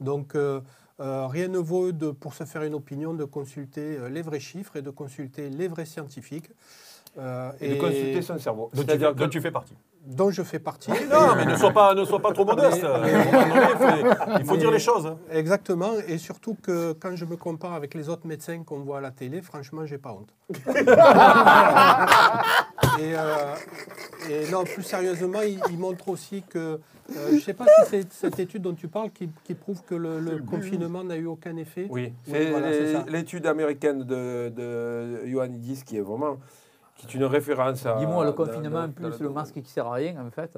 Donc 0.01 0.35
euh, 0.35 0.61
euh, 1.01 1.27
rien 1.27 1.49
ne 1.49 1.59
vaut, 1.59 1.93
de, 1.93 2.11
pour 2.11 2.33
se 2.33 2.45
faire 2.45 2.63
une 2.63 2.75
opinion, 2.75 3.13
de 3.13 3.25
consulter 3.25 3.99
les 4.09 4.23
vrais 4.23 4.41
chiffres 4.41 4.77
et 4.77 4.83
de 4.83 4.91
consulter 4.91 5.51
les 5.51 5.69
vrais 5.69 5.85
scientifiques. 5.87 6.51
Euh, 7.17 7.53
Et 7.61 7.75
de 7.77 7.81
consulter 7.81 8.23
son 8.23 8.39
cerveau. 8.39 8.71
dont, 8.75 8.81
tu, 8.83 8.87
C'est-à-dire 8.89 9.15
dont 9.15 9.29
tu 9.29 9.41
fais 9.41 9.53
partie. 9.53 9.75
dont 10.05 10.31
je 10.33 10.43
fais 10.43 10.59
partie. 10.59 10.91
Non, 10.91 11.37
mais 11.37 11.45
ne 11.47 11.55
sois 11.57 11.71
pas, 11.71 11.95
ne 11.95 12.05
sois 12.05 12.19
pas 12.21 12.33
trop 12.33 12.45
modeste. 12.45 12.83
Mais- 12.83 13.13
donné, 13.13 14.11
il 14.41 14.45
faut, 14.45 14.57
dire 14.57 14.73
les 14.73 14.81
choses. 14.81 15.15
Exactement, 15.31 15.93
et 16.09 16.19
surtout 16.19 16.57
que 16.61 16.93
quand 16.95 17.15
je 17.15 17.25
me 17.25 17.37
compare 17.37 17.73
avec 17.75 17.95
les 17.95 18.09
autres 18.09 18.27
médecins 18.27 18.65
qu'on 18.65 18.81
voit 18.81 18.99
à 18.99 19.01
la 19.01 19.13
télé, 19.13 19.43
franchement, 19.43 19.87
j'ai 19.87 19.99
pas 19.99 20.11
honte. 20.13 20.35
et, 22.99 23.15
euh, 23.15 23.55
et 24.31 24.51
non, 24.51 24.65
plus 24.65 24.83
sérieusement, 24.83 25.43
il, 25.43 25.61
il 25.71 25.79
montre 25.79 26.09
aussi 26.09 26.43
que, 26.49 26.59
euh, 26.59 26.79
je 27.31 27.35
ne 27.37 27.41
sais 27.41 27.55
pas 27.55 27.65
si 27.67 27.91
c'est 27.91 28.13
cette 28.13 28.39
étude 28.41 28.63
dont 28.63 28.75
tu 28.75 28.89
parles 28.89 29.11
qui, 29.11 29.29
qui 29.45 29.55
prouve 29.55 29.83
que 29.85 29.95
le, 29.95 30.21
le 30.21 30.39
confinement 30.39 31.05
n'a 31.05 31.17
eu 31.17 31.27
aucun 31.27 31.57
effet. 31.57 31.87
Oui, 31.91 32.13
Oui, 32.27 32.33
c'est 32.33 32.51
voilà, 32.51 32.71
l'étude 33.09 33.47
américaine 33.47 34.03
de, 34.05 34.49
de 34.55 35.27
Ioannidis 35.27 35.83
qui 35.85 35.97
est 35.97 36.01
vraiment 36.03 36.39
qui 36.97 37.07
est 37.07 37.15
une 37.15 37.25
référence 37.25 37.85
à. 37.87 37.97
Dis-moi, 37.99 38.25
le 38.25 38.33
confinement, 38.33 38.87
dans- 38.87 38.93
plus 38.93 39.03
dans 39.03 39.09
le 39.11 39.19
domaine. 39.19 39.35
masque 39.35 39.61
qui 39.61 39.71
sert 39.71 39.87
à 39.87 39.93
rien, 39.95 40.25
en 40.25 40.31
fait. 40.31 40.57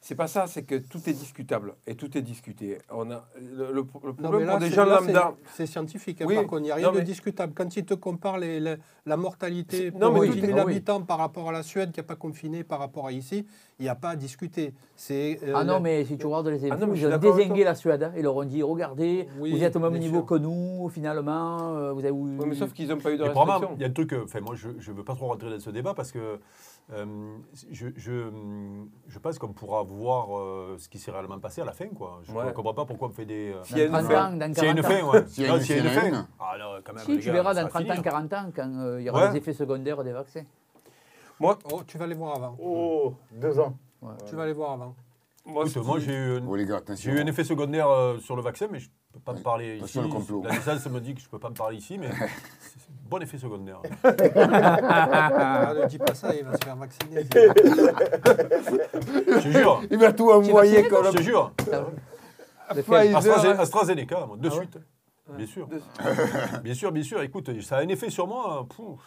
C'est 0.00 0.14
pas 0.14 0.28
ça, 0.28 0.46
c'est 0.46 0.62
que 0.62 0.76
tout 0.76 1.00
est 1.08 1.12
discutable 1.12 1.74
et 1.86 1.96
tout 1.96 2.16
est 2.16 2.22
discuté. 2.22 2.78
On 2.88 3.10
a 3.10 3.26
le, 3.40 3.72
le- 3.72 3.72
le 3.72 3.82
Non, 3.82 3.84
problème 4.14 4.44
là, 4.46 4.52
pour 4.52 4.60
des 4.60 4.70
gens 4.70 4.84
lambda. 4.84 5.34
c'est 5.54 5.66
scientifique, 5.66 6.22
hein, 6.22 6.24
Oui, 6.28 6.36
par 6.36 6.46
contre, 6.46 6.62
il 6.62 6.64
n'y 6.66 6.70
a 6.70 6.76
rien 6.76 6.86
non, 6.86 6.92
de 6.92 6.98
mais- 6.98 7.04
discutable. 7.04 7.52
Quand 7.54 7.76
il 7.76 7.84
te 7.84 7.94
compare 7.94 8.38
les- 8.38 8.60
les- 8.60 8.76
la 9.06 9.16
mortalité 9.16 9.90
non, 9.90 10.12
pour 10.12 10.20
mais 10.22 10.28
10 10.28 10.40
tout 10.40 10.46
000 10.46 10.58
est- 10.58 10.64
oui. 10.64 10.72
habitants 10.72 11.02
par 11.02 11.18
rapport 11.18 11.48
à 11.48 11.52
la 11.52 11.64
Suède 11.64 11.90
qui 11.90 11.98
n'est 11.98 12.06
pas 12.06 12.14
confinée 12.14 12.62
par 12.62 12.78
rapport 12.78 13.08
à 13.08 13.12
ici, 13.12 13.44
il 13.80 13.82
n'y 13.82 13.88
a 13.88 13.96
pas 13.96 14.10
à 14.10 14.16
discuter. 14.16 14.72
C'est, 14.94 15.40
euh, 15.42 15.52
Ah 15.56 15.64
non, 15.64 15.80
mais 15.80 16.04
si 16.04 16.16
tu 16.16 16.26
regardes 16.26 16.46
les 16.48 16.70
Ah 16.70 16.76
non, 16.76 16.84
infos, 16.84 16.94
ils 16.94 17.06
ont 17.08 17.18
désingué 17.18 17.64
la 17.64 17.74
Suède. 17.74 18.02
hein. 18.04 18.12
Ils 18.16 18.22
leur 18.22 18.36
ont 18.36 18.44
dit 18.44 18.62
regardez, 18.62 19.28
Oui, 19.40 19.50
vous 19.50 19.64
êtes 19.64 19.74
au 19.74 19.80
même 19.80 19.98
niveau 19.98 20.18
sûr. 20.18 20.26
que 20.26 20.34
nous, 20.36 20.88
finalement. 20.90 21.74
euh, 21.76 21.92
vous 21.92 22.00
avez, 22.00 22.10
Oui, 22.12 22.46
mais 22.46 22.54
sauf 22.54 22.72
qu'ils 22.72 22.88
n'ont 22.88 22.98
pas 22.98 23.10
eu 23.12 23.16
de 23.18 23.24
restriction. 23.24 23.70
il 23.74 23.80
y 23.80 23.84
a 23.84 23.88
un 23.88 23.92
truc, 23.92 24.12
euh, 24.12 24.22
enfin, 24.24 24.40
moi 24.40 24.54
je 24.54 24.68
ne 24.68 24.96
veux 24.96 25.04
pas 25.04 25.16
trop 25.16 25.26
rentrer 25.26 25.50
dans 25.50 25.58
ce 25.60 25.70
débat 25.70 25.92
parce 25.94 26.12
que 26.12 26.38
euh, 26.92 27.36
je, 27.70 27.88
je, 27.96 28.30
je 29.08 29.18
pense 29.18 29.38
qu'on 29.38 29.52
pourra 29.52 29.82
voir 29.82 30.36
euh, 30.38 30.76
ce 30.78 30.88
qui 30.88 30.98
s'est 30.98 31.10
réellement 31.10 31.38
passé 31.38 31.60
à 31.60 31.64
la 31.64 31.72
fin. 31.72 31.86
Quoi. 31.88 32.20
Je 32.24 32.32
ne 32.32 32.36
Ouais. 32.38 32.52
comprends 32.54 32.72
pas 32.74 32.84
pourquoi 32.86 33.08
on 33.08 33.12
fait 33.12 33.26
des. 33.26 33.52
euh, 33.52 33.62
S'il 33.64 33.78
y 33.78 33.82
a 33.82 33.84
une 33.86 33.92
Dans 33.92 33.98
30 33.98 34.10
fin. 34.10 34.14
ans, 34.32 34.38
y 34.38 34.42
a 34.42 34.46
une 34.46 34.54
40 34.54 34.82
fin, 34.82 35.02
ans. 35.04 35.12
ouais. 35.12 35.26
S'il 35.26 35.44
y 35.44 35.46
a 35.46 35.56
une- 35.56 35.62
y 35.62 35.86
a 35.88 35.90
fin. 35.90 36.26
Ah, 36.40 36.54
quand 36.84 36.92
même, 36.94 37.04
Si, 37.04 37.12
les 37.12 37.18
tu 37.20 37.26
gars, 37.26 37.32
verras 37.34 37.54
dans 37.54 37.62
va 37.62 37.68
30 37.68 37.82
ans, 37.82 37.86
finir. 37.90 38.02
40 38.02 38.32
ans, 38.32 38.50
quand 38.56 38.70
euh, 38.80 39.00
il 39.00 39.04
y 39.06 39.10
aura 39.10 39.24
Ouais. 39.26 39.30
des 39.32 39.36
effets 39.38 39.52
secondaires 39.52 40.02
des 40.02 40.12
vaccins. 40.12 40.44
Moi, 41.40 41.58
Oh, 41.72 41.82
tu 41.86 41.98
vas 41.98 42.06
les 42.06 42.14
voir 42.14 42.36
avant. 42.36 42.56
Oh, 42.60 43.14
deux 43.32 43.58
ans. 43.60 43.74
Tu 44.26 44.34
vas 44.34 44.46
les 44.46 44.52
voir 44.54 44.72
avant. 44.72 44.94
moi, 45.44 45.64
Écoute, 45.66 45.84
moi 45.84 45.98
j'ai 45.98 46.12
eu, 46.14 46.38
un- 46.38 46.46
Oh 46.48 46.56
les 46.56 46.64
gars, 46.64 46.76
j'ai 46.76 46.92
attention. 46.92 47.12
eu 47.12 47.20
un 47.20 47.26
effet 47.26 47.44
secondaire 47.44 47.88
euh, 47.88 48.18
sur 48.18 48.34
le 48.36 48.42
vaccin, 48.42 48.66
mais 48.70 48.78
je 48.80 48.86
ne 48.86 48.90
peux 49.14 49.20
pas 49.20 49.32
me 49.34 49.40
parler 49.42 49.76
Attention 49.76 50.02
ici. 50.02 50.10
le 50.10 50.14
complot. 50.14 50.42
La 50.44 50.54
licence 50.54 50.86
me 50.86 51.00
dit 51.00 51.14
que 51.14 51.20
je 51.20 51.26
ne 51.26 51.30
peux 51.30 51.38
pas 51.38 51.48
me 51.50 51.54
parler 51.54 51.76
ici, 51.76 51.96
mais 51.98 52.08
bon 53.08 53.20
effet 53.22 53.38
secondaire. 53.38 53.80
Ah, 54.90 55.72
ne 55.82 55.86
dis 55.86 55.98
pas 55.98 56.14
ça, 56.14 56.34
il 56.34 56.44
va 56.44 56.52
se 56.52 56.64
faire 56.64 56.76
vacciner. 56.76 57.22
Je 59.26 59.42
te 59.42 59.48
jure, 59.48 59.82
il 59.90 59.98
va 59.98 60.12
tout 60.12 60.30
envoyer 60.30 60.86
comme 60.88 61.04
je 61.06 61.10
te 61.18 61.22
jure. 61.22 61.52
Pfizer. 62.70 63.16
AstraZeneca, 63.16 63.60
AstraZeneca, 63.62 64.26
moi, 64.26 64.36
de 64.38 64.48
Ah 64.48 64.52
ouais 64.52 64.58
suite. 64.58 64.78
Bien 65.36 65.46
sûr. 65.46 65.66
De- 65.66 65.80
Bien 66.62 66.74
sûr, 66.74 66.90
bien 66.92 67.02
sûr. 67.02 67.22
Écoute, 67.22 67.50
ça 67.62 67.76
a 67.76 67.80
un 67.82 67.88
effet 67.88 68.08
sur 68.10 68.26
moi. 68.26 68.66
pouf. 68.74 69.00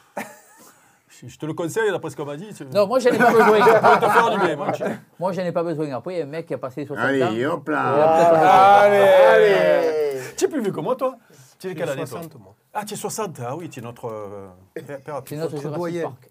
Je, 1.09 1.27
je 1.27 1.37
te 1.37 1.45
le 1.45 1.53
conseille, 1.53 1.89
d'après 1.91 2.09
ce 2.11 2.15
qu'on 2.15 2.25
m'a 2.25 2.37
dit. 2.37 2.49
Non, 2.73 2.87
moi, 2.87 2.99
j'en 2.99 3.09
ai 3.11 3.17
pas 3.17 3.31
besoin. 3.33 3.63
Faire 3.65 4.29
du 4.31 4.39
bien. 4.45 4.55
moi. 4.55 4.71
moi, 5.19 5.31
j'en 5.31 5.41
ai 5.43 5.51
pas 5.51 5.63
besoin. 5.63 5.91
Après, 5.93 6.13
il 6.15 6.17
y 6.19 6.21
a 6.21 6.23
un 6.25 6.27
mec 6.27 6.45
qui 6.47 6.53
a 6.53 6.57
passé 6.57 6.85
60 6.85 7.03
ans. 7.03 7.07
Allez, 7.07 7.45
hop 7.45 7.67
là. 7.69 8.83
après, 8.85 9.25
Allez, 9.25 10.19
Tu 10.37 10.45
es 10.45 10.47
plus 10.47 10.61
vieux 10.61 10.71
que 10.71 10.79
moi, 10.79 10.95
toi 10.95 11.17
Tu 11.61 11.67
es 11.67 11.69
J'ai 11.69 11.75
quelle 11.75 11.89
année, 11.89 11.97
toi 12.05 12.21
60, 12.21 12.39
moi. 12.41 12.55
Ah, 12.73 12.83
tu 12.83 12.95
es 12.95 12.97
60. 12.97 13.39
Ah 13.45 13.55
oui, 13.55 13.69
tu 13.69 13.79
es 13.79 13.83
notre 13.83 14.05
euh, 14.07 14.47
père- 14.73 14.99
père. 15.01 15.21
C'est 15.27 15.35
notre 15.35 15.51
Notre 15.53 15.61
Jurassic 15.61 15.77
doyen. 15.77 16.01
Park. 16.03 16.30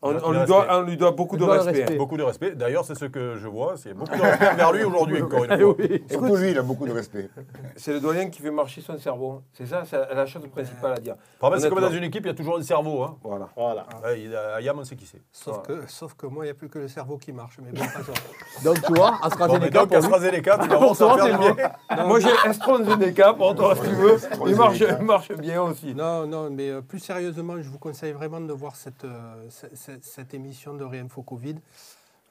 On, 0.00 0.12
Le 0.12 0.24
on 0.24 0.30
lui 0.32 0.44
doit, 0.46 0.66
on 0.70 0.82
lui 0.82 0.96
doit 0.96 1.10
beaucoup 1.10 1.36
de 1.36 1.44
doit 1.44 1.56
le 1.56 1.60
respect. 1.62 1.80
respect. 1.80 1.96
Beaucoup 1.96 2.16
de 2.16 2.22
respect. 2.22 2.50
D'ailleurs, 2.54 2.84
c'est 2.84 2.94
ce 2.94 3.06
que 3.06 3.36
je 3.36 3.48
vois. 3.48 3.76
C'est 3.76 3.94
beaucoup 3.94 4.16
de 4.16 4.20
respect 4.22 4.48
envers 4.52 4.72
lui 4.72 4.84
aujourd'hui, 4.84 5.22
encore 5.22 5.44
une 5.44 5.58
fois. 5.58 5.74
Surtout 6.08 6.36
lui, 6.36 6.50
il 6.52 6.58
a 6.58 6.62
beaucoup 6.62 6.86
de 6.86 6.92
respect. 6.92 7.28
C'est 7.76 7.92
le 7.92 8.00
doyen 8.00 8.30
qui 8.30 8.40
fait 8.40 8.50
marcher 8.52 8.80
son 8.80 8.96
cerveau. 8.98 9.42
C'est 9.52 9.66
ça, 9.66 9.82
c'est 9.84 9.98
la 10.14 10.26
chose 10.26 10.46
principale 10.48 10.92
à 10.92 11.00
dire. 11.00 11.16
C'est 11.58 11.68
comme 11.68 11.80
dans 11.80 11.90
une 11.90 12.04
équipe, 12.04 12.24
il 12.24 12.28
y 12.28 12.30
a 12.30 12.34
toujours 12.34 12.58
un 12.58 12.62
cerveau. 12.62 13.02
Hein. 13.02 13.16
Voilà. 13.22 13.48
Voilà. 13.56 13.86
Ouais, 14.04 14.20
il 14.22 14.34
a- 14.36 14.54
Ayam, 14.56 14.78
on 14.78 14.84
sait 14.84 14.94
qui 14.96 15.06
c'est. 15.06 15.20
Sauf, 15.32 15.62
que, 15.62 15.82
sauf 15.88 16.14
que 16.14 16.26
moi, 16.26 16.44
il 16.44 16.48
n'y 16.48 16.52
a 16.52 16.54
plus 16.54 16.68
que 16.68 16.78
le 16.78 16.88
cerveau 16.88 17.18
qui 17.18 17.32
marche. 17.32 17.58
Mais 17.60 17.70
bon, 17.72 17.80
pas 17.84 18.02
ça. 18.04 18.62
Donc, 18.64 18.80
tu 18.82 18.92
vois, 18.94 19.10
Bon, 19.10 19.16
AstraZeneca, 19.26 19.80
donc, 19.80 19.88
pour 19.88 19.98
lui, 19.98 20.04
AstraZeneca, 20.04 20.58
tu 20.62 20.68
vas 20.68 20.76
voir, 20.78 20.94
ça 20.96 21.06
va 21.06 21.14
toi, 21.16 21.26
faire 21.26 21.38
bien. 21.40 22.04
Moi 22.06 22.20
j'ai 22.20 22.30
AstraZeneca 22.44 23.32
pour 23.34 23.54
toi 23.54 23.74
si 23.74 23.82
tu 23.82 23.94
veux. 23.94 24.16
Il 24.46 24.54
marche, 24.56 24.78
il 24.80 25.04
marche 25.04 25.32
bien 25.32 25.62
aussi. 25.62 25.94
Non, 25.94 26.26
non, 26.26 26.50
mais 26.50 26.70
euh, 26.70 26.80
plus 26.82 26.98
sérieusement, 26.98 27.54
je 27.60 27.68
vous 27.68 27.78
conseille 27.78 28.12
vraiment 28.12 28.40
de 28.40 28.52
voir 28.52 28.76
cette, 28.76 29.04
euh, 29.04 29.34
cette 30.02 30.34
émission 30.34 30.74
de 30.74 30.84
Réinfo 30.84 31.22
Covid. 31.22 31.56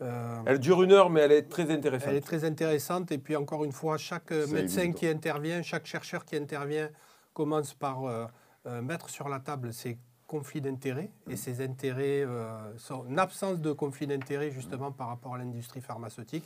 Euh, 0.02 0.42
Elle 0.46 0.60
dure 0.60 0.84
une 0.84 0.92
heure, 0.92 1.10
mais 1.10 1.22
elle 1.22 1.32
est 1.32 1.50
très 1.50 1.72
intéressante. 1.72 2.10
Elle 2.10 2.18
est 2.18 2.22
très 2.22 2.46
intéressante. 2.46 3.12
Et 3.12 3.18
puis, 3.18 3.36
encore 3.36 3.66
une 3.66 3.72
fois, 3.72 3.98
chaque 3.98 4.32
médecin 4.32 4.82
évident. 4.82 4.98
qui 4.98 5.08
intervient, 5.08 5.62
chaque 5.62 5.86
chercheur 5.86 6.24
qui 6.24 6.36
intervient 6.36 6.90
commence 7.38 7.76
par 7.76 8.04
euh, 8.04 8.26
euh, 8.66 8.82
mettre 8.82 9.12
sur 9.12 9.30
la 9.30 9.40
table 9.40 9.72
ses 9.72 10.00
conflits 10.26 10.60
d'intérêts 10.60 11.12
et 11.30 11.36
ses 11.36 11.64
intérêts, 11.64 12.24
euh, 12.26 12.76
son 12.78 13.16
absence 13.16 13.60
de 13.60 13.72
conflit 13.72 14.08
d'intérêts 14.08 14.50
justement 14.50 14.92
par 14.92 15.10
rapport 15.10 15.36
à 15.36 15.38
l'industrie 15.38 15.82
pharmaceutique. 15.82 16.44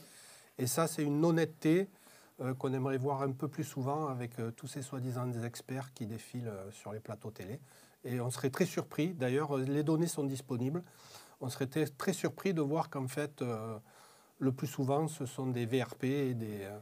Et 0.57 0.68
ça, 0.68 0.88
c'est 0.88 1.03
une 1.03 1.24
honnêteté 1.24 1.88
qu'on 2.57 2.74
aimerait 2.74 2.97
voir 2.97 3.22
un 3.22 3.32
peu 3.32 3.47
plus 3.47 3.64
souvent 3.64 4.07
avec 4.07 4.32
tous 4.57 4.68
ces 4.68 4.82
soi-disant 4.82 5.32
experts 5.43 5.93
qui 5.93 6.07
défilent 6.07 6.51
sur 6.72 6.91
les 6.91 6.99
plateaux 6.99 7.30
télé. 7.30 7.59
Et 8.04 8.20
on 8.20 8.30
serait 8.30 8.49
très 8.49 8.66
surpris, 8.66 9.10
d'ailleurs, 9.14 9.56
euh, 9.58 9.64
les 9.64 9.84
données 9.84 10.08
sont 10.08 10.24
disponibles, 10.24 10.84
on 11.39 11.49
serait 11.49 11.68
très, 11.68 12.14
surpris 12.14 12.54
de 12.54 12.62
voir 12.62 12.89
qu'en 12.89 13.08
fait, 13.08 13.41
euh, 13.41 13.78
le 14.39 14.52
plus 14.52 14.68
souvent, 14.68 15.08
ce 15.08 15.26
sont 15.26 15.47
des 15.47 15.66
VRP 15.66 16.04
et 16.06 16.34
des, 16.34 16.62
euh, 16.64 16.78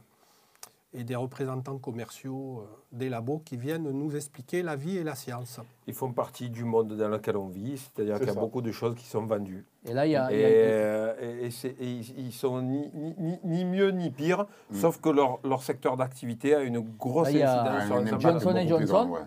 et 0.94 1.04
des 1.04 1.14
représentants 1.14 1.78
commerciaux 1.78 2.60
euh, 2.62 2.66
des 2.92 3.08
labos 3.10 3.42
qui 3.44 3.56
viennent 3.58 3.88
nous 3.90 4.16
expliquer 4.16 4.62
la 4.62 4.76
vie 4.76 4.96
et 4.96 5.04
la 5.04 5.14
science. 5.14 5.60
Ils 5.86 5.92
font 5.94 6.12
partie 6.12 6.48
du 6.50 6.64
monde 6.64 6.96
dans 6.96 7.08
lequel 7.08 7.36
on 7.36 7.48
vit, 7.48 7.76
c'est-à-dire 7.76 8.14
C'est 8.14 8.20
qu'il 8.20 8.28
y 8.28 8.30
a 8.30 8.34
ça. 8.34 8.40
beaucoup 8.40 8.62
de 8.62 8.72
choses 8.72 8.94
qui 8.96 9.06
sont 9.06 9.24
vendues. 9.26 9.64
Et 9.84 9.92
là, 9.92 10.06
il 10.06 10.12
y 10.12 10.16
a. 10.16 10.32
Et, 10.32 10.40
y 10.40 10.42
a- 10.44 10.46
euh, 10.48 11.14
et- 11.42 11.46
et 11.46 11.50
c'est- 11.50 11.76
et 11.78 11.92
ils, 12.16 12.32
sont 12.32 12.60
ni, 12.62 12.90
ni- 12.94 13.14
ni- 13.18 13.38
ni 13.44 13.64
mieux 13.66 13.90
ni 13.90 14.10
pire, 14.10 14.46
sauf 14.72 15.00
que 15.00 15.10
leur, 15.10 15.38
leur 15.44 15.62
secteur 15.62 15.96
d'activité 15.98 16.54
a 16.54 16.60
une 16.62 16.80
grosse 16.80 17.30
Là, 17.32 17.52
a- 17.52 17.76
incidence 17.76 17.90
Ouais, 18.00 18.08
sur 18.08 18.20
Johnson 18.20 18.66
Johnson. 18.66 18.84
grand, 18.86 19.10
ouais. 19.10 19.20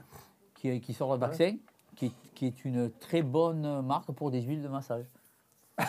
qui, 0.55 0.81
qui 0.81 0.93
sort 0.93 1.13
le 1.13 1.19
vaccin, 1.19 1.55
qui 2.43 2.47
est 2.47 2.65
une 2.65 2.91
très 2.99 3.21
bonne 3.21 3.81
marque 3.85 4.11
pour 4.11 4.29
des 4.29 4.41
huiles 4.41 4.61
de 4.61 4.67
massage. 4.67 5.05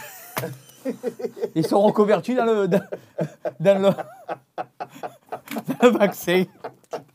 Ils 1.54 1.66
sont 1.66 1.80
reconvertis 1.80 2.34
dans 2.34 2.44
le, 2.44 2.68
dans, 2.68 2.80
dans 3.58 3.82
le, 3.82 3.90
dans 4.58 5.82
le 5.82 5.88
vaccin. 5.98 6.44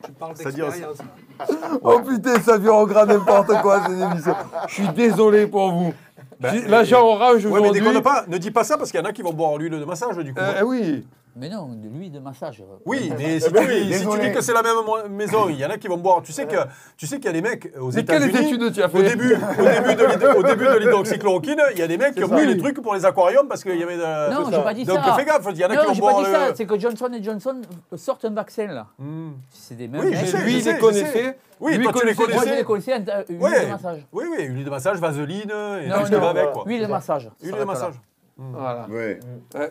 Tu 0.04 0.12
parles 0.12 0.34
d'expérience. 0.34 0.98
Oh 1.82 2.00
putain, 2.06 2.38
ça 2.40 2.58
vient 2.58 2.72
en 2.72 2.84
grand 2.86 3.06
n'importe 3.06 3.62
quoi 3.62 3.82
cette 3.86 3.98
émission. 3.98 4.34
Je 4.68 4.74
suis 4.74 4.88
désolé 4.88 5.46
pour 5.46 5.70
vous. 5.72 5.94
Ben, 6.38 6.52
J'ai- 6.52 6.68
L'agent 6.68 7.00
orange 7.06 7.44
Ouais, 7.46 7.52
mais 7.52 7.58
aujourd'hui. 7.60 7.80
déconne 7.80 8.02
pas, 8.02 8.24
ne 8.26 8.36
dis 8.38 8.50
pas 8.50 8.64
ça 8.64 8.76
parce 8.76 8.90
qu'il 8.90 9.00
y 9.00 9.02
en 9.02 9.06
a 9.06 9.12
qui 9.12 9.22
vont 9.22 9.32
boire 9.32 9.56
l'huile 9.56 9.78
de 9.78 9.84
massage 9.84 10.16
du 10.18 10.34
coup. 10.34 10.40
Euh, 10.40 10.62
oui. 10.64 11.06
Mais 11.36 11.48
non, 11.48 11.68
de 11.68 11.88
l'huile 11.88 12.10
de 12.12 12.18
massage. 12.18 12.62
Oui, 12.84 13.12
mais 13.16 13.38
si, 13.40 13.50
tu, 13.52 13.58
oui, 13.58 13.86
dis, 13.86 13.94
si 13.94 14.06
tu 14.06 14.18
dis 14.18 14.32
que 14.32 14.40
c'est 14.40 14.52
la 14.52 14.62
même 14.62 14.74
maison, 15.10 15.48
il 15.48 15.56
y 15.56 15.64
en 15.64 15.70
a 15.70 15.78
qui 15.78 15.86
vont 15.88 15.96
boire. 15.96 16.22
Tu 16.22 16.32
sais 16.32 16.46
que 16.46 16.56
tu 16.96 17.06
sais 17.06 17.16
qu'il 17.16 17.26
y 17.26 17.28
a 17.28 17.32
des 17.32 17.40
mecs 17.42 17.70
aux 17.78 17.90
Mais 17.92 18.04
quelles 18.04 18.24
États-Unis. 18.28 18.48
études 18.54 18.72
tu 18.72 18.82
as 18.82 18.86
Au 18.86 18.88
fait 18.88 19.02
début, 19.04 19.34
au 19.34 19.94
début 19.94 20.26
au 20.36 20.42
début 20.42 20.64
de 20.66 20.78
l'hydroxychloroquine, 20.80 21.62
il 21.72 21.78
y 21.78 21.82
a 21.82 21.86
des 21.86 21.98
mecs 21.98 22.14
qui 22.14 22.24
ont 22.24 22.28
mis 22.34 22.46
les 22.46 22.56
trucs 22.58 22.80
pour 22.82 22.94
les 22.94 23.04
aquariums 23.04 23.46
parce 23.48 23.62
qu'il 23.62 23.76
y 23.78 23.82
avait 23.82 23.96
de... 23.96 24.30
Non, 24.34 24.50
j'ai 24.50 24.62
pas 24.62 24.74
dit 24.74 24.84
Donc 24.84 24.98
ça. 25.04 25.14
fais 25.14 25.24
gaffe, 25.24 25.46
il 25.50 25.56
y 25.58 25.64
en 25.64 25.70
a 25.70 25.74
non, 25.74 25.80
qui 25.80 25.86
vont 25.88 25.94
j'ai 25.94 26.00
pas 26.00 26.10
boire 26.10 26.24
dit 26.24 26.30
le. 26.30 26.36
ça. 26.36 26.54
C'est 26.54 26.66
que 26.66 26.78
Johnson 26.78 27.10
Johnson 27.22 27.60
sortent 27.96 28.24
un 28.24 28.30
vaccin 28.34 28.66
là. 28.66 28.86
Hmm. 28.98 29.30
C'est 29.52 29.76
des. 29.76 29.88
Oui, 29.88 30.10
mecs. 30.10 30.26
sais, 30.26 30.38
lui, 30.38 30.58
il 30.58 30.64
les 30.64 30.78
connaissait. 30.78 31.38
Oui, 31.60 31.76
Lui, 31.76 31.84
toi 31.84 31.92
tu 32.00 32.06
les 32.06 32.14
connaissait- 32.14 32.34
Moi, 32.34 32.44
je 32.46 32.54
les 32.54 32.64
connaissais. 32.64 32.92
connaissais 33.04 33.32
Ouais. 33.38 33.50
huile 33.50 33.66
de 33.66 33.72
massage. 33.72 34.06
Oui, 34.12 34.24
oui, 34.30 34.44
huile 34.46 34.64
de 34.64 34.70
massage, 34.70 34.98
vaseline 34.98 35.50
et 35.50 35.88
Non, 35.88 35.98
tout 35.98 36.04
ce 36.06 36.08
qui 36.08 36.12
non, 36.14 36.20
va 36.20 36.28
avec 36.30 36.50
quoi. 36.52 36.64
Huile 36.66 36.80
de 36.82 36.86
massage. 36.86 37.30
Huile 37.42 37.54
de 37.54 37.64
massage. 37.64 37.94
Voilà. 38.52 38.86
Ouais. 38.88 39.20
Euh, 39.54 39.68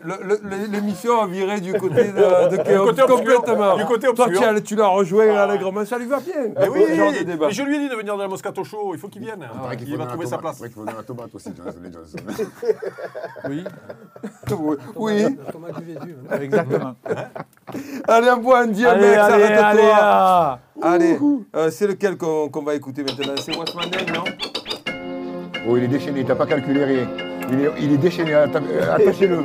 L'émission 0.70 1.20
a 1.22 1.26
viré 1.26 1.60
du 1.60 1.72
côté 1.72 2.04
de, 2.12 2.50
de 2.50 2.56
Kéo- 2.62 2.84
côté 2.84 3.02
complètement. 3.02 3.76
Du 3.76 3.84
côté 3.84 4.06
Toi, 4.14 4.26
obscur. 4.26 4.54
tu, 4.54 4.62
tu 4.62 4.76
l'as 4.76 4.86
rejoint 4.86 5.34
allègrement, 5.36 5.84
ça 5.84 5.98
lui 5.98 6.06
va 6.06 6.20
bien. 6.20 6.52
Mais 6.56 6.68
oui, 6.68 6.84
ce 6.88 6.94
genre 6.94 7.12
de 7.12 7.18
débat. 7.24 7.46
mais 7.48 7.52
je 7.52 7.62
lui 7.64 7.76
ai 7.76 7.78
dit 7.80 7.88
de 7.88 7.94
venir 7.96 8.16
dans 8.16 8.22
le 8.22 8.28
Moscato 8.28 8.62
Show, 8.62 8.92
il 8.94 8.98
faut 9.00 9.08
qu'il 9.08 9.22
vienne. 9.22 9.44
Il 9.80 9.88
il 9.88 9.96
va 9.96 10.06
trouver 10.06 10.24
la 10.24 10.30
sa 10.30 10.38
place. 10.38 10.60
Il 10.64 10.70
faut 10.70 10.84
donner 10.84 10.96
la 10.96 11.02
tomate 11.02 11.34
aussi, 11.34 11.50
Johnson 11.56 11.78
Johnson. 11.92 12.18
Oui, 13.48 13.64
Oui. 14.56 14.76
oui. 14.96 15.36
Tomate 15.52 15.84
du 15.84 15.96
hein. 16.30 16.38
exactement. 16.40 16.94
Allez, 18.08 18.28
un 18.28 18.38
point 18.38 18.60
indien, 18.62 18.88
allez, 18.90 19.00
mec, 19.08 19.18
allez, 19.18 19.42
allez, 19.44 19.54
arrête-toi. 19.54 19.98
ah. 20.00 20.58
Allez, 20.82 21.18
euh, 21.56 21.70
c'est 21.70 21.86
lequel 21.86 22.16
qu'on 22.16 22.48
qu'on 22.48 22.62
va 22.62 22.74
écouter 22.74 23.02
maintenant? 23.02 23.34
C'est 23.36 23.56
Watman 23.56 23.90
non? 24.14 24.24
Oh, 25.68 25.76
il 25.76 25.84
est 25.84 25.88
déchaîné, 25.88 26.24
t'as 26.24 26.34
pas 26.36 26.46
calculé 26.46 26.84
rien. 26.84 27.08
Il 27.52 27.60
est, 27.60 27.70
il 27.80 27.92
est 27.92 27.96
déchaîné, 27.96 28.34
euh, 28.34 28.46
attachez-le. 28.94 29.42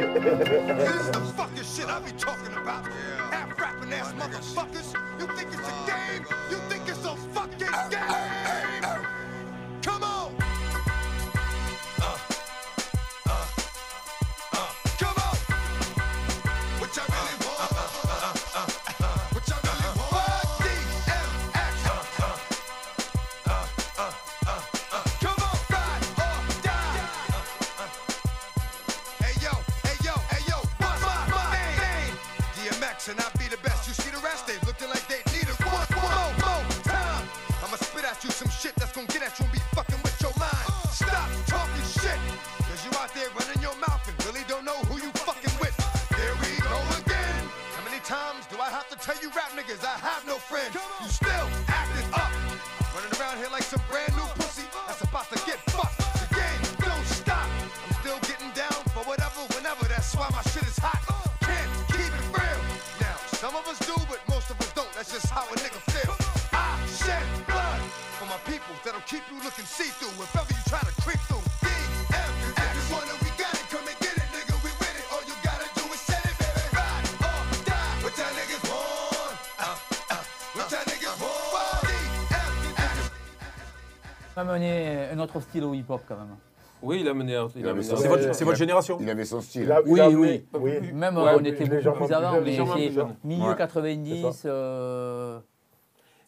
Autre 85.36 85.46
style 85.48 85.64
au 85.64 85.74
hip-hop 85.74 86.02
quand 86.08 86.16
même. 86.16 86.36
Oui, 86.82 87.00
il 87.02 87.08
a 87.08 87.14
mené. 87.14 87.36
un- 87.36 87.48
Il 87.56 87.62
Il 87.62 87.66
a 87.68 87.70
avait 87.72 87.80
mené 87.80 87.88
son- 87.90 87.96
un- 87.96 87.98
C'est 87.98 88.08
votre, 88.08 88.36
c'est 88.36 88.46
votre 88.46 88.58
génération. 88.58 88.98
Il 89.02 89.10
avait 89.10 89.26
son 89.26 89.42
style. 89.42 89.64
Il 89.64 89.72
a- 89.72 89.82
il 89.86 89.92
Oui, 89.92 90.00
a 90.00 90.08
oui. 90.10 90.14
amené- 90.14 90.46
oui. 90.60 90.92
Même 90.94 91.18
Ouais, 91.18 91.32
on 91.36 91.42
mais 91.42 91.50
était 91.50 91.64
légèrement 91.66 91.98
beaucoup 92.00 92.06
plus 92.08 92.14
avant, 92.16 92.32
mais 92.34 92.42
légèrement 92.42 92.74
c'est 92.78 92.92
jeune. 92.92 93.16
milieu 93.24 93.50
Ouais, 93.50 93.56
90. 93.56 94.44
euh, 94.46 95.40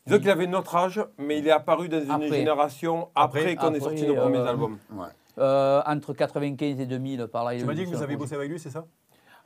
Disons 0.06 0.20
qu'il 0.20 0.30
avait 0.30 0.48
notre 0.48 0.74
âge, 0.76 1.02
mais 1.18 1.40
il 1.40 1.48
est 1.48 1.52
apparu 1.52 1.90
dans 1.90 2.02
une 2.02 2.10
Après. 2.10 2.30
génération 2.30 3.10
après, 3.14 3.40
Après. 3.42 3.56
qu'on 3.58 3.64
ait 3.66 3.68
Après, 3.68 3.80
sorti 3.82 4.08
nos 4.08 4.16
euh, 4.16 4.22
premiers 4.22 4.38
albums. 4.48 4.78
Ouais. 4.94 5.08
euh, 5.38 5.82
entre 5.86 6.14
95 6.14 6.80
et 6.80 6.86
2000, 6.86 7.28
par 7.28 7.44
là. 7.44 7.54
il 7.54 7.60
Tu 7.60 7.66
m'as 7.66 7.74
dit 7.74 7.84
que 7.84 7.90
vous 7.90 8.02
avez 8.02 8.16
bossé 8.16 8.36
avec 8.36 8.50
lui, 8.50 8.58
c'est 8.58 8.70
ça? 8.70 8.86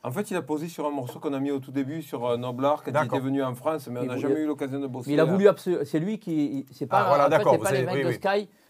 En 0.04 0.12
fait, 0.12 0.30
il 0.32 0.38
a 0.38 0.42
posé 0.42 0.68
sur 0.68 0.86
un 0.88 0.92
morceau 0.92 1.20
qu'on 1.20 1.34
a 1.34 1.40
mis 1.40 1.52
au 1.52 1.60
tout 1.60 1.72
début 1.72 2.02
sur 2.04 2.26
euh, 2.26 2.38
Noblar 2.38 2.78
quand 2.84 2.90
il 2.90 2.94
D'accord. 2.94 3.18
était 3.18 3.26
venu 3.26 3.44
en 3.44 3.54
France, 3.56 3.88
mais 3.88 4.00
on 4.00 4.04
Il 4.04 4.08
n'a 4.10 4.16
voulait- 4.16 4.28
jamais 4.30 4.42
eu 4.42 4.46
l'occasion 4.48 4.80
de 4.80 4.88
bosser. 4.88 5.10
Mais 5.10 5.16
il 5.16 5.20
a 5.20 5.24
euh, 5.24 5.26
voulu 5.26 5.48
absolument. 5.48 5.82
C'est 5.86 6.00
lui 6.00 6.18
qui. 6.20 6.66
C'est 6.72 6.86
pas, 6.88 7.02
Ah, 7.02 7.08
voilà, 7.08 7.24
en 7.24 7.26
fait, 7.26 7.38
d'accord, 7.38 7.54
c'est 7.54 7.58
pas 7.60 7.66
vous 7.70 7.72
les 7.74 7.78
avez- 7.80 7.86
mecs 7.88 7.96
oui, 7.96 8.02
de 8.04 8.08
oui. 8.08 8.14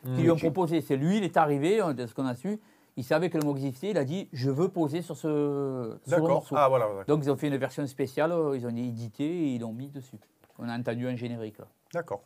Sky 0.04 0.08
qui 0.16 0.20
Mmh. 0.20 0.24
lui 0.24 0.32
ont 0.32 0.36
proposé. 0.38 0.82
C'est 0.82 0.97
lui, 0.97 1.18
il 1.18 1.24
est 1.24 1.38
arrivé, 1.38 1.82
on- 1.82 1.93
de 1.93 2.06
ce 2.06 2.14
qu'on 2.14 2.26
a 2.26 2.36
su. 2.36 2.60
Il 2.97 3.04
savait 3.04 3.30
que 3.30 3.38
le 3.38 3.45
mot 3.45 3.56
existait. 3.56 3.91
Il 3.91 3.97
a 3.97 4.04
dit 4.04 4.28
Je 4.34 4.49
veux 4.52 4.68
poser 4.68 5.02
sur 5.02 5.16
ce, 5.16 5.22
sur 5.22 5.30
le 5.30 5.99
D'accord. 6.12 6.30
morceau. 6.30 6.56
Ah 6.58 6.68
voilà. 6.70 6.88
Donc 7.08 7.22
ils 7.24 7.32
ont 7.32 7.38
fait 7.38 7.47
une 7.47 7.58
version 7.58 7.86
spéciale, 7.88 8.32
euh, 8.32 8.58
ils 8.58 8.66
ont 8.66 8.76
édité 8.76 9.24
et 9.24 9.56
ils 9.56 9.62
l'ont 9.62 9.74
mis 9.74 9.88
dessus. 9.88 10.18
On 10.60 10.68
a 10.68 10.78
entendu 10.78 11.08
un 11.08 11.16
générique. 11.16 11.58
D'accord. 11.93 12.22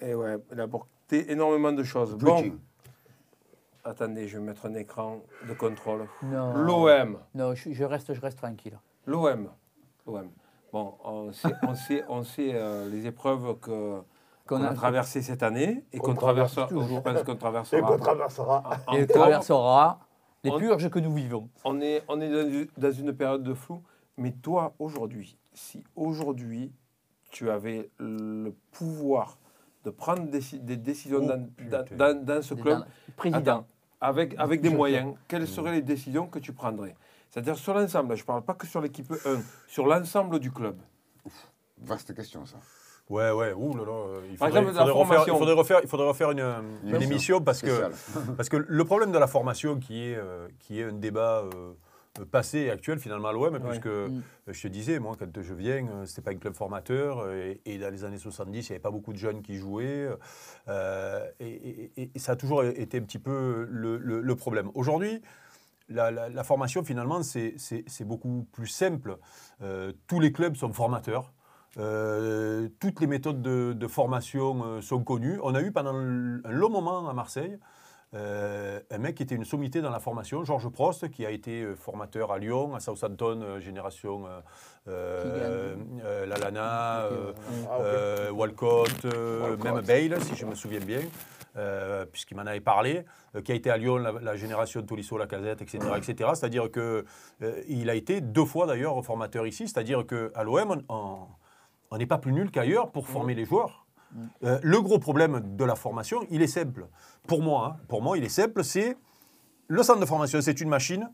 Et 0.00 0.14
ouais, 0.14 0.36
il 0.52 0.60
a 0.60 0.64
apporté 0.64 1.30
énormément 1.30 1.72
de 1.72 1.82
choses. 1.84 2.14
Bon, 2.16 2.42
attendez, 3.84 4.28
je 4.28 4.38
vais 4.38 4.44
mettre 4.44 4.66
un 4.66 4.74
écran 4.74 5.20
de 5.48 5.54
contrôle. 5.54 6.06
Non. 6.22 6.54
L'OM. 6.54 7.18
Non, 7.34 7.54
je, 7.54 7.72
je 7.72 7.84
reste, 7.84 8.12
je 8.14 8.20
reste 8.20 8.38
tranquille. 8.38 8.78
L'OM. 9.06 9.48
L'OM. 10.06 10.28
Bon, 10.72 10.94
on 11.04 11.32
sait, 11.32 11.52
on 11.62 11.74
sait, 11.74 12.04
on 12.08 12.22
sait 12.22 12.52
euh, 12.54 12.88
les 12.90 13.06
épreuves 13.06 13.58
que 13.60 14.00
qu'on 14.56 14.62
a 14.64 14.68
a- 14.70 14.74
traversées 14.74 15.22
cette 15.22 15.42
année 15.42 15.84
et 15.92 15.98
Qu'on 15.98 16.08
qu'on 16.08 16.14
traverse 16.14 16.52
traversera. 16.54 16.86
Je 16.88 17.00
pense 17.00 17.22
qu'on 17.22 17.34
Et 17.34 17.38
traversera. 17.38 17.80
qu'on 17.82 17.98
traversera. 17.98 18.62
Et 18.94 19.06
traversera 19.06 20.00
les 20.44 20.50
On- 20.50 20.58
purges 20.58 20.90
que 20.90 20.98
nous 20.98 21.14
vivons. 21.14 21.48
On 21.64 21.80
est, 21.80 22.02
on 22.08 22.20
est 22.20 22.30
dans 22.76 22.92
une- 22.92 23.12
période 23.14 23.42
de 23.42 23.54
flou. 23.54 23.82
Mais 24.16 24.32
toi, 24.32 24.74
aujourd'hui, 24.78 25.38
si 25.52 25.84
aujourd'hui 25.96 26.72
tu 27.30 27.50
avais 27.50 27.90
le 27.98 28.54
pouvoir 28.72 29.38
de 29.84 29.90
prendre 29.90 30.24
des, 30.28 30.40
des 30.58 30.76
décisions 30.76 31.20
Oh, 31.22 31.26
dans, 31.26 31.48
dans- 31.70 31.96
dans- 31.96 32.24
dans 32.24 32.42
ce 32.42 32.54
club, 32.54 32.80
dans- 32.80 32.84
Président. 33.16 33.38
Attends, 33.38 33.66
avec, 34.00 34.34
avec 34.38 34.60
des 34.60 34.70
moyens, 34.70 35.14
quelles 35.28 35.46
seraient 35.46 35.72
les 35.72 35.82
décisions 35.82 36.26
que 36.26 36.38
tu 36.38 36.52
prendrais? 36.52 36.96
C'est-à-dire 37.30 37.56
sur 37.56 37.72
l'ensemble, 37.74 38.14
je 38.16 38.22
ne 38.22 38.26
parle 38.26 38.42
pas 38.42 38.54
que 38.54 38.66
sur 38.66 38.80
l'équipe 38.80 39.10
1, 39.24 39.40
sur 39.68 39.86
l'ensemble 39.86 40.38
du 40.40 40.50
club. 40.50 40.76
Vaste 41.78 42.14
question, 42.14 42.44
ça. 42.44 42.56
Ouais, 43.10 43.30
ouais, 43.32 43.52
ouh 43.52 43.74
là 43.76 43.84
là. 43.84 44.20
Il 44.30 44.36
Par 44.38 44.48
faudrait, 44.48 44.60
exemple, 44.62 44.76
la 44.78 44.86
faudrait 44.86 44.92
refaire, 44.92 45.06
formation. 45.06 45.34
il 45.34 45.38
faudrait 45.38 45.54
refaire, 45.54 45.80
il 45.82 45.88
faudrait 45.88 46.08
refaire 46.08 46.30
une, 46.30 46.38
une 46.84 46.88
Émission 46.94 47.10
émission 47.10 47.40
parce 47.40 47.60
que, 47.60 47.90
parce 48.36 48.48
que 48.48 48.56
le 48.56 48.84
problème 48.84 49.10
de 49.12 49.18
la 49.18 49.26
formation 49.26 49.78
qui 49.78 50.04
est, 50.10 50.16
euh, 50.16 50.46
qui 50.60 50.80
est 50.80 50.84
un 50.84 50.92
débat 50.92 51.42
euh, 51.54 51.72
passé 52.30 52.58
et 52.60 52.70
actuel 52.70 52.98
finalement 53.00 53.28
à 53.28 53.32
l'OM, 53.32 53.58
puisque 53.58 53.86
euh, 53.86 54.08
je 54.46 54.62
te 54.62 54.68
disais, 54.68 54.98
moi 55.00 55.16
quand 55.18 55.26
je 55.42 55.54
viens, 55.54 55.86
c'était 56.06 56.22
pas 56.22 56.30
un 56.30 56.36
club 56.36 56.54
formateur 56.54 57.28
et, 57.32 57.60
et 57.66 57.78
dans 57.78 57.90
les 57.92 58.04
années 58.04 58.16
70, 58.18 58.58
il 58.68 58.70
n'y 58.70 58.74
avait 58.76 58.80
pas 58.82 58.90
beaucoup 58.92 59.12
de 59.12 59.18
jeunes 59.18 59.42
qui 59.42 59.56
jouaient 59.56 60.08
euh, 60.68 61.26
et, 61.40 61.48
et- 61.48 61.92
et- 62.02 62.10
et 62.14 62.18
ça 62.20 62.32
a 62.32 62.36
toujours 62.36 62.62
été 62.64 62.98
un 62.98 63.02
petit 63.02 63.18
peu 63.18 63.66
le, 63.68 63.96
le- 63.98 64.20
le 64.20 64.36
problème. 64.36 64.70
Aujourd'hui, 64.74 65.20
la, 65.88 66.12
la- 66.12 66.28
la 66.28 66.44
formation, 66.44 66.84
finalement, 66.84 67.22
c'est- 67.24 67.56
beaucoup 68.04 68.46
plus 68.52 68.68
simple. 68.68 69.16
Euh, 69.62 69.92
tous 70.06 70.20
les 70.20 70.30
clubs 70.30 70.54
sont 70.54 70.72
formateurs. 70.72 71.32
Euh, 71.78 72.68
toutes 72.80 73.00
les 73.00 73.06
méthodes 73.06 73.42
de, 73.42 73.72
de 73.72 73.86
formation 73.86 74.62
euh, 74.64 74.80
sont 74.80 75.04
connues. 75.04 75.38
On 75.42 75.54
a 75.54 75.60
eu 75.62 75.70
pendant 75.72 75.94
un 75.94 76.40
long 76.50 76.68
moment 76.70 77.08
à 77.08 77.12
Marseille 77.12 77.58
euh, 78.12 78.80
un 78.90 78.98
mec 78.98 79.14
qui 79.14 79.22
était 79.22 79.36
une 79.36 79.44
sommité 79.44 79.80
dans 79.80 79.90
la 79.90 80.00
formation, 80.00 80.42
Georges 80.44 80.68
Prost, 80.68 81.08
qui 81.12 81.24
a 81.24 81.30
été 81.30 81.64
formateur 81.76 82.32
à 82.32 82.38
Lyon, 82.40 82.74
à 82.74 82.80
Southampton, 82.80 83.60
génération 83.60 84.24
Lalana, 86.26 87.04
Ah, 87.70 88.32
Walcott, 88.32 89.04
Walcott. 89.04 89.62
même 89.64 89.80
Bale, 89.82 90.20
si 90.22 90.34
je 90.34 90.44
me 90.44 90.54
souviens 90.56 90.80
bien, 90.80 91.00
euh, 91.56 92.04
puisqu'il 92.06 92.36
m'en 92.36 92.46
avait 92.46 92.60
parlé, 92.60 93.04
euh, 93.36 93.42
qui 93.42 93.52
a 93.52 93.54
été 93.54 93.70
à 93.70 93.76
Lyon, 93.76 93.96
la, 93.98 94.12
la 94.12 94.34
génération 94.36 94.82
Tolisso, 94.82 95.16
Lacazette, 95.16 95.62
etc. 95.62 95.78
etc. 95.96 96.30
C'est-à-dire 96.34 96.64
qu'il 96.72 97.90
a 97.90 97.94
été 97.94 98.20
deux 98.20 98.44
fois 98.44 98.66
d'ailleurs 98.66 99.00
formateur 99.04 99.46
ici, 99.46 99.68
c'est-à-dire 99.68 100.04
qu'à 100.06 100.42
l'OM, 100.42 100.82
on- 100.88 101.18
on 101.90 101.98
n'est 101.98 102.06
pas 102.06 102.18
plus 102.18 102.32
nul 102.32 102.50
qu'ailleurs 102.50 102.90
pour 102.90 103.08
former 103.08 103.34
les 103.34 103.44
joueurs. 103.44 103.86
Euh, 104.42 104.58
le 104.62 104.80
gros 104.80 104.98
problème 104.98 105.56
de 105.56 105.64
la 105.64 105.76
formation, 105.76 106.20
il 106.30 106.42
est 106.42 106.48
simple. 106.48 106.88
Pour 107.26 107.42
moi, 107.42 107.76
hein, 107.76 107.80
pour 107.88 108.02
moi 108.02 108.18
il 108.18 108.24
est 108.24 108.28
simple, 108.28 108.64
c'est 108.64 108.96
le 109.68 109.82
centre 109.82 110.00
de 110.00 110.06
formation, 110.06 110.40
c'est 110.40 110.60
une 110.60 110.68
machine. 110.68 111.10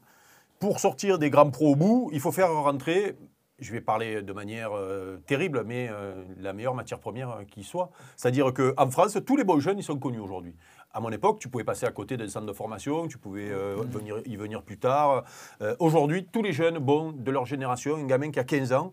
Pour 0.58 0.80
sortir 0.80 1.18
des 1.18 1.28
grands 1.28 1.50
pros 1.50 1.72
au 1.72 1.76
bout, 1.76 2.10
il 2.12 2.20
faut 2.20 2.32
faire 2.32 2.50
rentrer, 2.50 3.18
je 3.58 3.72
vais 3.72 3.82
parler 3.82 4.22
de 4.22 4.32
manière 4.32 4.70
euh, 4.72 5.18
terrible, 5.26 5.64
mais 5.66 5.88
euh, 5.90 6.24
la 6.38 6.54
meilleure 6.54 6.74
matière 6.74 6.98
première 6.98 7.40
qui 7.50 7.62
soit. 7.62 7.90
C'est-à-dire 8.16 8.54
qu'en 8.54 8.90
France, 8.90 9.18
tous 9.26 9.36
les 9.36 9.44
bons 9.44 9.60
jeunes, 9.60 9.78
ils 9.78 9.84
sont 9.84 9.98
connus 9.98 10.20
aujourd'hui. 10.20 10.54
À 10.96 11.00
mon 11.00 11.10
époque, 11.10 11.40
tu 11.40 11.50
pouvais 11.50 11.62
passer 11.62 11.84
à 11.84 11.90
côté 11.90 12.16
d'un 12.16 12.26
centre 12.26 12.46
de 12.46 12.54
formation, 12.54 13.06
tu 13.06 13.18
pouvais 13.18 13.50
euh, 13.50 13.76
venir, 13.90 14.16
y 14.24 14.34
venir 14.36 14.62
plus 14.62 14.78
tard. 14.78 15.24
Euh, 15.60 15.76
aujourd'hui, 15.78 16.26
tous 16.32 16.42
les 16.42 16.54
jeunes 16.54 16.78
bons 16.78 17.12
de 17.12 17.30
leur 17.30 17.44
génération, 17.44 17.96
un 17.96 18.06
gamin 18.06 18.30
qui 18.30 18.38
a 18.38 18.44
15 18.44 18.72
ans, 18.72 18.92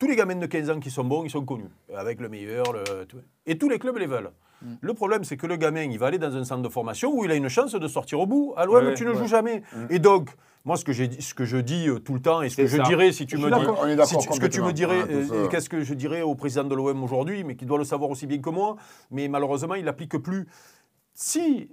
tous 0.00 0.08
les 0.08 0.16
gamins 0.16 0.34
de 0.34 0.46
15 0.46 0.70
ans 0.70 0.80
qui 0.80 0.90
sont 0.90 1.04
bons, 1.04 1.24
ils 1.24 1.30
sont 1.30 1.44
connus, 1.44 1.68
avec 1.94 2.20
le 2.20 2.28
meilleur. 2.28 2.72
Le. 2.72 2.82
Et 3.46 3.58
tous 3.58 3.68
les 3.68 3.78
clubs 3.78 3.96
les 3.98 4.06
veulent. 4.06 4.30
Le 4.82 4.92
problème, 4.94 5.24
c'est 5.24 5.36
que 5.38 5.46
le 5.46 5.56
gamin, 5.56 5.84
il 5.84 5.98
va 5.98 6.06
aller 6.06 6.18
dans 6.18 6.34
un 6.36 6.44
centre 6.44 6.62
de 6.62 6.68
formation 6.68 7.12
où 7.14 7.24
il 7.24 7.30
a 7.30 7.34
une 7.34 7.48
chance 7.48 7.72
de 7.74 7.88
sortir 7.88 8.18
au 8.20 8.26
bout. 8.26 8.52
À 8.56 8.64
l'OM, 8.66 8.74
Ouais, 8.86 8.94
tu 8.94 9.04
ne 9.04 9.10
ouais. 9.10 9.16
joues 9.16 9.26
jamais. 9.26 9.62
Et 9.88 9.98
donc, 9.98 10.30
moi, 10.66 10.76
ce 10.76 10.84
que, 10.84 10.92
ce 10.92 11.44
je 11.44 11.56
dis 11.58 11.88
euh, 11.88 11.98
tout 11.98 12.12
le 12.14 12.20
temps 12.20 12.42
et 12.42 12.48
ce 12.50 12.56
que 12.58 12.66
je 12.66 12.82
dirais, 12.82 13.12
si 13.12 13.24
tu 13.26 13.36
Je 13.38 13.42
me 13.42 13.50
dis, 13.50 14.06
si 14.06 14.18
tu- 14.18 14.32
ce 14.34 14.40
que 14.40 14.46
tu 14.46 14.60
me 14.62 14.72
dirais, 14.72 15.00
Ah, 15.04 15.10
euh, 15.10 15.48
qu'est-ce 15.48 15.68
que 15.70 15.82
je 15.82 15.94
dirais 15.94 16.20
au 16.22 16.34
président 16.34 16.64
de 16.64 16.74
l'OM 16.74 17.02
aujourd'hui, 17.02 17.42
mais 17.44 17.56
qui 17.56 17.64
doit 17.64 17.78
le 17.78 17.84
savoir 17.84 18.10
aussi 18.10 18.26
bien 18.26 18.38
que 18.40 18.50
moi, 18.50 18.76
mais 19.10 19.28
malheureusement, 19.28 19.74
il 19.76 19.84
l'applique 19.86 20.16
plus. 20.18 20.46
Si 21.14 21.70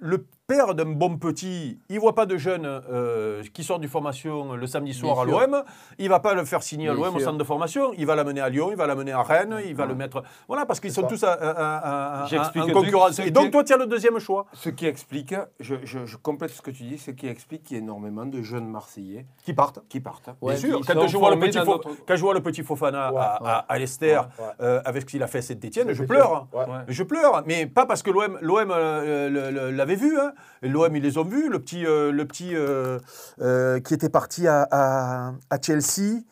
le 0.00 0.24
père 0.46 0.74
d'un 0.74 0.84
bon 0.84 1.16
petit, 1.16 1.78
il 1.88 1.98
voit 1.98 2.14
pas 2.14 2.26
de 2.26 2.36
jeune 2.36 2.66
euh, 2.66 3.42
qui 3.54 3.64
sort 3.64 3.78
du 3.78 3.88
formation 3.88 4.54
le 4.54 4.66
samedi 4.66 4.92
soir 4.92 5.20
à 5.20 5.24
l'OM, 5.24 5.62
il 5.98 6.08
va 6.10 6.20
pas 6.20 6.34
le 6.34 6.44
faire 6.44 6.62
signer 6.62 6.88
à 6.90 6.92
l'OM 6.92 7.16
au 7.16 7.18
centre 7.18 7.38
de 7.38 7.44
formation, 7.44 7.92
il 7.96 8.04
va 8.04 8.14
l'amener 8.14 8.42
à 8.42 8.50
Lyon, 8.50 8.68
il 8.70 8.76
va 8.76 8.86
l'amener 8.86 9.12
à 9.12 9.22
Rennes, 9.22 9.58
il 9.66 9.74
va 9.74 9.86
le 9.86 9.94
mettre. 9.94 10.22
Voilà, 10.46 10.66
parce 10.66 10.80
qu'ils 10.80 10.92
sont 10.92 11.08
ça. 11.08 11.08
tous 11.08 11.24
en 11.24 12.72
concurrence. 12.72 13.12
ce 13.12 13.22
Et 13.22 13.30
donc, 13.30 13.50
toi, 13.50 13.64
tu 13.64 13.72
as 13.72 13.78
le 13.78 13.86
deuxième 13.86 14.18
choix. 14.18 14.44
Ce 14.52 14.68
qui 14.68 14.86
explique, 14.86 15.34
je, 15.60 15.76
je- 15.84 16.04
je 16.04 16.16
complète 16.18 16.50
ce 16.50 16.60
que 16.60 16.70
tu 16.70 16.82
dis, 16.82 16.98
ce 16.98 17.10
qui 17.10 17.26
explique 17.26 17.62
qu'il 17.64 17.76
y 17.78 17.80
a 17.80 17.82
énormément 17.82 18.26
de 18.26 18.42
jeunes 18.42 18.68
Marseillais 18.68 19.26
Qui 19.44 19.54
partent. 19.54 19.80
qui 19.88 20.00
partent. 20.00 20.28
Ouais, 20.42 20.54
Bien 20.54 20.56
sûr, 20.60 20.80
quand 20.86 21.06
je, 21.06 21.16
vois 21.16 21.30
le 21.34 21.38
petit 21.40 21.58
quand 22.06 22.16
je 22.16 22.20
vois 22.20 22.34
le 22.34 22.42
petit 22.42 22.62
Fofana 22.62 23.12
Ouais, 23.12 23.18
à, 23.20 23.64
ouais. 23.70 24.18
euh, 24.60 24.82
avec 24.84 25.02
ce 25.02 25.06
qu'il 25.06 25.22
a 25.22 25.26
fait 25.26 25.38
à 25.38 25.42
Saint-Etienne, 25.42 25.92
je 25.92 26.04
pleure. 26.04 26.46
Je 26.88 27.02
pleure, 27.02 27.42
mais 27.46 27.66
pas 27.66 27.86
parce 27.86 28.02
que 28.02 28.10
l'OM 28.10 28.38
euh, 28.70 29.70
l'avait 29.70 29.96
vu. 29.96 30.18
Hein. 30.20 30.32
L'OM, 30.62 30.94
ils 30.96 31.02
les 31.02 31.18
ont 31.18 31.24
vus. 31.24 31.48
Le 31.48 31.58
petit, 31.58 31.84
euh, 31.86 32.10
le 32.12 32.24
petit 32.26 32.54
euh, 32.54 32.98
euh, 33.40 33.80
qui 33.80 33.94
était 33.94 34.08
parti 34.08 34.46
à, 34.48 34.66
à- 34.70 35.32
à 35.50 35.60
Chelsea 35.60 36.22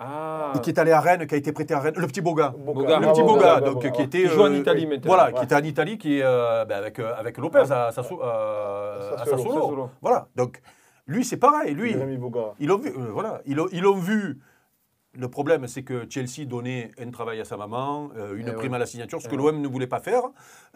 Ah, 0.00 0.52
et 0.54 0.60
qui 0.60 0.70
est 0.70 0.78
allé 0.78 0.92
à 0.92 1.00
Rennes, 1.00 1.26
qui 1.26 1.34
a 1.34 1.38
été 1.38 1.50
prêté 1.52 1.74
à 1.74 1.80
Rennes. 1.80 1.94
Le 1.96 2.06
petit 2.06 2.20
Boga. 2.20 2.54
Boga. 2.56 3.00
Le 3.00 3.08
Ah, 3.08 3.12
petit 3.12 3.22
Boga, 3.22 3.56
Boga, 3.58 3.60
donc, 3.72 3.90
qui 3.92 4.02
était. 4.02 4.22
Qui 4.22 4.28
joue 4.28 4.42
en 4.42 4.52
Italie 4.52 4.86
maintenant. 4.86 5.08
Voilà, 5.08 5.26
Ouais. 5.26 5.32
qui 5.34 5.44
était 5.44 5.56
en 5.56 5.64
Italie, 5.64 5.98
qui 5.98 6.18
est 6.18 6.22
ben, 6.22 6.70
avec, 6.76 7.00
avec 7.00 7.36
Lopez 7.38 7.64
à, 7.70 7.86
euh, 7.86 7.88
à 7.88 7.92
Sassuolo. 7.92 8.22
Sassuolo. 9.18 9.42
Sassuolo. 9.60 9.90
Voilà, 10.00 10.28
donc 10.36 10.60
lui, 11.08 11.24
c'est 11.24 11.36
pareil. 11.36 11.74
Lui, 11.74 11.96
ils 12.60 12.68
l'ont 12.68 12.78
vu. 12.78 12.92
voilà, 13.12 13.40
ils 13.46 13.56
l'ont 13.56 13.96
vu. 13.96 14.38
Le 15.18 15.28
problème, 15.28 15.66
c'est 15.66 15.82
que 15.82 16.06
Chelsea 16.08 16.46
donnait 16.46 16.92
un 16.96 17.10
travail 17.10 17.40
à 17.40 17.44
sa 17.44 17.56
maman, 17.56 18.10
euh, 18.16 18.36
une 18.36 18.46
Eh 18.48 18.52
prime 18.52 18.70
ouais. 18.70 18.76
à 18.76 18.78
la 18.78 18.86
signature, 18.86 19.20
ce 19.20 19.26
Eh 19.26 19.30
que 19.32 19.34
l'OM 19.34 19.60
ne 19.60 19.66
voulait 19.66 19.88
pas 19.88 19.98
faire. 19.98 20.22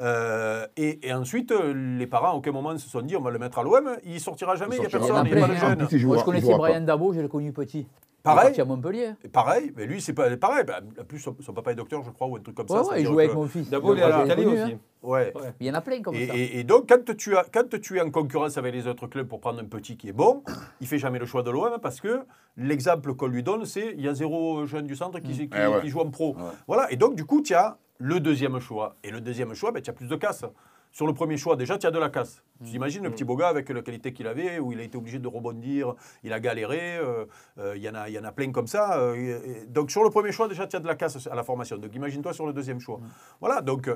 Euh, 0.01 0.66
et, 0.76 1.07
et 1.07 1.12
ensuite, 1.12 1.53
les 1.53 2.09
parents, 2.09 2.32
à 2.32 2.34
aucun 2.34 2.51
moment, 2.51 2.76
se 2.76 2.88
sont 2.88 3.03
dit 3.03 3.14
on 3.16 3.20
va 3.20 3.30
le 3.30 3.38
mettre 3.38 3.61
à 3.61 3.62
l'OM. 3.62 3.97
Il 4.05 4.18
sortira 4.20 4.57
jamais, 4.57 4.74
il 4.76 4.80
n'y 4.80 4.86
a 4.86 4.88
personne, 4.88 5.24
il 5.26 5.32
n'y 5.32 5.40
a 5.40 5.47
pas 5.47 5.53
de 5.53 5.59
jeune. 5.59 5.78
Moi, 6.07 6.16
je 6.18 6.24
connaissais 6.24 6.47
il 6.49 6.55
jouera 6.55 6.68
Brian 6.70 6.80
Dabo, 6.80 7.12
je 7.12 7.20
l'ai 7.20 7.28
connu 7.28 7.53
petit. 7.53 7.86
Pareil. 8.23 8.39
Il 8.39 8.47
est 8.47 8.49
parti 8.51 8.61
à 8.61 8.64
Montpellier. 8.64 9.11
Et 9.25 9.29
Pareil, 9.29 9.73
mais 9.77 9.85
lui, 9.87 10.01
c'est 10.01 10.12
pas 10.12 10.35
pareil. 10.37 10.64
Ben, 10.64 10.81
En 11.01 11.05
plus, 11.05 11.18
son, 11.18 11.37
son 11.41 11.53
papa 11.53 11.73
est 11.73 11.75
docteur, 11.75 12.03
je 12.05 12.11
crois, 12.11 12.29
ou 12.29 12.37
un 12.37 12.41
truc 12.41 12.55
comme 12.55 12.66
Ouais, 12.70 12.85
ça. 12.85 12.91
ouais, 12.91 13.01
il 13.03 13.07
jouait 13.07 13.25
avec 13.25 13.35
mon 13.37 13.47
fils. 13.49 13.68
D'abord, 13.68 13.95
il 13.95 14.01
est 14.01 14.03
à 14.03 14.23
l'Italie 14.23 14.47
aussi. 14.47 14.73
hein. 14.75 14.79
Ouais. 15.03 15.33
Il 15.59 15.66
y 15.66 15.70
en 15.70 15.75
a 15.75 15.81
plein 15.81 16.01
comme 16.01 16.14
Et, 16.14 16.29
ça. 16.29 16.37
et- 16.37 16.61
et 16.61 16.64
donc, 16.64 16.89
quand 16.89 17.16
tu, 17.16 17.37
as, 17.37 17.45
quand 17.53 17.68
tu 17.81 17.97
es 17.99 18.01
en 18.01 18.11
concurrence 18.12 18.57
avec 18.59 18.73
les 18.73 18.87
autres 18.87 19.09
clubs 19.09 19.27
pour 19.27 19.41
prendre 19.41 19.59
un 19.61 19.64
petit 19.64 19.97
qui 19.97 20.09
est 20.09 20.12
bon, 20.12 20.45
il 20.81 20.87
fait 20.87 20.99
jamais 20.99 21.18
le 21.18 21.27
choix 21.27 21.43
de 21.43 21.51
l'OM 21.51 21.79
parce 21.83 22.01
que 22.01 22.20
l'exemple 22.57 23.14
qu'on 23.14 23.27
lui 23.27 23.43
donne, 23.43 23.64
c'est 23.64 23.95
il 23.97 24.01
y 24.05 24.09
a 24.09 24.14
zéro 24.14 24.64
jeune 24.66 24.87
du 24.87 24.95
centre 24.95 25.18
qui, 25.18 25.33
qui- 25.33 25.51
Eh 25.57 25.66
ouais. 25.66 25.81
qui 25.81 25.89
joue 25.89 26.01
en 26.01 26.11
pro. 26.11 26.37
Ouais. 26.37 26.43
Voilà. 26.68 26.93
Et 26.93 26.97
donc, 26.97 27.16
du 27.16 27.25
coup, 27.25 27.43
tu 27.43 27.55
as 27.55 27.79
le 27.99 28.20
deuxième 28.20 28.59
choix. 28.61 28.95
Et 29.03 29.11
le 29.11 29.20
deuxième 29.20 29.55
choix, 29.55 29.73
ben, 29.73 29.83
tu 29.83 29.91
as 29.91 29.93
plus 29.93 30.07
de 30.09 30.16
casse. 30.16 30.45
Sur 30.93 31.07
le 31.07 31.14
premier 31.14 31.38
choix, 31.38 31.57
déjà, 31.57 31.78
tu 31.78 31.86
as 31.86 31.90
de 31.90 31.99
la 31.99 32.11
casse. 32.11 32.43
Tu 32.64 32.72
imagines 32.76 33.03
le 33.03 33.11
petit 33.11 33.24
Boga 33.24 33.49
avec 33.49 33.68
la 33.70 33.80
qualité 33.82 34.12
qu'il 34.12 34.26
avait, 34.26 34.59
où 34.59 34.72
il 34.72 34.78
a 34.78 34.82
été 34.82 34.97
obligé 34.99 35.18
de 35.18 35.26
rebondir, 35.26 35.95
il 36.22 36.32
a 36.32 36.38
galéré, 36.38 36.99
euh, 36.99 37.24
euh, 37.59 37.72
il 37.76 37.82
y, 37.82 37.88
en 37.88 37.95
a- 37.95 38.09
y 38.11 38.18
en 38.18 38.24
a 38.24 38.30
plein 38.32 38.53
comme 38.53 38.66
ça. 38.66 38.99
euh, 39.01 39.14
et- 39.14 39.51
et- 39.62 39.66
donc, 39.66 39.90
sur 39.90 40.05
le 40.05 40.11
premier 40.11 40.32
choix, 40.32 40.49
déjà, 40.49 40.66
tu 40.66 40.76
as 40.76 40.80
de 40.80 40.86
la 40.86 40.95
casse 40.95 41.26
à 41.26 41.34
la 41.34 41.43
formation. 41.45 41.78
Donc, 41.78 41.95
imagine-toi 41.95 42.32
sur 42.34 42.47
le 42.47 42.53
deuxième 42.53 42.78
choix. 42.78 43.01
Voilà, 43.40 43.62
donc, 43.62 43.88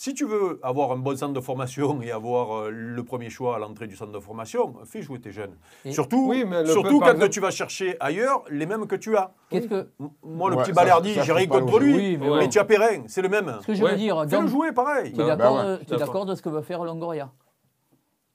si 0.00 0.14
tu 0.14 0.24
veux 0.26 0.60
avoir 0.62 0.92
un 0.92 0.96
bon 0.96 1.16
centre 1.16 1.32
de 1.32 1.40
formation 1.40 2.00
et 2.02 2.12
avoir 2.12 2.56
euh, 2.56 2.70
le 2.70 3.02
premier 3.02 3.30
choix 3.30 3.56
à 3.56 3.58
l'entrée 3.58 3.88
du 3.88 3.96
centre 3.96 4.12
de 4.12 4.20
formation, 4.20 4.72
fais 4.84 5.02
jouer 5.02 5.20
tes 5.20 5.32
jeunes. 5.32 5.56
Et- 5.84 5.90
surtout 5.90 6.28
Oui, 6.28 6.44
mais 6.46 6.60
le 6.62 6.68
surtout 6.68 7.00
peu, 7.00 7.04
quand 7.06 7.10
exemple- 7.14 7.30
tu 7.30 7.40
vas 7.40 7.50
chercher 7.50 7.96
ailleurs 7.98 8.44
les 8.48 8.64
mêmes 8.64 8.86
que 8.86 8.94
tu 8.94 9.16
as. 9.16 9.32
Que, 9.50 9.88
Moi, 10.22 10.50
le 10.50 10.56
Ouais, 10.56 10.62
petit 10.62 10.72
Balerdi, 10.72 11.14
j'ai 11.14 11.32
rien 11.32 11.48
contre 11.48 11.80
lui. 11.80 12.16
Oui, 12.16 12.18
mais 12.38 12.48
tu 12.48 12.60
as 12.60 12.64
Perrin, 12.64 13.02
c'est 13.08 13.22
le 13.22 13.28
même. 13.28 13.56
ce 13.60 13.66
que 13.66 13.74
je 13.74 13.82
Ouais. 13.82 13.90
veux 13.90 13.96
dire, 13.96 14.24
Fais-le 14.30 14.46
jouer 14.46 14.70
pareil. 14.70 15.12
tu 15.12 15.20
es 15.20 15.24
Bah, 15.24 15.34
d'accord 15.34 15.56
bah 15.56 15.78
es 15.82 15.98
d'accord. 15.98 16.26
de 16.26 16.34
ce 16.36 16.42
que 16.42 16.48
veut 16.48 16.62
faire 16.62 16.84
Longoria 16.84 17.32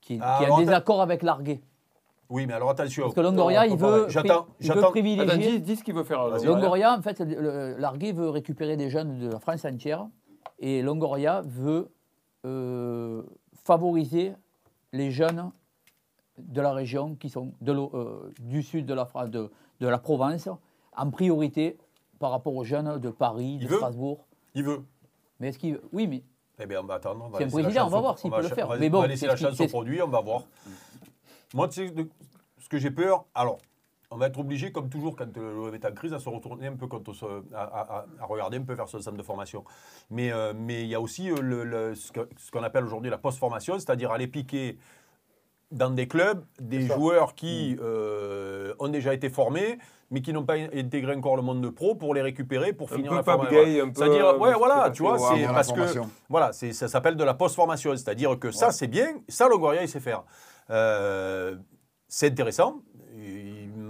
Qui, 0.02 0.20
Ah, 0.22 0.36
qui 0.40 0.44
a 0.44 0.48
alors, 0.48 0.58
un 0.58 0.62
désaccord 0.64 1.02
avec 1.02 1.24
Larguet. 1.24 1.62
Oui, 2.30 2.46
mais 2.46 2.54
alors 2.56 2.72
attention. 2.72 3.04
Parce 3.04 3.16
que 3.16 3.22
Longoria, 3.22 3.66
Non, 3.68 3.74
il 3.74 3.80
veut, 3.80 4.08
il 4.60 4.72
veut 4.74 4.82
privilégier. 4.82 5.24
Attends, 5.32 5.38
dis, 5.40 5.60
dis 5.62 5.76
ce 5.78 5.84
qu'il 5.86 5.94
veut 5.94 6.04
faire. 6.04 6.28
Vas-y. 6.28 6.46
Longoria, 6.46 6.94
en 6.98 7.02
fait, 7.02 7.22
Larguet 7.22 8.12
veut 8.12 8.30
récupérer 8.30 8.76
des 8.76 8.90
jeunes 8.90 9.18
de 9.20 9.32
la 9.32 9.40
France 9.40 9.64
entière 9.64 10.08
et 10.60 10.82
Longoria 10.82 11.42
veut 11.46 11.90
euh, 12.46 13.24
favoriser 13.64 14.34
les 14.92 15.12
jeunes 15.12 15.52
de 16.38 16.62
la 16.62 16.74
région 16.74 17.16
qui 17.16 17.30
sont 17.30 17.54
de 17.62 17.72
euh, 17.74 18.32
du 18.40 18.64
sud 18.64 18.86
de 18.86 18.94
la, 18.94 19.06
Fra- 19.06 19.28
de, 19.28 19.50
de 19.80 19.88
la 19.88 19.98
Provence 20.00 20.50
en 20.96 21.10
priorité 21.12 21.78
par 22.20 22.32
rapport 22.32 22.56
aux 22.56 22.64
jeunes 22.64 22.98
de 23.00 23.10
Paris, 23.10 23.58
de 23.58 23.64
Il 23.64 23.68
veut 23.70 23.78
Strasbourg. 23.78 24.26
Il 24.56 24.64
veut. 24.64 24.82
Mais 25.40 25.50
est-ce 25.50 25.60
qu'il 25.60 25.80
oui, 25.92 26.08
mais 26.08 26.24
Eh 26.60 26.66
bien, 26.66 26.82
on 26.82 26.86
va 26.86 26.96
attendre. 26.96 27.30
C'est 27.38 27.44
un 27.46 27.50
président, 27.50 27.88
on 27.88 27.90
va 27.90 28.00
voir 28.00 28.18
s'il 28.20 28.32
peut 28.32 28.42
le 28.42 28.48
faire. 28.50 28.68
On 28.68 28.70
va, 28.72 28.78
Mais 28.78 28.88
on 28.88 28.92
bon, 28.92 29.02
va 29.02 29.08
laisser 29.08 29.28
la 29.28 29.36
chance 29.36 29.60
au 29.60 29.68
produit, 29.68 30.02
on 30.02 30.08
va 30.08 30.22
voir. 30.22 30.44
Moi, 31.54 31.68
tu 31.68 31.88
sais, 31.88 31.94
de- 31.94 32.08
ce 32.60 32.70
que 32.70 32.78
j'ai 32.78 32.92
peur, 32.92 33.26
alors, 33.36 33.58
on 34.14 34.18
va 34.18 34.28
être 34.28 34.40
obligé, 34.40 34.72
comme 34.72 34.90
toujours, 34.90 35.16
quand 35.16 35.38
euh, 35.38 35.54
l'OM 35.54 35.74
est 35.74 35.86
en 35.86 35.92
crise, 35.92 36.14
à 36.14 36.20
se 36.20 36.30
retourner 36.30 36.68
un 36.68 36.76
peu 36.76 36.88
contre 36.88 37.14
ce- 37.14 37.26
à, 37.54 37.62
à- 37.64 37.98
à- 38.00 38.06
à 38.22 38.26
regarder 38.26 38.58
un 38.58 38.64
peu 38.64 38.74
vers 38.74 38.88
son 38.88 39.00
centre 39.02 39.18
de 39.18 39.24
formation. 39.24 39.64
Mais 40.10 40.32
euh, 40.32 40.54
mais 40.56 40.82
il 40.84 40.88
y 40.88 40.96
a 40.96 41.02
aussi 41.02 41.30
euh, 41.32 41.36
le- 41.42 41.64
le- 41.64 41.96
ce 41.96 42.12
qu'on 42.52 42.64
appelle 42.64 42.86
aujourd'hui 42.86 43.10
la 43.10 43.18
post-formation, 43.18 43.80
c'est-à-dire 43.80 44.12
aller 44.12 44.28
piquer 44.28 44.78
dans 45.72 45.90
des 45.90 46.08
clubs 46.08 46.44
des 46.62 46.82
joueurs 46.96 47.34
qui 47.34 47.78
euh, 47.82 48.76
ont 48.80 48.90
déjà 48.90 49.12
été 49.14 49.30
formés, 49.30 49.80
mais 50.12 50.22
qui 50.22 50.32
n'ont 50.32 50.46
pas 50.46 50.54
intégré 50.56 51.16
encore 51.16 51.36
le 51.36 51.42
monde 51.42 51.62
de 51.62 51.70
pro 51.70 51.96
pour 51.96 52.14
les 52.14 52.22
récupérer, 52.22 52.74
pour 52.74 52.92
Un 52.92 52.96
finir 52.96 53.10
peu 53.10 53.16
la 53.16 53.24
formation. 53.24 53.64
Gay, 53.64 53.82
un 53.82 53.86
peu, 53.88 53.94
C'est-à-dire, 53.96 54.40
ouais, 54.40 54.54
voilà, 54.54 54.92
tu 54.92 55.02
vois, 55.02 55.18
c'est 55.36 55.46
parce 55.56 55.72
que 55.72 55.82
voilà, 56.30 56.54
c'est- 56.54 56.74
ça 56.74 56.88
s'appelle 56.88 57.16
de 57.16 57.24
la 57.24 57.34
post-formation, 57.34 57.92
c'est-à-dire 57.96 58.38
que 58.38 58.52
ça, 58.52 58.72
c'est 58.72 58.86
bien, 58.88 59.08
ça, 59.28 59.48
Longoria, 59.50 59.82
il 59.82 59.90
sait 59.90 60.00
faire. 60.00 60.24
Euh, 60.70 61.56
c'est 62.08 62.28
intéressant. 62.28 62.82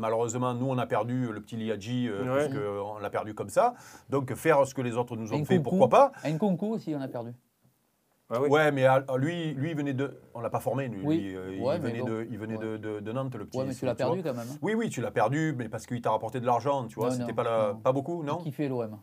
Malheureusement, 0.08 0.54
nous, 0.54 0.66
on 0.68 0.78
a 0.78 0.86
perdu 0.86 1.32
le 1.32 1.40
petit 1.40 1.56
Liadji, 1.56 2.10
euh, 2.10 2.24
Ouais. 2.24 2.50
parce 2.50 2.54
qu'on 2.54 3.00
l'a 3.00 3.10
perdu 3.10 3.34
comme 3.34 3.48
ça. 3.48 3.74
Donc, 4.10 4.34
faire 4.36 4.68
ce 4.68 4.74
que 4.76 4.82
les 4.82 4.98
autres 4.98 5.16
nous 5.16 5.32
ont 5.34 5.46
fait, 5.46 5.60
pourquoi 5.62 5.88
pas 5.88 6.12
Un 6.26 6.38
concours 6.38 6.72
aussi, 6.72 6.94
on 6.94 7.00
a 7.00 7.08
perdu. 7.08 7.32
Ah 8.30 8.42
oui. 8.42 8.50
Ouais, 8.50 8.72
mais 8.74 8.84
ah, 8.86 9.06
lui, 9.18 9.54
lui, 9.54 9.72
il 9.72 9.78
venait 9.78 9.94
de. 9.94 10.20
On 10.34 10.42
l'a 10.42 10.50
pas 10.50 10.60
formé, 10.60 10.90
lui. 10.90 11.02
Oui. 11.06 11.20
Lui, 11.20 11.36
euh, 11.36 11.58
Ouais, 11.62 11.76
il 11.78 11.82
venait, 11.82 12.00
bon. 12.00 12.06
de, 12.08 12.28
il 12.32 12.38
venait 12.38 12.58
Ouais. 12.58 12.66
de, 12.66 12.78
de- 12.78 13.00
de 13.00 13.12
Nantes, 13.14 13.36
le 13.36 13.46
petit. 13.46 13.60
Ouais, 13.60 13.66
mais 13.66 13.74
tu 13.76 13.86
l'as 13.86 13.92
vois. 13.94 13.98
perdu 13.98 14.24
quand 14.24 14.34
même. 14.34 14.48
hein. 14.52 14.58
Oui, 14.62 14.74
oui, 14.74 14.90
tu 14.90 15.00
l'as 15.02 15.12
perdu, 15.12 15.54
mais 15.58 15.70
parce 15.70 15.86
qu'il 15.86 16.02
t'a 16.02 16.10
rapporté 16.12 16.40
de 16.42 16.46
l'argent, 16.46 16.86
tu 16.88 16.96
vois. 16.96 17.12
C'était 17.12 17.32
pas, 17.34 17.44
la- 17.44 17.78
pas 17.82 17.92
beaucoup, 17.94 18.24
non 18.24 18.38
Qui 18.38 18.52
fait 18.52 18.68
l'OM 18.68 18.98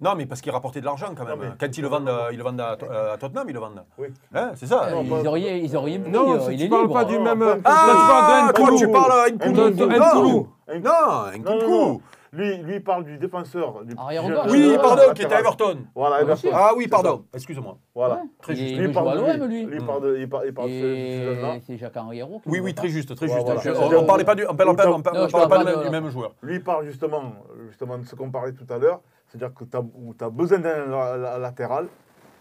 Non, 0.00 0.14
mais 0.16 0.24
parce 0.26 0.40
qu'il 0.40 0.50
rapportait 0.52 0.80
de 0.80 0.86
l'argent 0.86 1.08
quand 1.16 1.24
même. 1.24 1.38
Non, 1.38 1.44
mais- 1.44 1.52
Quand 1.60 1.76
ils 1.76 1.82
le 1.82 1.88
vendent, 1.88 2.10
ils 2.32 2.38
le 2.38 2.42
vendent 2.42 2.60
à, 2.60 2.72
à 3.12 3.16
Tottenham, 3.18 3.44
ils 3.48 3.52
le 3.52 3.60
vendent. 3.60 3.84
Oui. 3.98 4.08
Hein, 4.34 4.52
c'est 4.54 4.66
ça. 4.66 4.88
non, 4.90 5.02
Ils 5.02 5.26
auraient, 5.28 5.60
ils 5.60 5.76
auraient 5.76 5.98
pris, 5.98 6.10
Non, 6.10 6.32
euh, 6.34 6.40
si 6.40 6.52
il 6.52 6.58
tu 6.58 6.64
est 6.64 6.68
parles 6.68 6.82
libre. 6.82 6.94
pas 6.94 7.04
du 7.04 7.18
même. 7.18 7.38
pas- 7.38 7.46
Là, 7.46 7.56
tu 7.56 7.60
Ah, 7.66 8.06
parles 8.08 8.46
d'un 8.46 8.52
toi, 8.52 8.78
tu 8.78 8.88
parles 8.88 9.12
à. 9.12 9.30
Nkoulou. 9.30 10.48
Non. 10.82 11.26
Nkoulou. 11.36 11.68
Non, 11.68 12.00
lui, 12.32 12.58
lui, 12.58 12.74
il 12.76 12.84
parle 12.84 13.02
du 13.04 13.18
défenseur. 13.18 13.82
Du 13.84 13.90
jeune-. 13.96 14.50
Oui, 14.50 14.78
pardon, 14.80 15.02
qui 15.14 15.22
était 15.22 15.34
à 15.34 15.40
Everton. 15.40 15.78
Voilà, 15.96 16.16
Ah, 16.18 16.22
Everton. 16.22 16.48
Ah 16.54 16.70
oui, 16.76 16.84
C'est 16.84 16.90
pardon. 16.90 17.24
Excuse-moi. 17.34 17.76
Voilà. 17.92 18.14
Ouais. 18.14 18.20
Très 18.40 18.52
Il 18.52 18.56
juste. 18.58 18.70
il 18.76 18.98
à 18.98 19.16
de 19.16 19.38
l'OM, 19.38 19.48
lui. 19.48 19.64
lui. 19.64 19.76
Il 19.80 19.84
parle 19.84 20.02
de, 20.02 20.16
il 20.16 20.28
parle, 20.28 20.44
il 20.46 20.54
parle 20.54 20.68
de 20.68 20.74
ce- 20.74 20.80
ce 20.80 21.24
jeune-là. 21.34 21.56
Et 21.56 21.60
c'est 21.66 21.76
Jacques-Henri 21.76 22.18
Hérault 22.20 22.38
qui 22.44 22.48
Oui, 22.48 22.60
oui, 22.60 22.72
très 22.72 22.88
juste, 22.88 23.16
très 23.16 23.26
Ouais, 23.26 23.32
juste. 23.32 23.44
voilà. 23.44 23.60
Je- 23.60 23.70
Je- 23.74 23.96
on, 23.96 23.98
on 24.02 24.04
parlait 24.06 24.22
pas 24.24 24.36
du, 24.36 24.44
on 24.48 24.54
parle 24.54 24.76
pas, 24.76 24.88
on 24.92 25.02
parle- 25.02 25.16
Non, 25.16 25.24
on 25.24 25.26
je 25.26 25.32
parle 25.32 25.48
parle 25.48 25.64
pas 25.64 25.70
pas 25.72 25.76
du 25.76 25.78
de- 25.80 25.84
du 25.86 25.90
même 25.90 26.08
joueur. 26.08 26.32
Lui, 26.42 26.54
il 26.54 26.62
parle 26.62 26.84
justement, 26.86 27.32
justement 27.68 27.98
de 27.98 28.04
ce 28.04 28.14
qu'on 28.14 28.30
parlait 28.30 28.52
tout 28.52 28.72
à 28.72 28.78
l'heure, 28.78 29.00
c'est-à-dire 29.30 29.54
que 29.54 29.64
tu 29.64 30.24
as, 30.24 30.28
besoin 30.30 30.58
d'un 30.58 30.86
la- 30.86 31.16
la- 31.16 31.38
latéral. 31.38 31.86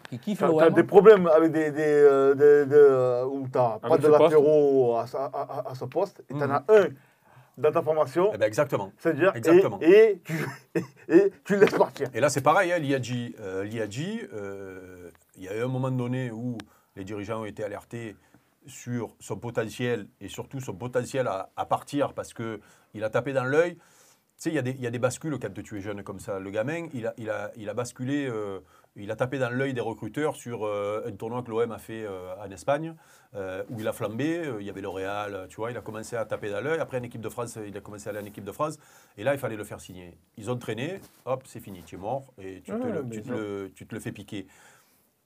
Qui 0.09 0.17
kiffe 0.19 0.39
Tu 0.39 0.59
as, 0.59 0.69
des 0.71 0.83
problèmes 0.83 1.27
avec 1.27 1.51
des, 1.51 1.71
des, 1.71 1.81
euh, 1.85 2.33
des- 2.33 2.65
des, 2.65 2.75
euh, 2.75 3.25
où 3.25 3.47
tu 3.47 3.57
n'as 3.57 3.77
pas 3.77 3.97
de 3.97 4.07
latéraux 4.07 4.95
à, 4.95 5.05
à- 5.13 5.25
à- 5.25 5.69
à 5.71 5.75
ce 5.75 5.85
poste, 5.85 6.23
et 6.29 6.33
tu 6.33 6.43
en 6.43 6.49
as 6.49 6.63
un 6.67 6.87
dans 7.57 7.71
ta 7.71 7.81
formation, 7.83 8.31
Eh 8.33 8.37
ben, 8.37 8.45
exactement. 8.47 8.91
c'est-à-dire, 8.97 9.35
exactement. 9.35 9.77
et, 9.81 9.85
et, 10.21 10.21
tu, 10.23 10.33
et 11.09 11.31
tu 11.43 11.53
le 11.55 11.59
laisses 11.61 11.75
partir. 11.77 12.07
Et 12.13 12.19
là, 12.21 12.29
c'est 12.29 12.41
pareil, 12.41 12.71
hein, 12.71 12.79
l'IAG. 12.79 13.35
euh, 13.39 13.63
l'IAG, 13.65 14.27
euh, 14.33 15.11
il 15.37 15.43
y 15.43 15.47
a 15.49 15.55
eu 15.57 15.61
un 15.61 15.67
moment 15.67 15.91
donné 15.91 16.31
où 16.31 16.57
les 16.95 17.03
dirigeants 17.03 17.41
ont 17.41 17.45
été 17.45 17.63
alertés 17.63 18.15
sur 18.65 19.13
son 19.19 19.37
potentiel 19.37 20.07
et 20.21 20.27
surtout 20.27 20.59
son 20.59 20.73
potentiel 20.73 21.27
à, 21.27 21.49
à 21.55 21.65
partir 21.65 22.13
parce 22.13 22.33
qu'il 22.33 23.03
a 23.03 23.09
tapé 23.09 23.33
dans 23.33 23.43
l'œil. 23.45 23.77
Tu 24.39 24.43
sais, 24.43 24.49
il 24.51 24.55
y, 24.55 24.57
a 24.57 24.61
des- 24.61 24.71
il 24.71 24.79
y 24.79 24.87
a 24.87 24.89
des 24.89 24.99
bascules 24.99 25.37
quand 25.37 25.53
tu 25.61 25.77
es 25.77 25.81
jeune 25.81 26.01
comme 26.01 26.21
ça. 26.21 26.39
Le 26.39 26.49
gamin, 26.49 26.87
il 26.93 27.07
a, 27.07 27.13
il 27.17 27.29
a, 27.29 27.51
il 27.57 27.67
a 27.67 27.73
basculé, 27.73 28.25
euh, 28.25 28.61
il 28.95 29.11
a 29.11 29.17
tapé 29.17 29.37
dans 29.37 29.49
l'œil 29.49 29.73
des 29.73 29.81
recruteurs 29.81 30.37
sur 30.37 30.65
euh, 30.65 31.03
un 31.05 31.11
tournoi 31.11 31.43
que 31.43 31.49
l'OM 31.51 31.69
a 31.73 31.77
fait 31.77 32.05
euh, 32.05 32.33
en 32.37 32.49
Espagne, 32.49 32.95
où 33.69 33.79
il 33.81 33.87
a 33.87 33.91
flambé. 33.91 34.49
il 34.61 34.65
y 34.65 34.69
avait 34.69 34.79
le 34.79 34.87
Real, 34.87 35.47
tu 35.49 35.57
vois, 35.57 35.71
il 35.71 35.77
a 35.77 35.81
commencé 35.81 36.15
à 36.15 36.23
taper 36.23 36.49
dans 36.51 36.61
l'œil. 36.61 36.79
Après, 36.79 36.97
en 36.99 37.03
équipe 37.03 37.19
de 37.21 37.27
France, 37.27 37.57
il 37.67 37.75
a 37.75 37.81
commencé 37.81 38.07
à 38.07 38.11
aller 38.11 38.21
en 38.21 38.25
équipe 38.25 38.45
de 38.45 38.51
France. 38.53 38.77
Et 39.17 39.25
là, 39.25 39.33
il 39.33 39.39
fallait 39.39 39.57
le 39.57 39.65
faire 39.65 39.81
signer. 39.81 40.17
Ils 40.37 40.49
ont 40.49 40.57
traîné, 40.57 41.01
hop, 41.25 41.43
c'est 41.45 41.59
fini, 41.59 41.83
tu 41.83 41.95
es 41.95 41.97
mort 41.97 42.33
et 42.41 42.61
tu, 42.61 42.71
te, 42.71 42.75
Ouais, 42.77 42.91
le, 42.93 43.03
bien 43.03 43.19
tu, 43.19 43.21
te 43.23 43.27
sûr. 43.27 43.35
le, 43.37 43.71
tu 43.75 43.87
te 43.87 43.93
le 43.93 43.99
fais 43.99 44.13
piquer. 44.13 44.47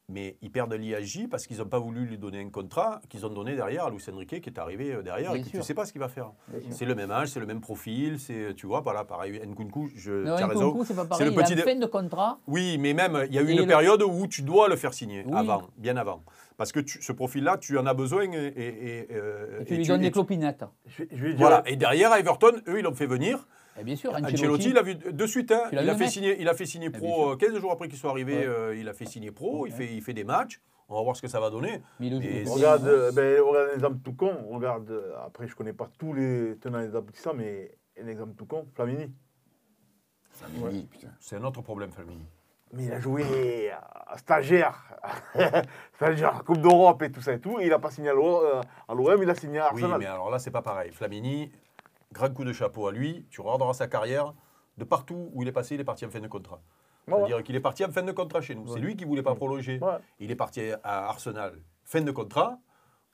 Mais 0.09 0.35
ils 0.41 0.51
perdent 0.51 0.73
l'IAJ 0.73 1.27
parce 1.31 1.47
qu'ils 1.47 1.59
n'ont 1.59 1.65
pas 1.65 1.79
voulu 1.79 2.05
lui 2.05 2.17
donner 2.17 2.41
un 2.41 2.49
contrat 2.49 2.99
qu'ils 3.09 3.25
ont 3.25 3.29
donné 3.29 3.55
derrière 3.55 3.85
à 3.85 3.89
Luis 3.89 4.03
Enrique 4.13 4.41
qui 4.41 4.49
est 4.49 4.59
arrivé 4.59 4.91
euh, 4.91 5.01
derrière 5.01 5.31
Bien 5.31 5.39
et 5.41 5.43
que 5.45 5.49
tu 5.49 5.57
ne 5.57 5.61
sais 5.61 5.73
pas 5.73 5.85
ce 5.85 5.93
qu'il 5.93 6.01
va 6.01 6.09
faire. 6.09 6.31
C'est 6.71 6.83
le 6.83 6.93
même 6.93 7.09
âge, 7.09 7.29
c'est 7.29 7.39
le 7.39 7.45
même 7.45 7.61
profil, 7.61 8.19
c'est 8.19 8.53
tu 8.53 8.67
vois, 8.67 8.81
voilà, 8.81 9.05
pareil, 9.05 9.39
Nkunku, 9.47 9.91
je, 9.95 10.11
Non, 10.11 10.35
tu 10.35 10.43
as 10.43 10.47
raison. 10.47 10.67
Nkunku, 10.71 10.85
c'est 10.85 10.93
pas 10.95 11.05
pareil. 11.05 11.25
le 11.27 11.31
Il 11.31 11.39
a 11.39 11.43
petit 11.43 11.53
une 11.53 11.59
dé- 11.59 11.63
fin 11.63 11.75
de 11.79 11.85
contrat. 11.85 12.37
Oui, 12.47 12.77
mais 12.77 12.93
même, 12.93 13.23
il 13.29 13.33
y 13.33 13.37
a 13.37 13.41
eu 13.41 13.47
une 13.49 13.59
le- 13.59 13.65
période 13.65 14.01
où 14.01 14.27
tu 14.27 14.41
dois 14.41 14.67
le 14.67 14.75
faire 14.75 14.93
signer, 14.93 15.23
Oui. 15.25 15.31
avant, 15.37 15.63
bien 15.77 15.95
avant. 15.95 16.21
Parce 16.57 16.73
que 16.73 16.81
tu- 16.81 17.01
ce 17.01 17.13
profil-là, 17.13 17.57
tu 17.57 17.77
en 17.77 17.85
as 17.85 17.93
besoin 17.93 18.23
et, 18.23 18.35
et- 18.35 18.67
et, 18.67 18.99
Et 19.03 19.65
tu 19.65 19.73
et 19.73 19.77
lui 19.77 19.87
donnes 19.87 20.01
et 20.01 20.05
des 20.07 20.11
clopinettes. 20.11 20.65
Je, 20.85 21.03
je 21.11 21.27
Voilà, 21.37 21.63
et 21.65 21.77
derrière, 21.77 22.13
Everton, 22.13 22.51
eux, 22.67 22.79
ils 22.79 22.83
l'ont 22.83 22.93
fait 22.93 23.07
venir. 23.07 23.47
Et 23.79 23.83
bien 23.83 23.95
sûr, 23.95 24.11
Ancelotti, 24.13 24.33
Ancelotti. 24.35 24.69
il 24.69 24.77
a 24.77 24.81
vu 24.83 24.95
de 24.95 25.25
suite. 25.25 25.51
hein. 25.51 25.63
Il, 25.71 25.77
a 25.89 25.95
fait 25.95 26.07
signer, 26.07 26.39
il 26.39 26.47
a 26.47 26.53
fait 26.53 26.65
signer 26.65 26.89
bien 26.89 26.99
pro 26.99 27.15
sûr. 27.15 27.29
euh, 27.31 27.35
15 27.37 27.59
jours 27.59 27.71
après 27.71 27.87
qu'il 27.87 27.97
soit 27.97 28.11
arrivé. 28.11 28.37
Ouais. 28.39 28.45
euh, 28.45 28.75
il 28.75 28.87
a 28.87 28.93
fait 28.93 29.05
signer 29.05 29.31
pro. 29.31 29.65
Il, 29.65 29.73
fait, 29.73 29.93
il 29.93 30.01
fait 30.01 30.13
des 30.13 30.23
matchs. 30.23 30.61
On 30.89 30.95
va 30.95 31.01
voir 31.01 31.15
ce 31.15 31.21
que 31.21 31.27
ça 31.27 31.39
va 31.39 31.49
donner. 31.49 31.81
Mais 31.99 32.07
il- 32.07 32.23
Et 32.25 32.43
Regarde, 32.47 32.85
euh, 32.87 33.11
ben, 33.11 33.41
regarde 33.41 33.69
un 33.71 33.73
exemple 33.73 33.97
tout 34.03 34.13
con. 34.13 34.35
Regarde, 34.51 34.93
après, 35.25 35.47
je 35.47 35.55
connais 35.55 35.73
pas 35.73 35.89
tous 35.97 36.13
les 36.13 36.57
tenants 36.59 36.81
et 36.81 36.87
les 36.87 36.95
aboutissants, 36.95 37.33
mais 37.33 37.75
un 37.99 38.07
exemple 38.07 38.33
tout 38.35 38.45
con, 38.45 38.67
Flamini. 38.75 39.11
Flamini, 40.31 40.83
putain. 40.85 41.07
C'est 41.19 41.35
un 41.37 41.43
autre 41.43 41.61
problème, 41.61 41.91
Flamini. 41.91 42.25
Mais 42.73 42.85
il 42.85 42.91
a 42.91 42.99
joué 42.99 43.71
à 43.71 44.17
stagiaire, 44.17 44.83
stagiaire 45.95 46.43
Coupe 46.43 46.57
d'Europe 46.59 47.03
et 47.03 47.11
tout 47.11 47.21
ça 47.21 47.33
et 47.33 47.39
tout. 47.39 47.59
Et 47.59 47.65
il 47.65 47.69
n'a 47.69 47.77
pas 47.79 47.91
signé 47.91 48.09
à 48.09 48.13
l'O- 48.13 48.41
à 48.87 48.93
l'OM, 48.95 49.21
il 49.21 49.29
a 49.29 49.35
signé 49.35 49.59
à 49.59 49.71
Oui, 49.73 49.81
Arsenal. 49.83 49.99
mais 49.99 50.05
alors 50.07 50.31
là, 50.31 50.39
c'est 50.39 50.49
pas 50.51 50.63
pareil. 50.63 50.91
Flamini, 50.91 51.51
grand 52.13 52.33
coup 52.33 52.45
de 52.45 52.53
chapeau 52.53 52.87
à 52.87 52.91
lui. 52.91 53.25
Tu 53.29 53.41
regarderas 53.41 53.73
sa 53.73 53.87
carrière. 53.87 54.33
De 54.77 54.85
partout 54.85 55.29
où 55.33 55.43
il 55.43 55.47
est 55.49 55.51
passé, 55.51 55.75
il 55.75 55.81
est 55.81 55.83
parti 55.83 56.05
en 56.05 56.09
fin 56.09 56.21
de 56.21 56.27
contrat. 56.27 56.61
Voilà. 57.05 57.25
C'est-à-dire 57.25 57.43
qu'il 57.43 57.55
est 57.55 57.59
parti 57.59 57.83
en 57.83 57.91
fin 57.91 58.01
de 58.01 58.11
contrat 58.11 58.41
chez 58.41 58.55
nous. 58.55 58.67
C'est 58.67 58.79
lui 58.79 58.95
qui 58.95 59.03
voulait 59.03 59.21
pas 59.21 59.35
prolonger. 59.35 59.79
Ouais. 59.79 59.97
Il 60.19 60.31
est 60.31 60.35
parti 60.35 60.61
à 60.83 61.09
Arsenal, 61.09 61.59
fin 61.83 62.01
de 62.01 62.11
contrat. 62.11 62.59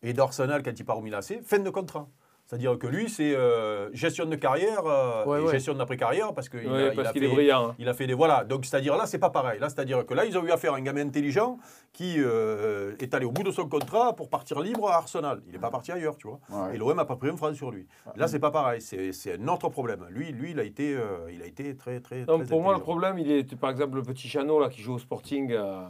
Et 0.02 0.14
d'Arsenal, 0.14 0.64
quand 0.64 0.72
il 0.80 0.86
part 0.86 0.98
au 0.98 1.02
Milan 1.02 1.20
fin 1.44 1.60
de 1.60 1.70
contrat. 1.70 2.08
C'est-à-dire 2.50 2.80
que 2.80 2.88
lui, 2.88 3.10
c'est 3.12 3.36
euh, 3.36 3.94
gestion 3.94 4.26
de 4.26 4.36
carrière 4.36 4.82
euh, 4.88 5.24
Ouais, 5.26 5.40
et 5.40 5.44
ouais. 5.44 5.52
gestion 5.52 5.76
d'après-carrière 5.76 6.34
parce 6.34 6.50
qu'il 6.50 6.68
Ouais, 6.68 6.86
a, 6.86 6.90
il 6.90 6.96
parce 6.96 7.10
a 7.10 7.14
qu'il 7.14 7.22
fait, 7.22 7.28
est 7.30 7.32
brillant. 7.32 7.70
hein. 7.70 7.76
il 7.78 7.88
a 7.88 7.94
fait 7.94 8.08
des 8.08 8.16
voilà. 8.16 8.44
Donc 8.44 8.66
c'est-à-dire 8.66 8.98
là, 8.98 9.06
c'est 9.06 9.20
pas 9.20 9.30
pareil. 9.30 9.60
Là, 9.60 9.70
c'est-à-dire 9.70 10.04
que 10.04 10.16
là, 10.16 10.26
ils 10.26 10.36
ont 10.36 10.44
eu 10.44 10.50
affaire 10.50 10.74
à 10.74 10.78
un 10.78 10.82
gamin 10.82 11.06
intelligent 11.06 11.60
qui 11.94 12.16
euh, 12.18 12.96
est 13.00 13.14
allé 13.14 13.26
au 13.28 13.32
bout 13.32 13.44
de 13.44 13.52
son 13.52 13.70
contrat 13.70 14.16
pour 14.16 14.30
partir 14.32 14.62
libre 14.62 14.90
à 14.90 14.96
Arsenal. 14.96 15.44
Il 15.46 15.52
n'est 15.54 15.60
pas 15.60 15.70
parti 15.70 15.92
ailleurs, 15.92 16.18
tu 16.18 16.28
vois. 16.28 16.40
Ouais. 16.50 16.74
Et 16.74 16.80
l'OM 16.80 16.96
n'a 16.98 17.06
pas 17.06 17.18
pris 17.18 17.30
un 17.30 17.38
franc 17.38 17.54
sur 17.54 17.70
lui. 17.70 17.86
Là, 18.16 18.28
c'est 18.28 18.40
pas 18.40 18.50
pareil. 18.50 18.82
C'est 18.82 19.12
c'est 19.12 19.40
un 19.40 19.48
autre 19.48 19.70
problème. 19.70 20.08
Lui, 20.10 20.32
lui, 20.32 20.50
il 20.50 20.60
a 20.60 20.64
été, 20.64 20.96
euh, 20.96 21.32
il 21.32 21.44
a 21.44 21.46
été 21.46 21.76
très, 21.78 22.00
très. 22.00 22.26
Non, 22.26 22.40
très 22.40 22.48
pour 22.48 22.64
moi, 22.64 22.74
le 22.74 22.80
problème, 22.80 23.20
il 23.20 23.30
est, 23.32 23.56
par 23.60 23.70
exemple, 23.70 23.96
le 23.98 24.02
petit 24.02 24.28
Chano 24.28 24.60
là, 24.60 24.70
qui 24.70 24.82
joue 24.82 24.96
au 24.96 24.98
Sporting, 25.00 25.52
euh, 25.52 25.84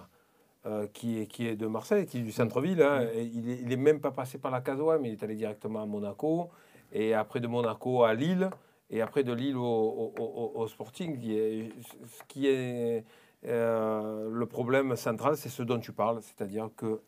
euh, 0.66 0.88
qui, 0.88 1.20
est, 1.22 1.28
qui 1.28 1.48
est 1.48 1.56
de 1.56 1.68
Marseille, 1.68 2.06
qui 2.06 2.18
est 2.20 2.22
du 2.22 2.32
centre-ville. 2.32 2.82
hein, 2.82 3.08
et 3.14 3.24
il 3.24 3.68
n'est 3.68 3.76
même 3.78 4.00
pas 4.02 4.12
passé 4.12 4.38
par 4.38 4.52
la 4.52 4.62
case 4.62 4.80
OM, 4.82 5.06
il 5.06 5.14
est 5.14 5.24
allé 5.24 5.36
directement 5.36 5.82
à 5.82 5.86
Monaco, 5.86 6.50
et 6.92 7.14
après 7.14 7.40
de 7.40 7.48
Monaco 7.48 8.04
à 8.04 8.14
Lille, 8.14 8.50
et 8.90 9.02
après 9.02 9.24
de 9.24 9.32
Lille 9.34 9.56
au, 9.58 9.62
au- 9.64 10.14
au- 10.18 10.52
au 10.62 10.68
Sporting. 10.68 11.18
Qui 11.20 11.38
est, 11.38 11.72
ce 12.08 12.24
qui 12.28 12.48
est 12.48 13.06
euh, 13.46 14.30
le 14.30 14.46
problème 14.48 14.96
central, 14.96 15.38
c'est 15.38 15.50
ce 15.50 15.64
dont 15.64 15.80
tu 15.80 15.94
parles, 15.94 16.22
c'est-à-dire 16.22 16.70
que 16.76 17.02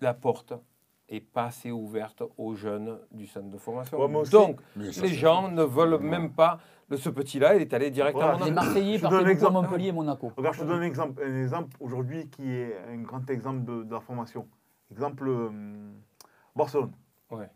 la 0.00 0.14
porte 0.14 0.52
est 1.16 1.20
pas 1.20 1.44
assez 1.46 1.70
ouverte 1.70 2.22
aux 2.38 2.54
jeunes 2.54 2.98
du 3.10 3.26
centre 3.26 3.50
de 3.50 3.58
formation. 3.58 3.98
Ouais, 4.00 4.30
Donc, 4.30 4.60
les 4.76 5.08
gens 5.08 5.48
ne 5.50 5.62
veulent 5.62 5.98
même 6.00 6.32
pas 6.32 6.58
de 6.90 6.96
ce 6.96 7.08
petit-là, 7.08 7.54
il 7.54 7.62
est 7.62 7.72
allé 7.72 7.90
directement 7.90 8.32
Voilà. 8.36 8.44
à 8.44 8.48
Les. 8.48 8.52
Marseillais 8.52 8.98
partaient 8.98 9.44
un. 9.46 9.50
Montpellier 9.50 9.88
et 9.88 9.92
Monaco. 9.92 10.32
Regarde, 10.36 10.54
je 10.56 10.60
te 10.60 10.66
donne 10.66 10.80
un 10.80 10.82
exemple, 10.82 11.22
un 11.24 11.42
exemple 11.42 11.76
aujourd'hui 11.80 12.28
qui 12.28 12.50
est 12.52 12.76
un 12.90 12.98
grand 12.98 13.28
exemple 13.30 13.64
de, 13.64 13.82
de 13.84 13.94
la 13.94 14.00
formation. 14.00 14.46
Exemple, 14.90 15.26
euh, 15.26 15.48
Barcelone. 16.54 16.92
Ouais. 17.30 17.48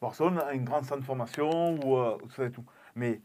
Barcelone 0.00 0.38
a 0.40 0.52
une 0.54 0.64
grande 0.64 0.84
centre 0.84 1.00
de 1.00 1.06
formation 1.06 1.76
où, 1.84 1.96
euh, 1.96 2.16
tout 2.18 2.30
ça 2.30 2.44
et 2.44 2.50
tout. 2.50 2.64
Mais 2.96 3.20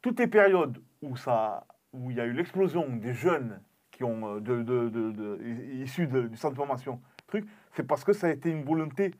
toutes 0.00 0.18
les 0.18 0.26
périodes 0.28 0.78
où, 1.02 1.14
ça, 1.16 1.66
où 1.92 2.10
il 2.10 2.16
y 2.16 2.20
a 2.20 2.24
eu 2.24 2.32
l'explosion 2.32 2.86
des 2.88 3.12
jeunes 3.12 3.60
qui 3.90 4.02
ont 4.02 4.36
euh, 4.36 4.40
de, 4.40 4.62
de- 4.62 4.88
de- 4.88 5.10
de- 5.12 5.38
issus 5.82 6.06
de- 6.06 6.22
du 6.28 6.36
centre 6.38 6.54
de 6.54 6.58
formation, 6.58 7.00
truc, 7.26 7.46
c'est 7.74 7.82
parce 7.86 8.04
que 8.04 8.12
ça 8.12 8.26
a 8.28 8.30
été 8.30 8.50
une 8.50 8.64
volonté 8.64 9.12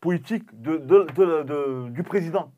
politique 0.00 0.44
de, 0.60 0.76
de- 0.78 1.06
de- 1.14 1.42
de- 1.42 1.88
du 1.90 2.02
président. 2.02 2.52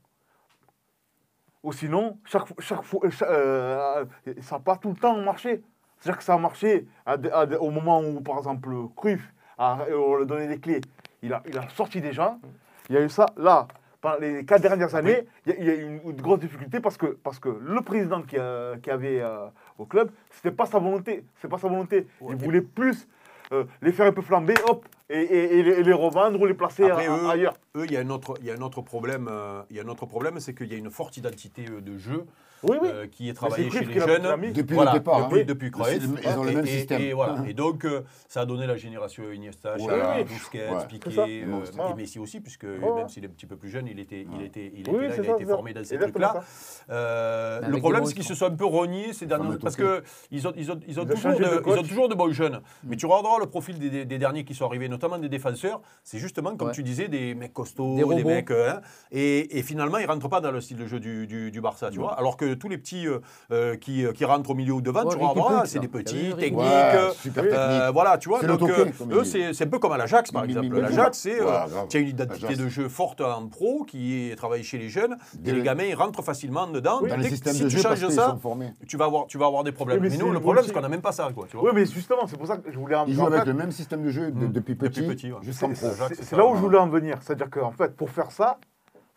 Ou 1.63 1.73
sinon, 1.73 2.19
chaque, 2.25 2.49
chaque 2.61 2.83
fois, 2.83 3.09
cha- 3.11 3.27
euh, 3.29 4.05
ça 4.41 4.57
n'a 4.57 4.61
pas 4.63 4.77
tout 4.77 4.91
le 4.91 4.97
temps 4.97 5.17
marché. 5.19 5.63
C'est-à-dire 5.99 6.19
que 6.19 6.25
ça 6.25 6.35
a 6.35 6.39
marché 6.39 6.87
à 7.05 7.13
à 7.33 7.47
au 7.59 7.71
moment 7.71 8.01
où, 8.01 8.21
par 8.21 8.39
exemple, 8.39 8.69
Cruyff, 8.97 9.33
a, 9.59 9.79
on 9.93 10.17
lui 10.19 10.27
donnait 10.27 10.47
les 10.47 10.61
clés, 10.61 10.81
il 11.23 11.33
a, 11.33 11.43
il 11.47 11.57
a 11.59 11.69
sorti 11.71 12.01
des 12.01 12.13
gens. 12.13 12.39
Il 12.89 12.95
y 12.95 12.99
a 12.99 13.03
eu 13.03 13.09
ça. 13.09 13.27
Là, 13.37 13.67
pendant 14.01 14.19
les 14.19 14.45
quatre 14.45 14.61
dernières 14.63 14.95
années, 14.95 15.27
il 15.47 15.53
y 15.53 15.57
a, 15.57 15.59
il 15.59 15.67
y 15.67 15.71
a 15.71 15.75
eu 15.75 15.83
une, 15.87 16.11
une 16.11 16.21
grosse 16.21 16.39
difficulté 16.41 16.79
parce 16.79 16.97
que, 16.97 17.07
parce 17.07 17.39
que 17.41 17.49
le 17.49 17.81
président 17.81 18.23
qui, 18.23 18.37
avait 18.39 19.21
euh, 19.23 19.47
au 19.79 19.87
club, 19.87 20.11
c'était 20.31 20.53
pas 20.53 20.67
sa 20.67 20.79
volonté. 20.79 21.25
C'est 21.41 21.49
pas 21.49 21.59
sa 21.59 21.69
volonté. 21.69 22.07
Il 22.29 22.37
voulait 22.37 22.61
plus 22.61 23.09
euh, 23.53 23.65
les 23.83 23.91
faire 23.93 24.07
un 24.07 24.13
peu 24.13 24.23
flamber, 24.23 24.55
hop, 24.69 24.87
et, 25.11 25.21
et- 25.21 25.59
et 25.59 25.63
les, 25.63 25.71
et 25.73 25.83
les 25.83 25.93
revendre 25.93 26.41
ou 26.41 26.47
les 26.47 26.55
placer 26.55 26.85
Après, 26.91 27.07
a- 27.07 27.17
eux, 27.17 27.29
ailleurs. 27.29 27.55
eux, 27.77 27.85
il 27.85 27.93
y 27.93 27.97
a 27.97 28.01
un 28.01 28.11
autre, 28.11 28.35
il 28.41 28.47
y 28.47 28.51
a 28.51 28.55
un 28.55 28.61
autre 28.61 28.83
problème. 28.83 29.29
euh, 29.31 29.63
il 29.71 29.77
y 29.77 29.81
a 29.81 29.83
un 29.83 29.89
autre 29.89 30.07
problème, 30.07 30.41
c'est 30.41 30.55
qu'il 30.55 30.71
y 30.71 30.75
a 30.75 30.79
une 30.79 30.91
forte 30.91 31.17
identité 31.17 31.67
euh, 31.71 31.81
de 31.81 31.97
jeu 31.97 32.27
Oui, 32.63 32.77
oui. 32.81 32.89
euh, 32.93 33.07
qui 33.07 33.29
est 33.29 33.35
c'est 33.55 33.71
chez 33.71 33.85
les 33.85 34.01
jeunes. 34.01 34.53
Depuis 34.53 34.75
Voilà, 34.75 34.93
le 34.93 34.99
départ. 34.99 35.29
depuis, 35.29 35.41
hein. 35.41 35.45
depuis 35.47 35.71
Cruyff. 35.71 35.89
c'est- 36.01 36.29
Ils 36.31 36.39
ont 36.39 36.45
le 36.45 36.51
Et- 36.51 36.55
même 36.55 36.65
et- 36.65 36.69
système. 36.69 37.01
Et, 37.03 37.13
voilà. 37.13 37.37
et 37.49 37.55
donc, 37.55 37.85
euh, 37.85 38.03
ça 38.29 38.41
a 38.41 38.47
donné 38.47 38.67
la 38.67 38.77
génération 38.77 39.25
Iniesta, 39.31 39.77
Xavi. 39.77 40.25
Busquets, 40.25 40.69
Ouais. 40.71 40.87
Piqué, 40.89 41.11
euh, 41.19 41.27
et 41.27 41.45
Voilà. 41.75 41.95
Messi 41.95 42.19
aussi, 42.19 42.41
puisque 42.41 42.65
ouais. 42.65 42.95
même 42.95 43.09
s'il 43.09 43.25
est 43.25 43.29
un 43.29 43.31
petit 43.31 43.47
peu 43.47 43.57
plus 43.57 43.69
jeune, 43.71 43.87
il 43.87 43.99
était, 44.01 44.27
il 44.35 44.43
était, 44.45 44.71
il 44.75 44.81
était 44.81 44.91
Oui, 44.91 45.03
là, 45.05 45.11
c'est 45.13 45.19
il 45.23 45.25
ça, 45.27 45.33
a 45.33 45.35
été 45.37 45.45
formé 45.45 45.73
dans 45.75 45.85
ces 45.85 45.99
trucs-là. 45.99 46.43
Euh, 46.91 47.61
le 47.69 47.79
problème, 47.79 48.05
c'est 48.05 48.15
qu'ils 48.15 48.25
se 48.25 48.35
sont 48.35 48.47
un 48.47 48.51
peu 48.57 48.65
rognés 48.65 49.13
ces 49.13 49.27
dernières 49.27 49.47
Fameux 49.47 49.59
parce 49.59 49.77
qu'ils 49.77 50.47
ont, 50.49 50.53
toujours 50.53 52.09
de, 52.09 52.15
bons 52.15 52.33
jeunes. 52.33 52.61
Mais 52.85 52.97
tu 52.97 53.07
regarderas 53.07 53.39
le 53.39 53.47
profil 53.47 53.79
des, 53.79 54.05
derniers 54.19 54.45
qui 54.45 54.55
sont 54.55 54.67
arrivés, 54.67 54.89
notamment 54.89 55.19
des 55.19 55.29
défenseurs, 55.29 55.81
c'est 56.03 56.19
justement, 56.19 56.57
comme 56.57 56.73
tu 56.73 56.83
disais, 56.83 57.09
des 57.09 57.35
mecs 57.35 57.53
costauds, 57.53 57.97
Des 57.97 58.25
mecs. 58.25 58.51
euh, 58.51 58.71
hein, 58.71 58.81
et, 59.13 59.63
finalement, 59.63 59.99
ils 59.99 60.07
ne 60.07 60.09
rentrent 60.11 60.29
pas 60.29 60.41
dans 60.41 60.51
le 60.51 60.61
style 60.61 60.79
de 60.79 60.87
jeu 60.87 61.01
du 61.01 61.61
Barça, 61.61 61.91
tu 61.91 61.99
vois. 61.99 62.15
Alors 62.19 62.37
que 62.37 62.46
tous 62.55 62.69
les 62.69 62.79
petits 62.79 63.07
euh, 63.07 63.19
euh, 63.53 63.77
qui, 63.77 64.05
qui 64.15 64.25
rentrent 64.25 64.51
au 64.51 64.55
milieu 64.55 64.73
ou 64.75 64.81
devant, 64.81 65.05
Ouais, 65.05 65.11
tu 65.11 65.17
Ricky 65.17 65.29
regarderas, 65.29 65.61
Puig, 65.63 65.71
c'est 65.71 65.79
des 65.79 65.89
petits, 65.89 66.35
techniques. 66.39 66.59
Ouais, 66.59 66.65
euh, 66.67 67.11
super 67.13 67.45
euh, 67.45 67.79
technique. 67.79 67.93
voilà, 67.93 68.19
tu 68.19 68.29
vois. 68.29 68.41
C'est 68.41 68.47
Donc, 68.47 68.63
euh, 68.71 68.87
eux, 69.13 69.25
c'est 69.25 69.53
c'est 69.55 69.65
un 69.65 69.69
peu 69.69 69.79
comme 69.79 69.93
à 69.93 69.97
l'Ajax, 69.99 70.31
par 70.33 70.45
exemple. 70.45 70.79
L'Ajax, 70.81 71.19
c'est. 71.19 71.41
Euh, 71.41 71.47
tu 71.89 71.97
as 71.97 72.01
une 72.01 72.09
identité 72.09 72.57
de 72.57 72.69
jeu 72.69 72.89
forte 72.89 73.21
en 73.21 73.47
pro 73.49 73.85
qui 73.85 74.31
est 74.31 74.37
travaillée 74.37 74.65
chez 74.65 74.79
les 74.79 74.89
jeunes. 74.89 75.17
Et 75.45 75.51
les 75.53 75.59
le- 75.59 75.63
gamins, 75.63 75.85
ils 75.85 75.95
rentrent 75.95 76.23
facilement 76.23 76.67
dedans. 76.67 77.01
Dans 77.01 77.07
Dès 77.07 77.17
les 77.17 77.23
que- 77.25 77.29
systèmes 77.31 77.55
si 77.55 77.65
de 77.65 77.69
tu 77.69 77.79
changes 77.79 78.09
ça, 78.09 78.37
tu 78.89 78.97
vas 78.97 79.05
avoir, 79.07 79.27
tu 79.27 79.39
vas 79.39 79.47
avoir 79.47 79.65
des 79.65 79.73
problèmes. 79.73 80.01
Mais 80.01 80.17
nous, 80.17 80.31
le 80.33 80.41
problème, 80.41 80.65
c'est 80.67 80.73
qu'on 80.73 80.81
n'a 80.81 80.89
même 80.89 81.01
pas 81.03 81.13
ça, 81.13 81.29
quoi. 81.35 81.47
Vois. 81.53 81.65
Oui, 81.65 81.71
mais 81.75 81.87
justement, 81.87 82.27
c'est 82.27 82.37
pour 82.37 82.47
ça 82.47 82.57
que 82.57 82.71
je 82.71 82.79
voulais 82.79 82.97
en 82.97 83.07
Ils 83.07 83.15
jouent 83.15 83.23
en 83.23 83.27
avec 83.33 83.47
le 83.47 83.55
même 83.55 83.71
système 83.73 84.03
de 84.03 84.11
jeu 84.11 84.31
de- 84.31 84.47
depuis 84.47 84.75
petit, 84.75 85.07
jusqu'en 85.43 85.71
pro. 85.73 85.87
C'est 86.21 86.37
là 86.37 86.47
où 86.47 86.55
je 86.57 86.61
voulais 86.61 86.79
en 86.79 86.89
venir. 86.89 87.17
C'est-à-dire 87.21 87.51
qu'en 87.51 87.71
fait, 87.73 87.97
pour 87.97 88.11
faire 88.11 88.31
ça, 88.31 88.59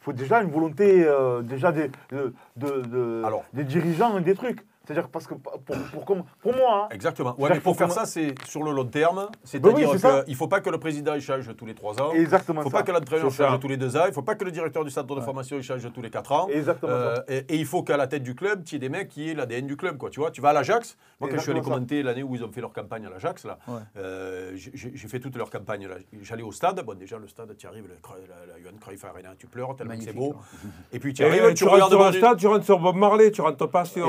faut 0.10 0.14
déjà 0.14 0.42
une 0.42 0.50
volonté 0.50 1.04
euh, 1.06 1.42
déjà 1.44 1.72
des, 1.72 1.92
de, 2.12 2.34
de- 2.58 2.82
de- 2.82 3.22
Alors. 3.24 3.44
des 3.54 3.64
dirigeants 3.64 4.18
et 4.18 4.22
des 4.22 4.34
trucs. 4.34 4.62
C'est-à-dire 4.94 5.10
parce 5.10 5.28
que 5.28 5.36
pour, 5.36 5.60
pour, 5.62 5.76
pour, 6.06 6.26
pour 6.42 6.56
moi, 6.56 6.86
hein, 6.86 6.88
Exactement. 6.92 7.30
Ouais, 7.32 7.36
C'est-à-dire 7.38 7.56
mais 7.58 7.62
pour 7.62 7.78
faire 7.78 7.92
ça, 7.92 8.06
c'est 8.06 8.34
sur 8.48 8.64
le 8.64 8.72
long 8.72 8.86
terme. 8.86 9.28
C'est-à-dire 9.44 9.92
c'est 9.92 9.98
ça. 10.00 10.24
qu'il 10.24 10.34
ne 10.34 10.38
faut 10.38 10.48
pas 10.48 10.62
que 10.62 10.70
le 10.70 10.80
président 10.80 11.14
il 11.14 11.22
change 11.22 11.56
tous 11.56 11.66
les 11.66 11.76
trois 11.76 12.02
ans. 12.02 12.12
exactement 12.14 12.62
Il 12.62 12.66
ne 12.66 12.70
faut 12.72 12.76
ça. 12.76 12.84
pas 12.84 12.84
que 12.84 12.92
l'entraîneur 12.92 13.32
ça. 13.32 13.48
change 13.50 13.60
tous 13.60 13.68
les 13.68 13.78
deux 13.78 13.96
ans. 13.96 14.02
Il 14.06 14.10
ne 14.10 14.14
faut 14.14 14.22
pas 14.24 14.36
que 14.36 14.44
le 14.46 14.52
directeur 14.52 14.84
du 14.84 14.90
centre 14.90 15.14
de 15.16 15.22
formation 15.22 15.58
il 15.58 15.64
change 15.64 15.88
tous 15.94 16.02
les 16.02 16.10
quatre 16.10 16.32
ans. 16.32 16.48
Exactement 16.52 16.92
Euh, 16.92 17.16
ça. 17.18 17.24
et, 17.28 17.38
et 17.50 17.56
il 17.56 17.66
faut 17.66 17.84
qu'à 17.84 17.98
la 17.98 18.08
tête 18.08 18.24
du 18.24 18.34
club, 18.36 18.64
tu 18.64 18.76
aies 18.76 18.80
des 18.80 18.90
mecs 18.90 19.10
qui 19.10 19.30
aient 19.30 19.34
l'ADN 19.36 19.68
du 19.68 19.78
club. 19.78 19.98
Quoi, 19.98 20.10
tu, 20.10 20.20
vois 20.20 20.32
tu 20.32 20.42
vas 20.42 20.50
à 20.50 20.54
l'Ajax. 20.54 20.98
Moi, 21.20 21.30
quand 21.30 21.38
je 21.38 21.42
suis 21.44 21.52
allé 21.52 21.62
commenter 21.62 22.02
l'année 22.02 22.24
où 22.24 22.34
ils 22.36 22.44
ont 22.44 22.52
fait 22.52 22.62
leur 22.62 22.74
campagne 22.74 23.06
à 23.06 23.10
l'Ajax, 23.10 23.46
là, 23.46 23.60
Ouais. 23.68 23.80
euh, 23.98 24.52
j'ai 24.56 25.08
fait 25.08 25.20
toute 25.20 25.36
leur 25.36 25.50
campagne. 25.50 25.88
là. 25.88 25.96
J'allais 26.22 26.42
au 26.44 26.52
stade. 26.52 26.84
Bon, 26.86 26.98
déjà, 26.98 27.18
le 27.18 27.28
stade, 27.28 27.56
tu 27.58 27.68
arrives, 27.68 27.86
la, 27.88 28.54
la 28.54 28.60
Johan 28.62 28.72
Cruyff 28.82 29.04
Arena, 29.06 29.30
tu 29.38 29.46
pleures 29.48 29.76
tellement 29.76 29.96
que 29.98 30.04
c'est 30.04 30.14
beau. 30.14 30.30
ouais. 30.30 30.70
Et 30.94 31.00
puis 31.00 31.14
tu 31.14 31.24
arrives, 31.24 31.44
euh, 31.44 31.50
tu, 31.50 31.56
tu 31.56 31.64
rentres 31.66 31.86
regardes 31.96 32.38
tu 32.40 32.48
rentres 32.48 32.66
sur 32.66 32.80
Bob 32.80 32.96
Marley, 32.96 33.32
tu 33.32 33.42
rentres 33.42 33.70
pas 33.70 33.86
sur. 33.86 34.08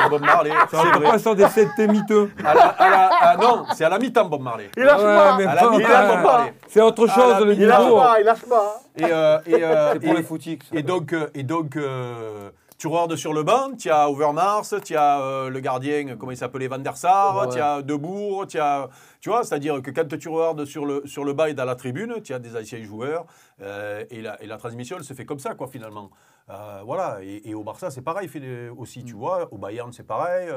Sur 0.00 0.10
Bob 0.10 0.22
Marley. 0.22 0.50
c'est 0.70 0.76
rentres 0.76 0.98
vrai. 0.98 1.10
pas 1.10 1.18
sur 1.18 1.34
des 1.36 1.44
CT 1.44 1.86
miteux. 1.88 2.30
À 2.44 2.54
la- 2.54 2.62
à 2.68 2.90
la- 2.90 3.08
à- 3.30 3.36
non, 3.36 3.64
c'est 3.74 3.84
à 3.84 3.88
la 3.88 3.98
mi-temps, 3.98 4.24
Bob 4.26 4.42
Marley. 4.42 4.70
Il 4.76 4.82
lâche 4.84 4.98
Ouais, 4.98 5.04
pas 5.04 5.36
mais 5.38 5.46
À 5.46 5.54
la 5.54 5.60
pas- 5.62 5.70
mi-temps, 5.70 5.88
ouais. 5.88 6.06
Bob 6.08 6.22
Marley. 6.22 6.54
C'est 6.68 6.80
autre 6.82 7.06
chose, 7.08 7.38
le 7.40 7.54
mi- 7.54 7.56
Il 7.60 7.66
lâche 7.66 7.80
niveau. 7.84 7.96
pas, 7.96 8.20
il 8.20 8.24
lâche 8.24 8.44
pas. 8.48 8.80
Et, 8.96 9.04
euh, 9.04 9.38
et, 9.46 9.64
euh, 9.64 9.92
C'est 9.92 10.00
pour 10.00 10.08
et- 10.12 10.16
les 10.16 10.22
footix. 10.22 10.58
ça. 10.70 10.78
Et 10.78 10.82
donc, 10.82 11.12
euh, 11.12 11.28
et 11.34 11.42
donc 11.42 11.76
euh, 11.76 12.50
tu 12.80 12.86
regardes 12.86 13.14
sur 13.14 13.34
le 13.34 13.42
banc, 13.42 13.76
tu 13.76 13.90
as 13.90 14.08
Overmars, 14.08 14.64
tu 14.82 14.96
as 14.96 15.20
euh, 15.20 15.50
le 15.50 15.60
gardien, 15.60 16.16
comment 16.16 16.32
il 16.32 16.36
s'appelait, 16.38 16.66
Van 16.66 16.78
der 16.78 16.96
Sar, 16.96 17.36
Ouais. 17.46 17.52
tu 17.54 17.60
as 17.60 17.82
Debourg, 17.82 18.46
tu 18.46 18.58
as. 18.58 18.88
Tu 19.20 19.28
vois, 19.28 19.44
c'est-à-dire 19.44 19.82
que 19.82 19.90
quand 19.90 20.16
tu 20.18 20.30
regardes 20.30 20.64
sur 20.64 20.86
le, 20.86 21.02
sur 21.06 21.22
le 21.24 21.34
banc 21.34 21.44
et 21.44 21.52
dans 21.52 21.66
la 21.66 21.74
tribune, 21.74 22.22
tu 22.24 22.32
as 22.32 22.38
des 22.38 22.56
anciens 22.56 22.82
joueurs, 22.82 23.26
euh, 23.60 24.02
et, 24.08 24.22
la, 24.22 24.42
et 24.42 24.46
la 24.46 24.56
transmission, 24.56 24.96
elle 24.96 25.04
se 25.04 25.12
fait 25.12 25.26
comme 25.26 25.38
ça, 25.38 25.54
quoi, 25.54 25.68
finalement. 25.68 26.10
Euh, 26.48 26.80
voilà, 26.82 27.22
et, 27.22 27.50
et 27.50 27.54
au 27.54 27.62
Barça, 27.62 27.90
c'est 27.90 28.00
pareil 28.00 28.30
aussi, 28.78 29.04
tu 29.04 29.12
vois. 29.12 29.52
Au 29.52 29.58
Bayern, 29.58 29.92
c'est 29.92 30.06
pareil. 30.06 30.48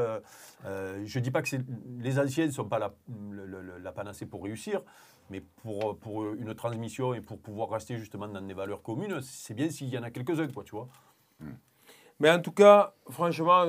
je 0.64 1.20
dis 1.20 1.30
pas 1.30 1.42
que 1.42 1.58
les 2.00 2.20
anciens 2.20 2.46
ne 2.46 2.52
sont 2.52 2.70
pas 2.70 2.80
la, 2.80 2.94
la 3.84 3.92
panacée 3.92 4.26
pour 4.26 4.46
réussir, 4.46 4.82
mais 5.30 5.42
pour, 5.62 5.98
pour 6.00 6.24
une 6.36 6.56
transmission 6.56 7.14
et 7.14 7.20
pour 7.20 7.38
pouvoir 7.38 7.70
rester 7.70 7.98
justement 7.98 8.30
dans 8.30 8.42
des 8.42 8.54
valeurs 8.54 8.82
communes, 8.82 9.20
c'est 9.22 9.54
bien 9.54 9.70
s'il 9.70 9.90
y 9.90 9.98
en 9.98 10.04
a 10.04 10.10
quelques-uns, 10.10 10.48
quoi, 10.48 10.64
tu 10.64 10.72
vois. 10.78 10.88
Mais 12.24 12.30
en 12.32 12.40
tout 12.40 12.54
cas, 12.54 12.94
franchement, 13.10 13.66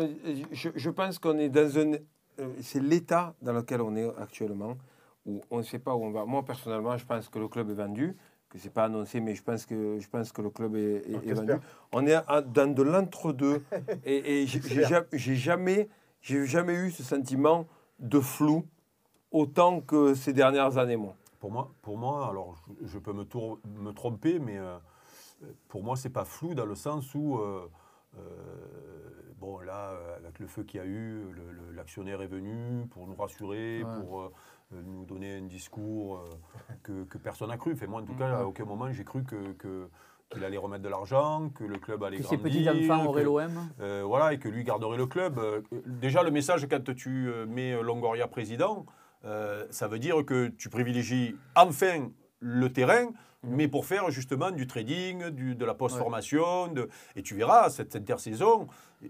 je, 0.52 0.68
je 0.76 0.90
pense 0.90 1.18
qu'on 1.18 1.36
est 1.38 1.48
dans 1.48 1.76
un. 1.76 1.94
euh, 2.38 2.52
C'est 2.62 2.78
l'état 2.80 3.34
dans 3.42 3.52
lequel 3.52 3.80
on 3.82 3.96
est 3.96 4.08
actuellement, 4.16 4.76
où 5.26 5.40
on 5.50 5.58
ne 5.58 5.62
sait 5.64 5.80
pas 5.80 5.92
où 5.96 6.04
on 6.04 6.12
va. 6.12 6.24
Moi, 6.24 6.44
personnellement, 6.44 6.96
je 6.96 7.04
pense 7.04 7.28
que 7.28 7.40
le 7.40 7.48
club 7.48 7.68
est 7.70 7.74
vendu, 7.74 8.16
que 8.48 8.56
c'est 8.60 8.72
pas 8.72 8.84
annoncé, 8.84 9.18
mais 9.18 9.34
je 9.34 9.42
pense 9.42 9.66
que, 9.66 9.98
je 9.98 10.08
pense 10.08 10.30
que 10.30 10.40
le 10.40 10.50
club 10.50 10.76
est, 10.76 11.02
est- 11.10 11.28
est 11.30 11.34
vendu. 11.34 11.54
On 11.90 12.06
est 12.06 12.14
à- 12.14 12.42
dans 12.42 12.72
de 12.72 12.82
l'entre-deux. 12.84 13.64
et 14.04 14.42
et 14.42 14.46
j'ai- 14.46 14.62
j'ai 14.62 14.84
ja- 14.84 15.04
j'ai 15.12 15.34
jamais, 15.34 15.88
j'ai 16.20 16.46
jamais 16.46 16.74
eu 16.74 16.92
ce 16.92 17.02
sentiment 17.02 17.66
de 17.98 18.20
flou 18.20 18.64
autant 19.32 19.80
que 19.80 20.14
ces 20.14 20.32
dernières 20.32 20.78
années, 20.78 20.96
moi. 20.96 21.16
Pour 21.40 21.50
moi, 21.50 21.72
pour 21.82 21.98
moi 21.98 22.28
alors 22.30 22.54
je, 22.80 22.86
je 22.86 22.98
peux 23.00 23.12
me, 23.12 23.24
tour- 23.24 23.58
me 23.82 23.90
tromper, 23.90 24.38
mais 24.38 24.58
euh, 24.58 24.78
pour 25.66 25.82
moi, 25.82 25.96
c'est 25.96 26.08
pas 26.08 26.24
flou 26.24 26.54
dans 26.54 26.66
le 26.66 26.76
sens 26.76 27.12
où, 27.16 27.38
euh, 27.38 27.40
euh, 27.42 27.68
bon, 29.38 29.58
là, 29.60 29.90
euh, 29.90 30.16
avec 30.16 30.38
le 30.38 30.46
feu 30.46 30.62
qu'il 30.64 30.80
y 30.80 30.82
a 30.82 30.86
eu, 30.86 31.22
l'actionnaire 31.74 32.22
est 32.22 32.26
venu 32.26 32.86
pour 32.90 33.06
nous 33.06 33.14
rassurer, 33.16 33.82
Ouais. 33.84 34.00
pour 34.00 34.20
euh, 34.22 34.32
euh, 34.74 34.82
nous 34.84 35.04
donner 35.04 35.36
un 35.36 35.42
discours 35.42 36.16
euh, 36.18 36.74
que, 36.82 37.04
que 37.04 37.18
personne 37.18 37.48
n'a 37.48 37.56
cru. 37.58 37.74
Fait, 37.76 37.86
moi, 37.86 38.00
en 38.00 38.04
tout 38.04 38.14
cas, 38.14 38.38
à 38.38 38.44
aucun 38.44 38.64
moment, 38.64 38.90
j'ai 38.92 39.04
cru 39.04 39.24
que. 39.24 39.52
que- 39.52 39.88
qu'il 40.32 40.42
allait 40.42 40.56
remettre 40.56 40.82
de 40.82 40.88
l'argent, 40.88 41.50
que 41.50 41.64
le 41.64 41.78
club 41.78 42.02
allait 42.02 42.16
Que 42.16 42.22
ses 42.24 42.38
grandir. 42.38 42.72
petits-enfants 42.72 43.04
auraient 43.06 43.22
que- 43.22 43.26
l'OM. 43.26 43.68
euh, 43.80 44.02
voilà, 44.04 44.32
et 44.32 44.38
que 44.38 44.48
lui 44.48 44.64
garderait 44.64 44.96
le 44.96 45.06
club. 45.06 45.38
Euh, 45.38 45.60
déjà, 45.86 46.22
le 46.22 46.30
message, 46.30 46.66
quand 46.68 46.92
tu 46.94 47.28
euh, 47.28 47.44
mets 47.46 47.80
Longoria 47.82 48.26
président, 48.26 48.86
euh, 49.26 49.66
ça 49.70 49.86
veut 49.86 49.98
dire 49.98 50.24
que 50.24 50.48
tu 50.48 50.70
privilégies 50.70 51.36
enfin 51.54 52.08
le 52.40 52.72
terrain, 52.72 53.10
mais 53.46 53.68
pour 53.68 53.86
faire 53.86 54.10
justement 54.10 54.50
du 54.50 54.66
trading, 54.66 55.30
du- 55.30 55.54
de 55.54 55.64
la 55.64 55.74
post-formation. 55.74 56.68
de- 56.68 56.88
Et 57.16 57.22
tu 57.22 57.34
verras, 57.34 57.70
cette 57.70 57.94
intersaison, 57.96 58.66
euh, 59.04 59.08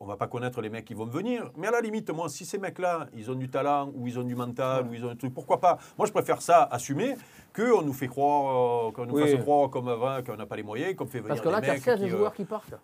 on 0.00 0.06
va 0.06 0.16
pas 0.16 0.26
connaître 0.26 0.60
les 0.60 0.68
mecs 0.68 0.84
qui 0.84 0.94
vont 0.94 1.06
venir. 1.06 1.50
Mais 1.56 1.66
à 1.68 1.70
la 1.70 1.80
limite, 1.80 2.10
moi, 2.10 2.28
si 2.28 2.44
ces 2.44 2.58
mecs-là, 2.58 3.08
ils 3.14 3.30
ont 3.30 3.34
du 3.34 3.48
talent, 3.48 3.90
ou 3.94 4.06
ils 4.06 4.18
ont 4.18 4.22
du 4.24 4.34
mental, 4.34 4.86
ou 4.88 4.94
ils 4.94 5.04
ont 5.04 5.10
un 5.10 5.16
truc, 5.16 5.32
pourquoi 5.34 5.60
pas? 5.60 5.78
Moi, 5.98 6.06
je 6.06 6.12
préfère 6.12 6.42
ça 6.42 6.64
assumer 6.70 7.16
qu'on 7.54 7.82
nous 7.82 7.92
fait 7.92 8.08
croire, 8.08 8.88
euh, 8.88 8.92
qu'on 8.92 9.06
nous 9.06 9.14
Oui. 9.14 9.30
fasse 9.30 9.40
croire 9.40 9.70
comme 9.70 9.88
avant, 9.88 10.22
qu'on 10.22 10.36
n'a 10.36 10.46
pas 10.46 10.56
les 10.56 10.62
moyens, 10.62 10.94
qu'on 10.96 11.06
fait 11.06 11.18
venir 11.20 11.28
Parce 11.28 11.40
que 11.40 11.48
là, 11.48 11.60
des 11.60 11.68
mecs 11.68 11.82
16 11.82 11.98
qui, 11.98 12.04
euh, 12.06 12.08
joueurs 12.08 12.34
qui 12.34 12.44
partent. 12.44 12.74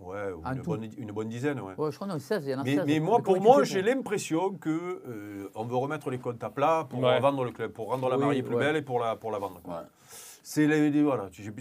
Ouais, 0.00 0.30
une 0.54 0.62
bonne, 0.62 0.88
une 0.96 1.12
bonne 1.12 1.28
dizaine, 1.28 1.60
ouais. 1.60 1.74
Ouais, 1.76 1.90
je 1.90 1.96
crois 1.96 2.08
a 2.14 2.18
16. 2.18 2.44
Il 2.46 2.50
y 2.50 2.54
en 2.54 2.60
a 2.60 2.64
Mais, 2.64 2.76
16. 2.76 2.84
mais 2.86 3.00
moi, 3.00 3.20
comment 3.22 3.36
pour 3.36 3.42
moi, 3.44 3.64
j'ai 3.64 3.82
l'impression 3.82 4.54
que 4.54 4.70
euh, 5.06 5.50
on 5.54 5.64
veut 5.64 5.76
remettre 5.76 6.10
les 6.10 6.18
comptes 6.18 6.42
à 6.44 6.50
plat 6.50 6.86
pour 6.88 7.00
Ouais. 7.00 7.18
vendre 7.20 7.44
le 7.44 7.50
club, 7.50 7.72
pour 7.72 7.88
rendre 7.88 8.08
la 8.08 8.16
Oui, 8.16 8.24
mariée 8.24 8.42
plus 8.42 8.54
ouais. 8.54 8.60
belle 8.64 8.76
et 8.76 8.82
pour 8.82 9.00
la, 9.00 9.16
pour 9.16 9.30
la 9.30 9.38
vendre. 9.38 9.60
C'est 10.42 10.66
voilà, 11.02 11.28
j'ai- 11.32 11.52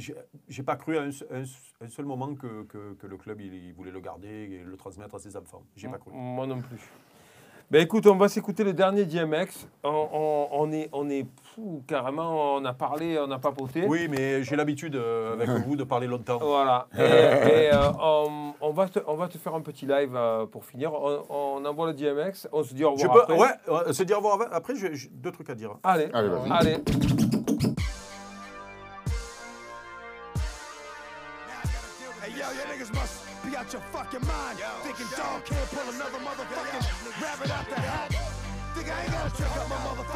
pas 0.64 0.78
cru 0.78 0.98
à 0.98 1.02
un, 1.02 1.10
un 1.10 1.44
un 1.80 1.90
seul 1.90 2.06
moment 2.06 2.34
que, 2.36 2.64
que, 2.64 2.94
que 2.94 3.06
le 3.06 3.18
club 3.18 3.40
il, 3.42 3.54
il 3.54 3.74
voulait 3.74 3.92
le 3.92 4.00
garder 4.00 4.28
et 4.30 4.64
le 4.64 4.78
transmettre 4.78 5.16
à 5.16 5.20
ses 5.20 5.36
enfants. 5.38 5.62
J'ai 5.76 5.88
pas 5.90 5.98
cru. 5.98 6.10
Moi 6.14 6.48
non 6.48 6.62
plus. 6.62 6.78
Ben 7.70 7.82
écoute, 7.82 8.08
on 8.08 8.16
va 8.16 8.30
s'écouter 8.30 8.64
le 8.64 8.72
dernier 8.72 9.04
DMX. 9.04 9.68
On, 9.84 9.90
on- 10.14 10.48
on 10.54 10.72
est, 10.72 10.88
on 10.94 11.10
est 11.10 11.26
fou, 11.54 11.84
carrément, 11.86 12.56
on 12.56 12.64
a 12.64 12.72
parlé, 12.72 13.20
on 13.20 13.30
a 13.30 13.40
papoté. 13.40 13.84
Oui, 13.86 14.08
mais 14.08 14.42
j'ai 14.44 14.56
l'habitude 14.56 14.96
euh, 14.96 15.34
avec 15.34 15.50
vous 15.68 15.76
de 15.76 15.84
parler 15.84 16.08
longtemps. 16.08 16.38
Voilà. 16.38 16.88
Et, 16.98 17.02
et, 17.02 17.74
euh, 17.74 17.92
on, 18.02 18.54
on 18.62 18.72
va 18.72 18.88
te, 18.88 19.00
on 19.06 19.16
va 19.16 19.28
te 19.28 19.38
faire 19.38 19.54
un 19.54 19.60
petit 19.60 19.86
live 19.86 20.16
euh, 20.16 20.46
pour 20.46 20.64
finir. 20.64 20.94
On, 20.94 21.26
on 21.30 21.66
envoie 21.66 21.88
le 21.88 21.94
DMX, 21.94 22.48
on 22.54 22.64
se 22.64 22.74
dit 22.74 22.86
au 22.86 22.98
Je 22.98 23.06
revoir. 23.06 23.28
peux, 23.28 23.34
après. 23.34 23.46
ouais, 23.74 23.86
ouais, 23.88 23.94
se 23.94 24.04
dire 24.04 24.16
au 24.16 24.20
revoir 24.22 24.36
avant. 24.42 24.52
Après, 24.56 24.74
j'ai 24.78 25.10
deux 25.12 25.32
trucs 25.32 25.50
à 25.50 25.56
dire. 25.56 25.72
Allez, 25.84 26.08
Allez, 26.14 26.30
vas-y. 26.30 26.52
allez. 26.52 26.78
Hey 32.22 32.32
yo, 32.34 32.46
your 32.58 32.66
niggas 32.68 32.92
must 32.94 33.24
be 33.46 33.56
out 33.56 33.72
your 33.72 33.82
fucking 33.94 34.22
mind. 34.26 34.58
Thinking 34.84 35.06
dog 35.16 35.46
can't 35.46 35.70
pull 35.70 35.88
another 35.94 36.20
motherfucking 36.26 36.57
about 37.48 37.70
the 37.70 37.76
hat. 37.76 38.12
Think 38.76 38.92
I 38.92 39.04
ain't 39.04 39.12
gotta 39.12 39.32
check 39.38 39.58
out 39.58 39.70
my 39.70 39.84
mother. 39.86 40.07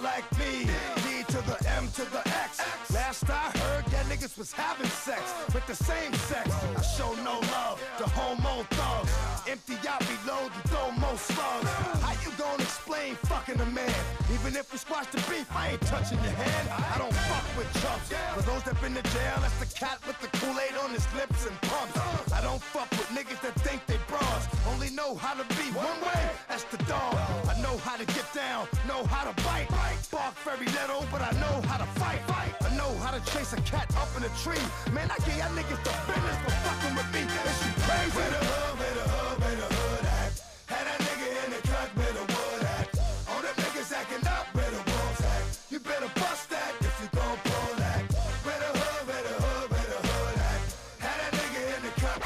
Like 0.00 0.26
me. 0.38 0.66
D 1.04 1.24
to 1.28 1.40
the 1.46 1.56
M 1.68 1.88
to 1.94 2.04
the 2.10 2.22
X. 2.28 2.60
Last 2.92 3.28
I 3.30 3.50
heard, 3.58 3.84
that 3.86 4.06
niggas 4.06 4.38
was 4.38 4.52
having 4.52 4.88
sex 4.88 5.22
with 5.54 5.66
the 5.66 5.74
same 5.74 6.12
sex. 6.30 6.50
I 6.76 6.82
show 6.82 7.14
no 7.24 7.40
love 7.52 7.82
to 7.98 8.04
homo 8.10 8.64
thugs. 8.70 9.12
Empty 9.48 9.76
out, 9.88 10.02
reload, 10.08 10.50
and 10.52 10.64
throw 10.70 10.90
more 10.92 11.16
slugs. 11.16 11.70
How 12.02 12.12
you 12.24 12.30
gonna 12.36 12.62
explain 12.62 13.14
fucking 13.26 13.60
a 13.60 13.66
man? 13.66 13.94
Even 14.32 14.56
if 14.56 14.72
we 14.72 14.78
squash 14.78 15.06
the 15.06 15.18
beef, 15.30 15.46
I 15.54 15.70
ain't 15.70 15.82
touching 15.82 16.18
your 16.18 16.36
hand. 16.44 16.68
I 16.68 16.98
don't 16.98 17.14
fuck 17.30 17.46
with 17.56 17.70
chumps. 17.82 18.12
For 18.34 18.42
those 18.42 18.62
that 18.64 18.80
been 18.80 18.94
to 18.94 19.02
jail, 19.14 19.38
that's 19.40 19.58
the 19.58 19.70
cat 19.78 19.98
with 20.06 20.18
the 20.20 20.28
Kool-Aid 20.38 20.76
on 20.82 20.90
his 20.90 21.06
lips 21.14 21.46
and 21.46 21.56
pumps. 21.62 21.96
I 22.32 22.40
don't 22.42 22.62
fuck 22.62 22.90
with 22.90 23.08
niggas 23.08 23.40
that 23.42 23.54
think 23.60 23.86
they 23.86 23.98
bras. 24.08 24.46
Only 24.68 24.90
know 24.90 25.14
how 25.14 25.34
to 25.34 25.44
be 25.54 25.70
one 25.72 26.00
way, 26.02 26.30
that's 26.48 26.64
the 26.64 26.78
dog. 26.84 27.14
I 27.48 27.54
know 27.62 27.76
how 27.78 27.96
to 27.96 28.04
get 28.06 28.26
down, 28.34 28.66
know 28.86 29.04
how 29.06 29.30
to 29.30 29.34
bite. 29.42 29.68
Bark 30.16 30.32
very 30.48 30.64
little, 30.64 31.04
but 31.12 31.20
I 31.20 31.30
know 31.36 31.60
how 31.68 31.76
to 31.76 31.84
fight. 32.00 32.22
I 32.64 32.74
know 32.74 32.88
how 33.04 33.12
to 33.12 33.20
chase 33.32 33.52
a 33.52 33.60
cat 33.68 33.94
up 34.00 34.08
in 34.16 34.24
a 34.24 34.32
tree. 34.40 34.64
Man, 34.90 35.10
I 35.12 35.18
give 35.28 35.36
y'all 35.36 35.52
niggas 35.52 35.82
the 35.84 35.92
business 36.08 36.38
for 36.40 36.52
fucking 36.64 36.94
with 36.96 37.10
me. 37.12 37.20
Is 37.20 37.60
you 37.60 37.72
crazy? 37.84 38.16
Where 38.16 38.30
the 38.32 38.40
hood, 38.48 38.78
where 38.80 38.94
the 38.96 39.04
hood, 39.12 39.36
where 39.44 39.56
the 39.60 39.68
hood 39.76 40.04
at? 40.16 40.32
Had 40.72 40.84
that 40.88 40.98
nigga 41.04 41.28
in 41.44 41.48
the 41.52 41.60
cut 41.68 41.88
where 42.00 42.14
the 42.16 42.24
wood 42.32 42.62
at. 42.64 42.88
All 43.28 43.42
them 43.44 43.56
niggas 43.60 43.92
acting 43.92 44.24
up 44.24 44.48
where 44.56 44.72
the 44.72 44.80
wolves 44.88 45.20
at. 45.20 45.44
You 45.68 45.78
better 45.84 46.08
bust 46.16 46.48
that 46.48 46.72
if 46.80 46.96
you 46.96 47.08
gon' 47.12 47.36
pull 47.44 47.76
that. 47.76 48.02
Where 48.40 48.60
the 48.64 48.72
hood, 48.72 49.02
where 49.12 49.20
the 49.28 49.36
hood, 49.36 49.68
where 49.68 49.88
the 49.92 50.00
hood 50.00 50.36
at? 50.48 50.60
Had 51.04 51.16
that 51.20 51.32
nigga 51.36 51.60
in 51.76 51.80
the 51.84 51.92
cut. 52.00 52.18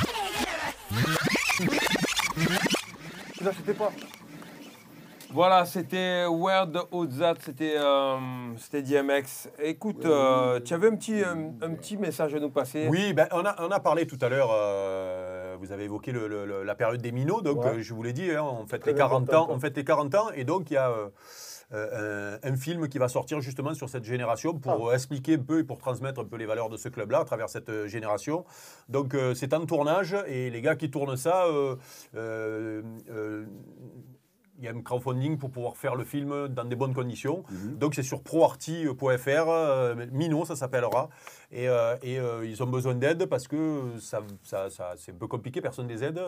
Tu 3.35 3.43
n'achetais 3.43 3.75
pas. 3.75 3.91
Voilà, 5.33 5.65
c'était 5.65 6.25
the 6.25 6.79
Ozat, 6.91 7.35
c'était 7.41 7.75
euh, 7.77 8.17
DMX. 8.73 9.49
Écoute, 9.63 10.05
euh, 10.05 10.59
tu 10.61 10.75
avais 10.75 10.89
un 10.89 10.97
petit, 10.97 11.23
un, 11.23 11.53
un 11.63 11.75
petit 11.75 11.97
message 11.97 12.35
à 12.35 12.41
nous 12.41 12.51
passer. 12.51 12.89
Oui, 12.91 13.13
ben, 13.13 13.29
on, 13.31 13.45
a, 13.45 13.55
on 13.65 13.71
a 13.71 13.79
parlé 13.79 14.07
tout 14.07 14.19
à 14.21 14.29
l'heure, 14.29 14.51
euh, 14.53 15.57
vous 15.61 15.71
avez 15.71 15.85
évoqué 15.85 16.11
le- 16.11 16.65
la 16.65 16.75
période 16.75 17.01
des 17.01 17.13
minots, 17.13 17.43
donc 17.43 17.65
Ouais. 17.65 17.71
euh, 17.77 17.81
je 17.81 17.95
vous 17.95 18.03
l'ai 18.03 18.13
dit, 18.13 18.31
hein, 18.33 18.43
on, 18.45 18.67
fête 18.67 18.85
les 18.87 18.95
40 18.95 19.33
ans, 19.33 19.47
on 19.51 19.61
fête 19.61 19.77
les 19.77 19.85
40 19.85 20.15
ans, 20.17 20.31
et 20.35 20.43
donc 20.45 20.69
il 20.71 20.75
y 20.75 20.77
a 20.77 20.91
euh, 20.91 21.09
euh, 21.73 22.37
un, 22.43 22.57
film 22.57 22.89
qui 22.89 22.99
va 22.99 23.07
sortir 23.07 23.41
justement 23.41 23.75
sur 23.75 23.89
cette 23.89 24.05
génération 24.05 24.55
pour 24.55 24.89
Ah. 24.89 24.91
euh, 24.91 24.95
expliquer 24.95 25.35
un 25.37 25.39
peu 25.43 25.61
et 25.61 25.65
pour 25.65 25.79
transmettre 25.79 26.21
un 26.21 26.25
peu 26.25 26.37
les 26.39 26.47
valeurs 26.47 26.69
de 26.71 26.77
ce 26.77 26.89
club-là 26.89 27.21
à 27.21 27.25
travers 27.25 27.49
cette 27.49 27.69
euh, 27.69 27.87
génération. 27.87 28.45
Donc 28.89 29.15
euh, 29.15 29.35
c'est 29.35 29.55
en 29.55 29.65
tournage, 29.65 30.17
et 30.27 30.51
les 30.51 30.61
gars 30.61 30.75
qui 30.75 30.91
tournent 30.91 31.17
ça, 31.17 31.45
euh, 31.45 31.77
euh, 32.17 32.83
euh, 33.11 33.47
il 34.61 34.67
y 34.67 34.69
a 34.69 34.73
un 34.73 34.83
crowdfunding 34.83 35.39
pour 35.39 35.51
pouvoir 35.51 35.77
faire 35.77 35.97
le 35.97 36.05
film 36.05 36.49
dans 36.49 36.65
des 36.65 36.77
bonnes 36.77 36.93
conditions. 36.95 37.43
Mhm. 37.51 37.79
Donc 37.79 37.95
c'est 37.95 38.03
sur 38.03 38.23
proarty.fr, 38.23 39.49
euh, 39.49 40.07
Mino 40.13 40.45
ça 40.45 40.55
s'appellera. 40.55 41.09
Et, 41.51 41.69
euh, 41.69 41.97
et, 42.03 42.19
euh, 42.21 42.45
ils 42.47 42.63
ont 42.63 42.67
besoin 42.67 42.95
d'aide 42.95 43.25
parce 43.27 43.49
que 43.49 43.95
ça, 43.99 44.21
ça- 44.43 44.69
ça- 44.71 44.93
c'est 44.97 45.13
un 45.13 45.17
peu 45.17 45.27
compliqué, 45.27 45.61
personne 45.63 45.87
ne 45.87 45.93
les 45.93 46.05
aide. 46.05 46.21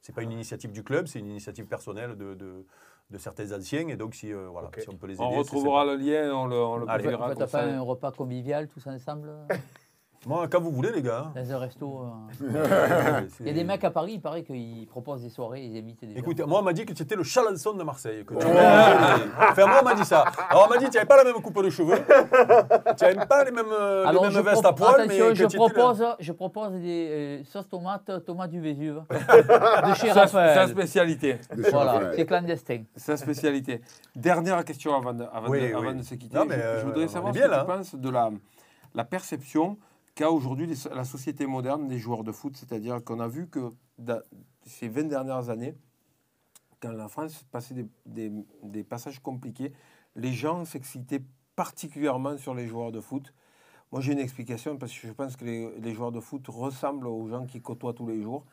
C'est 0.00 0.14
pas 0.14 0.22
une 0.22 0.32
initiative 0.32 0.72
du 0.72 0.82
club, 0.82 1.06
c'est 1.06 1.18
une 1.18 1.28
initiative 1.30 1.66
personnelle 1.66 2.16
de, 2.16 2.34
de- 2.34 2.64
de 3.10 3.18
certains 3.18 3.52
anciens. 3.52 3.86
Et 3.88 3.96
donc 3.96 4.14
si, 4.14 4.32
euh, 4.32 4.48
voilà, 4.50 4.70
si 4.78 4.88
on 4.88 4.96
peut 4.96 5.06
les 5.06 5.14
aider, 5.14 5.22
On 5.22 5.30
retrouvera 5.38 5.84
le 5.84 5.96
lien, 5.96 6.34
on 6.34 6.46
le, 6.46 6.56
on 6.56 6.76
le 6.78 6.88
Allez. 6.88 7.02
publiera 7.04 7.28
T'as 7.28 7.34
comme 7.34 7.38
pas 7.44 7.46
ça. 7.48 7.64
un 7.64 7.80
repas 7.82 8.12
convivial 8.12 8.66
tous 8.66 8.86
ensemble. 8.86 9.30
Moi, 10.26 10.48
quand 10.48 10.60
vous 10.60 10.70
voulez 10.70 10.90
les 10.90 11.02
gars. 11.02 11.30
dans 11.34 11.52
un 11.52 11.58
resto 11.58 12.00
euh. 12.42 13.20
Il 13.40 13.46
y 13.46 13.50
a 13.50 13.52
des 13.52 13.64
mecs 13.64 13.84
à 13.84 13.90
Paris, 13.90 14.12
il 14.14 14.20
paraît 14.20 14.42
qu'ils 14.42 14.86
proposent 14.86 15.22
des 15.22 15.28
soirées, 15.28 15.62
ils 15.64 15.78
invitent 15.78 16.00
des 16.00 16.12
gens. 16.14 16.18
Écoutez, 16.18 16.44
moi, 16.44 16.60
on 16.60 16.62
m'a 16.62 16.72
dit 16.72 16.86
que 16.86 16.94
c'était 16.96 17.16
le 17.16 17.22
chalençon 17.24 17.74
de 17.74 17.82
Marseille. 17.82 18.24
Que 18.24 18.34
tu 18.34 18.46
enfin, 18.46 19.66
moi, 19.66 19.78
on 19.82 19.84
m'a 19.84 19.94
dit 19.94 20.04
ça. 20.04 20.24
Alors, 20.48 20.66
on 20.66 20.70
m'a 20.72 20.78
dit 20.78 20.86
que 20.86 20.90
tu 20.90 20.96
n'avais 20.96 21.06
pas 21.06 21.16
la 21.18 21.24
même 21.24 21.34
coupe 21.42 21.62
de 21.62 21.68
cheveux, 21.70 21.98
tu 22.96 23.04
n'avais 23.04 23.26
pas 23.26 23.44
les 23.44 23.50
mêmes, 23.50 23.66
euh, 23.72 24.02
les 24.04 24.08
Alors, 24.08 24.22
mêmes 24.22 24.32
je, 24.32 24.40
vestes 24.40 24.62
pro- 24.62 24.66
à 24.68 24.74
poil, 24.74 24.94
mais 25.08 25.20
attention, 25.20 25.28
que 25.28 25.34
je 25.52 25.56
propose, 25.56 26.04
je 26.20 26.32
propose 26.32 26.72
des 26.80 27.08
euh, 27.10 27.44
sauces 27.44 27.68
tomates, 27.68 28.24
tomates 28.24 28.50
du 28.50 28.60
Vésuve, 28.60 29.02
de 29.10 29.94
chez 29.94 30.08
Sa, 30.08 30.14
sa 30.14 30.20
Raphaël. 30.22 30.68
spécialité. 30.68 31.38
Voilà, 31.70 32.12
c'est 32.14 32.24
clandestin. 32.26 32.82
Sa 32.96 33.16
spécialité. 33.16 33.80
Dernière 34.16 34.64
question 34.64 34.94
avant 34.96 35.12
de, 35.12 35.24
avant 35.24 35.48
Oui, 35.48 35.60
de, 35.60 35.66
oui. 35.66 35.72
avant 35.74 35.92
de 35.92 36.02
se 36.02 36.14
quitter. 36.14 36.36
Non, 36.36 36.44
mais, 36.46 36.56
je, 36.56 36.60
je 36.60 36.64
euh, 36.66 36.82
on 36.82 36.86
voudrais 36.86 37.04
est 37.04 37.08
savoir 37.08 37.32
bien, 37.32 37.42
ce 37.42 37.46
que 37.46 37.50
là, 37.52 37.64
tu 37.66 37.70
hein. 37.72 37.76
penses 37.76 37.94
de 37.94 38.10
la, 38.10 38.30
la 38.94 39.04
perception 39.04 39.76
qu'a 40.14 40.30
aujourd'hui 40.30 40.68
la 40.92 41.04
société 41.04 41.46
moderne 41.46 41.88
des 41.88 41.98
joueurs 41.98 42.24
de 42.24 42.32
foot. 42.32 42.56
C'est-à-dire 42.56 43.02
qu'on 43.04 43.20
a 43.20 43.28
vu 43.28 43.48
que 43.48 43.72
ces 44.64 44.88
20 44.88 45.04
dernières 45.04 45.50
années, 45.50 45.74
quand 46.80 46.92
la 46.92 47.08
France 47.08 47.44
passait 47.50 47.74
des, 47.74 47.86
des- 48.06 48.32
des 48.62 48.84
passages 48.84 49.18
compliqués, 49.20 49.72
les 50.16 50.32
gens 50.32 50.64
s'excitaient 50.64 51.22
particulièrement 51.56 52.36
sur 52.36 52.54
les 52.54 52.66
joueurs 52.66 52.92
de 52.92 53.00
foot. 53.00 53.32
Moi, 53.92 54.00
j'ai 54.00 54.12
une 54.12 54.18
explication 54.18 54.76
parce 54.76 54.92
que 54.92 55.06
je 55.06 55.12
pense 55.12 55.36
que 55.36 55.44
les, 55.44 55.78
les 55.80 55.94
joueurs 55.94 56.12
de 56.12 56.20
foot 56.20 56.46
ressemblent 56.48 57.06
aux 57.06 57.28
gens 57.28 57.46
qui 57.46 57.60
côtoient 57.60 57.94
tous 57.94 58.06
les 58.06 58.20
jours 58.22 58.44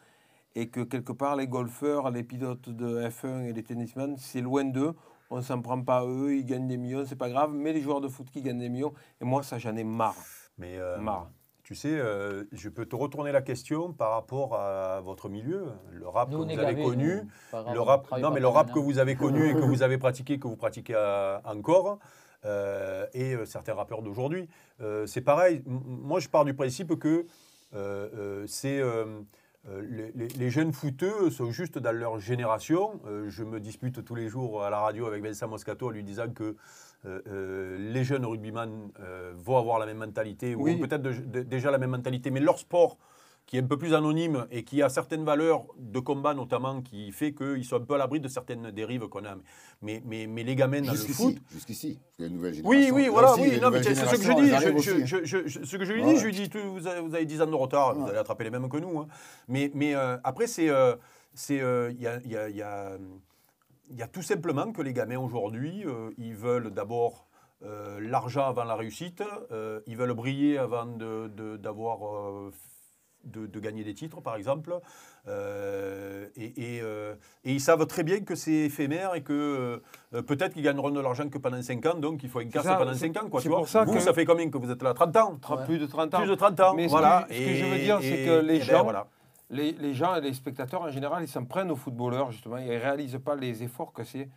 et 0.56 0.70
que 0.70 0.82
quelque 0.82 1.12
part, 1.14 1.36
les 1.36 1.48
golfeurs, 1.48 2.12
les 2.12 2.24
pilotes 2.24 2.70
de 2.70 3.02
F1 3.08 3.44
et 3.46 3.54
les 3.54 3.64
tennismen, 3.64 4.18
c'est 4.18 4.42
loin 4.42 4.66
d'eux. 4.66 4.94
On 5.30 5.38
ne 5.38 5.42
s'en 5.42 5.62
prend 5.62 5.82
pas 5.82 6.00
à 6.00 6.06
eux, 6.06 6.36
ils 6.36 6.46
gagnent 6.46 6.68
des 6.68 6.78
millions, 6.78 7.06
c'est 7.06 7.16
pas 7.16 7.30
grave. 7.30 7.54
Mais 7.54 7.72
les 7.74 7.82
joueurs 7.82 8.02
de 8.02 8.08
foot 8.10 8.30
qui 8.30 8.42
gagnent 8.42 8.60
des 8.60 8.70
millions, 8.70 8.94
et 9.22 9.26
moi, 9.26 9.44
ça, 9.44 9.58
j'en 9.58 9.76
ai 9.78 9.84
marre. 9.86 10.16
Mais 10.58 10.78
euh, 10.78 10.98
Marre. 11.00 11.32
Tu 11.72 11.76
sais, 11.76 11.88
euh, 11.98 12.44
je 12.52 12.68
peux 12.68 12.86
te 12.86 12.98
retourner 12.98 13.32
la 13.32 13.42
question 13.42 13.94
par 13.94 14.12
rapport 14.12 14.56
à 14.60 15.00
votre 15.00 15.30
milieu, 15.30 15.68
le 15.94 16.06
rap 16.06 16.30
Nous, 16.30 16.40
que 16.46 16.52
vous 16.54 16.60
avez 16.60 16.84
connu. 16.84 17.22
nous. 17.54 17.74
Le 17.74 17.80
rap, 17.80 18.12
non, 18.20 18.30
mais 18.32 18.42
le 18.42 18.48
rap 18.50 18.74
que 18.74 18.80
vous 18.80 18.98
avez 19.00 19.16
connu 19.16 19.48
et 19.50 19.54
que 19.54 19.60
vous 19.62 19.82
avez 19.82 19.98
pratiqué, 19.98 20.38
que 20.38 20.50
vous 20.50 20.58
pratiquez 20.58 20.96
euh, 20.98 21.38
encore, 21.46 22.00
euh, 22.44 23.06
et 23.14 23.36
euh, 23.36 23.46
certains 23.46 23.74
rappeurs 23.74 24.02
d'aujourd'hui, 24.02 24.50
c'est 25.06 25.22
pareil. 25.22 25.64
M- 25.66 25.80
moi, 25.86 26.20
je 26.20 26.28
pars 26.28 26.44
du 26.44 26.54
principe 26.54 27.00
que 27.00 27.26
c'est 28.48 28.82
les, 29.82 30.12
les- 30.14 30.28
les 30.28 30.50
jeunes 30.50 30.74
footeux 30.74 31.30
sont 31.30 31.52
juste 31.52 31.78
dans 31.78 31.94
leur 31.96 32.20
génération. 32.20 33.00
Je 33.30 33.46
me 33.46 33.62
dispute 33.62 34.04
tous 34.04 34.16
les 34.16 34.28
jours 34.28 34.62
à 34.66 34.70
la 34.70 34.80
radio 34.82 35.06
avec 35.06 35.24
Vincent 35.24 35.48
Moscato 35.48 35.88
en 35.88 35.92
lui 35.92 36.04
disant 36.04 36.28
que 36.34 36.58
les 37.06 38.04
jeunes 38.04 38.26
rugbyman 38.26 38.92
euh, 39.00 39.34
vont 39.36 39.58
avoir 39.58 39.80
la 39.80 39.86
même 39.86 39.98
mentalité, 39.98 40.56
ou 40.56 40.64
Oui. 40.64 40.78
peut-être 40.78 41.02
déjà 41.02 41.72
la 41.72 41.78
même 41.78 41.92
mentalité, 41.92 42.32
mais 42.32 42.40
leur 42.40 42.60
sport 42.60 42.98
qui 43.48 43.58
est 43.58 43.62
un 43.62 43.66
peu 43.66 43.78
plus 43.78 43.94
anonyme 43.96 44.46
et 44.52 44.64
qui 44.64 44.82
a 44.82 44.88
certaines 44.88 45.26
valeurs 45.26 45.66
de 45.78 46.00
combat 46.00 46.34
notamment, 46.34 46.82
qui 46.82 47.12
fait 47.12 47.34
qu'ils 47.34 47.66
sont 47.66 47.78
un 47.78 47.80
peu 47.82 47.96
à 47.96 47.98
l'abri 47.98 48.20
de 48.22 48.28
certaines 48.30 48.70
dérives 48.72 49.08
qu'on 49.10 49.26
a. 49.26 49.36
Mais, 49.82 50.02
mais, 50.06 50.28
mais 50.28 50.44
les 50.44 50.56
gamins 50.56 50.80
dans 50.82 50.92
le 50.92 50.98
foot... 50.98 51.36
Jusqu'ici, 51.52 52.00
que 52.18 52.24
les 52.24 52.30
nouvelles 52.30 52.62
Oui, 52.64 52.92
oui, 52.94 53.06
là 53.06 53.12
voilà, 53.12 53.34
aussi, 53.34 53.42
oui, 53.42 53.60
non, 53.60 53.72
mais 53.72 53.82
c'est 53.84 53.96
ce 53.96 54.16
que 54.16 54.22
je 54.22 54.42
dis. 54.46 54.52
arrivent 54.54 54.78
Je- 54.80 54.92
aussi. 54.92 55.06
je- 55.08 55.26
je- 55.26 55.48
je- 55.48 55.64
ce 55.66 55.76
que 55.76 55.84
je 55.84 55.92
lui 55.92 56.04
Ouais. 56.04 56.14
dis, 56.14 56.20
je 56.20 56.26
lui 56.28 56.32
dis, 56.34 56.50
vous 56.54 56.88
avez, 56.88 57.02
vous 57.02 57.14
avez 57.14 57.26
10 57.26 57.42
ans 57.42 57.48
de 57.48 57.56
retard, 57.56 57.96
vous 57.96 58.08
allez 58.08 58.20
attraper 58.20 58.44
les 58.46 58.52
mêmes 58.52 58.70
que 58.70 58.78
nous. 58.78 59.00
hein. 59.00 59.08
Mais, 59.50 59.72
mais 59.74 59.96
euh, 59.96 60.18
après, 60.24 60.48
c'est, 60.48 60.70
euh, 60.70 60.96
c'est, 61.34 61.60
euh, 61.62 61.92
il 61.92 62.02
y 62.02 62.08
a, 62.08 62.48
y 62.50 62.62
a, 62.62 62.92
il 63.92 63.98
y 64.00 64.04
a 64.04 64.08
tout 64.08 64.22
simplement 64.22 64.72
que 64.72 64.82
les 64.82 64.94
gamins 64.94 65.18
aujourd'hui, 65.20 65.84
euh, 65.86 66.10
ils 66.18 66.36
veulent 66.36 66.72
d'abord 66.72 67.28
euh, 67.64 68.00
l'argent 68.02 68.46
avant 68.48 68.64
la 68.64 68.76
réussite, 68.76 69.22
euh, 69.52 69.82
ils 69.86 69.96
veulent 69.98 70.14
briller 70.14 70.58
avant 70.58 70.86
de, 70.86 71.28
de- 71.28 71.58
d'avoir, 71.58 71.98
euh, 72.08 72.52
de, 73.26 73.46
de 73.46 73.60
gagner 73.60 73.84
des 73.84 73.94
titres, 73.94 74.20
par 74.22 74.36
exemple. 74.36 74.74
Euh, 75.28 76.26
et, 76.36 76.78
et, 76.78 76.82
euh, 76.82 77.14
et 77.44 77.52
ils 77.54 77.62
savent 77.62 77.86
très 77.86 78.02
bien 78.04 78.22
que 78.22 78.34
c'est 78.34 78.52
éphémère 78.52 79.14
et 79.14 79.22
que 79.22 79.80
euh, 80.14 80.22
peut-être 80.24 80.54
qu'ils 80.54 80.64
gagneront 80.64 80.90
de 80.90 81.00
l'argent 81.00 81.30
que 81.30 81.38
pendant 81.38 81.62
5 81.62 81.86
ans, 81.86 81.94
donc 81.96 82.24
il 82.24 82.30
faut 82.30 82.40
un 82.40 82.46
casse 82.48 82.66
pendant 82.66 82.94
c'est- 82.94 83.14
5 83.14 83.18
ans. 83.24 83.30
Quoi, 83.30 83.40
c'est 83.40 83.44
tu 83.44 83.50
vois. 83.50 83.60
pour 83.60 83.68
ça 83.70 83.84
Vous, 83.84 83.94
que- 83.94 84.00
ça 84.00 84.14
fait 84.14 84.26
combien 84.26 84.50
que 84.50 84.58
vous 84.58 84.72
êtes 84.72 84.82
là? 84.82 84.96
30 84.96 85.16
ans 85.18 85.38
Tra- 85.40 85.60
Ouais. 85.60 85.66
Plus 85.66 85.78
de 85.78 85.86
30 85.86 86.14
ans. 86.16 86.20
Plus 86.20 86.30
de 86.30 86.36
30 86.36 86.60
ans, 86.62 86.74
Mais 86.74 86.86
ce 86.86 86.90
voilà. 86.90 87.26
que- 87.30 87.36
ce 87.36 87.40
que 87.40 87.54
je 87.56 87.66
veux 87.66 87.78
dire, 87.78 88.00
c'est 88.02 88.08
Et- 88.24 88.26
que 88.26 88.40
les 88.40 88.58
ben, 88.60 88.66
gens- 88.66 88.84
voilà. 88.84 89.06
Les, 89.52 89.74
les 89.74 89.94
gens 89.94 90.16
et 90.16 90.22
les 90.22 90.34
spectateurs, 90.34 90.82
en 90.82 90.90
général, 90.90 91.24
ils 91.24 91.28
s'en 91.28 91.44
prennent 91.46 91.72
aux 91.72 91.76
footballeurs, 91.76 92.32
justement. 92.32 92.58
Ils 92.58 92.66
ne 92.70 92.80
réalisent 92.80 93.20
pas 93.24 93.36
les 93.36 93.64
efforts 93.64 93.92
que 93.94 94.04
c'est 94.04 94.30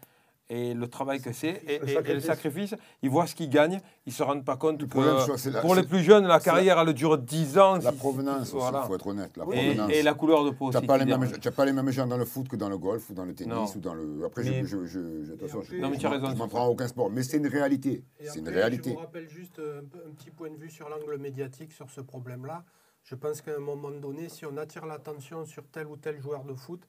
et 0.50 0.74
le 0.74 0.88
travail 0.88 1.22
que 1.22 1.32
c'est 1.32 1.62
et, 1.66 1.78
le 1.78 1.88
et- 1.88 2.10
et 2.10 2.14
le 2.14 2.20
sacrifice. 2.20 2.74
Ils 3.00 3.08
voient 3.08 3.26
ce 3.26 3.34
qu'ils 3.34 3.48
gagnent, 3.48 3.80
ils 4.04 4.10
ne 4.10 4.14
se 4.14 4.22
rendent 4.22 4.44
pas 4.44 4.58
compte 4.58 4.78
Le 4.78 4.86
que 4.86 4.90
problème, 4.90 5.14
que 5.24 5.48
la- 5.48 5.60
pour 5.62 5.74
les 5.74 5.84
plus 5.84 6.00
jeunes, 6.00 6.26
la 6.26 6.38
carrière, 6.38 6.78
elle 6.78 6.92
dure 6.92 7.16
10 7.16 7.56
ans. 7.58 7.78
La 7.78 7.92
provenance 7.92 8.42
aussi, 8.48 8.56
il 8.56 8.58
voilà. 8.58 8.82
faut 8.82 8.94
être 8.94 9.06
honnête. 9.06 9.34
La 9.38 9.44
Et, 9.44 9.46
provenance. 9.74 9.90
et 9.90 10.02
la 10.02 10.12
couleur 10.12 10.44
de 10.44 10.50
peau 10.50 10.70
Tu 10.70 10.76
aussi. 10.76 10.86
n'as 10.86 10.92
pas, 10.92 10.98
les 10.98 11.04
qui 11.04 11.10
mêmes- 11.12 11.20
dérange. 11.20 11.40
tu 11.40 11.48
as 11.48 11.52
pas 11.52 11.64
les 11.64 11.72
mêmes 11.72 11.90
gens 11.90 12.06
dans 12.06 12.18
le 12.18 12.26
foot 12.26 12.46
que 12.46 12.56
dans 12.56 12.68
le 12.68 12.76
golf 12.76 13.08
ou 13.08 13.14
dans 13.14 13.24
le 13.24 13.34
tennis 13.34 13.54
Non. 13.54 13.64
ou 13.74 13.78
dans 13.80 13.94
le. 13.94 14.22
Après, 14.26 14.42
Mais- 14.42 14.64
je, 14.64 14.66
je, 14.66 14.84
je, 14.84 15.24
je- 15.24 15.34
je, 15.70 15.76
Non, 15.76 15.98
sur 15.98 16.10
m'en 16.36 16.48
prends 16.48 16.64
à 16.66 16.68
aucun 16.68 16.88
sport. 16.88 17.08
Mais 17.10 17.22
c'est 17.22 17.38
une 17.38 17.46
réalité. 17.46 18.04
Et 18.20 18.26
C'est 18.26 18.40
une 18.40 18.48
après, 18.48 18.60
réalité. 18.60 18.90
Je 18.90 18.94
vous 18.96 19.00
rappelle 19.00 19.28
juste 19.30 19.58
euh, 19.60 19.80
un, 19.80 19.84
peu- 19.84 20.04
un 20.06 20.12
petit 20.12 20.30
point 20.30 20.50
de 20.50 20.56
vue 20.56 20.68
sur 20.70 20.88
l'angle 20.90 21.16
médiatique 21.18 21.72
sur 21.72 21.88
ce 21.88 22.02
problème-là. 22.02 22.64
Je 23.04 23.14
pense 23.14 23.42
qu'à 23.42 23.54
un 23.54 23.58
moment 23.58 23.90
donné, 23.90 24.28
si 24.28 24.46
on 24.46 24.56
attire 24.56 24.86
l'attention 24.86 25.44
sur 25.44 25.66
tel 25.68 25.86
ou 25.86 25.96
tel 25.96 26.20
joueur 26.20 26.44
de 26.44 26.54
foot, 26.54 26.88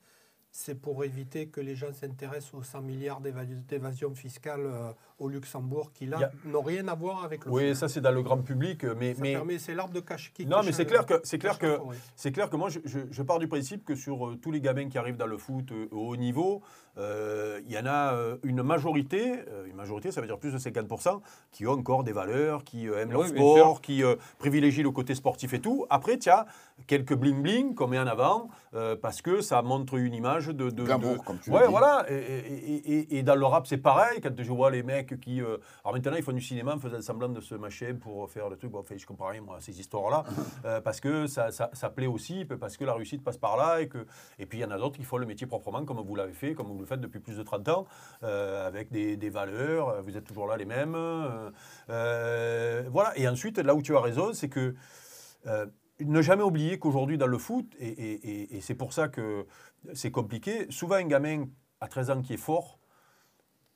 c'est 0.51 0.75
pour 0.75 1.03
éviter 1.03 1.49
que 1.49 1.59
les 1.59 1.75
gens 1.75 1.91
s'intéressent 1.93 2.53
aux 2.53 2.63
100 2.63 2.81
milliards 2.81 3.19
d'éva- 3.21 3.43
d'évasion 3.45 4.15
fiscale 4.15 4.65
euh, 4.65 4.93
au 5.17 5.29
Luxembourg 5.29 5.91
qui, 5.93 6.05
là, 6.07 6.17
a- 6.23 6.47
n'ont 6.47 6.61
rien 6.61 6.87
à 6.89 6.95
voir 6.95 7.23
avec 7.23 7.45
le 7.45 7.51
Oui, 7.51 7.75
ça 7.75 7.87
c'est 7.87 8.01
dans 8.01 8.11
le 8.11 8.21
grand 8.21 8.37
public, 8.39 8.83
mais, 8.83 9.13
Ça 9.13 9.21
mais, 9.21 9.33
permet, 9.33 9.59
c'est 9.59 9.73
l'arbre 9.73 9.93
de 9.93 10.01
cache 10.01 10.33
qui 10.33 10.45
Non, 10.45 10.57
mais 10.65 10.71
c'est 10.73 10.85
clair 10.85 11.05
que- 11.05 11.21
c'est 11.23 11.37
clair 11.37 11.57
que-. 11.57 11.79
C'est 12.15 12.31
clair 12.31 12.49
que 12.49 12.57
moi, 12.57 12.69
je, 12.69 12.79
je- 12.85 12.99
je 13.09 13.23
pars 13.23 13.39
du 13.39 13.47
principe 13.47 13.85
que 13.85 13.95
sur 13.95 14.27
euh, 14.27 14.35
tous 14.41 14.51
les 14.51 14.59
gamins 14.61 14.89
qui 14.89 14.97
arrivent 14.97 15.17
dans 15.17 15.27
le 15.27 15.37
foot 15.37 15.71
euh, 15.71 15.87
au 15.91 16.09
haut 16.09 16.15
niveau, 16.17 16.61
euh, 16.97 17.59
il 17.65 17.71
y 17.71 17.77
en 17.77 17.85
a 17.85 18.13
euh, 18.13 18.37
une 18.43 18.61
majorité, 18.63 19.39
euh, 19.49 19.65
une 19.67 19.75
majorité, 19.75 20.11
ça 20.11 20.21
veut 20.21 20.27
dire 20.27 20.37
plus 20.39 20.51
de 20.51 20.57
50%, 20.57 21.21
qui 21.51 21.65
ont 21.67 21.71
encore 21.71 22.03
des 22.03 22.13
valeurs, 22.13 22.63
qui 22.63 22.87
euh, 22.89 23.01
aiment 23.01 23.11
leur 23.11 23.21
Oui, 23.21 23.31
bien 23.31 23.41
sport, 23.41 23.81
qui 23.81 24.03
euh, 24.03 24.15
privilégient 24.39 24.83
le 24.83 24.91
côté 24.91 25.15
sportif 25.15 25.53
et 25.53 25.59
tout. 25.59 25.85
Après, 25.89 26.17
tu 26.17 26.29
as 26.29 26.45
quelques 26.87 27.13
bling-bling 27.13 27.73
qu'on 27.73 27.87
met 27.87 27.99
en 27.99 28.07
avant, 28.07 28.49
euh, 28.73 28.95
parce 29.01 29.21
que 29.21 29.41
ça 29.41 29.61
montre 29.61 29.95
une 29.95 30.13
image 30.13 30.47
de... 30.47 30.69
de 30.69 30.83
Glamour, 30.83 31.13
de- 31.15 31.19
comme 31.19 31.39
tu 31.39 31.49
Ouais, 31.51 31.63
dit. 31.65 31.69
voilà. 31.71 32.05
Et, 32.09 32.15
et- 32.15 32.93
et- 32.93 33.17
et 33.17 33.23
dans 33.23 33.35
le 33.35 33.45
rap, 33.45 33.65
c'est 33.67 33.77
pareil. 33.77 34.19
Quand 34.21 34.31
je 34.37 34.51
vois 34.51 34.71
les 34.71 34.83
mecs 34.83 35.04
qui... 35.13 35.41
euh, 35.41 35.57
alors 35.83 35.93
maintenant, 35.93 36.15
ils 36.15 36.23
font 36.23 36.33
du 36.33 36.41
cinéma 36.41 36.73
en 36.75 36.79
faisant 36.79 37.01
semblant 37.01 37.29
de 37.29 37.39
se 37.41 37.55
mâcher 37.55 37.93
pour 37.93 38.29
faire 38.29 38.49
le 38.49 38.57
truc. 38.57 38.71
Bon, 38.71 38.79
enfin, 38.79 38.95
je 38.97 39.05
comprends 39.05 39.27
rien, 39.27 39.41
moi, 39.41 39.57
à 39.57 39.61
ces 39.61 39.79
histoires-là. 39.79 40.23
euh, 40.65 40.81
parce 40.81 40.99
que 40.99 41.27
ça, 41.27 41.51
ça, 41.51 41.69
ça 41.73 41.89
plaît 41.89 42.07
aussi, 42.07 42.45
parce 42.45 42.75
que 42.77 42.83
la 42.85 42.93
réussite 42.93 43.23
passe 43.23 43.37
par 43.37 43.55
là. 43.57 43.81
Et, 43.81 43.87
que, 43.87 44.05
et 44.39 44.45
puis, 44.45 44.57
il 44.57 44.61
y 44.61 44.65
en 44.65 44.71
a 44.71 44.77
d'autres 44.77 44.97
qui 44.97 45.03
font 45.03 45.17
le 45.17 45.25
métier 45.25 45.47
proprement, 45.47 45.85
comme 45.85 45.99
vous 46.01 46.15
l'avez 46.15 46.33
fait, 46.33 46.53
comme 46.55 46.67
vous 46.67 46.79
le 46.79 46.85
faites 46.85 47.01
depuis 47.01 47.19
plus 47.19 47.37
de 47.37 47.43
30 47.43 47.69
ans, 47.69 47.85
euh, 48.23 48.67
avec 48.67 48.91
des, 48.91 49.15
des 49.17 49.29
valeurs. 49.29 50.01
Vous 50.03 50.17
êtes 50.17 50.25
toujours 50.25 50.47
là 50.47 50.57
les 50.57 50.65
mêmes. 50.65 50.95
voilà. 51.87 53.13
Et 53.17 53.27
ensuite, 53.27 53.57
là 53.59 53.75
où 53.75 53.81
tu 53.81 53.95
as 53.95 54.01
raison, 54.01 54.33
c'est 54.33 54.49
que... 54.49 54.75
ne 55.99 56.21
jamais 56.21 56.43
oublier 56.43 56.77
qu'aujourd'hui 56.79 57.17
dans 57.17 57.27
le 57.27 57.37
foot, 57.37 57.73
et, 57.79 57.87
et- 57.87 58.29
et- 58.29 58.57
et 58.57 58.61
c'est 58.61 58.75
pour 58.75 58.91
ça 58.93 59.07
que 59.07 59.45
c'est 59.93 60.11
compliqué, 60.11 60.65
souvent 60.69 60.95
un 60.95 61.05
gamin 61.05 61.45
à 61.79 61.87
13 61.87 62.09
ans 62.09 62.21
qui 62.21 62.33
est 62.33 62.37
fort, 62.37 62.79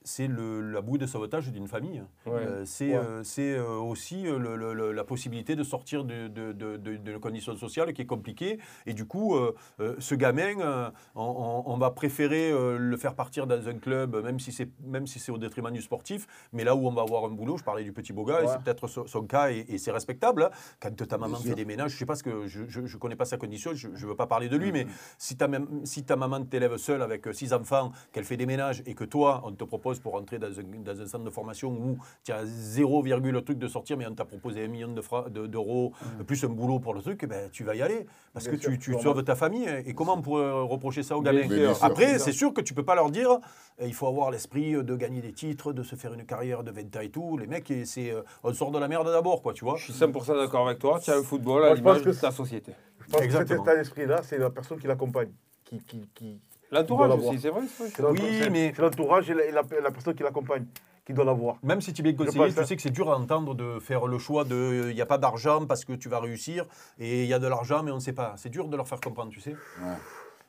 c'est 0.03 0.27
le- 0.27 0.61
la 0.61 0.81
bouée 0.81 0.97
de 0.97 1.05
sauvetage 1.05 1.51
d'une 1.51 1.67
famille. 1.67 2.01
Ouais. 2.25 2.31
Euh, 2.35 2.65
c'est 2.65 2.97
Ouais. 2.97 3.03
euh, 3.35 3.77
aussi 3.79 4.23
le- 4.23 4.55
le- 4.55 4.73
le- 4.73 4.91
la 4.91 5.03
possibilité 5.03 5.55
de 5.55 5.63
sortir 5.63 6.03
de- 6.05 6.27
de- 6.27 6.53
de- 6.53 6.77
de- 6.77 6.95
d'une 6.97 7.19
condition 7.19 7.55
sociale 7.55 7.93
qui 7.93 8.01
est 8.03 8.05
compliquée. 8.05 8.59
Et 8.85 8.93
du 8.93 9.05
coup, 9.05 9.35
euh, 9.35 9.53
euh, 9.79 9.95
ce 9.99 10.15
gamin, 10.15 10.59
euh, 10.59 10.89
on, 11.15 11.77
va 11.79 11.91
préférer 11.91 12.51
le 12.77 12.97
faire 12.97 13.13
partir 13.15 13.45
dans 13.47 13.67
un 13.67 13.73
club, 13.73 14.15
même 14.23 14.39
si 14.39 14.51
c'est 14.51 14.69
si 15.05 15.31
au 15.31 15.37
détriment 15.37 15.71
du 15.71 15.81
sportif. 15.81 16.27
Mais 16.53 16.63
là 16.63 16.75
où 16.75 16.87
on 16.87 16.91
va 16.93 17.01
avoir 17.01 17.25
un 17.25 17.29
boulot, 17.29 17.57
je 17.57 17.63
parlais 17.63 17.83
du 17.83 17.91
petit 17.93 18.13
beau 18.13 18.23
gars, 18.25 18.41
Ouais. 18.41 18.47
c'est 18.47 18.61
peut-être 18.63 18.87
son, 18.87 19.05
son 19.07 19.23
cas, 19.23 19.51
et, 19.51 19.65
et 19.69 19.77
c'est 19.77 19.91
respectable. 19.91 20.43
hein. 20.43 20.49
Quand 20.79 20.95
ta 20.95 21.17
maman 21.17 21.33
Bien 21.33 21.37
fait 21.41 21.47
sûr. 21.49 21.55
des 21.55 21.65
ménages, 21.65 21.91
je 21.91 21.97
sais 21.97 22.05
pas 22.05 22.15
ce 22.15 22.23
que 22.23 22.47
je, 22.47 22.63
je, 22.67 22.85
je 22.85 22.97
connais 22.97 23.15
pas 23.15 23.25
sa 23.25 23.37
condition, 23.37 23.71
je 23.73 23.87
ne 23.89 23.95
veux 23.95 24.15
pas 24.15 24.27
parler 24.27 24.49
de 24.49 24.57
lui, 24.57 24.71
mais 24.71 24.87
si 25.17 25.35
ta, 25.37 25.47
si 25.83 26.03
ta 26.03 26.15
maman 26.15 26.43
t'élève 26.45 26.77
seule 26.77 27.01
avec 27.01 27.27
six 27.33 27.53
enfants, 27.53 27.91
qu'elle 28.11 28.23
fait 28.25 28.37
des 28.37 28.45
ménages 28.45 28.81
et 28.85 28.93
que 28.95 29.03
toi, 29.03 29.41
on 29.45 29.51
te 29.51 29.63
propose 29.63 29.88
pour 29.97 30.13
entrer 30.13 30.37
dans 30.37 30.47
un, 30.59 30.63
dans 30.85 31.01
un 31.01 31.07
centre 31.07 31.23
de 31.23 31.29
formation 31.31 31.71
où 31.71 31.97
tu 32.23 32.31
as 32.31 32.45
0, 32.45 33.01
le 33.03 33.41
truc 33.41 33.57
de 33.57 33.67
sortir, 33.67 33.97
mais 33.97 34.05
on 34.05 34.13
t'a 34.13 34.25
proposé 34.25 34.63
un 34.65 34.67
million 34.67 34.89
de 34.93 35.01
fra- 35.01 35.27
de- 35.29 35.47
d'euros, 35.47 35.93
plus 36.27 36.43
un 36.43 36.49
boulot 36.49 36.77
pour 36.79 36.93
le 36.93 37.01
truc, 37.01 37.21
eh 37.23 37.27
ben, 37.27 37.49
tu 37.51 37.63
vas 37.63 37.73
y 37.73 37.81
aller. 37.81 38.05
Parce 38.33 38.45
Bien 38.45 38.55
que 38.55 38.61
sûr, 38.61 38.71
tu, 38.73 38.77
tu 38.77 38.99
sauves 38.99 39.23
ta 39.23 39.35
famille. 39.35 39.67
Et 39.85 39.93
comment 39.95 40.13
on 40.13 40.21
pourrait 40.21 40.51
reprocher 40.51 41.01
ça 41.01 41.17
aux 41.17 41.21
gamins? 41.21 41.47
Après, 41.81 42.19
c'est 42.19 42.31
sûr 42.33 42.53
que 42.53 42.61
tu 42.61 42.75
peux 42.75 42.83
pas 42.85 42.93
leur 42.93 43.09
dire 43.09 43.39
eh, 43.79 43.87
il 43.87 43.93
faut 43.93 44.07
avoir 44.07 44.29
l'esprit 44.29 44.73
de 44.73 44.95
gagner 44.95 45.21
des 45.21 45.31
titres, 45.31 45.71
de 45.73 45.81
se 45.83 45.95
faire 45.95 46.13
une 46.13 46.25
carrière 46.25 46.63
de 46.63 46.71
20 46.71 46.95
ans 46.97 46.99
et 47.01 47.09
tout. 47.09 47.37
Les 47.37 47.47
mecs, 47.47 47.71
et 47.71 47.85
c'est, 47.85 48.11
euh, 48.11 48.21
on 48.43 48.53
sort 48.53 48.71
de 48.71 48.77
la 48.77 48.87
merde 48.89 49.07
d'abord, 49.07 49.41
quoi, 49.41 49.53
tu 49.53 49.63
vois. 49.63 49.77
Je 49.77 49.85
suis 49.85 49.93
100% 49.93 50.35
d'accord 50.35 50.67
avec 50.67 50.79
toi. 50.79 50.99
Tu 51.01 51.09
as 51.09 51.15
le 51.15 51.23
football 51.23 51.63
à 51.63 51.73
l'image 51.73 52.03
que 52.03 52.09
de 52.09 52.13
ta 52.13 52.31
société. 52.31 52.73
Je 52.99 53.05
pense 53.11 53.21
que 53.21 53.25
Exactement. 53.25 53.63
cet 53.63 53.71
état 53.73 53.77
d'esprit-là, 53.81 54.21
c'est 54.23 54.37
la 54.37 54.49
personne 54.49 54.77
qui 54.79 54.87
l'accompagne. 54.87 55.31
Qui, 55.63 55.79
qui, 55.83 56.09
qui, 56.15 56.39
L'entourage 56.71 57.11
aussi, 57.13 57.39
c'est 57.39 57.49
vrai. 57.49 57.61
c'est 57.67 58.03
Oui, 58.03 58.49
mais- 58.51 58.73
C'est 58.75 58.81
l'entourage 58.81 59.29
et 59.29 59.33
la, 59.33 59.45
et 59.45 59.51
la- 59.51 59.63
la 59.81 59.91
personne 59.91 60.13
qui 60.15 60.23
l'accompagne 60.23 60.65
qui 61.05 61.13
doit 61.13 61.25
l'avoir. 61.25 61.57
Même 61.63 61.81
si 61.81 61.91
tu 61.93 62.01
es 62.01 62.03
bien 62.03 62.11
Je 62.11 62.17
conseillé, 62.25 62.53
tu 62.53 62.65
sais 62.65 62.75
que 62.75 62.81
c'est 62.81 62.91
dur 62.91 63.11
à 63.11 63.17
entendre 63.17 63.55
de 63.55 63.79
faire 63.79 64.05
le 64.05 64.19
choix 64.19 64.43
de 64.43 64.87
il 64.89 64.95
n'y 64.95 65.01
a 65.01 65.07
pas 65.07 65.17
d'argent 65.17 65.65
parce 65.65 65.83
que 65.83 65.93
tu 65.93 66.07
vas 66.09 66.19
réussir 66.19 66.65
et 66.99 67.23
il 67.23 67.27
y 67.29 67.33
a 67.33 67.39
de 67.39 67.47
l'argent 67.47 67.81
mais 67.81 67.89
on 67.91 67.95
ne 67.95 67.99
sait 67.99 68.13
pas. 68.13 68.35
C'est 68.37 68.49
dur 68.49 68.67
de 68.67 68.77
leur 68.77 68.87
faire 68.87 68.99
comprendre, 69.01 69.31
tu 69.31 69.39
sais. 69.41 69.51
Ouais. 69.81 69.95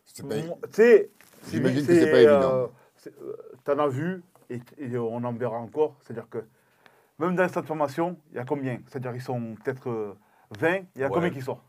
C'est 0.05 0.29
pas- 0.29 0.37
Moi, 0.37 0.59
Tu 0.65 0.69
sais, 0.73 1.11
J'imagine 1.51 1.87
que 1.87 1.95
c'est 1.95 2.11
pas 2.11 2.19
évident. 2.21 2.71
tu 3.03 3.71
en 3.71 3.79
as 3.79 3.89
vu 3.89 4.23
et, 4.51 4.61
et 4.79 4.99
on 4.99 5.25
en 5.25 5.33
verra 5.33 5.57
encore. 5.57 5.97
C'est-à-dire 6.03 6.29
que 6.29 6.45
même 7.19 7.35
dans 7.35 7.49
cette 7.49 7.65
formation, 7.67 8.19
il 8.33 8.37
y 8.37 8.41
a 8.41 8.45
combien? 8.45 8.79
C'est-à-dire 8.87 9.13
qu'ils 9.13 9.23
sont 9.23 9.55
peut-être 9.65 9.89
euh, 9.89 10.13
20, 10.59 10.81
il 10.97 11.01
y 11.01 11.05
a 11.05 11.07
Ouais. 11.07 11.13
combien 11.15 11.31
qui 11.31 11.41
sortent? 11.41 11.63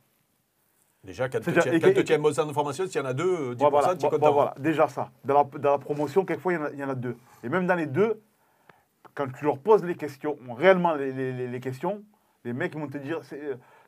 Déjà, 1.04 1.30
quand 1.30 1.40
tu 1.40 1.52
centre 1.52 2.48
de 2.48 2.54
formation, 2.54 2.86
s'il 2.86 3.02
y 3.02 3.04
en 3.04 3.08
a 3.08 3.14
deux, 3.14 3.24
euh, 3.52 3.56
10%, 3.56 3.58
Bon, 3.58 3.70
voilà, 3.72 3.96
tu 3.96 4.06
es 4.06 4.10
bon, 4.10 4.10
content. 4.10 4.28
bon, 4.28 4.34
voilà, 4.34 4.54
déjà 4.60 4.88
ça. 4.88 5.10
Dans 5.26 5.34
la, 5.34 5.60
dans 5.60 5.72
la 5.72 5.78
promotion, 5.80 6.26
quelquefois, 6.26 6.54
il 6.54 6.60
y, 6.60 6.60
en 6.60 6.66
a, 6.66 6.72
il 6.72 6.80
y 6.80 6.84
en 6.84 6.90
a 6.90 6.96
deux. 6.96 7.18
Et 7.44 7.50
même 7.50 7.66
dans 7.66 7.74
les 7.76 7.88
deux, 7.88 8.22
quand 9.16 9.26
tu 9.34 9.46
leur 9.46 9.58
poses 9.58 9.84
les 9.84 9.96
questions, 9.96 10.38
réellement 10.56 10.94
les, 10.94 11.12
les- 11.12 11.34
les- 11.34 11.48
les 11.48 11.60
questions, 11.60 12.04
les 12.46 12.54
mecs 12.54 12.76
vont 12.76 12.88
te 12.88 13.00
dire 13.00 13.20
c'est, 13.24 13.42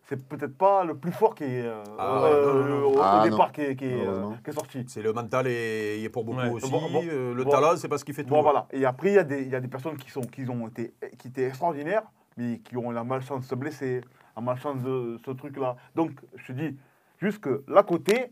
c'est 0.05 0.27
peut-être 0.27 0.57
pas 0.57 0.83
le 0.83 0.97
plus 0.97 1.11
fort 1.11 1.35
qui 1.35 1.43
est, 1.43 1.61
euh, 1.65 1.83
Ah, 1.99 2.23
euh, 2.25 2.53
non, 2.53 2.63
non, 2.69 2.79
non. 2.81 2.87
au, 2.97 2.99
Ah, 3.01 3.21
départ 3.29 3.51
qui 3.51 3.61
est, 3.61 3.75
qui 3.75 3.85
est, 3.85 3.93
euh, 3.93 3.97
Malheureusement. 4.05 4.37
qui 4.43 4.49
est 4.49 4.53
sorti. 4.53 4.85
C'est 4.87 5.01
le 5.03 5.13
mental 5.13 5.45
et 5.47 5.99
il 5.99 6.05
est 6.05 6.09
pour 6.09 6.23
beaucoup 6.25 6.39
Ouais. 6.39 6.49
aussi. 6.49 6.69
Bon, 6.71 6.81
bon, 6.91 7.03
euh, 7.07 7.33
le 7.35 7.43
bon. 7.43 7.51
talent, 7.51 7.77
c'est 7.77 7.87
pas 7.87 7.99
ce 7.99 8.05
qui 8.05 8.13
fait 8.13 8.23
tout. 8.23 8.29
Bon, 8.31 8.41
voilà. 8.41 8.65
Et 8.71 8.85
après, 8.85 9.09
il 9.09 9.13
y, 9.13 9.19
a 9.19 9.23
des- 9.23 9.43
il 9.43 9.49
y 9.49 9.55
a 9.55 9.59
des 9.61 9.67
personnes 9.67 9.97
qui, 9.97 10.09
sont, 10.09 10.21
qui, 10.21 10.49
ont 10.49 10.67
été, 10.67 10.93
qui 11.19 11.27
étaient 11.27 11.45
extraordinaires, 11.45 12.03
mais 12.37 12.57
qui 12.59 12.75
ont 12.75 12.89
la 12.89 13.03
malchance 13.03 13.41
de 13.41 13.45
se 13.45 13.55
blesser, 13.55 14.01
la 14.35 14.41
malchance 14.41 14.81
de 14.81 15.19
ce 15.23 15.31
truc-là. 15.31 15.75
Donc, 15.95 16.11
je 16.35 16.47
te 16.47 16.51
dis, 16.53 16.75
juste 17.23 17.39
que 17.39 17.63
l'à 17.67 17.83
côté, 17.83 18.31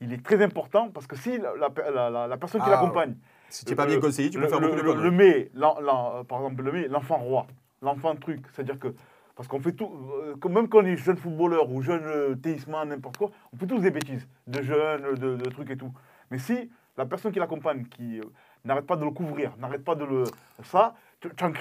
il 0.00 0.12
est 0.12 0.22
très 0.22 0.42
important 0.42 0.90
parce 0.90 1.06
que 1.06 1.16
si 1.16 1.38
la, 1.38 1.52
la- 1.56 1.90
la- 1.90 2.10
la- 2.10 2.26
la 2.26 2.36
personne 2.36 2.60
qui 2.60 2.66
Ah, 2.68 2.72
l'accompagne 2.72 3.14
Si 3.48 3.64
tu 3.64 3.70
n'es 3.72 3.76
pas 3.76 3.86
bien 3.86 4.00
conseillé, 4.00 4.28
tu 4.30 4.36
peux 4.38 4.44
le, 4.44 4.48
faire 4.50 4.60
beaucoup 4.60 4.76
de 4.76 4.82
conneries. 4.82 5.04
le 5.04 5.10
met, 5.10 5.50
euh, 5.56 6.24
par 6.24 6.38
exemple, 6.40 6.62
le 6.62 6.72
met, 6.72 6.88
l'enfant 6.88 7.16
roi, 7.18 7.46
l'enfant 7.80 8.14
truc, 8.16 8.40
c'est-à-dire 8.52 8.78
que, 8.78 8.88
parce 9.36 9.48
qu'on 9.48 9.60
fait 9.60 9.72
tout, 9.72 9.90
euh, 10.44 10.48
même 10.48 10.68
quand 10.68 10.78
on 10.82 10.84
est 10.86 10.96
jeune 10.96 11.16
footballeur 11.16 11.70
ou 11.70 11.80
jeune 11.82 12.02
euh, 12.04 12.34
tennisman, 12.34 12.88
n'importe 12.88 13.16
quoi, 13.16 13.30
on 13.52 13.56
fait 13.56 13.66
tous 13.66 13.78
des 13.78 13.90
bêtises, 13.90 14.26
de 14.46 14.62
jeunes, 14.62 15.14
de, 15.14 15.36
de 15.36 15.50
trucs 15.50 15.70
et 15.70 15.76
tout. 15.76 15.92
Mais 16.30 16.38
si 16.38 16.70
la 16.98 17.06
personne 17.06 17.32
qui 17.32 17.38
l'accompagne, 17.38 17.84
qui 17.86 18.18
euh, 18.18 18.24
n'arrête 18.64 18.86
pas 18.86 18.96
de 18.96 19.04
le 19.04 19.10
couvrir, 19.12 19.56
n'arrête 19.58 19.84
pas 19.84 19.94
de 19.94 20.04
le. 20.04 20.24
Ça, 20.64 20.94
tu, 21.36 21.44
un- 21.44 21.52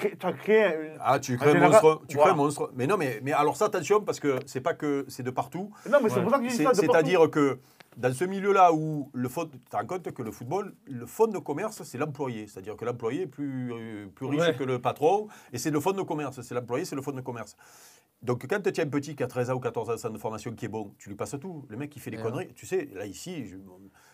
Ah, 1.01 1.19
tu 1.19 1.37
crées 1.37 1.49
un 1.49 1.53
général, 1.53 1.71
monstre. 1.71 2.01
Tu 2.07 2.15
voilà. 2.15 2.31
crées 2.31 2.39
un 2.39 2.43
monstre. 2.43 2.71
Mais 2.75 2.87
non, 2.87 2.97
mais, 2.97 3.19
mais 3.23 3.31
alors 3.31 3.55
ça, 3.57 3.65
attention, 3.65 4.01
parce 4.01 4.19
que 4.19 4.39
c'est 4.45 4.61
pas 4.61 4.73
que 4.73 5.05
c'est 5.07 5.23
de 5.23 5.31
partout. 5.31 5.71
Non, 5.89 5.99
mais 6.03 6.09
c'est 6.09 6.21
pour 6.21 6.31
ça 6.31 6.39
que 6.39 6.49
ça. 6.49 6.73
C'est-à-dire 6.73 7.29
que 7.29 7.59
dans 7.97 8.13
ce 8.13 8.25
milieu-là 8.25 8.73
où 8.73 9.09
le 9.13 9.29
fond, 9.29 9.45
tu 9.45 9.57
te 9.59 9.75
rends 9.75 9.85
compte 9.85 10.11
que 10.11 10.21
le 10.21 10.31
football, 10.31 10.73
le 10.85 11.05
fonds 11.05 11.27
de 11.27 11.37
commerce, 11.39 11.81
c'est 11.83 11.97
l'employé. 11.97 12.47
C'est-à-dire 12.47 12.75
que 12.75 12.83
l'employé 12.85 13.21
est 13.23 13.27
plus, 13.27 13.71
euh, 13.73 14.07
plus 14.13 14.25
riche 14.25 14.41
Ouais. 14.41 14.55
que 14.55 14.63
le 14.65 14.79
patron. 14.79 15.27
Et 15.53 15.57
c'est 15.57 15.71
le 15.71 15.79
fonds 15.79 15.93
de 15.93 16.01
commerce. 16.01 16.41
C'est 16.41 16.53
l'employé, 16.55 16.83
c'est 16.85 16.95
le 16.95 17.01
fonds 17.01 17.11
de 17.13 17.21
commerce. 17.21 17.55
Donc 18.21 18.47
quand 18.47 18.61
tu 18.61 18.81
as 18.81 18.83
un 18.83 18.87
petit 18.87 19.15
qui 19.15 19.23
a 19.23 19.27
13 19.27 19.51
ans 19.51 19.53
ou 19.53 19.59
14 19.59 19.89
ans 19.89 19.93
de 19.93 19.97
centre 19.97 20.13
de 20.13 20.19
formation 20.19 20.51
qui 20.53 20.65
est 20.65 20.69
bon, 20.69 20.93
tu 20.97 21.09
lui 21.09 21.15
passes 21.15 21.35
tout. 21.39 21.65
Le 21.69 21.77
mec 21.77 21.89
qui 21.91 21.99
fait 21.99 22.11
des 22.11 22.17
Et 22.17 22.21
conneries. 22.21 22.53
Tu 22.55 22.65
sais, 22.65 22.89
là 22.93 23.05
ici, 23.05 23.45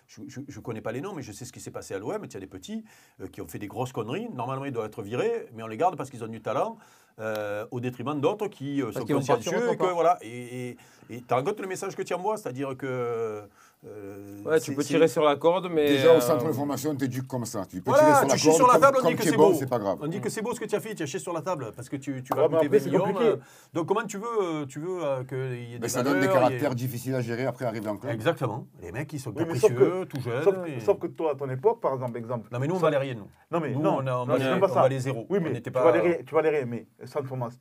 je 0.08 0.40
ne 0.40 0.62
connais 0.62 0.82
pas 0.82 0.92
les 0.92 1.02
noms, 1.02 1.14
mais 1.14 1.22
je 1.22 1.32
sais 1.32 1.46
ce 1.46 1.54
qui 1.54 1.62
s'est 1.62 1.72
passé 1.72 1.94
à 1.94 2.00
l'OM. 2.00 2.28
Tu 2.28 2.36
as 2.36 2.40
des 2.40 2.48
petits 2.48 2.84
euh, 3.22 3.28
qui 3.28 3.42
ont 3.42 3.48
fait 3.48 3.60
des 3.60 3.68
grosses 3.68 3.94
conneries. 3.94 4.30
Normalement, 4.30 4.66
ils 4.66 4.74
doivent 4.74 4.88
être 4.88 5.02
virés, 5.02 5.48
mais 5.54 5.64
on 5.64 5.68
les 5.68 5.78
garde 5.78 5.96
parce 5.96 6.10
qu'ils 6.10 6.24
ont 6.24 6.28
du 6.28 6.42
talent. 6.42 6.78
euh, 7.20 7.66
au 7.72 7.80
détriment 7.80 8.20
d'autres 8.20 8.48
qui 8.48 8.82
euh, 8.82 8.92
sont 8.92 9.00
partir 9.00 9.16
consciencieux. 9.18 9.72
et 9.72 9.78
que, 9.78 9.94
voilà, 9.94 10.18
et 10.22 10.78
tu 11.10 11.22
te 11.22 11.34
rends 11.34 11.44
compte 11.44 11.60
le 11.60 11.68
message 11.68 11.96
que 11.96 12.02
tu 12.02 12.14
envoies, 12.14 12.38
c'est-à-dire 12.38 12.76
que. 12.78 13.44
Euh, 13.86 14.44
Ouais, 14.46 14.60
tu 14.60 14.76
peux 14.76 14.84
tirer 14.84 15.08
sur 15.08 15.24
la 15.24 15.36
corde, 15.36 15.68
mais. 15.72 15.88
Déjà, 15.88 16.10
euh, 16.14 16.18
au 16.18 16.22
centre 16.22 16.46
de 16.46 16.52
formation, 16.52 16.96
tu 16.96 17.06
éduques 17.06 17.28
comme 17.28 17.46
ça. 17.46 17.66
Tu 17.66 17.82
peux 17.82 17.92
Voilà, 17.92 18.06
tirer 18.06 18.16
sur 18.20 18.26
tu 18.28 18.32
la 18.32 18.38
chies 18.38 18.46
corde. 18.48 18.58
sur 18.58 18.68
la 18.68 18.74
comme- 18.74 18.82
table, 18.82 18.98
on 18.98 19.02
comme 19.02 19.10
dit 19.12 19.16
que 19.18 19.22
tu 19.24 19.28
es 19.28 19.32
c'est 19.32 19.38
bon, 19.38 19.50
beau. 19.52 19.56
c'est 19.58 19.68
pas 19.70 19.80
grave. 19.80 19.98
On 20.02 20.08
dit 20.08 20.22
que 20.22 20.30
c'est 20.30 20.42
beau 20.42 20.54
ce 20.54 20.60
que 20.60 20.66
tu 20.66 20.76
as 20.76 20.80
fait, 20.80 20.94
tu 20.96 21.04
as 21.04 21.06
chié 21.08 21.20
sur 21.20 21.34
la 21.34 21.42
table 21.42 21.72
parce 21.76 21.90
que 21.90 21.96
tu, 21.96 22.22
tu 22.24 22.34
Ouais, 22.34 22.40
vas 22.40 22.48
20 22.48 22.60
c'est 22.62 22.86
millions. 22.86 23.00
compliqué. 23.00 23.24
euh, 23.26 23.36
donc 23.74 23.88
comment 23.88 24.04
tu 24.06 24.18
veux, 24.18 24.26
euh, 24.42 24.66
tu 24.68 24.80
veux 24.80 25.04
euh, 25.04 25.24
qu'il 25.24 25.38
y 25.38 25.74
ait 25.74 25.78
des 25.78 25.80
Mais 25.80 25.88
ça 25.90 26.04
donne 26.04 26.20
des 26.20 26.28
caractères 26.28 26.76
difficiles 26.76 27.16
à 27.16 27.22
gérer 27.22 27.46
après 27.46 27.66
arriver 27.66 27.88
en 27.90 27.98
club. 27.98 28.14
Exactement. 28.14 28.68
Les 28.82 28.92
mecs, 28.92 29.12
ils 29.14 29.20
sont 29.20 29.32
Oui, 29.32 29.38
capricieux, 29.44 30.06
tout 30.10 30.20
jeunes. 30.22 30.44
Sauf, 30.44 30.56
et- 30.68 30.80
sauf 30.80 31.00
que 31.00 31.08
toi, 31.08 31.32
à 31.32 31.36
ton 31.36 31.50
époque, 31.50 31.80
par 31.82 31.94
exemple, 31.94 32.18
exemple. 32.18 32.50
Non, 32.52 32.60
mais 32.60 32.68
nous, 32.68 32.76
on 32.76 32.80
valait 32.80 32.98
rien, 32.98 33.16
nous. 33.16 33.28
Non, 33.52 33.60
mais 33.60 33.72
Nous, 33.72 33.82
non, 33.82 33.98
on, 34.00 34.08
a, 34.08 34.16
on 34.16 34.26
valait, 34.26 34.98
on 34.98 35.00
zéro. 35.00 35.26
Oui, 35.30 35.40
On 35.40 35.44
mais 35.44 35.54
tu, 35.62 35.72
tu 35.72 36.36
les 36.44 36.50
ré- 36.50 36.66
mais 36.66 36.86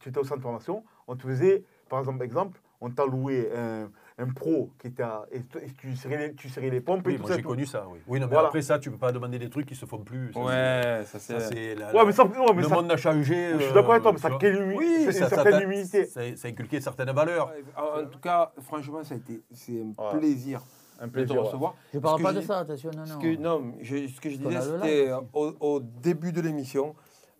tu 0.00 0.08
étais 0.08 0.18
au 0.18 0.24
centre 0.24 0.36
de 0.36 0.42
formation, 0.42 0.84
on 1.08 1.16
te 1.16 1.22
faisait, 1.26 1.64
par 1.88 1.98
exemple, 2.00 2.22
exemple 2.24 2.60
on 2.82 2.90
t'a 2.90 3.04
loué 3.04 3.50
un, 3.54 3.90
un 4.20 4.28
pro 4.32 4.70
qui 4.78 4.88
était 4.88 5.02
à, 5.02 5.24
et, 5.32 5.40
tu- 5.42 5.58
et 5.58 5.70
tu, 5.78 5.96
serrais 5.96 6.18
les, 6.28 6.34
tu 6.34 6.48
serrais 6.48 6.68
les 6.70 6.80
pompes 6.80 7.06
et 7.06 7.10
Oui, 7.10 7.14
tout 7.16 7.22
moi 7.22 7.30
ça. 7.30 7.36
j'ai 7.36 7.42
tout. 7.42 7.48
connu 7.48 7.64
ça, 7.66 7.86
oui. 7.90 7.98
Oui, 8.06 8.20
non, 8.20 8.26
mais 8.26 8.32
Voilà. 8.34 8.48
après 8.48 8.60
ça, 8.62 8.78
tu 8.78 8.90
peux 8.90 8.98
pas 8.98 9.12
demander 9.12 9.38
des 9.38 9.48
trucs 9.48 9.66
qui 9.66 9.74
se 9.74 9.86
font 9.86 9.98
plus. 9.98 10.32
Ça, 10.32 10.40
Ouais, 10.40 11.02
ça 11.06 11.18
c'est- 11.18 11.32
ça, 11.32 11.40
c'est. 11.40 11.54
c'est 11.54 11.74
la- 11.74 11.94
Ouais, 11.94 12.04
mais 12.04 12.12
ça, 12.12 12.24
ouais, 12.24 12.32
mais 12.54 12.62
le 12.62 12.68
ça- 12.68 12.74
monde 12.74 12.90
a 12.92 12.96
changé. 12.96 13.52
je 13.54 13.58
suis 13.58 13.70
euh, 13.70 13.74
d'accord 13.74 13.92
avec 13.92 14.02
toi, 14.02 14.12
mais 14.12 14.18
ça 14.18 14.30
crée 14.30 14.56
Oui, 14.74 15.04
une 15.06 15.12
certaine 15.12 15.52
t'a- 15.52 15.62
humilité. 15.62 16.04
Ça, 16.04 16.20
ça 16.36 16.48
a 16.48 16.50
inculqué 16.50 16.80
certaines 16.80 17.10
valeurs. 17.12 17.50
En 17.76 18.00
en 18.02 18.06
tout 18.06 18.18
cas, 18.20 18.52
franchement, 18.62 19.02
ça 19.04 19.14
a 19.14 19.16
été, 19.18 19.40
c'est 19.52 19.80
un 19.80 19.86
Ouais. 20.12 20.18
plaisir 20.18 20.60
Un 21.00 21.04
de 21.06 21.08
te 21.08 21.14
plaisir. 21.14 21.36
ouais. 21.36 21.40
recevoir. 21.46 21.74
Je 21.94 21.98
parle 21.98 22.18
que 22.18 22.22
pas 22.22 22.32
de 22.34 22.40
ça, 22.42 22.58
attention, 22.58 22.90
non, 22.96 23.06
Ce 23.06 23.12
non. 23.14 23.18
que, 23.20 23.36
non, 23.36 23.72
je- 23.80 24.06
ce 24.06 24.20
que 24.20 24.28
je 24.30 24.36
disais, 24.36 24.60
c'était 24.60 25.12
au, 25.32 25.52
au 25.60 25.80
début 25.80 26.32
de 26.32 26.40
l'émission, 26.42 26.94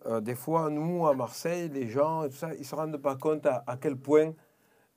euh, 0.06 0.20
des 0.20 0.34
fois, 0.34 0.70
nous, 0.70 1.06
à 1.06 1.14
Marseille, 1.14 1.68
les 1.72 1.88
gens, 1.88 2.24
et 2.24 2.30
tout 2.30 2.36
ça, 2.36 2.54
ils 2.54 2.60
ne 2.60 2.64
se 2.64 2.74
rendent 2.74 2.96
pas 2.96 3.16
compte 3.16 3.44
à, 3.44 3.64
à 3.66 3.76
quel 3.76 3.96
point 3.96 4.28
euh, 4.28 4.32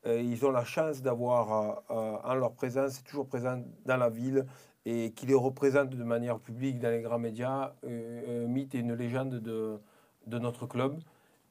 ils 0.05 0.45
ont 0.45 0.51
la 0.51 0.65
chance 0.65 1.01
d'avoir 1.01 1.51
euh, 1.89 1.95
euh, 1.95 2.17
en 2.23 2.35
leur 2.35 2.53
présence, 2.53 3.03
toujours 3.03 3.27
présent 3.27 3.61
dans 3.85 3.97
la 3.97 4.09
ville, 4.09 4.45
et 4.85 5.11
qui 5.11 5.25
les 5.25 5.33
représentent 5.33 5.95
de 5.95 6.03
manière 6.03 6.39
publique 6.39 6.79
dans 6.79 6.89
les 6.89 7.01
grands 7.01 7.19
médias, 7.19 7.73
euh, 7.85 8.43
un 8.43 8.47
mythe 8.47 8.75
et 8.75 8.79
une 8.79 8.93
légende 8.93 9.35
de, 9.35 9.79
de 10.27 10.39
notre 10.39 10.67
club. 10.67 10.99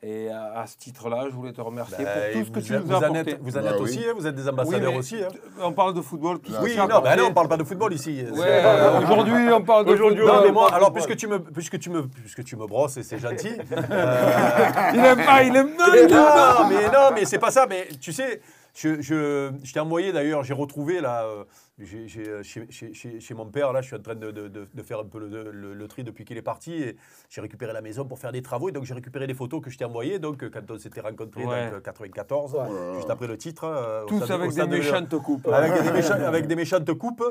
Et 0.04 0.28
à, 0.30 0.60
à 0.62 0.66
ce 0.66 0.76
titre-là, 0.78 1.26
je 1.30 1.34
voulais 1.34 1.52
te 1.52 1.60
remercier 1.60 2.04
Bah, 2.04 2.10
pour 2.32 2.40
tout 2.40 2.46
ce 2.46 2.50
que 2.50 2.58
tu 2.60 2.72
nous 2.72 2.78
as 2.78 2.82
vous 2.82 2.92
en 2.92 2.96
apporté. 3.02 3.30
êtes, 3.30 3.38
vous 3.40 3.56
en 3.56 3.62
Bah 3.62 3.68
êtes 3.70 3.76
oui. 3.76 3.82
aussi, 3.82 3.98
hein, 4.00 4.12
vous 4.16 4.26
êtes 4.26 4.34
des 4.34 4.48
ambassadeurs 4.48 4.94
aussi. 4.96 5.22
hein. 5.22 5.28
On 5.62 5.72
parle 5.72 5.94
de 5.94 6.00
football, 6.00 6.40
tout 6.40 6.50
que 6.52 6.60
Oui, 6.60 6.76
non, 6.76 6.86
bah 6.88 7.14
non, 7.14 7.26
on 7.28 7.32
parle 7.32 7.46
pas 7.48 7.56
de 7.56 7.62
football 7.62 7.92
ici. 7.92 8.24
Ouais, 8.32 8.36
euh, 8.44 8.98
aujourd'hui, 9.00 9.52
on 9.52 9.62
parle 9.62 9.84
de 9.86 9.94
football. 9.94 10.26
Non, 10.26 10.42
mais 10.44 10.50
moi, 10.50 10.74
alors, 10.74 10.92
puisque 10.92 11.14
tu, 11.14 11.28
me, 11.28 11.38
puisque, 11.38 11.78
tu 11.78 11.88
me, 11.88 12.02
puisque 12.08 12.42
tu 12.42 12.56
me 12.56 12.66
brosses, 12.66 12.96
et 12.96 13.04
c'est 13.04 13.18
gentil. 13.20 13.52
euh, 13.92 14.90
Il 14.92 15.04
aime 15.04 15.24
pas, 15.24 15.42
il 15.44 15.54
aime 15.54 15.76
pas, 15.76 15.84
il 15.96 15.98
aime 16.00 16.08
pas. 16.08 16.58
non, 16.62 16.68
mais 16.68 16.84
non, 16.86 17.10
mais 17.14 17.24
c'est 17.24 17.38
pas 17.38 17.52
ça. 17.52 17.66
Mais 17.70 17.86
tu 18.00 18.12
sais, 18.12 18.40
je, 18.74 19.00
je, 19.02 19.50
je 19.62 19.72
t'ai 19.72 19.80
envoyé 19.80 20.12
d'ailleurs, 20.12 20.42
j'ai 20.44 20.54
retrouvé 20.54 21.00
là, 21.00 21.24
euh, 21.24 21.44
j'ai- 21.78 22.08
j'ai, 22.08 22.28
euh, 22.28 22.42
chez, 22.42 22.66
chez, 22.70 22.94
chez, 22.94 23.20
chez 23.20 23.34
mon 23.34 23.46
père, 23.46 23.72
là, 23.72 23.82
je 23.82 23.86
suis 23.88 23.96
en 23.96 24.00
train 24.02 24.14
de, 24.14 24.30
de, 24.30 24.48
de, 24.48 24.68
de 24.72 24.82
faire 24.82 25.00
un 25.00 25.04
peu 25.04 25.18
le, 25.18 25.50
le, 25.50 25.74
le 25.74 25.88
tri 25.88 26.04
depuis 26.04 26.24
qu'il 26.24 26.36
est 26.38 26.42
parti. 26.42 26.72
Et 26.74 26.96
j'ai 27.28 27.40
récupéré 27.40 27.72
la 27.72 27.80
maison 27.82 28.04
pour 28.06 28.18
faire 28.18 28.32
des 28.32 28.40
travaux. 28.42 28.68
Et 28.68 28.72
donc, 28.72 28.84
j'ai 28.84 28.94
récupéré 28.94 29.26
des 29.26 29.34
photos 29.34 29.60
que 29.60 29.68
je 29.70 29.76
t'ai 29.76 29.84
envoyées. 29.84 30.18
Donc, 30.18 30.42
euh, 30.42 30.50
quand 30.52 30.70
on 30.70 30.78
s'était 30.78 31.00
rencontrés 31.00 31.44
Ouais. 31.44 31.70
dans 31.70 31.80
94, 31.80 32.56
juste 32.96 33.10
après 33.10 33.26
le 33.26 33.36
titre. 33.36 33.64
euh, 33.64 34.04
Tous 34.06 34.18
stade- 34.24 34.32
avec 34.40 34.52
des 34.54 34.66
méchantes 34.66 35.18
coupes. 35.22 35.48
avec 35.48 35.72
des, 35.82 35.90
mécha- 35.90 36.24
avec 36.26 36.46
des 36.46 36.56
méchantes 36.56 36.92
coupes. 36.94 37.24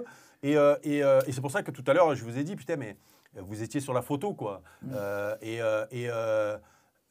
Et, 0.44 0.58
euh, 0.58 0.76
et, 0.84 1.04
euh, 1.04 1.22
et 1.28 1.32
c'est 1.32 1.42
pour 1.42 1.52
ça 1.52 1.64
que 1.64 1.72
tout 1.72 1.84
à 1.88 1.94
l'heure, 1.94 2.14
je 2.16 2.24
vous 2.24 2.38
ai 2.38 2.44
dit, 2.44 2.56
putain, 2.56 2.76
mais 2.76 2.98
vous 3.36 3.64
étiez 3.64 3.80
sur 3.80 3.94
la 3.94 4.02
photo, 4.02 4.34
quoi. 4.34 4.62
Euh, 4.94 5.36
et 5.42 5.62
euh, 5.62 5.86
et 5.92 6.08
euh, 6.10 6.58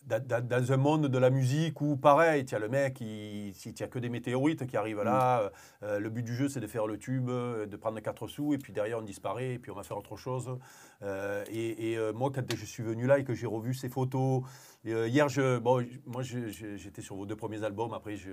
dans, 0.06 0.72
un 0.72 0.76
monde 0.76 1.06
de 1.06 1.18
la 1.18 1.30
musique 1.30 1.80
où, 1.80 1.96
pareil, 1.96 2.44
as 2.50 2.58
le 2.58 2.68
mec, 2.68 3.00
il 3.00 3.52
n'y 3.52 3.82
a 3.82 3.86
que 3.86 3.98
des 3.98 4.08
météorites 4.08 4.66
qui 4.66 4.76
arrivent 4.76 5.02
là. 5.02 5.50
euh, 5.82 5.98
le 5.98 6.10
but 6.10 6.22
du 6.22 6.34
jeu, 6.34 6.48
c'est 6.48 6.60
de 6.60 6.66
faire 6.66 6.86
le 6.86 6.98
tube, 6.98 7.28
euh, 7.28 7.66
de 7.66 7.76
prendre 7.76 8.00
4 8.00 8.26
sous, 8.26 8.54
et 8.54 8.58
puis 8.58 8.72
derrière, 8.72 8.98
on 8.98 9.02
disparaît, 9.02 9.54
et 9.54 9.58
puis 9.58 9.70
on 9.70 9.74
va 9.74 9.82
faire 9.82 9.98
autre 9.98 10.16
chose. 10.16 10.58
Euh, 11.02 11.44
et 11.50 11.92
et, 11.92 11.98
euh, 11.98 12.12
moi, 12.12 12.30
quand 12.34 12.44
je 12.54 12.64
suis 12.64 12.82
venu 12.82 13.06
là 13.06 13.18
et 13.18 13.24
que 13.24 13.34
j'ai 13.34 13.46
revu 13.46 13.74
ces 13.74 13.88
photos, 13.88 14.42
euh, 14.86 15.08
hier, 15.08 15.28
je, 15.28 15.58
bon, 15.58 15.86
moi, 16.06 16.22
j'étais 16.22 17.02
sur 17.02 17.16
vos 17.16 17.26
deux 17.26 17.36
premiers 17.36 17.62
albums, 17.64 17.92
après, 17.92 18.16
je. 18.16 18.30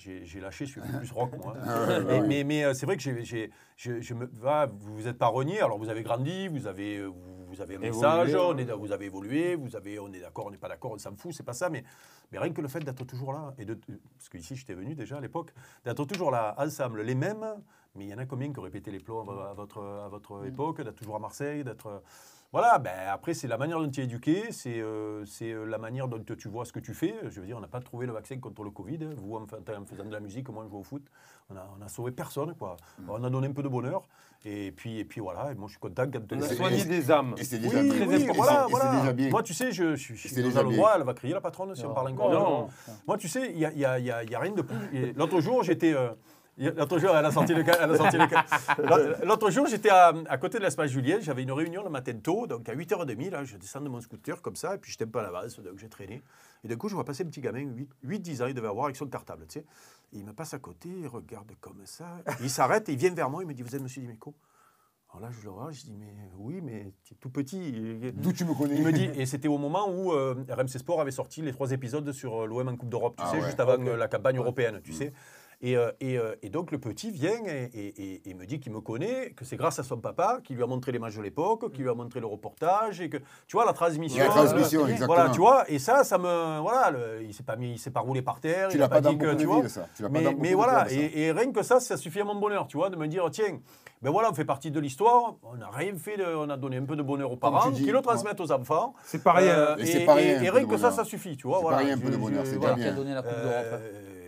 J'ai 0.00 0.40
lâché, 0.40 0.64
je 0.64 0.70
suis 0.70 0.80
plus 0.80 1.12
rock 1.14 1.32
moi. 1.36 1.54
Ah 1.62 1.86
ouais, 1.86 2.20
bah 2.20 2.44
mais 2.44 2.64
euh, 2.64 2.72
c'est 2.72 2.86
vrai 2.86 2.96
que 2.96 3.02
j'ai, 3.02 3.50
je, 3.76 4.14
me, 4.14 4.26
va, 4.32 4.64
vous 4.66 4.94
vous 4.96 5.06
êtes 5.08 5.18
pas 5.18 5.26
renié, 5.26 5.60
alors 5.60 5.78
vous 5.78 5.90
avez 5.90 6.02
grandi, 6.02 6.48
vous 6.48 6.66
avez, 6.66 6.96
euh, 6.96 7.06
vous, 7.08 7.44
vous 7.46 7.60
avez 7.60 7.76
un 7.76 7.82
Évolué, 7.82 7.90
message, 7.90 8.34
on 8.34 8.56
est, 8.56 8.64
vous 8.64 8.92
avez 8.92 9.06
évolué, 9.06 9.56
vous 9.56 9.76
avez, 9.76 9.98
on 9.98 10.10
est 10.12 10.20
d'accord, 10.20 10.46
on 10.46 10.50
n'est 10.50 10.56
pas 10.56 10.68
d'accord, 10.68 10.92
on 10.92 10.98
s'en 10.98 11.14
fout, 11.16 11.34
c'est 11.34 11.42
pas 11.42 11.52
ça, 11.52 11.68
mais, 11.68 11.84
mais 12.32 12.38
rien 12.38 12.50
que 12.50 12.62
le 12.62 12.68
fait 12.68 12.80
d'être 12.80 13.04
toujours 13.04 13.34
là, 13.34 13.52
et 13.58 13.66
de, 13.66 13.74
parce 14.16 14.30
qu'ici 14.30 14.56
j'étais 14.56 14.74
venu 14.74 14.94
déjà 14.94 15.18
à 15.18 15.20
l'époque, 15.20 15.52
d'être 15.84 16.06
toujours 16.06 16.30
là, 16.30 16.54
ensemble, 16.56 17.02
les 17.02 17.14
mêmes, 17.14 17.44
mais 17.94 18.04
il 18.04 18.10
y 18.10 18.14
en 18.14 18.18
a 18.18 18.26
combien 18.26 18.52
qui 18.52 18.58
ont 18.58 18.62
répété 18.62 18.90
les 18.90 19.00
plots 19.00 19.20
à, 19.20 19.52
votre, 19.54 19.82
à 19.82 20.08
votre 20.08 20.46
époque, 20.46 20.80
d'être 20.82 20.96
toujours 20.96 21.16
à 21.16 21.20
Marseille, 21.20 21.64
d'être... 21.64 22.02
Voilà, 22.52 22.80
ben 22.80 22.90
après, 23.08 23.32
c'est 23.32 23.46
la 23.46 23.56
manière 23.56 23.78
dont 23.78 23.88
tu 23.88 24.00
es 24.00 24.04
éduqué, 24.04 24.50
c'est 24.50 24.80
euh, 24.80 25.24
c'est, 25.24 25.52
euh, 25.52 25.64
la 25.66 25.78
manière 25.78 26.08
dont 26.08 26.20
tu 26.36 26.48
vois 26.48 26.64
ce 26.64 26.72
que 26.72 26.80
tu 26.80 26.94
fais. 26.94 27.14
Je 27.28 27.40
veux 27.40 27.46
dire, 27.46 27.56
on 27.56 27.60
n'a 27.60 27.68
pas 27.68 27.78
trouvé 27.78 28.06
le 28.06 28.12
vaccin 28.12 28.38
contre 28.40 28.64
le 28.64 28.70
Covid. 28.70 28.98
Vous, 29.18 29.36
en, 29.36 29.46
fa- 29.46 29.58
en 29.78 29.84
faisant 29.86 30.04
de 30.04 30.10
la 30.12 30.18
musique, 30.18 30.48
moi, 30.48 30.64
je 30.64 30.70
joue 30.70 30.78
au 30.78 30.82
foot. 30.82 31.04
On 31.48 31.54
a, 31.54 31.64
on 31.78 31.80
a 31.80 31.86
sauvé 31.88 32.10
personne, 32.10 32.56
quoi. 32.56 32.76
On 33.08 33.22
a 33.22 33.30
donné 33.30 33.46
un 33.46 33.52
peu 33.52 33.62
de 33.62 33.68
bonheur. 33.68 34.02
Et 34.44 34.72
puis, 34.72 34.98
et 34.98 35.04
puis 35.04 35.20
voilà, 35.20 35.52
et 35.52 35.54
moi, 35.54 35.68
je 35.68 35.74
suis 35.74 35.78
content 35.80 36.10
quand... 36.12 36.32
On 36.32 36.42
a 36.42 36.48
soigné 36.48 36.84
des 36.84 37.08
âmes. 37.12 37.36
Et 37.38 37.44
c'est 37.44 37.58
Oui, 37.58 37.68
déjà 37.68 37.82
oui, 37.82 38.14
Et 38.14 38.18
c'est- 38.18 38.32
voilà, 38.32 38.66
et 38.66 38.70
voilà. 38.72 38.96
déjà 39.00 39.12
bien. 39.12 39.30
Moi, 39.30 39.42
tu 39.44 39.54
sais, 39.54 39.70
je, 39.70 39.94
je, 39.94 40.14
je 40.14 40.22
c'est 40.28 40.42
suis 40.42 40.52
dans 40.52 40.64
le 40.64 40.74
droit, 40.74 40.94
elle 40.96 41.04
va 41.04 41.14
crier 41.14 41.34
la 41.34 41.40
patronne 41.40 41.72
si 41.76 41.84
on 41.86 41.94
parle 41.94 42.08
encore. 42.10 42.32
Non. 42.32 42.68
Moi, 43.06 43.16
tu 43.16 43.28
sais, 43.28 43.52
il 43.52 43.58
n'y 43.58 43.64
a, 43.64 43.72
y 43.72 43.84
a- 43.84 43.98
y 44.00 44.10
a- 44.10 44.24
y 44.24 44.34
a 44.34 44.38
rien 44.40 44.50
de 44.52 44.62
plus. 44.62 45.12
L'autre 45.12 45.38
jour, 45.40 45.62
j'étais. 45.62 45.94
euh, 45.94 46.08
L'autre 46.60 46.98
jour, 46.98 47.10
elle 47.16 47.24
a 47.24 47.30
sorti 47.32 47.54
le 47.54 47.64
ca- 47.64 47.78
elle 47.82 47.90
a 47.92 47.96
sorti 47.96 48.16
le 48.18 48.28
ca- 48.28 48.44
L'autre- 49.24 49.50
jour, 49.50 49.66
j'étais 49.66 49.88
à, 49.90 50.12
à 50.28 50.38
côté 50.38 50.58
de 50.58 50.62
l'espace 50.64 50.90
Julien. 50.90 51.18
J'avais 51.20 51.42
une 51.42 51.52
réunion 51.52 51.82
le 51.82 51.90
matin 51.90 52.12
tôt. 52.22 52.46
Donc, 52.46 52.68
à 52.68 52.74
8h30, 52.74 53.30
là, 53.30 53.44
je 53.44 53.56
descends 53.56 53.80
de 53.80 53.88
mon 53.88 54.00
scooter 54.00 54.40
comme 54.42 54.56
ça. 54.56 54.74
Et 54.74 54.78
puis, 54.78 54.92
j'étais 54.92 55.04
un 55.04 55.08
peu 55.08 55.18
à 55.18 55.22
l'avance. 55.22 55.58
Donc, 55.58 55.78
j'ai 55.78 55.88
traîné. 55.88 56.22
Et 56.62 56.68
d'un 56.68 56.76
coup, 56.76 56.88
je 56.88 56.94
vois 56.94 57.04
passer 57.04 57.24
un 57.24 57.26
petit 57.28 57.40
gamin, 57.40 57.64
8-10 58.04 58.42
ans, 58.42 58.46
il 58.46 58.54
devait 58.54 58.68
avoir 58.68 58.84
avec 58.84 58.96
son 58.96 59.06
cartable. 59.06 59.46
Tu 59.48 59.60
sais. 59.60 59.64
Et 60.12 60.18
il 60.18 60.24
me 60.24 60.32
passe 60.32 60.52
à 60.54 60.58
côté, 60.58 60.88
il 60.88 61.06
regarde 61.06 61.50
comme 61.60 61.80
ça. 61.84 62.06
Il 62.40 62.50
s'arrête 62.50 62.88
et 62.88 62.92
il 62.92 62.98
vient 62.98 63.14
vers 63.14 63.30
moi. 63.30 63.42
Il 63.42 63.46
me 63.48 63.54
dit 63.54 63.62
Vous 63.62 63.74
êtes 63.74 63.82
monsieur 63.82 64.02
Dimeco 64.02 64.34
Alors 65.10 65.22
là, 65.22 65.28
je 65.30 65.42
le 65.44 65.50
vois. 65.50 65.70
Je 65.72 65.82
dis 65.82 65.96
Mais 65.98 66.12
oui, 66.36 66.60
mais 66.62 66.92
tu 67.04 67.14
es 67.14 67.16
tout 67.16 67.30
petit. 67.30 68.12
D'où 68.14 68.32
tu 68.32 68.44
me 68.44 68.52
connais? 68.54 68.74
Il 68.76 68.82
me 68.84 68.92
dit, 68.92 69.08
et 69.14 69.24
c'était 69.24 69.48
au 69.48 69.56
moment 69.58 69.88
où 69.88 70.12
euh, 70.12 70.34
RMC 70.50 70.68
Sport 70.78 71.00
avait 71.00 71.10
sorti 71.12 71.40
les 71.42 71.52
trois 71.52 71.70
épisodes 71.72 72.10
sur 72.12 72.42
euh, 72.42 72.46
l'OM 72.46 72.68
en 72.68 72.76
Coupe 72.76 72.90
d'Europe, 72.90 73.14
tu 73.16 73.22
Ah 73.26 73.30
sais, 73.30 73.38
ouais, 73.38 73.44
juste 73.46 73.60
avant 73.60 73.76
la 73.82 74.08
campagne 74.08 74.36
européenne, 74.36 74.80
tu 74.84 74.92
sais. 74.92 75.12
Et, 75.62 75.76
euh, 75.76 75.90
et, 76.00 76.16
euh, 76.18 76.34
et 76.42 76.48
donc 76.48 76.70
le 76.72 76.78
petit 76.78 77.10
vient 77.10 77.36
et, 77.46 77.70
et- 77.74 78.02
et- 78.14 78.30
et 78.30 78.34
me 78.34 78.46
dit 78.46 78.60
qu'il 78.60 78.72
me 78.72 78.80
connaît, 78.80 79.32
que 79.32 79.44
c'est 79.44 79.56
grâce 79.56 79.78
à 79.78 79.82
son 79.82 79.98
papa 79.98 80.38
qui 80.42 80.54
lui 80.54 80.62
a 80.62 80.66
montré 80.66 80.90
les 80.90 80.98
matchs 80.98 81.16
de 81.16 81.22
l'époque, 81.22 81.70
qui 81.72 81.82
lui 81.82 81.90
a 81.90 81.94
montré 81.94 82.18
le 82.18 82.26
reportage, 82.26 83.02
et 83.02 83.10
que, 83.10 83.18
tu 83.46 83.56
vois, 83.56 83.66
la 83.66 83.74
transmission. 83.74 84.22
La 84.24 84.30
transmission, 84.30 84.80
euh, 84.84 84.86
exactement. 84.86 85.14
Voilà, 85.14 85.30
tu 85.30 85.40
vois, 85.40 85.70
et 85.70 85.78
ça, 85.78 86.02
ça 86.02 86.16
me. 86.16 86.60
Voilà, 86.60 86.90
le- 86.90 87.22
il 87.22 87.34
s'est 87.34 87.42
pas 87.42 87.56
mis, 87.56 87.72
il 87.72 87.78
s'est 87.78 87.90
pas 87.90 88.00
roulé 88.00 88.22
par 88.22 88.40
terre. 88.40 88.68
Tu 88.68 88.78
l'as 88.78 88.88
pas 88.88 89.02
dit 89.02 89.18
que, 89.18 89.34
tu 89.34 89.44
vois, 89.44 89.60
villes, 89.60 89.68
ça. 89.70 89.86
Tu 89.94 90.02
l'as 90.02 90.08
pas 90.08 90.14
mais, 90.38 90.54
voilà, 90.54 90.88
ça. 90.88 90.94
et, 90.94 91.20
et 91.20 91.32
rien 91.32 91.52
que 91.52 91.62
ça, 91.62 91.78
ça 91.78 91.98
suffit 91.98 92.20
à 92.20 92.24
mon 92.24 92.36
bonheur, 92.36 92.66
tu 92.66 92.78
vois, 92.78 92.88
de 92.88 92.96
me 92.96 93.06
dire, 93.06 93.28
tiens, 93.30 93.58
ben 94.00 94.10
voilà, 94.10 94.30
on 94.30 94.34
fait 94.34 94.46
partie 94.46 94.70
de 94.70 94.80
l'histoire, 94.80 95.34
on 95.42 95.56
n'a 95.56 95.68
rien 95.68 95.94
fait, 95.98 96.16
de- 96.16 96.24
on 96.24 96.48
a 96.48 96.56
donné 96.56 96.78
un 96.78 96.84
peu 96.86 96.96
de 96.96 97.02
bonheur 97.02 97.30
aux 97.30 97.36
parents, 97.36 97.70
qui 97.84 97.90
le 97.92 98.00
transmettent 98.00 98.40
aux 98.40 98.50
enfants. 98.50 98.94
C'est 99.04 99.22
pas 99.22 99.34
rien. 99.34 99.54
Euh, 99.58 99.76
Et 100.42 100.48
rien, 100.50 100.64
que 100.64 100.78
ça, 100.78 100.90
ça 100.90 101.04
suffit, 101.04 101.36
tu 101.36 101.46
vois. 101.46 101.58
C'est 101.58 101.64
pas 101.64 101.68
voilà, 101.68 101.84
rien, 101.84 101.96
un 101.96 101.98
peu 101.98 102.08
de 102.10 102.16
bonheur, 102.16 102.46
c'est 102.46 102.56
voilà. 102.56 102.76
bien. 102.76 102.94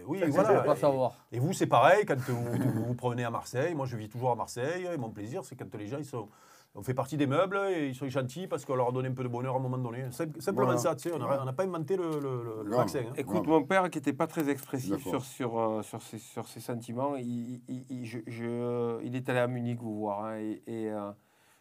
Euh, 0.03 0.07
oui, 0.09 0.23
voilà. 0.29 0.61
veux 0.61 0.65
pas 0.67 0.77
savoir. 0.77 1.13
Et 1.33 1.39
vous, 1.39 1.53
c'est 1.53 1.67
pareil, 1.67 2.05
quand 2.07 2.19
vous, 2.19 2.45
vous 2.45 2.85
vous 2.87 2.95
promenez 2.95 3.25
à 3.25 3.31
Marseille, 3.31 3.75
moi 3.75 3.87
je 3.87 3.97
vis 3.97 4.09
toujours 4.09 4.31
à 4.33 4.35
Marseille, 4.37 4.87
et 4.93 4.97
mon 4.97 5.11
plaisir, 5.11 5.45
c'est 5.45 5.57
quand 5.57 5.75
les 5.77 5.87
gens, 5.87 5.99
ils 5.99 6.05
sont, 6.05 6.29
on 6.75 6.83
fait 6.83 6.95
partie 6.95 7.17
des 7.17 7.27
meubles, 7.27 7.59
et 7.71 7.89
ils 7.89 7.95
sont 7.95 8.09
gentils 8.09 8.47
parce 8.47 8.65
qu'on 8.65 8.75
leur 8.77 8.89
a 8.89 8.93
donné 8.93 9.09
un 9.09 9.13
peu 9.13 9.23
de 9.23 9.29
bonheur 9.29 9.55
à 9.55 9.59
un 9.59 9.61
moment 9.61 9.79
donné. 9.79 10.05
Sim- 10.11 10.33
Simplement 10.41 10.67
Voilà. 10.67 10.79
ça, 10.81 10.95
tu 10.97 11.09
sais, 11.09 11.15
on 11.15 11.19
n'a 11.45 11.53
pas 11.53 11.65
inventé 11.65 11.97
le, 11.97 12.19
le- 12.19 12.43
le- 12.43 12.63
le 12.65 12.71
Non. 12.71 12.77
vaccin. 12.79 13.01
hein. 13.09 13.13
Écoute, 13.17 13.47
mon 13.47 13.63
père, 13.65 13.91
qui 13.91 13.99
n'était 13.99 14.13
pas 14.15 14.27
très 14.27 14.49
expressif 14.49 15.03
sur, 15.07 15.23
sur, 15.25 15.59
euh, 15.59 15.83
sur, 15.83 16.01
ses, 16.03 16.19
sur 16.19 16.49
ses 16.49 16.61
sentiments, 16.61 17.17
il, 17.17 17.61
il- 17.69 17.85
il- 17.91 18.07
je- 18.07 18.19
je- 18.27 19.03
il 19.05 19.15
est 19.17 19.29
allé 19.29 19.39
à 19.41 19.47
Munich 19.47 19.79
vous 19.81 19.99
voir. 19.99 20.25
hein, 20.25 20.37
et 20.39 20.63
et, 20.67 20.91
euh, 20.91 21.11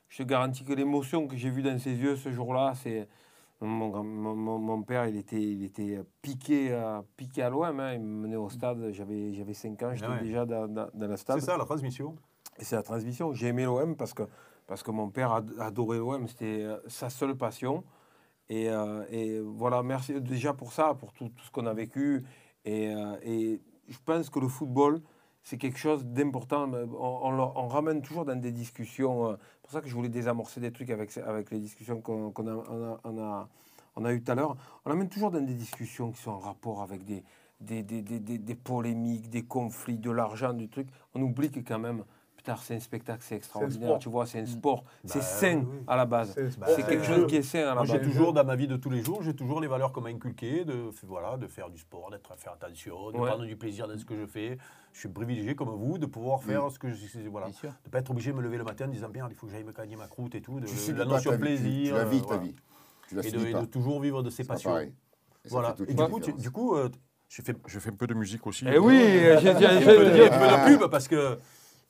je 0.07 0.17
te 0.17 0.23
garantis 0.23 0.63
que 0.63 0.73
l'émotion 0.73 1.27
que 1.27 1.35
j'ai 1.37 1.49
vue 1.49 1.61
dans 1.61 1.77
ses 1.79 1.93
yeux 1.93 2.15
ce 2.15 2.31
jour-là, 2.31 2.73
c'est. 2.75 3.07
Mon, 3.61 4.03
mon, 4.03 4.57
mon- 4.57 4.81
père, 4.81 5.05
il 5.07 5.15
était, 5.17 5.41
il 5.41 5.63
était 5.63 5.99
piqué, 6.21 6.73
à- 6.73 7.03
piqué 7.15 7.43
à 7.43 7.49
l'OM. 7.49 7.79
hein, 7.79 7.93
il 7.93 7.99
me 8.01 8.23
menait 8.23 8.35
au 8.35 8.49
stade, 8.49 8.91
j'avais, 8.91 9.33
j'avais 9.33 9.53
5 9.53 9.81
ans, 9.83 9.93
j'étais 9.93 10.07
ouais. 10.07 10.21
déjà 10.21 10.45
dans, 10.45 10.67
dans, 10.67 10.87
dans 10.93 11.07
le 11.07 11.15
stade. 11.15 11.39
C'est 11.39 11.45
ça, 11.45 11.57
la 11.57 11.65
transmission. 11.65 12.15
Et 12.59 12.63
c'est 12.63 12.75
la 12.75 12.83
transmission. 12.83 13.33
J'ai 13.33 13.47
aimé 13.47 13.65
l'OM 13.65 13.95
parce 13.95 14.13
que, 14.15 14.23
parce 14.65 14.81
que 14.81 14.89
mon 14.91 15.09
père 15.09 15.31
ad- 15.31 15.53
adorait 15.59 15.99
l'OM. 15.99 16.27
C'était 16.27 16.63
euh, 16.63 16.77
sa 16.87 17.09
seule 17.09 17.35
passion. 17.35 17.83
Et, 18.49 18.69
euh, 18.69 19.05
et 19.09 19.39
voilà, 19.39 19.83
merci 19.83 20.19
déjà 20.19 20.53
pour 20.53 20.73
ça, 20.73 20.93
pour 20.95 21.13
tout, 21.13 21.29
tout 21.29 21.43
ce 21.45 21.51
qu'on 21.51 21.67
a 21.67 21.73
vécu. 21.73 22.23
Et, 22.65 22.93
euh, 22.93 23.15
et 23.23 23.61
je 23.87 23.97
pense 24.03 24.29
que 24.29 24.39
le 24.39 24.47
football, 24.47 25.01
c'est 25.43 25.57
quelque 25.57 25.77
chose 25.79 26.05
d'important. 26.05 26.71
On, 26.73 27.51
on 27.55 27.67
ramène 27.67 28.01
toujours 28.01 28.25
dans 28.25 28.39
des 28.39 28.51
discussions. 28.51 29.27
euh, 29.31 29.35
C'est 29.39 29.61
pour 29.63 29.71
ça 29.71 29.81
que 29.81 29.87
je 29.87 29.93
voulais 29.95 30.09
désamorcer 30.09 30.59
des 30.59 30.71
trucs 30.71 30.89
avec, 30.89 31.15
les 31.51 31.59
discussions 31.59 32.01
qu'on 32.01 32.29
a, 32.29 32.99
on 33.03 33.17
a, 33.19 33.49
on 33.95 34.05
eues 34.09 34.23
tout 34.23 34.31
à 34.31 34.35
l'heure. 34.35 34.55
On 34.85 34.91
amène 34.91 35.09
toujours 35.09 35.31
dans 35.31 35.41
des 35.41 35.53
discussions 35.53 36.11
qui 36.11 36.21
sont 36.21 36.31
en 36.31 36.39
rapport 36.39 36.81
avec 36.81 37.03
des- 37.03 37.23
des 37.59 38.55
polémiques, 38.55 39.29
des 39.29 39.43
conflits, 39.43 39.97
de 39.97 40.11
l'argent, 40.11 40.53
du 40.53 40.67
truc. 40.69 40.87
On 41.13 41.21
oublie 41.21 41.51
que 41.51 41.59
quand 41.59 41.79
même, 41.79 42.03
putain, 42.43 42.55
c'est 42.61 42.75
un 42.75 42.79
spectacle, 42.79 43.19
c'est 43.21 43.35
extraordinaire. 43.35 43.99
Tu 43.99 44.09
vois, 44.09 44.25
c'est 44.25 44.39
un 44.39 44.45
sport. 44.45 44.83
c'est 45.05 45.19
Bah, 45.19 45.25
sain 45.25 45.57
oui. 45.59 45.83
à 45.87 45.95
la 45.95 46.05
base. 46.05 46.33
C'est 46.35 46.59
Bah, 46.59 46.67
quelque 46.87 47.03
chose 47.03 47.27
qui 47.27 47.35
est 47.35 47.41
sain 47.43 47.59
à 47.59 47.65
la 47.65 47.75
Moi, 47.75 47.85
j'ai 47.85 47.99
base. 47.99 48.07
toujours, 48.07 48.33
dans 48.33 48.43
ma 48.43 48.55
vie 48.55 48.67
de 48.67 48.77
tous 48.77 48.89
les 48.89 49.01
jours, 49.03 49.21
j'ai 49.21 49.35
toujours 49.35 49.61
les 49.61 49.67
valeurs 49.67 49.91
qu'on 49.91 50.01
m'a 50.01 50.09
inculquées, 50.09 50.65
de, 50.65 50.89
voilà, 51.03 51.37
de 51.37 51.47
faire 51.47 51.69
du 51.69 51.77
sport, 51.77 52.09
d'être 52.09 52.35
faire 52.37 52.53
attention, 52.53 53.11
de 53.11 53.17
Ouais. 53.17 53.27
prendre 53.29 53.45
du 53.45 53.55
plaisir 53.55 53.87
dans 53.87 53.97
ce 53.97 54.05
que 54.05 54.15
je 54.15 54.25
fais. 54.25 54.57
Je 54.93 54.99
suis 54.99 55.09
privilégié 55.09 55.55
comme 55.55 55.69
vous 55.69 55.97
de 55.97 56.05
pouvoir 56.07 56.41
faire 56.43 56.69
ce 56.71 56.79
que 56.79 56.89
je 56.89 57.29
voilà, 57.29 57.47
de 57.47 57.89
pas 57.89 57.99
être 57.99 58.09
obligé 58.11 58.31
de 58.31 58.37
me 58.37 58.41
lever 58.41 58.57
le 58.57 58.63
matin 58.63 58.85
en 58.85 58.89
disant 58.89 59.09
bien, 59.09 59.27
il 59.29 59.35
faut 59.35 59.45
que 59.45 59.51
j'aille 59.53 59.63
me 59.63 59.71
gagner 59.71 59.95
ma 59.95 60.07
croûte 60.07 60.35
et 60.35 60.41
tout, 60.41 60.59
de, 60.59 60.65
Tu 60.65 60.93
de 60.93 60.97
la 60.97 61.05
notion 61.05 61.31
tu- 61.31 61.39
plaisir, 61.39 61.93
Tu 61.93 61.99
la 61.99 62.05
vis 62.05 62.17
euh, 62.17 62.21
ta 62.21 62.25
voilà. 62.27 62.41
vie. 62.41 62.55
Tu 63.07 63.15
la 63.15 63.25
et 63.25 63.31
de, 63.31 63.63
et 63.63 63.67
toujours 63.67 64.01
vivre 64.01 64.21
de 64.23 64.29
ses 64.29 64.43
passions. 64.43 64.75
Voilà. 65.49 65.75
fait 65.75 65.83
Et 65.83 65.93
la 65.93 66.05
du 66.05 66.11
coup, 66.11 66.19
tu- 66.19 66.33
du 66.33 66.51
coup, 66.51 66.75
euh, 66.75 66.89
je 67.29 67.41
fais, 67.41 67.53
je 67.67 67.79
fais 67.79 67.89
un 67.89 67.95
peu 67.95 68.07
de 68.07 68.13
musique 68.13 68.45
aussi. 68.47 68.65
Eh 68.67 68.77
oui, 68.77 68.99
j'ai 68.99 69.37
j'ai- 69.39 69.53
j'ai- 69.59 69.81
j'ai- 69.81 70.29
un 70.29 70.65
peu 70.67 70.73
de 70.73 70.77
pub 70.77 70.89
parce 70.89 71.07
que 71.07 71.37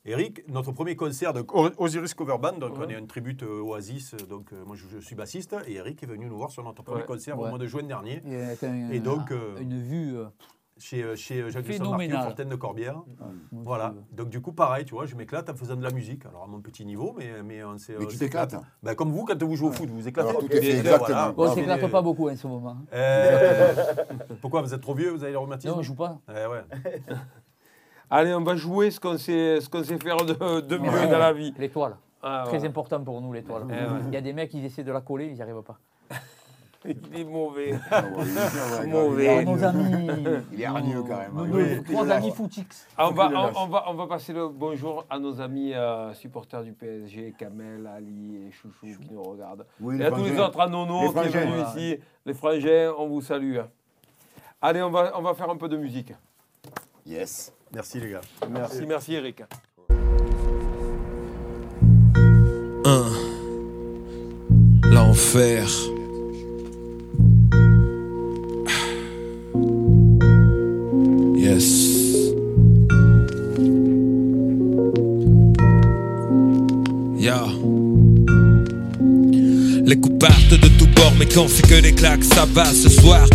Eric, 0.04 0.42
notre 0.48 0.72
premier 0.72 0.96
concert 0.96 1.32
de 1.32 1.44
Osiris 1.78 2.14
Cover 2.14 2.36
Band, 2.40 2.58
donc 2.58 2.72
on 2.76 2.88
est 2.88 2.98
une 2.98 3.06
tribute 3.06 3.44
euh, 3.44 3.60
Oasis, 3.62 4.14
euh, 4.14 4.26
donc 4.26 4.52
euh, 4.52 4.64
moi 4.66 4.74
je, 4.74 4.84
je 4.88 4.98
suis 4.98 5.14
bassiste 5.14 5.54
et 5.68 5.74
Eric 5.74 6.02
est 6.02 6.06
venu 6.06 6.26
nous 6.26 6.36
voir 6.36 6.50
sur 6.50 6.64
notre 6.64 6.82
premier 6.82 7.02
Ouais. 7.02 7.06
concert 7.06 7.38
au 7.38 7.46
mois 7.46 7.58
de 7.58 7.66
juin 7.66 7.84
dernier 7.84 8.20
Et, 8.26 8.34
euh, 8.34 8.54
un- 8.64 8.98
donc, 8.98 9.30
euh, 9.30 9.56
une 9.60 9.80
vue. 9.80 10.16
euh, 10.18 10.24
chez, 10.78 11.14
chez 11.14 11.48
Jacques-Christophe 11.48 11.90
Marquet. 11.90 12.10
Fontaine 12.10 12.48
de 12.48 12.56
Corbière. 12.56 13.00
Voilà, 13.52 13.94
donc 14.10 14.30
du 14.30 14.40
coup 14.40 14.50
pareil, 14.52 14.84
tu 14.84 14.94
vois, 14.94 15.06
je 15.06 15.14
m'éclate 15.14 15.48
en 15.48 15.54
faisant 15.54 15.76
de 15.76 15.82
la 15.84 15.90
musique, 15.92 16.26
alors 16.26 16.42
à 16.42 16.46
mon 16.48 16.60
petit 16.60 16.84
niveau, 16.84 17.14
mais, 17.16 17.40
mais 17.44 17.62
on 17.62 17.78
s'est... 17.78 17.94
Mais 17.96 18.06
tu 18.06 18.16
s'éclate. 18.16 18.50
t'éclates. 18.50 18.66
Ben, 18.82 18.96
comme 18.96 19.12
vous, 19.12 19.24
quand 19.24 19.40
vous 19.40 19.54
jouez 19.54 19.68
au 19.68 19.72
foot, 19.72 19.88
vous 19.88 19.98
vous 20.00 20.08
éclatez. 20.08 20.30
Alors, 20.30 20.40
tout 20.40 20.50
est 20.50 20.60
fait, 20.60 20.66
Et, 20.66 20.78
exactement. 20.78 21.06
voilà. 21.06 21.32
Bon, 21.32 21.42
on 21.44 21.46
Non, 21.46 21.54
s'éclate 21.54 21.88
pas 21.88 22.02
beaucoup 22.02 22.28
en 22.28 22.34
ce 22.34 22.46
moment. 22.48 22.76
Euh, 22.92 23.74
pourquoi 24.40 24.62
vous 24.62 24.74
êtes 24.74 24.80
trop 24.80 24.94
vieux, 24.94 25.10
vous 25.10 25.22
avez 25.22 25.32
le 25.32 25.38
rhumatisme? 25.38 25.72
Non, 25.72 25.78
on 25.78 25.82
joue 25.82 25.94
pas. 25.94 26.18
Eh 26.28 26.46
ouais. 26.46 26.64
Allez, 28.14 28.34
on 28.34 28.42
va 28.42 28.56
jouer 28.56 28.90
ce 28.90 29.00
qu'on 29.00 29.16
sait, 29.16 29.58
ce 29.62 29.70
qu'on 29.70 29.82
sait 29.82 29.96
faire 29.96 30.18
de, 30.18 30.60
de 30.60 30.76
mieux 30.76 30.90
Ouais. 30.90 31.08
dans 31.08 31.18
la 31.18 31.32
vie. 31.32 31.54
L'étoile. 31.58 31.96
Ah, 32.22 32.44
Très 32.46 32.62
important 32.64 33.02
pour 33.02 33.20
nous, 33.22 33.32
l'étoile. 33.32 33.62
Eh 33.68 33.72
ouais. 33.72 34.00
Il 34.08 34.12
y 34.12 34.16
a 34.18 34.20
des 34.20 34.34
mecs 34.34 34.50
qui 34.50 34.62
essaient 34.64 34.84
de 34.84 34.92
la 34.92 35.00
coller, 35.00 35.28
ils 35.28 35.34
n'y 35.34 35.40
arrivent 35.42 35.62
pas. 35.62 35.78
Il 36.84 36.98
est 37.20 37.24
mauvais. 37.24 37.72
Ah 37.92 38.02
ouais, 38.02 38.24
il 38.26 38.84
est 38.84 38.86
Mauvais. 38.88 39.24
il 39.24 39.28
est 39.28 39.38
Alors, 39.38 39.56
nos 39.56 39.64
hargneux. 39.64 40.10
amis. 40.10 40.26
Il 40.52 40.60
est 40.60 40.64
hargneux, 40.64 41.02
quand 41.02 41.16
même. 41.16 41.32
Nos, 41.50 41.58
est- 41.60 41.82
trois 41.84 42.10
amis 42.10 42.32
footix. 42.32 42.86
Ah, 42.98 43.08
on, 43.08 43.12
va, 43.12 43.30
on, 43.32 43.62
on 43.62 43.66
va, 43.68 43.84
on 43.88 43.94
va 43.94 44.06
passer 44.08 44.32
le 44.32 44.48
bonjour 44.48 45.04
à 45.08 45.18
nos 45.20 45.40
amis 45.40 45.72
euh, 45.74 46.12
supporters 46.12 46.64
du 46.64 46.72
PSG, 46.72 47.34
Kamel, 47.38 47.86
Ali 47.86 48.48
et 48.48 48.50
Chouchou 48.50 48.98
qui 49.00 49.10
nous 49.12 49.22
regardent. 49.22 49.64
Oui, 49.80 50.00
Et 50.00 50.04
à 50.04 50.10
tous 50.10 50.24
les 50.24 50.38
autres, 50.38 50.58
à 50.60 50.66
Nono 50.68 51.02
Les 51.02 51.08
qui 51.12 51.18
est 51.36 51.40
venu 51.40 51.52
Voilà. 51.54 51.68
ici, 51.70 51.98
les 52.26 52.34
frangins, 52.34 52.92
on 52.98 53.06
vous 53.08 53.22
salue. 53.22 53.58
Allez, 54.60 54.82
on 54.82 54.90
va, 54.90 55.12
on 55.16 55.22
va 55.22 55.34
faire 55.34 55.48
un 55.50 55.56
peu 55.56 55.68
de 55.68 55.76
musique. 55.76 56.12
Yes. 57.06 57.52
Merci 57.74 58.00
les 58.00 58.10
gars. 58.10 58.20
Merci, 58.50 58.86
merci 58.86 59.14
Eric. 59.14 59.42
L'enfer. 64.84 65.66
Yes. 71.34 71.92
Yeah. 77.16 77.46
Les 79.84 79.96
coups 79.98 80.18
partent 80.18 80.50
de 80.50 80.68
tous 80.78 80.86
bords, 80.88 81.12
mais 81.18 81.26
quand 81.26 81.48
c'est 81.48 81.66
que 81.66 81.80
des 81.80 81.92
claques, 81.94 82.24
ça 82.24 82.44
va 82.44 82.66
ce 82.66 82.90
soir. 82.90 83.26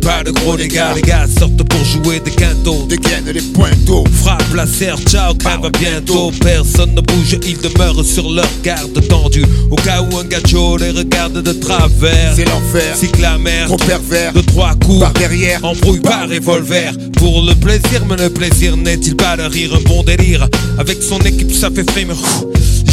Pas 0.00 0.22
de 0.24 0.30
gros 0.30 0.56
dégâts. 0.56 0.80
Les 0.94 1.02
gars 1.02 1.26
sortent 1.38 1.62
pour 1.62 1.84
jouer 1.84 2.18
des 2.20 2.30
quintos. 2.30 2.86
Dégaine 2.88 3.26
les 3.30 3.42
pointeaux. 3.42 4.04
Frappe 4.22 4.54
la 4.54 4.66
serre, 4.66 4.96
ciao, 5.06 5.34
crève 5.34 5.64
à 5.66 5.70
bientôt. 5.70 6.32
Personne 6.40 6.94
ne 6.94 7.00
bouge, 7.02 7.38
ils 7.46 7.58
demeurent 7.60 8.04
sur 8.04 8.30
leur 8.30 8.48
garde 8.62 9.06
tendue. 9.08 9.44
Au 9.70 9.76
cas 9.76 10.00
où 10.00 10.16
un 10.16 10.24
gacho 10.24 10.78
les 10.78 10.92
regarde 10.92 11.42
de 11.42 11.52
travers. 11.52 12.32
C'est 12.34 12.46
l'enfer. 12.46 12.96
Cycle 12.96 13.20
la 13.20 13.36
mer, 13.36 13.66
Trop 13.66 13.76
pervers. 13.76 14.32
de 14.32 14.40
trois 14.40 14.74
coups. 14.76 15.00
Par 15.00 15.12
derrière. 15.12 15.62
Embrouille 15.62 16.00
par 16.00 16.28
revolver 16.28 16.92
Pour 17.16 17.42
le 17.42 17.54
plaisir, 17.54 18.04
mais 18.08 18.16
le 18.16 18.30
plaisir 18.30 18.76
n'est-il 18.78 19.14
pas 19.14 19.36
de 19.36 19.42
rire? 19.42 19.74
Un 19.74 19.82
bon 19.88 20.02
délire, 20.04 20.48
avec 20.78 21.02
son 21.02 21.18
équipe 21.20 21.52
ça 21.52 21.68
fait 21.70 21.88
frémir 21.90 22.16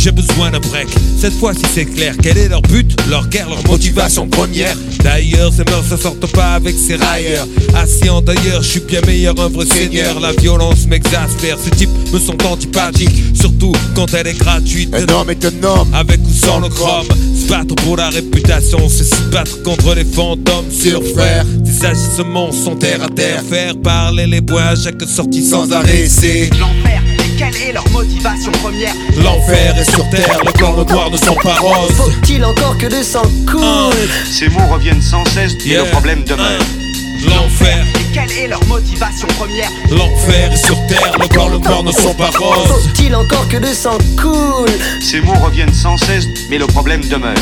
J'ai 0.06 0.11
besoin 0.11 0.52
d'un 0.52 0.60
break, 0.60 0.88
cette 1.19 1.34
fois-ci 1.34 1.64
c'est 1.73 1.86
clair 1.86 2.14
Quel 2.22 2.38
est 2.38 2.48
leur 2.48 2.61
but, 2.61 2.95
leur 3.10 3.27
guerre, 3.27 3.49
leur 3.49 3.65
motivation 3.65 4.27
première. 4.27 4.77
D'ailleurs, 5.03 5.52
ces 5.52 5.64
mœurs 5.64 5.90
ne 5.90 5.98
sortent 5.98 6.32
pas 6.32 6.53
avec 6.53 6.76
ces 6.77 6.95
railleurs. 6.95 7.48
Assis 7.73 8.07
en 8.07 8.22
d'ailleurs, 8.22 8.61
je 8.61 8.68
suis 8.68 8.80
bien 8.82 9.02
meilleur, 9.07 9.34
un 9.40 9.48
vrai 9.48 9.65
seigneur. 9.65 10.19
La 10.19 10.32
violence 10.34 10.86
m'exaspère, 10.86 11.57
ces 11.57 11.72
types 11.72 11.90
me 12.14 12.19
sont 12.19 12.38
antipathiques 12.45 13.19
Surtout 13.34 13.72
quand 13.95 14.14
elle 14.14 14.27
est 14.27 14.38
gratuite. 14.38 14.94
Un 14.94 15.11
homme 15.11 15.32
est 15.32 15.44
un 15.44 15.64
homme. 15.64 15.91
avec 15.91 16.19
ou 16.23 16.32
sans 16.32 16.60
le 16.60 16.69
chrome, 16.69 17.07
se 17.36 17.48
battre 17.49 17.73
pour 17.73 17.98
la 17.98 18.10
réputation, 18.10 18.88
c'est 18.88 19.06
se 19.06 19.22
battre 19.32 19.64
contre 19.64 19.95
les 19.95 20.06
fantômes 20.06 20.69
sur. 20.69 21.02
Des 21.02 21.84
agissements 21.84 22.52
sont 22.52 22.76
terre 22.76 23.02
à 23.02 23.07
terre, 23.07 23.41
faire 23.49 23.76
parler 23.82 24.27
les 24.27 24.41
bois 24.41 24.65
à 24.65 24.76
chaque 24.76 25.02
sortie 25.02 25.44
sans 25.44 25.72
arrêt, 25.72 26.07
c'est 26.07 26.52
L'enfer, 26.60 27.02
quelle 27.38 27.56
est 27.57 27.72
leur 27.74 27.88
motivation 27.91 28.52
première? 28.64 28.94
L'enfer 29.18 29.78
est 29.78 29.91
sur 29.91 30.07
terre, 30.10 30.38
le 30.45 30.52
blanc, 30.53 30.76
le 30.78 30.84
noir 30.86 31.10
ne 31.12 31.18
sont 31.18 31.36
pas 31.36 31.56
roses. 31.56 31.91
Faut-il 31.94 32.44
encore 32.45 32.78
que 32.78 32.88
le 32.88 33.03
sang 33.03 33.24
coule? 33.49 33.94
Ces 34.32 34.49
mots 34.49 34.68
reviennent 34.72 35.02
sans 35.02 35.26
cesse, 35.26 35.53
mais 35.66 35.72
Yeah. 35.72 35.84
le 35.84 35.90
problème 35.91 36.24
demeure. 36.24 36.60
L'enfer, 37.28 37.84
Et 37.99 38.14
quelle 38.14 38.32
est 38.32 38.48
leur 38.48 38.64
motivation 38.66 39.28
première? 39.40 39.70
L'enfer 39.90 40.52
est 40.53 40.66
sur 40.66 40.76
terre, 40.88 41.12
le 41.20 41.28
blanc, 41.28 41.48
le 41.48 41.57
noir 41.57 41.84
ne 41.84 41.91
sont 41.91 42.14
pas 42.14 42.30
roses. 42.38 42.68
Faut-il 42.68 43.16
encore 43.16 43.48
que 43.48 43.57
le 43.57 43.74
sang 43.74 43.98
coule? 44.22 44.70
Ces 45.02 45.22
mots 45.22 45.34
reviennent 45.44 45.74
sans 45.74 45.98
cesse, 45.98 46.26
mais 46.49 46.57
le 46.57 46.68
problème 46.68 47.02
demeure. 47.06 47.34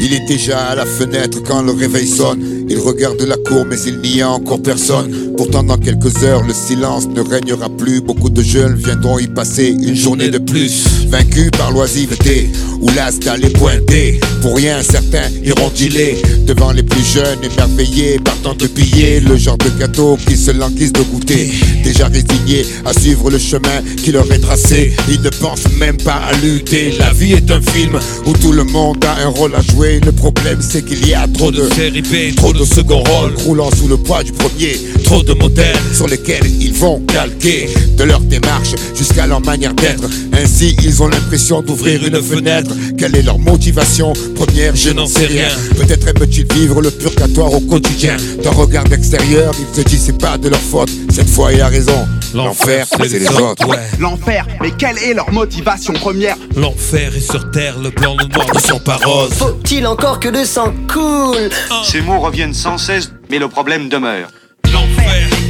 Il 0.00 0.14
est 0.14 0.26
déjà 0.26 0.58
à 0.58 0.74
la 0.74 0.86
fenêtre 0.86 1.38
quand 1.46 1.62
le 1.62 1.72
réveil 1.72 2.06
sonne. 2.06 2.66
Il 2.68 2.78
regarde 2.78 3.20
la 3.22 3.36
cour, 3.36 3.64
mais 3.68 3.76
il 3.86 3.98
n'y 3.98 4.22
a 4.22 4.30
encore 4.30 4.62
personne. 4.62 5.34
Pourtant, 5.36 5.62
dans 5.62 5.76
quelques 5.76 6.22
heures, 6.24 6.42
le 6.44 6.54
silence 6.54 7.06
ne 7.08 7.20
régnera 7.20 7.68
plus. 7.68 8.00
Beaucoup 8.00 8.30
de 8.30 8.42
jeunes 8.42 8.74
viendront 8.74 9.18
y 9.18 9.26
passer 9.26 9.68
une 9.68 9.94
journée 9.94 10.30
de 10.30 10.38
plus. 10.38 11.06
Vaincus 11.08 11.50
par 11.50 11.72
l'oisiveté, 11.72 12.48
ou 12.82 12.88
l'as 12.90 13.18
d'aller 13.18 13.50
pointer. 13.50 14.20
Pour 14.40 14.56
rien, 14.56 14.82
certains 14.82 15.28
iront 15.44 15.70
dealer 15.74 16.16
devant 16.46 16.72
les 16.72 16.82
plus 16.82 17.04
jeunes, 17.04 17.38
émerveillés, 17.42 18.18
partant 18.18 18.54
de 18.54 18.66
piller 18.66 19.20
le 19.20 19.36
genre 19.36 19.58
de 19.58 19.70
gâteau 19.78 20.16
qu'ils 20.26 20.38
se 20.38 20.50
languissent 20.50 20.92
de 20.92 21.02
goûter. 21.02 21.50
Déjà 21.84 22.06
résignés 22.06 22.66
à 22.84 22.92
suivre 22.92 23.30
le 23.30 23.38
chemin 23.38 23.82
qui 24.02 24.12
leur 24.12 24.30
est 24.32 24.38
tracé, 24.38 24.92
ils 25.08 25.20
ne 25.20 25.30
pensent 25.30 25.70
même 25.78 25.96
pas 25.98 26.20
à 26.28 26.32
lutter. 26.38 26.94
La 26.98 27.12
vie 27.12 27.32
est 27.32 27.50
un 27.50 27.60
film 27.60 27.98
où 28.26 28.32
tout 28.32 28.52
le 28.52 28.64
monde 28.64 29.04
a 29.04 29.22
un 29.22 29.28
rôle 29.28 29.54
à 29.54 29.60
jouer. 29.60 30.00
Le 30.04 30.12
problème, 30.12 30.58
c'est 30.60 30.84
qu'il 30.84 31.06
y 31.06 31.14
a 31.14 31.28
trop 31.28 31.42
Trop 31.42 31.50
de 31.50 31.62
de 31.62 31.74
série 31.74 32.02
B, 32.02 32.34
Trop 32.36 32.52
de 32.52 32.64
second 32.64 33.02
rôle 33.02 33.34
roulant 33.44 33.68
sous 33.72 33.88
le 33.88 33.96
poids 33.96 34.22
du 34.22 34.30
premier 34.30 34.78
Trop 35.02 35.24
de 35.24 35.34
modèles 35.34 35.76
sur 35.92 36.06
lesquels 36.06 36.46
ils 36.60 36.72
vont 36.72 37.00
calquer 37.00 37.68
De 37.96 38.04
leur 38.04 38.20
démarche 38.20 38.74
jusqu'à 38.96 39.26
leur 39.26 39.40
manière 39.40 39.74
d'être 39.74 40.04
Ainsi 40.32 40.76
ils 40.84 41.02
ont 41.02 41.08
l'impression 41.08 41.60
d'ouvrir 41.62 42.06
une 42.06 42.22
fenêtre 42.22 42.71
Quelle 42.98 43.16
est 43.16 43.22
leur 43.22 43.38
motivation 43.38 44.12
première 44.34 44.74
Je 44.76 44.90
n'en 44.90 45.06
sais 45.06 45.26
rien. 45.26 45.48
Peut-être 45.76 46.08
aiment-ils 46.08 46.46
vivre 46.52 46.80
le 46.82 46.90
purgatoire 46.90 47.52
au 47.52 47.60
quotidien. 47.60 48.16
D'un 48.42 48.50
regard 48.50 48.84
d'extérieur 48.84 49.52
ils 49.58 49.76
se 49.76 49.82
disent 49.82 50.02
c'est 50.06 50.18
pas 50.18 50.38
de 50.38 50.48
leur 50.48 50.60
faute. 50.60 50.90
Cette 51.10 51.28
fois 51.28 51.52
il 51.52 51.60
a 51.60 51.68
raison. 51.68 52.06
L'enfer 52.34 52.86
c'est 52.90 53.08
les 53.18 53.28
autres. 53.28 53.66
ouais. 53.68 53.76
L'enfer, 53.98 54.46
mais 54.60 54.70
quelle 54.70 54.98
est 54.98 55.14
leur 55.14 55.30
motivation 55.32 55.92
première? 55.92 56.36
L'enfer 56.56 57.14
est 57.14 57.20
sur 57.20 57.50
terre, 57.50 57.78
le 57.78 57.90
blanc, 57.90 58.16
le 58.18 58.26
noir 58.26 58.46
ne 58.54 58.60
sont 58.60 58.78
pas 58.78 58.96
roses. 59.04 59.32
Faut-il 59.34 59.86
encore 59.86 60.18
que 60.18 60.28
le 60.28 60.44
sang 60.44 60.72
coule? 60.92 61.50
Ces 61.84 62.00
mots 62.00 62.20
reviennent 62.20 62.54
sans 62.54 62.78
cesse, 62.78 63.10
mais 63.30 63.38
le 63.38 63.48
problème 63.48 63.88
demeure. 63.88 64.28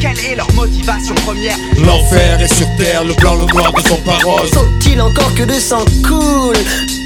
L'enfer, 0.03 0.11
Et 0.11 0.20
quelle 0.20 0.33
est 0.33 0.37
leur 0.37 0.53
motivation 0.55 1.15
première 1.16 1.57
l'enfer 1.79 2.41
est 2.41 2.55
sur 2.55 2.66
terre, 2.77 3.05
le 3.05 3.15
blanc, 3.15 3.35
le 3.37 3.45
noir 3.47 3.73
ne 3.77 3.83
sont 3.89 3.97
pas 4.03 4.19
roses. 4.24 4.51
Faut-il 4.51 5.01
encore 5.01 5.35
que 5.35 5.43
le 5.45 5.55
sang 5.61 5.85
coule 6.07 6.57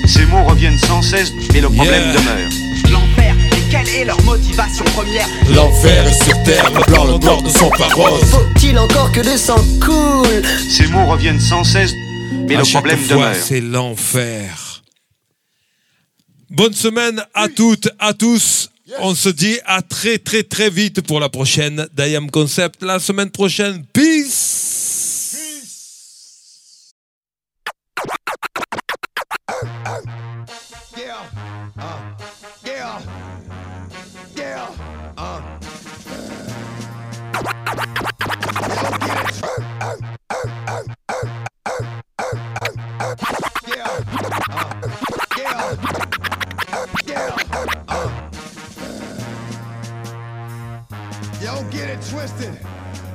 Ces 0.06 0.24
mots 0.27 0.44
reviennent 0.44 0.78
sans 0.78 1.02
cesse, 1.02 1.32
mais 1.52 1.60
le 1.60 1.68
problème 1.68 2.02
Yeah. 2.02 2.12
demeure. 2.12 2.48
L'enfer, 2.90 3.35
et 3.52 3.70
quelle 3.70 3.89
est 3.89 4.05
leur 4.05 4.20
motivation 4.23 4.85
première 4.94 5.27
L'enfer 5.55 6.06
est 6.09 6.24
sur 6.24 6.43
terre, 6.44 6.70
le 6.70 6.81
blanc, 6.93 7.05
le 7.05 7.18
noir 7.18 7.43
ne 7.43 7.51
sont 7.51 7.70
pas 7.70 7.89
roses. 7.89 8.24
Faut-il 8.31 8.78
encore 8.78 9.12
que 9.12 9.20
le 9.20 9.36
sang 9.36 9.62
coule 9.85 10.43
Ces 10.68 10.86
mots 10.86 11.06
reviennent 11.06 11.40
sans 11.40 11.64
cesse, 11.64 11.93
mais 12.48 12.55
À 12.56 12.59
le 12.60 12.64
problème 12.64 12.98
fois, 12.98 13.16
demeure. 13.16 13.35
c'est 13.35 13.60
l'enfer. 13.60 14.82
Bonne 16.51 16.73
semaine 16.74 17.23
à 17.35 17.48
toutes, 17.48 17.89
à 17.98 18.14
tous. 18.14 18.70
On 19.00 19.14
se 19.14 19.28
dit 19.28 19.58
à 19.64 19.82
très 19.82 20.18
très 20.18 20.44
très 20.44 20.70
vite 20.70 21.00
pour 21.00 21.18
la 21.18 21.28
prochaine 21.28 21.88
Dayam 21.94 22.30
Concept. 22.30 22.82
La 22.82 23.00
semaine 23.00 23.30
prochaine, 23.30 23.84
peace. 23.92 24.65
Get. 52.32 52.58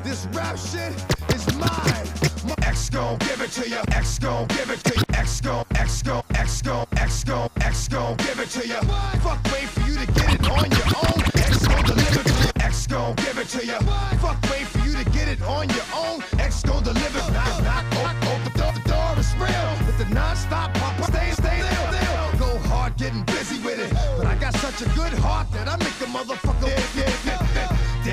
This 0.03 0.25
rap 0.33 0.57
shit 0.57 0.93
is 1.33 1.45
mine. 1.55 2.07
My 2.47 2.55
ex 2.63 2.89
gon' 2.89 3.17
give 3.19 3.41
it 3.41 3.51
to 3.51 3.69
you. 3.69 3.79
Ex 3.91 4.17
gon' 4.19 4.47
give 4.47 4.69
it 4.69 4.79
to 4.85 4.95
you. 4.95 5.03
Ex 5.13 5.41
gon' 5.41 5.65
X 5.75 6.01
gon' 6.01 6.23
X 6.33 6.61
gon' 6.61 6.85
X 6.95 7.23
gon' 7.23 7.49
X 7.61 7.87
gon' 7.87 8.15
give 8.17 8.39
it 8.39 8.49
to 8.49 8.67
you. 8.67 8.81
Fuck 9.21 9.43
wait 9.51 9.67
for 9.67 9.81
you 9.81 9.97
to 9.97 10.05
get 10.13 10.33
it 10.33 10.49
on 10.49 10.69
your 10.71 10.89
own. 11.05 11.21
X 11.35 11.67
gon' 11.67 11.83
deliver 11.83 12.23
to 12.23 12.33
you. 12.43 12.51
X 12.61 12.87
gon' 12.87 13.15
give 13.15 13.37
it 13.37 13.47
to 13.49 13.65
you. 13.65 13.79
Fuck 14.19 14.41
wait 14.49 14.65
for 14.67 14.79
you 14.79 14.93
to 14.93 15.09
get 15.11 15.27
it 15.27 15.41
on 15.43 15.69
your 15.69 15.87
own. 15.93 16.23
X 16.39 16.63
gon' 16.63 16.83
deliver. 16.83 17.19
Knock 17.31 17.63
knock 17.63 17.85
open 17.91 18.17
open 18.27 18.27
oh, 18.27 18.31
oh, 18.31 18.39
the 18.43 18.59
door. 18.59 18.71
The 18.73 18.89
door 18.89 19.19
is 19.19 19.35
real 19.35 19.85
with 19.85 19.97
the 19.97 20.13
non-stop 20.13 20.73
pop. 20.75 21.03
Stay 21.03 21.31
stay 21.31 21.61
still. 21.61 22.39
Go 22.39 22.57
hard 22.69 22.95
getting 22.97 23.23
busy 23.23 23.59
with 23.61 23.79
it, 23.79 23.91
but 24.17 24.25
I 24.25 24.35
got 24.35 24.55
such 24.55 24.81
a 24.81 24.89
good 24.95 25.13
heart 25.19 25.51
that 25.51 25.67
I 25.67 25.75
make 25.77 25.99
a 26.01 26.09
motherfucker. 26.09 26.67
Yeah, 26.67 27.03
yeah, 27.03 27.15
yeah. 27.25 27.50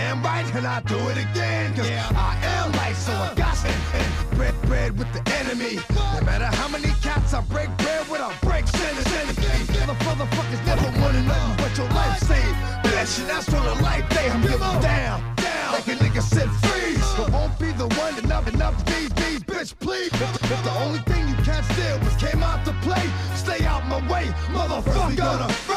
Damn 0.09 0.22
right, 0.22 0.55
and 0.55 0.66
I 0.66 0.80
do 0.80 0.97
it 1.10 1.18
again. 1.18 1.74
Cause 1.76 1.86
yeah. 1.86 2.09
I 2.16 2.32
am 2.56 2.72
light, 2.80 2.97
so 2.97 3.12
I 3.12 3.35
got 3.35 3.55
to 3.56 3.68
and 3.68 4.30
bread, 4.39 4.55
bread 4.62 4.98
with 4.98 5.12
the 5.12 5.20
enemy. 5.36 5.80
No 5.90 6.24
matter 6.24 6.47
how 6.47 6.66
many 6.66 6.89
cats 7.02 7.35
I 7.35 7.43
break 7.43 7.68
bread 7.76 8.09
with, 8.09 8.22
I 8.22 8.32
break 8.40 8.66
sinners. 8.68 9.05
The 9.05 9.94
motherfuckers 10.09 10.64
never 10.64 10.89
wanted 11.02 11.26
nothing 11.26 11.56
but 11.59 11.76
your 11.76 11.89
life 11.90 12.20
saved. 12.20 12.56
Bless 12.85 13.18
you, 13.18 13.26
that's 13.26 13.52
on 13.52 13.66
the 13.66 13.82
life 13.82 14.09
they 14.09 14.30
I'm 14.30 14.40
giving 14.40 14.80
down, 14.80 15.20
down. 15.36 15.72
Like 15.74 15.89
a 15.89 15.97
nigga 16.01 16.22
said, 16.22 16.48
freeze. 16.64 17.05
But 17.18 17.30
won't 17.30 17.59
be 17.59 17.72
the 17.72 17.89
one 18.01 18.14
to 18.14 18.24
enough, 18.24 18.48
enough, 18.48 18.82
these, 18.86 19.10
these, 19.10 19.40
bitch, 19.44 19.78
please. 19.78 20.10
If, 20.14 20.64
the 20.64 20.74
only 20.86 21.01
thing 21.01 21.28
you 21.28 21.36
can't 21.44 21.66
steal 21.66 21.98
was 21.98 22.16
came 22.16 22.43
out 22.43 22.64
to 22.64 22.72
play, 22.80 23.05
stay 23.35 23.62
out 23.66 23.86
my 23.86 24.01
way, 24.10 24.24
motherfucker. 24.56 25.68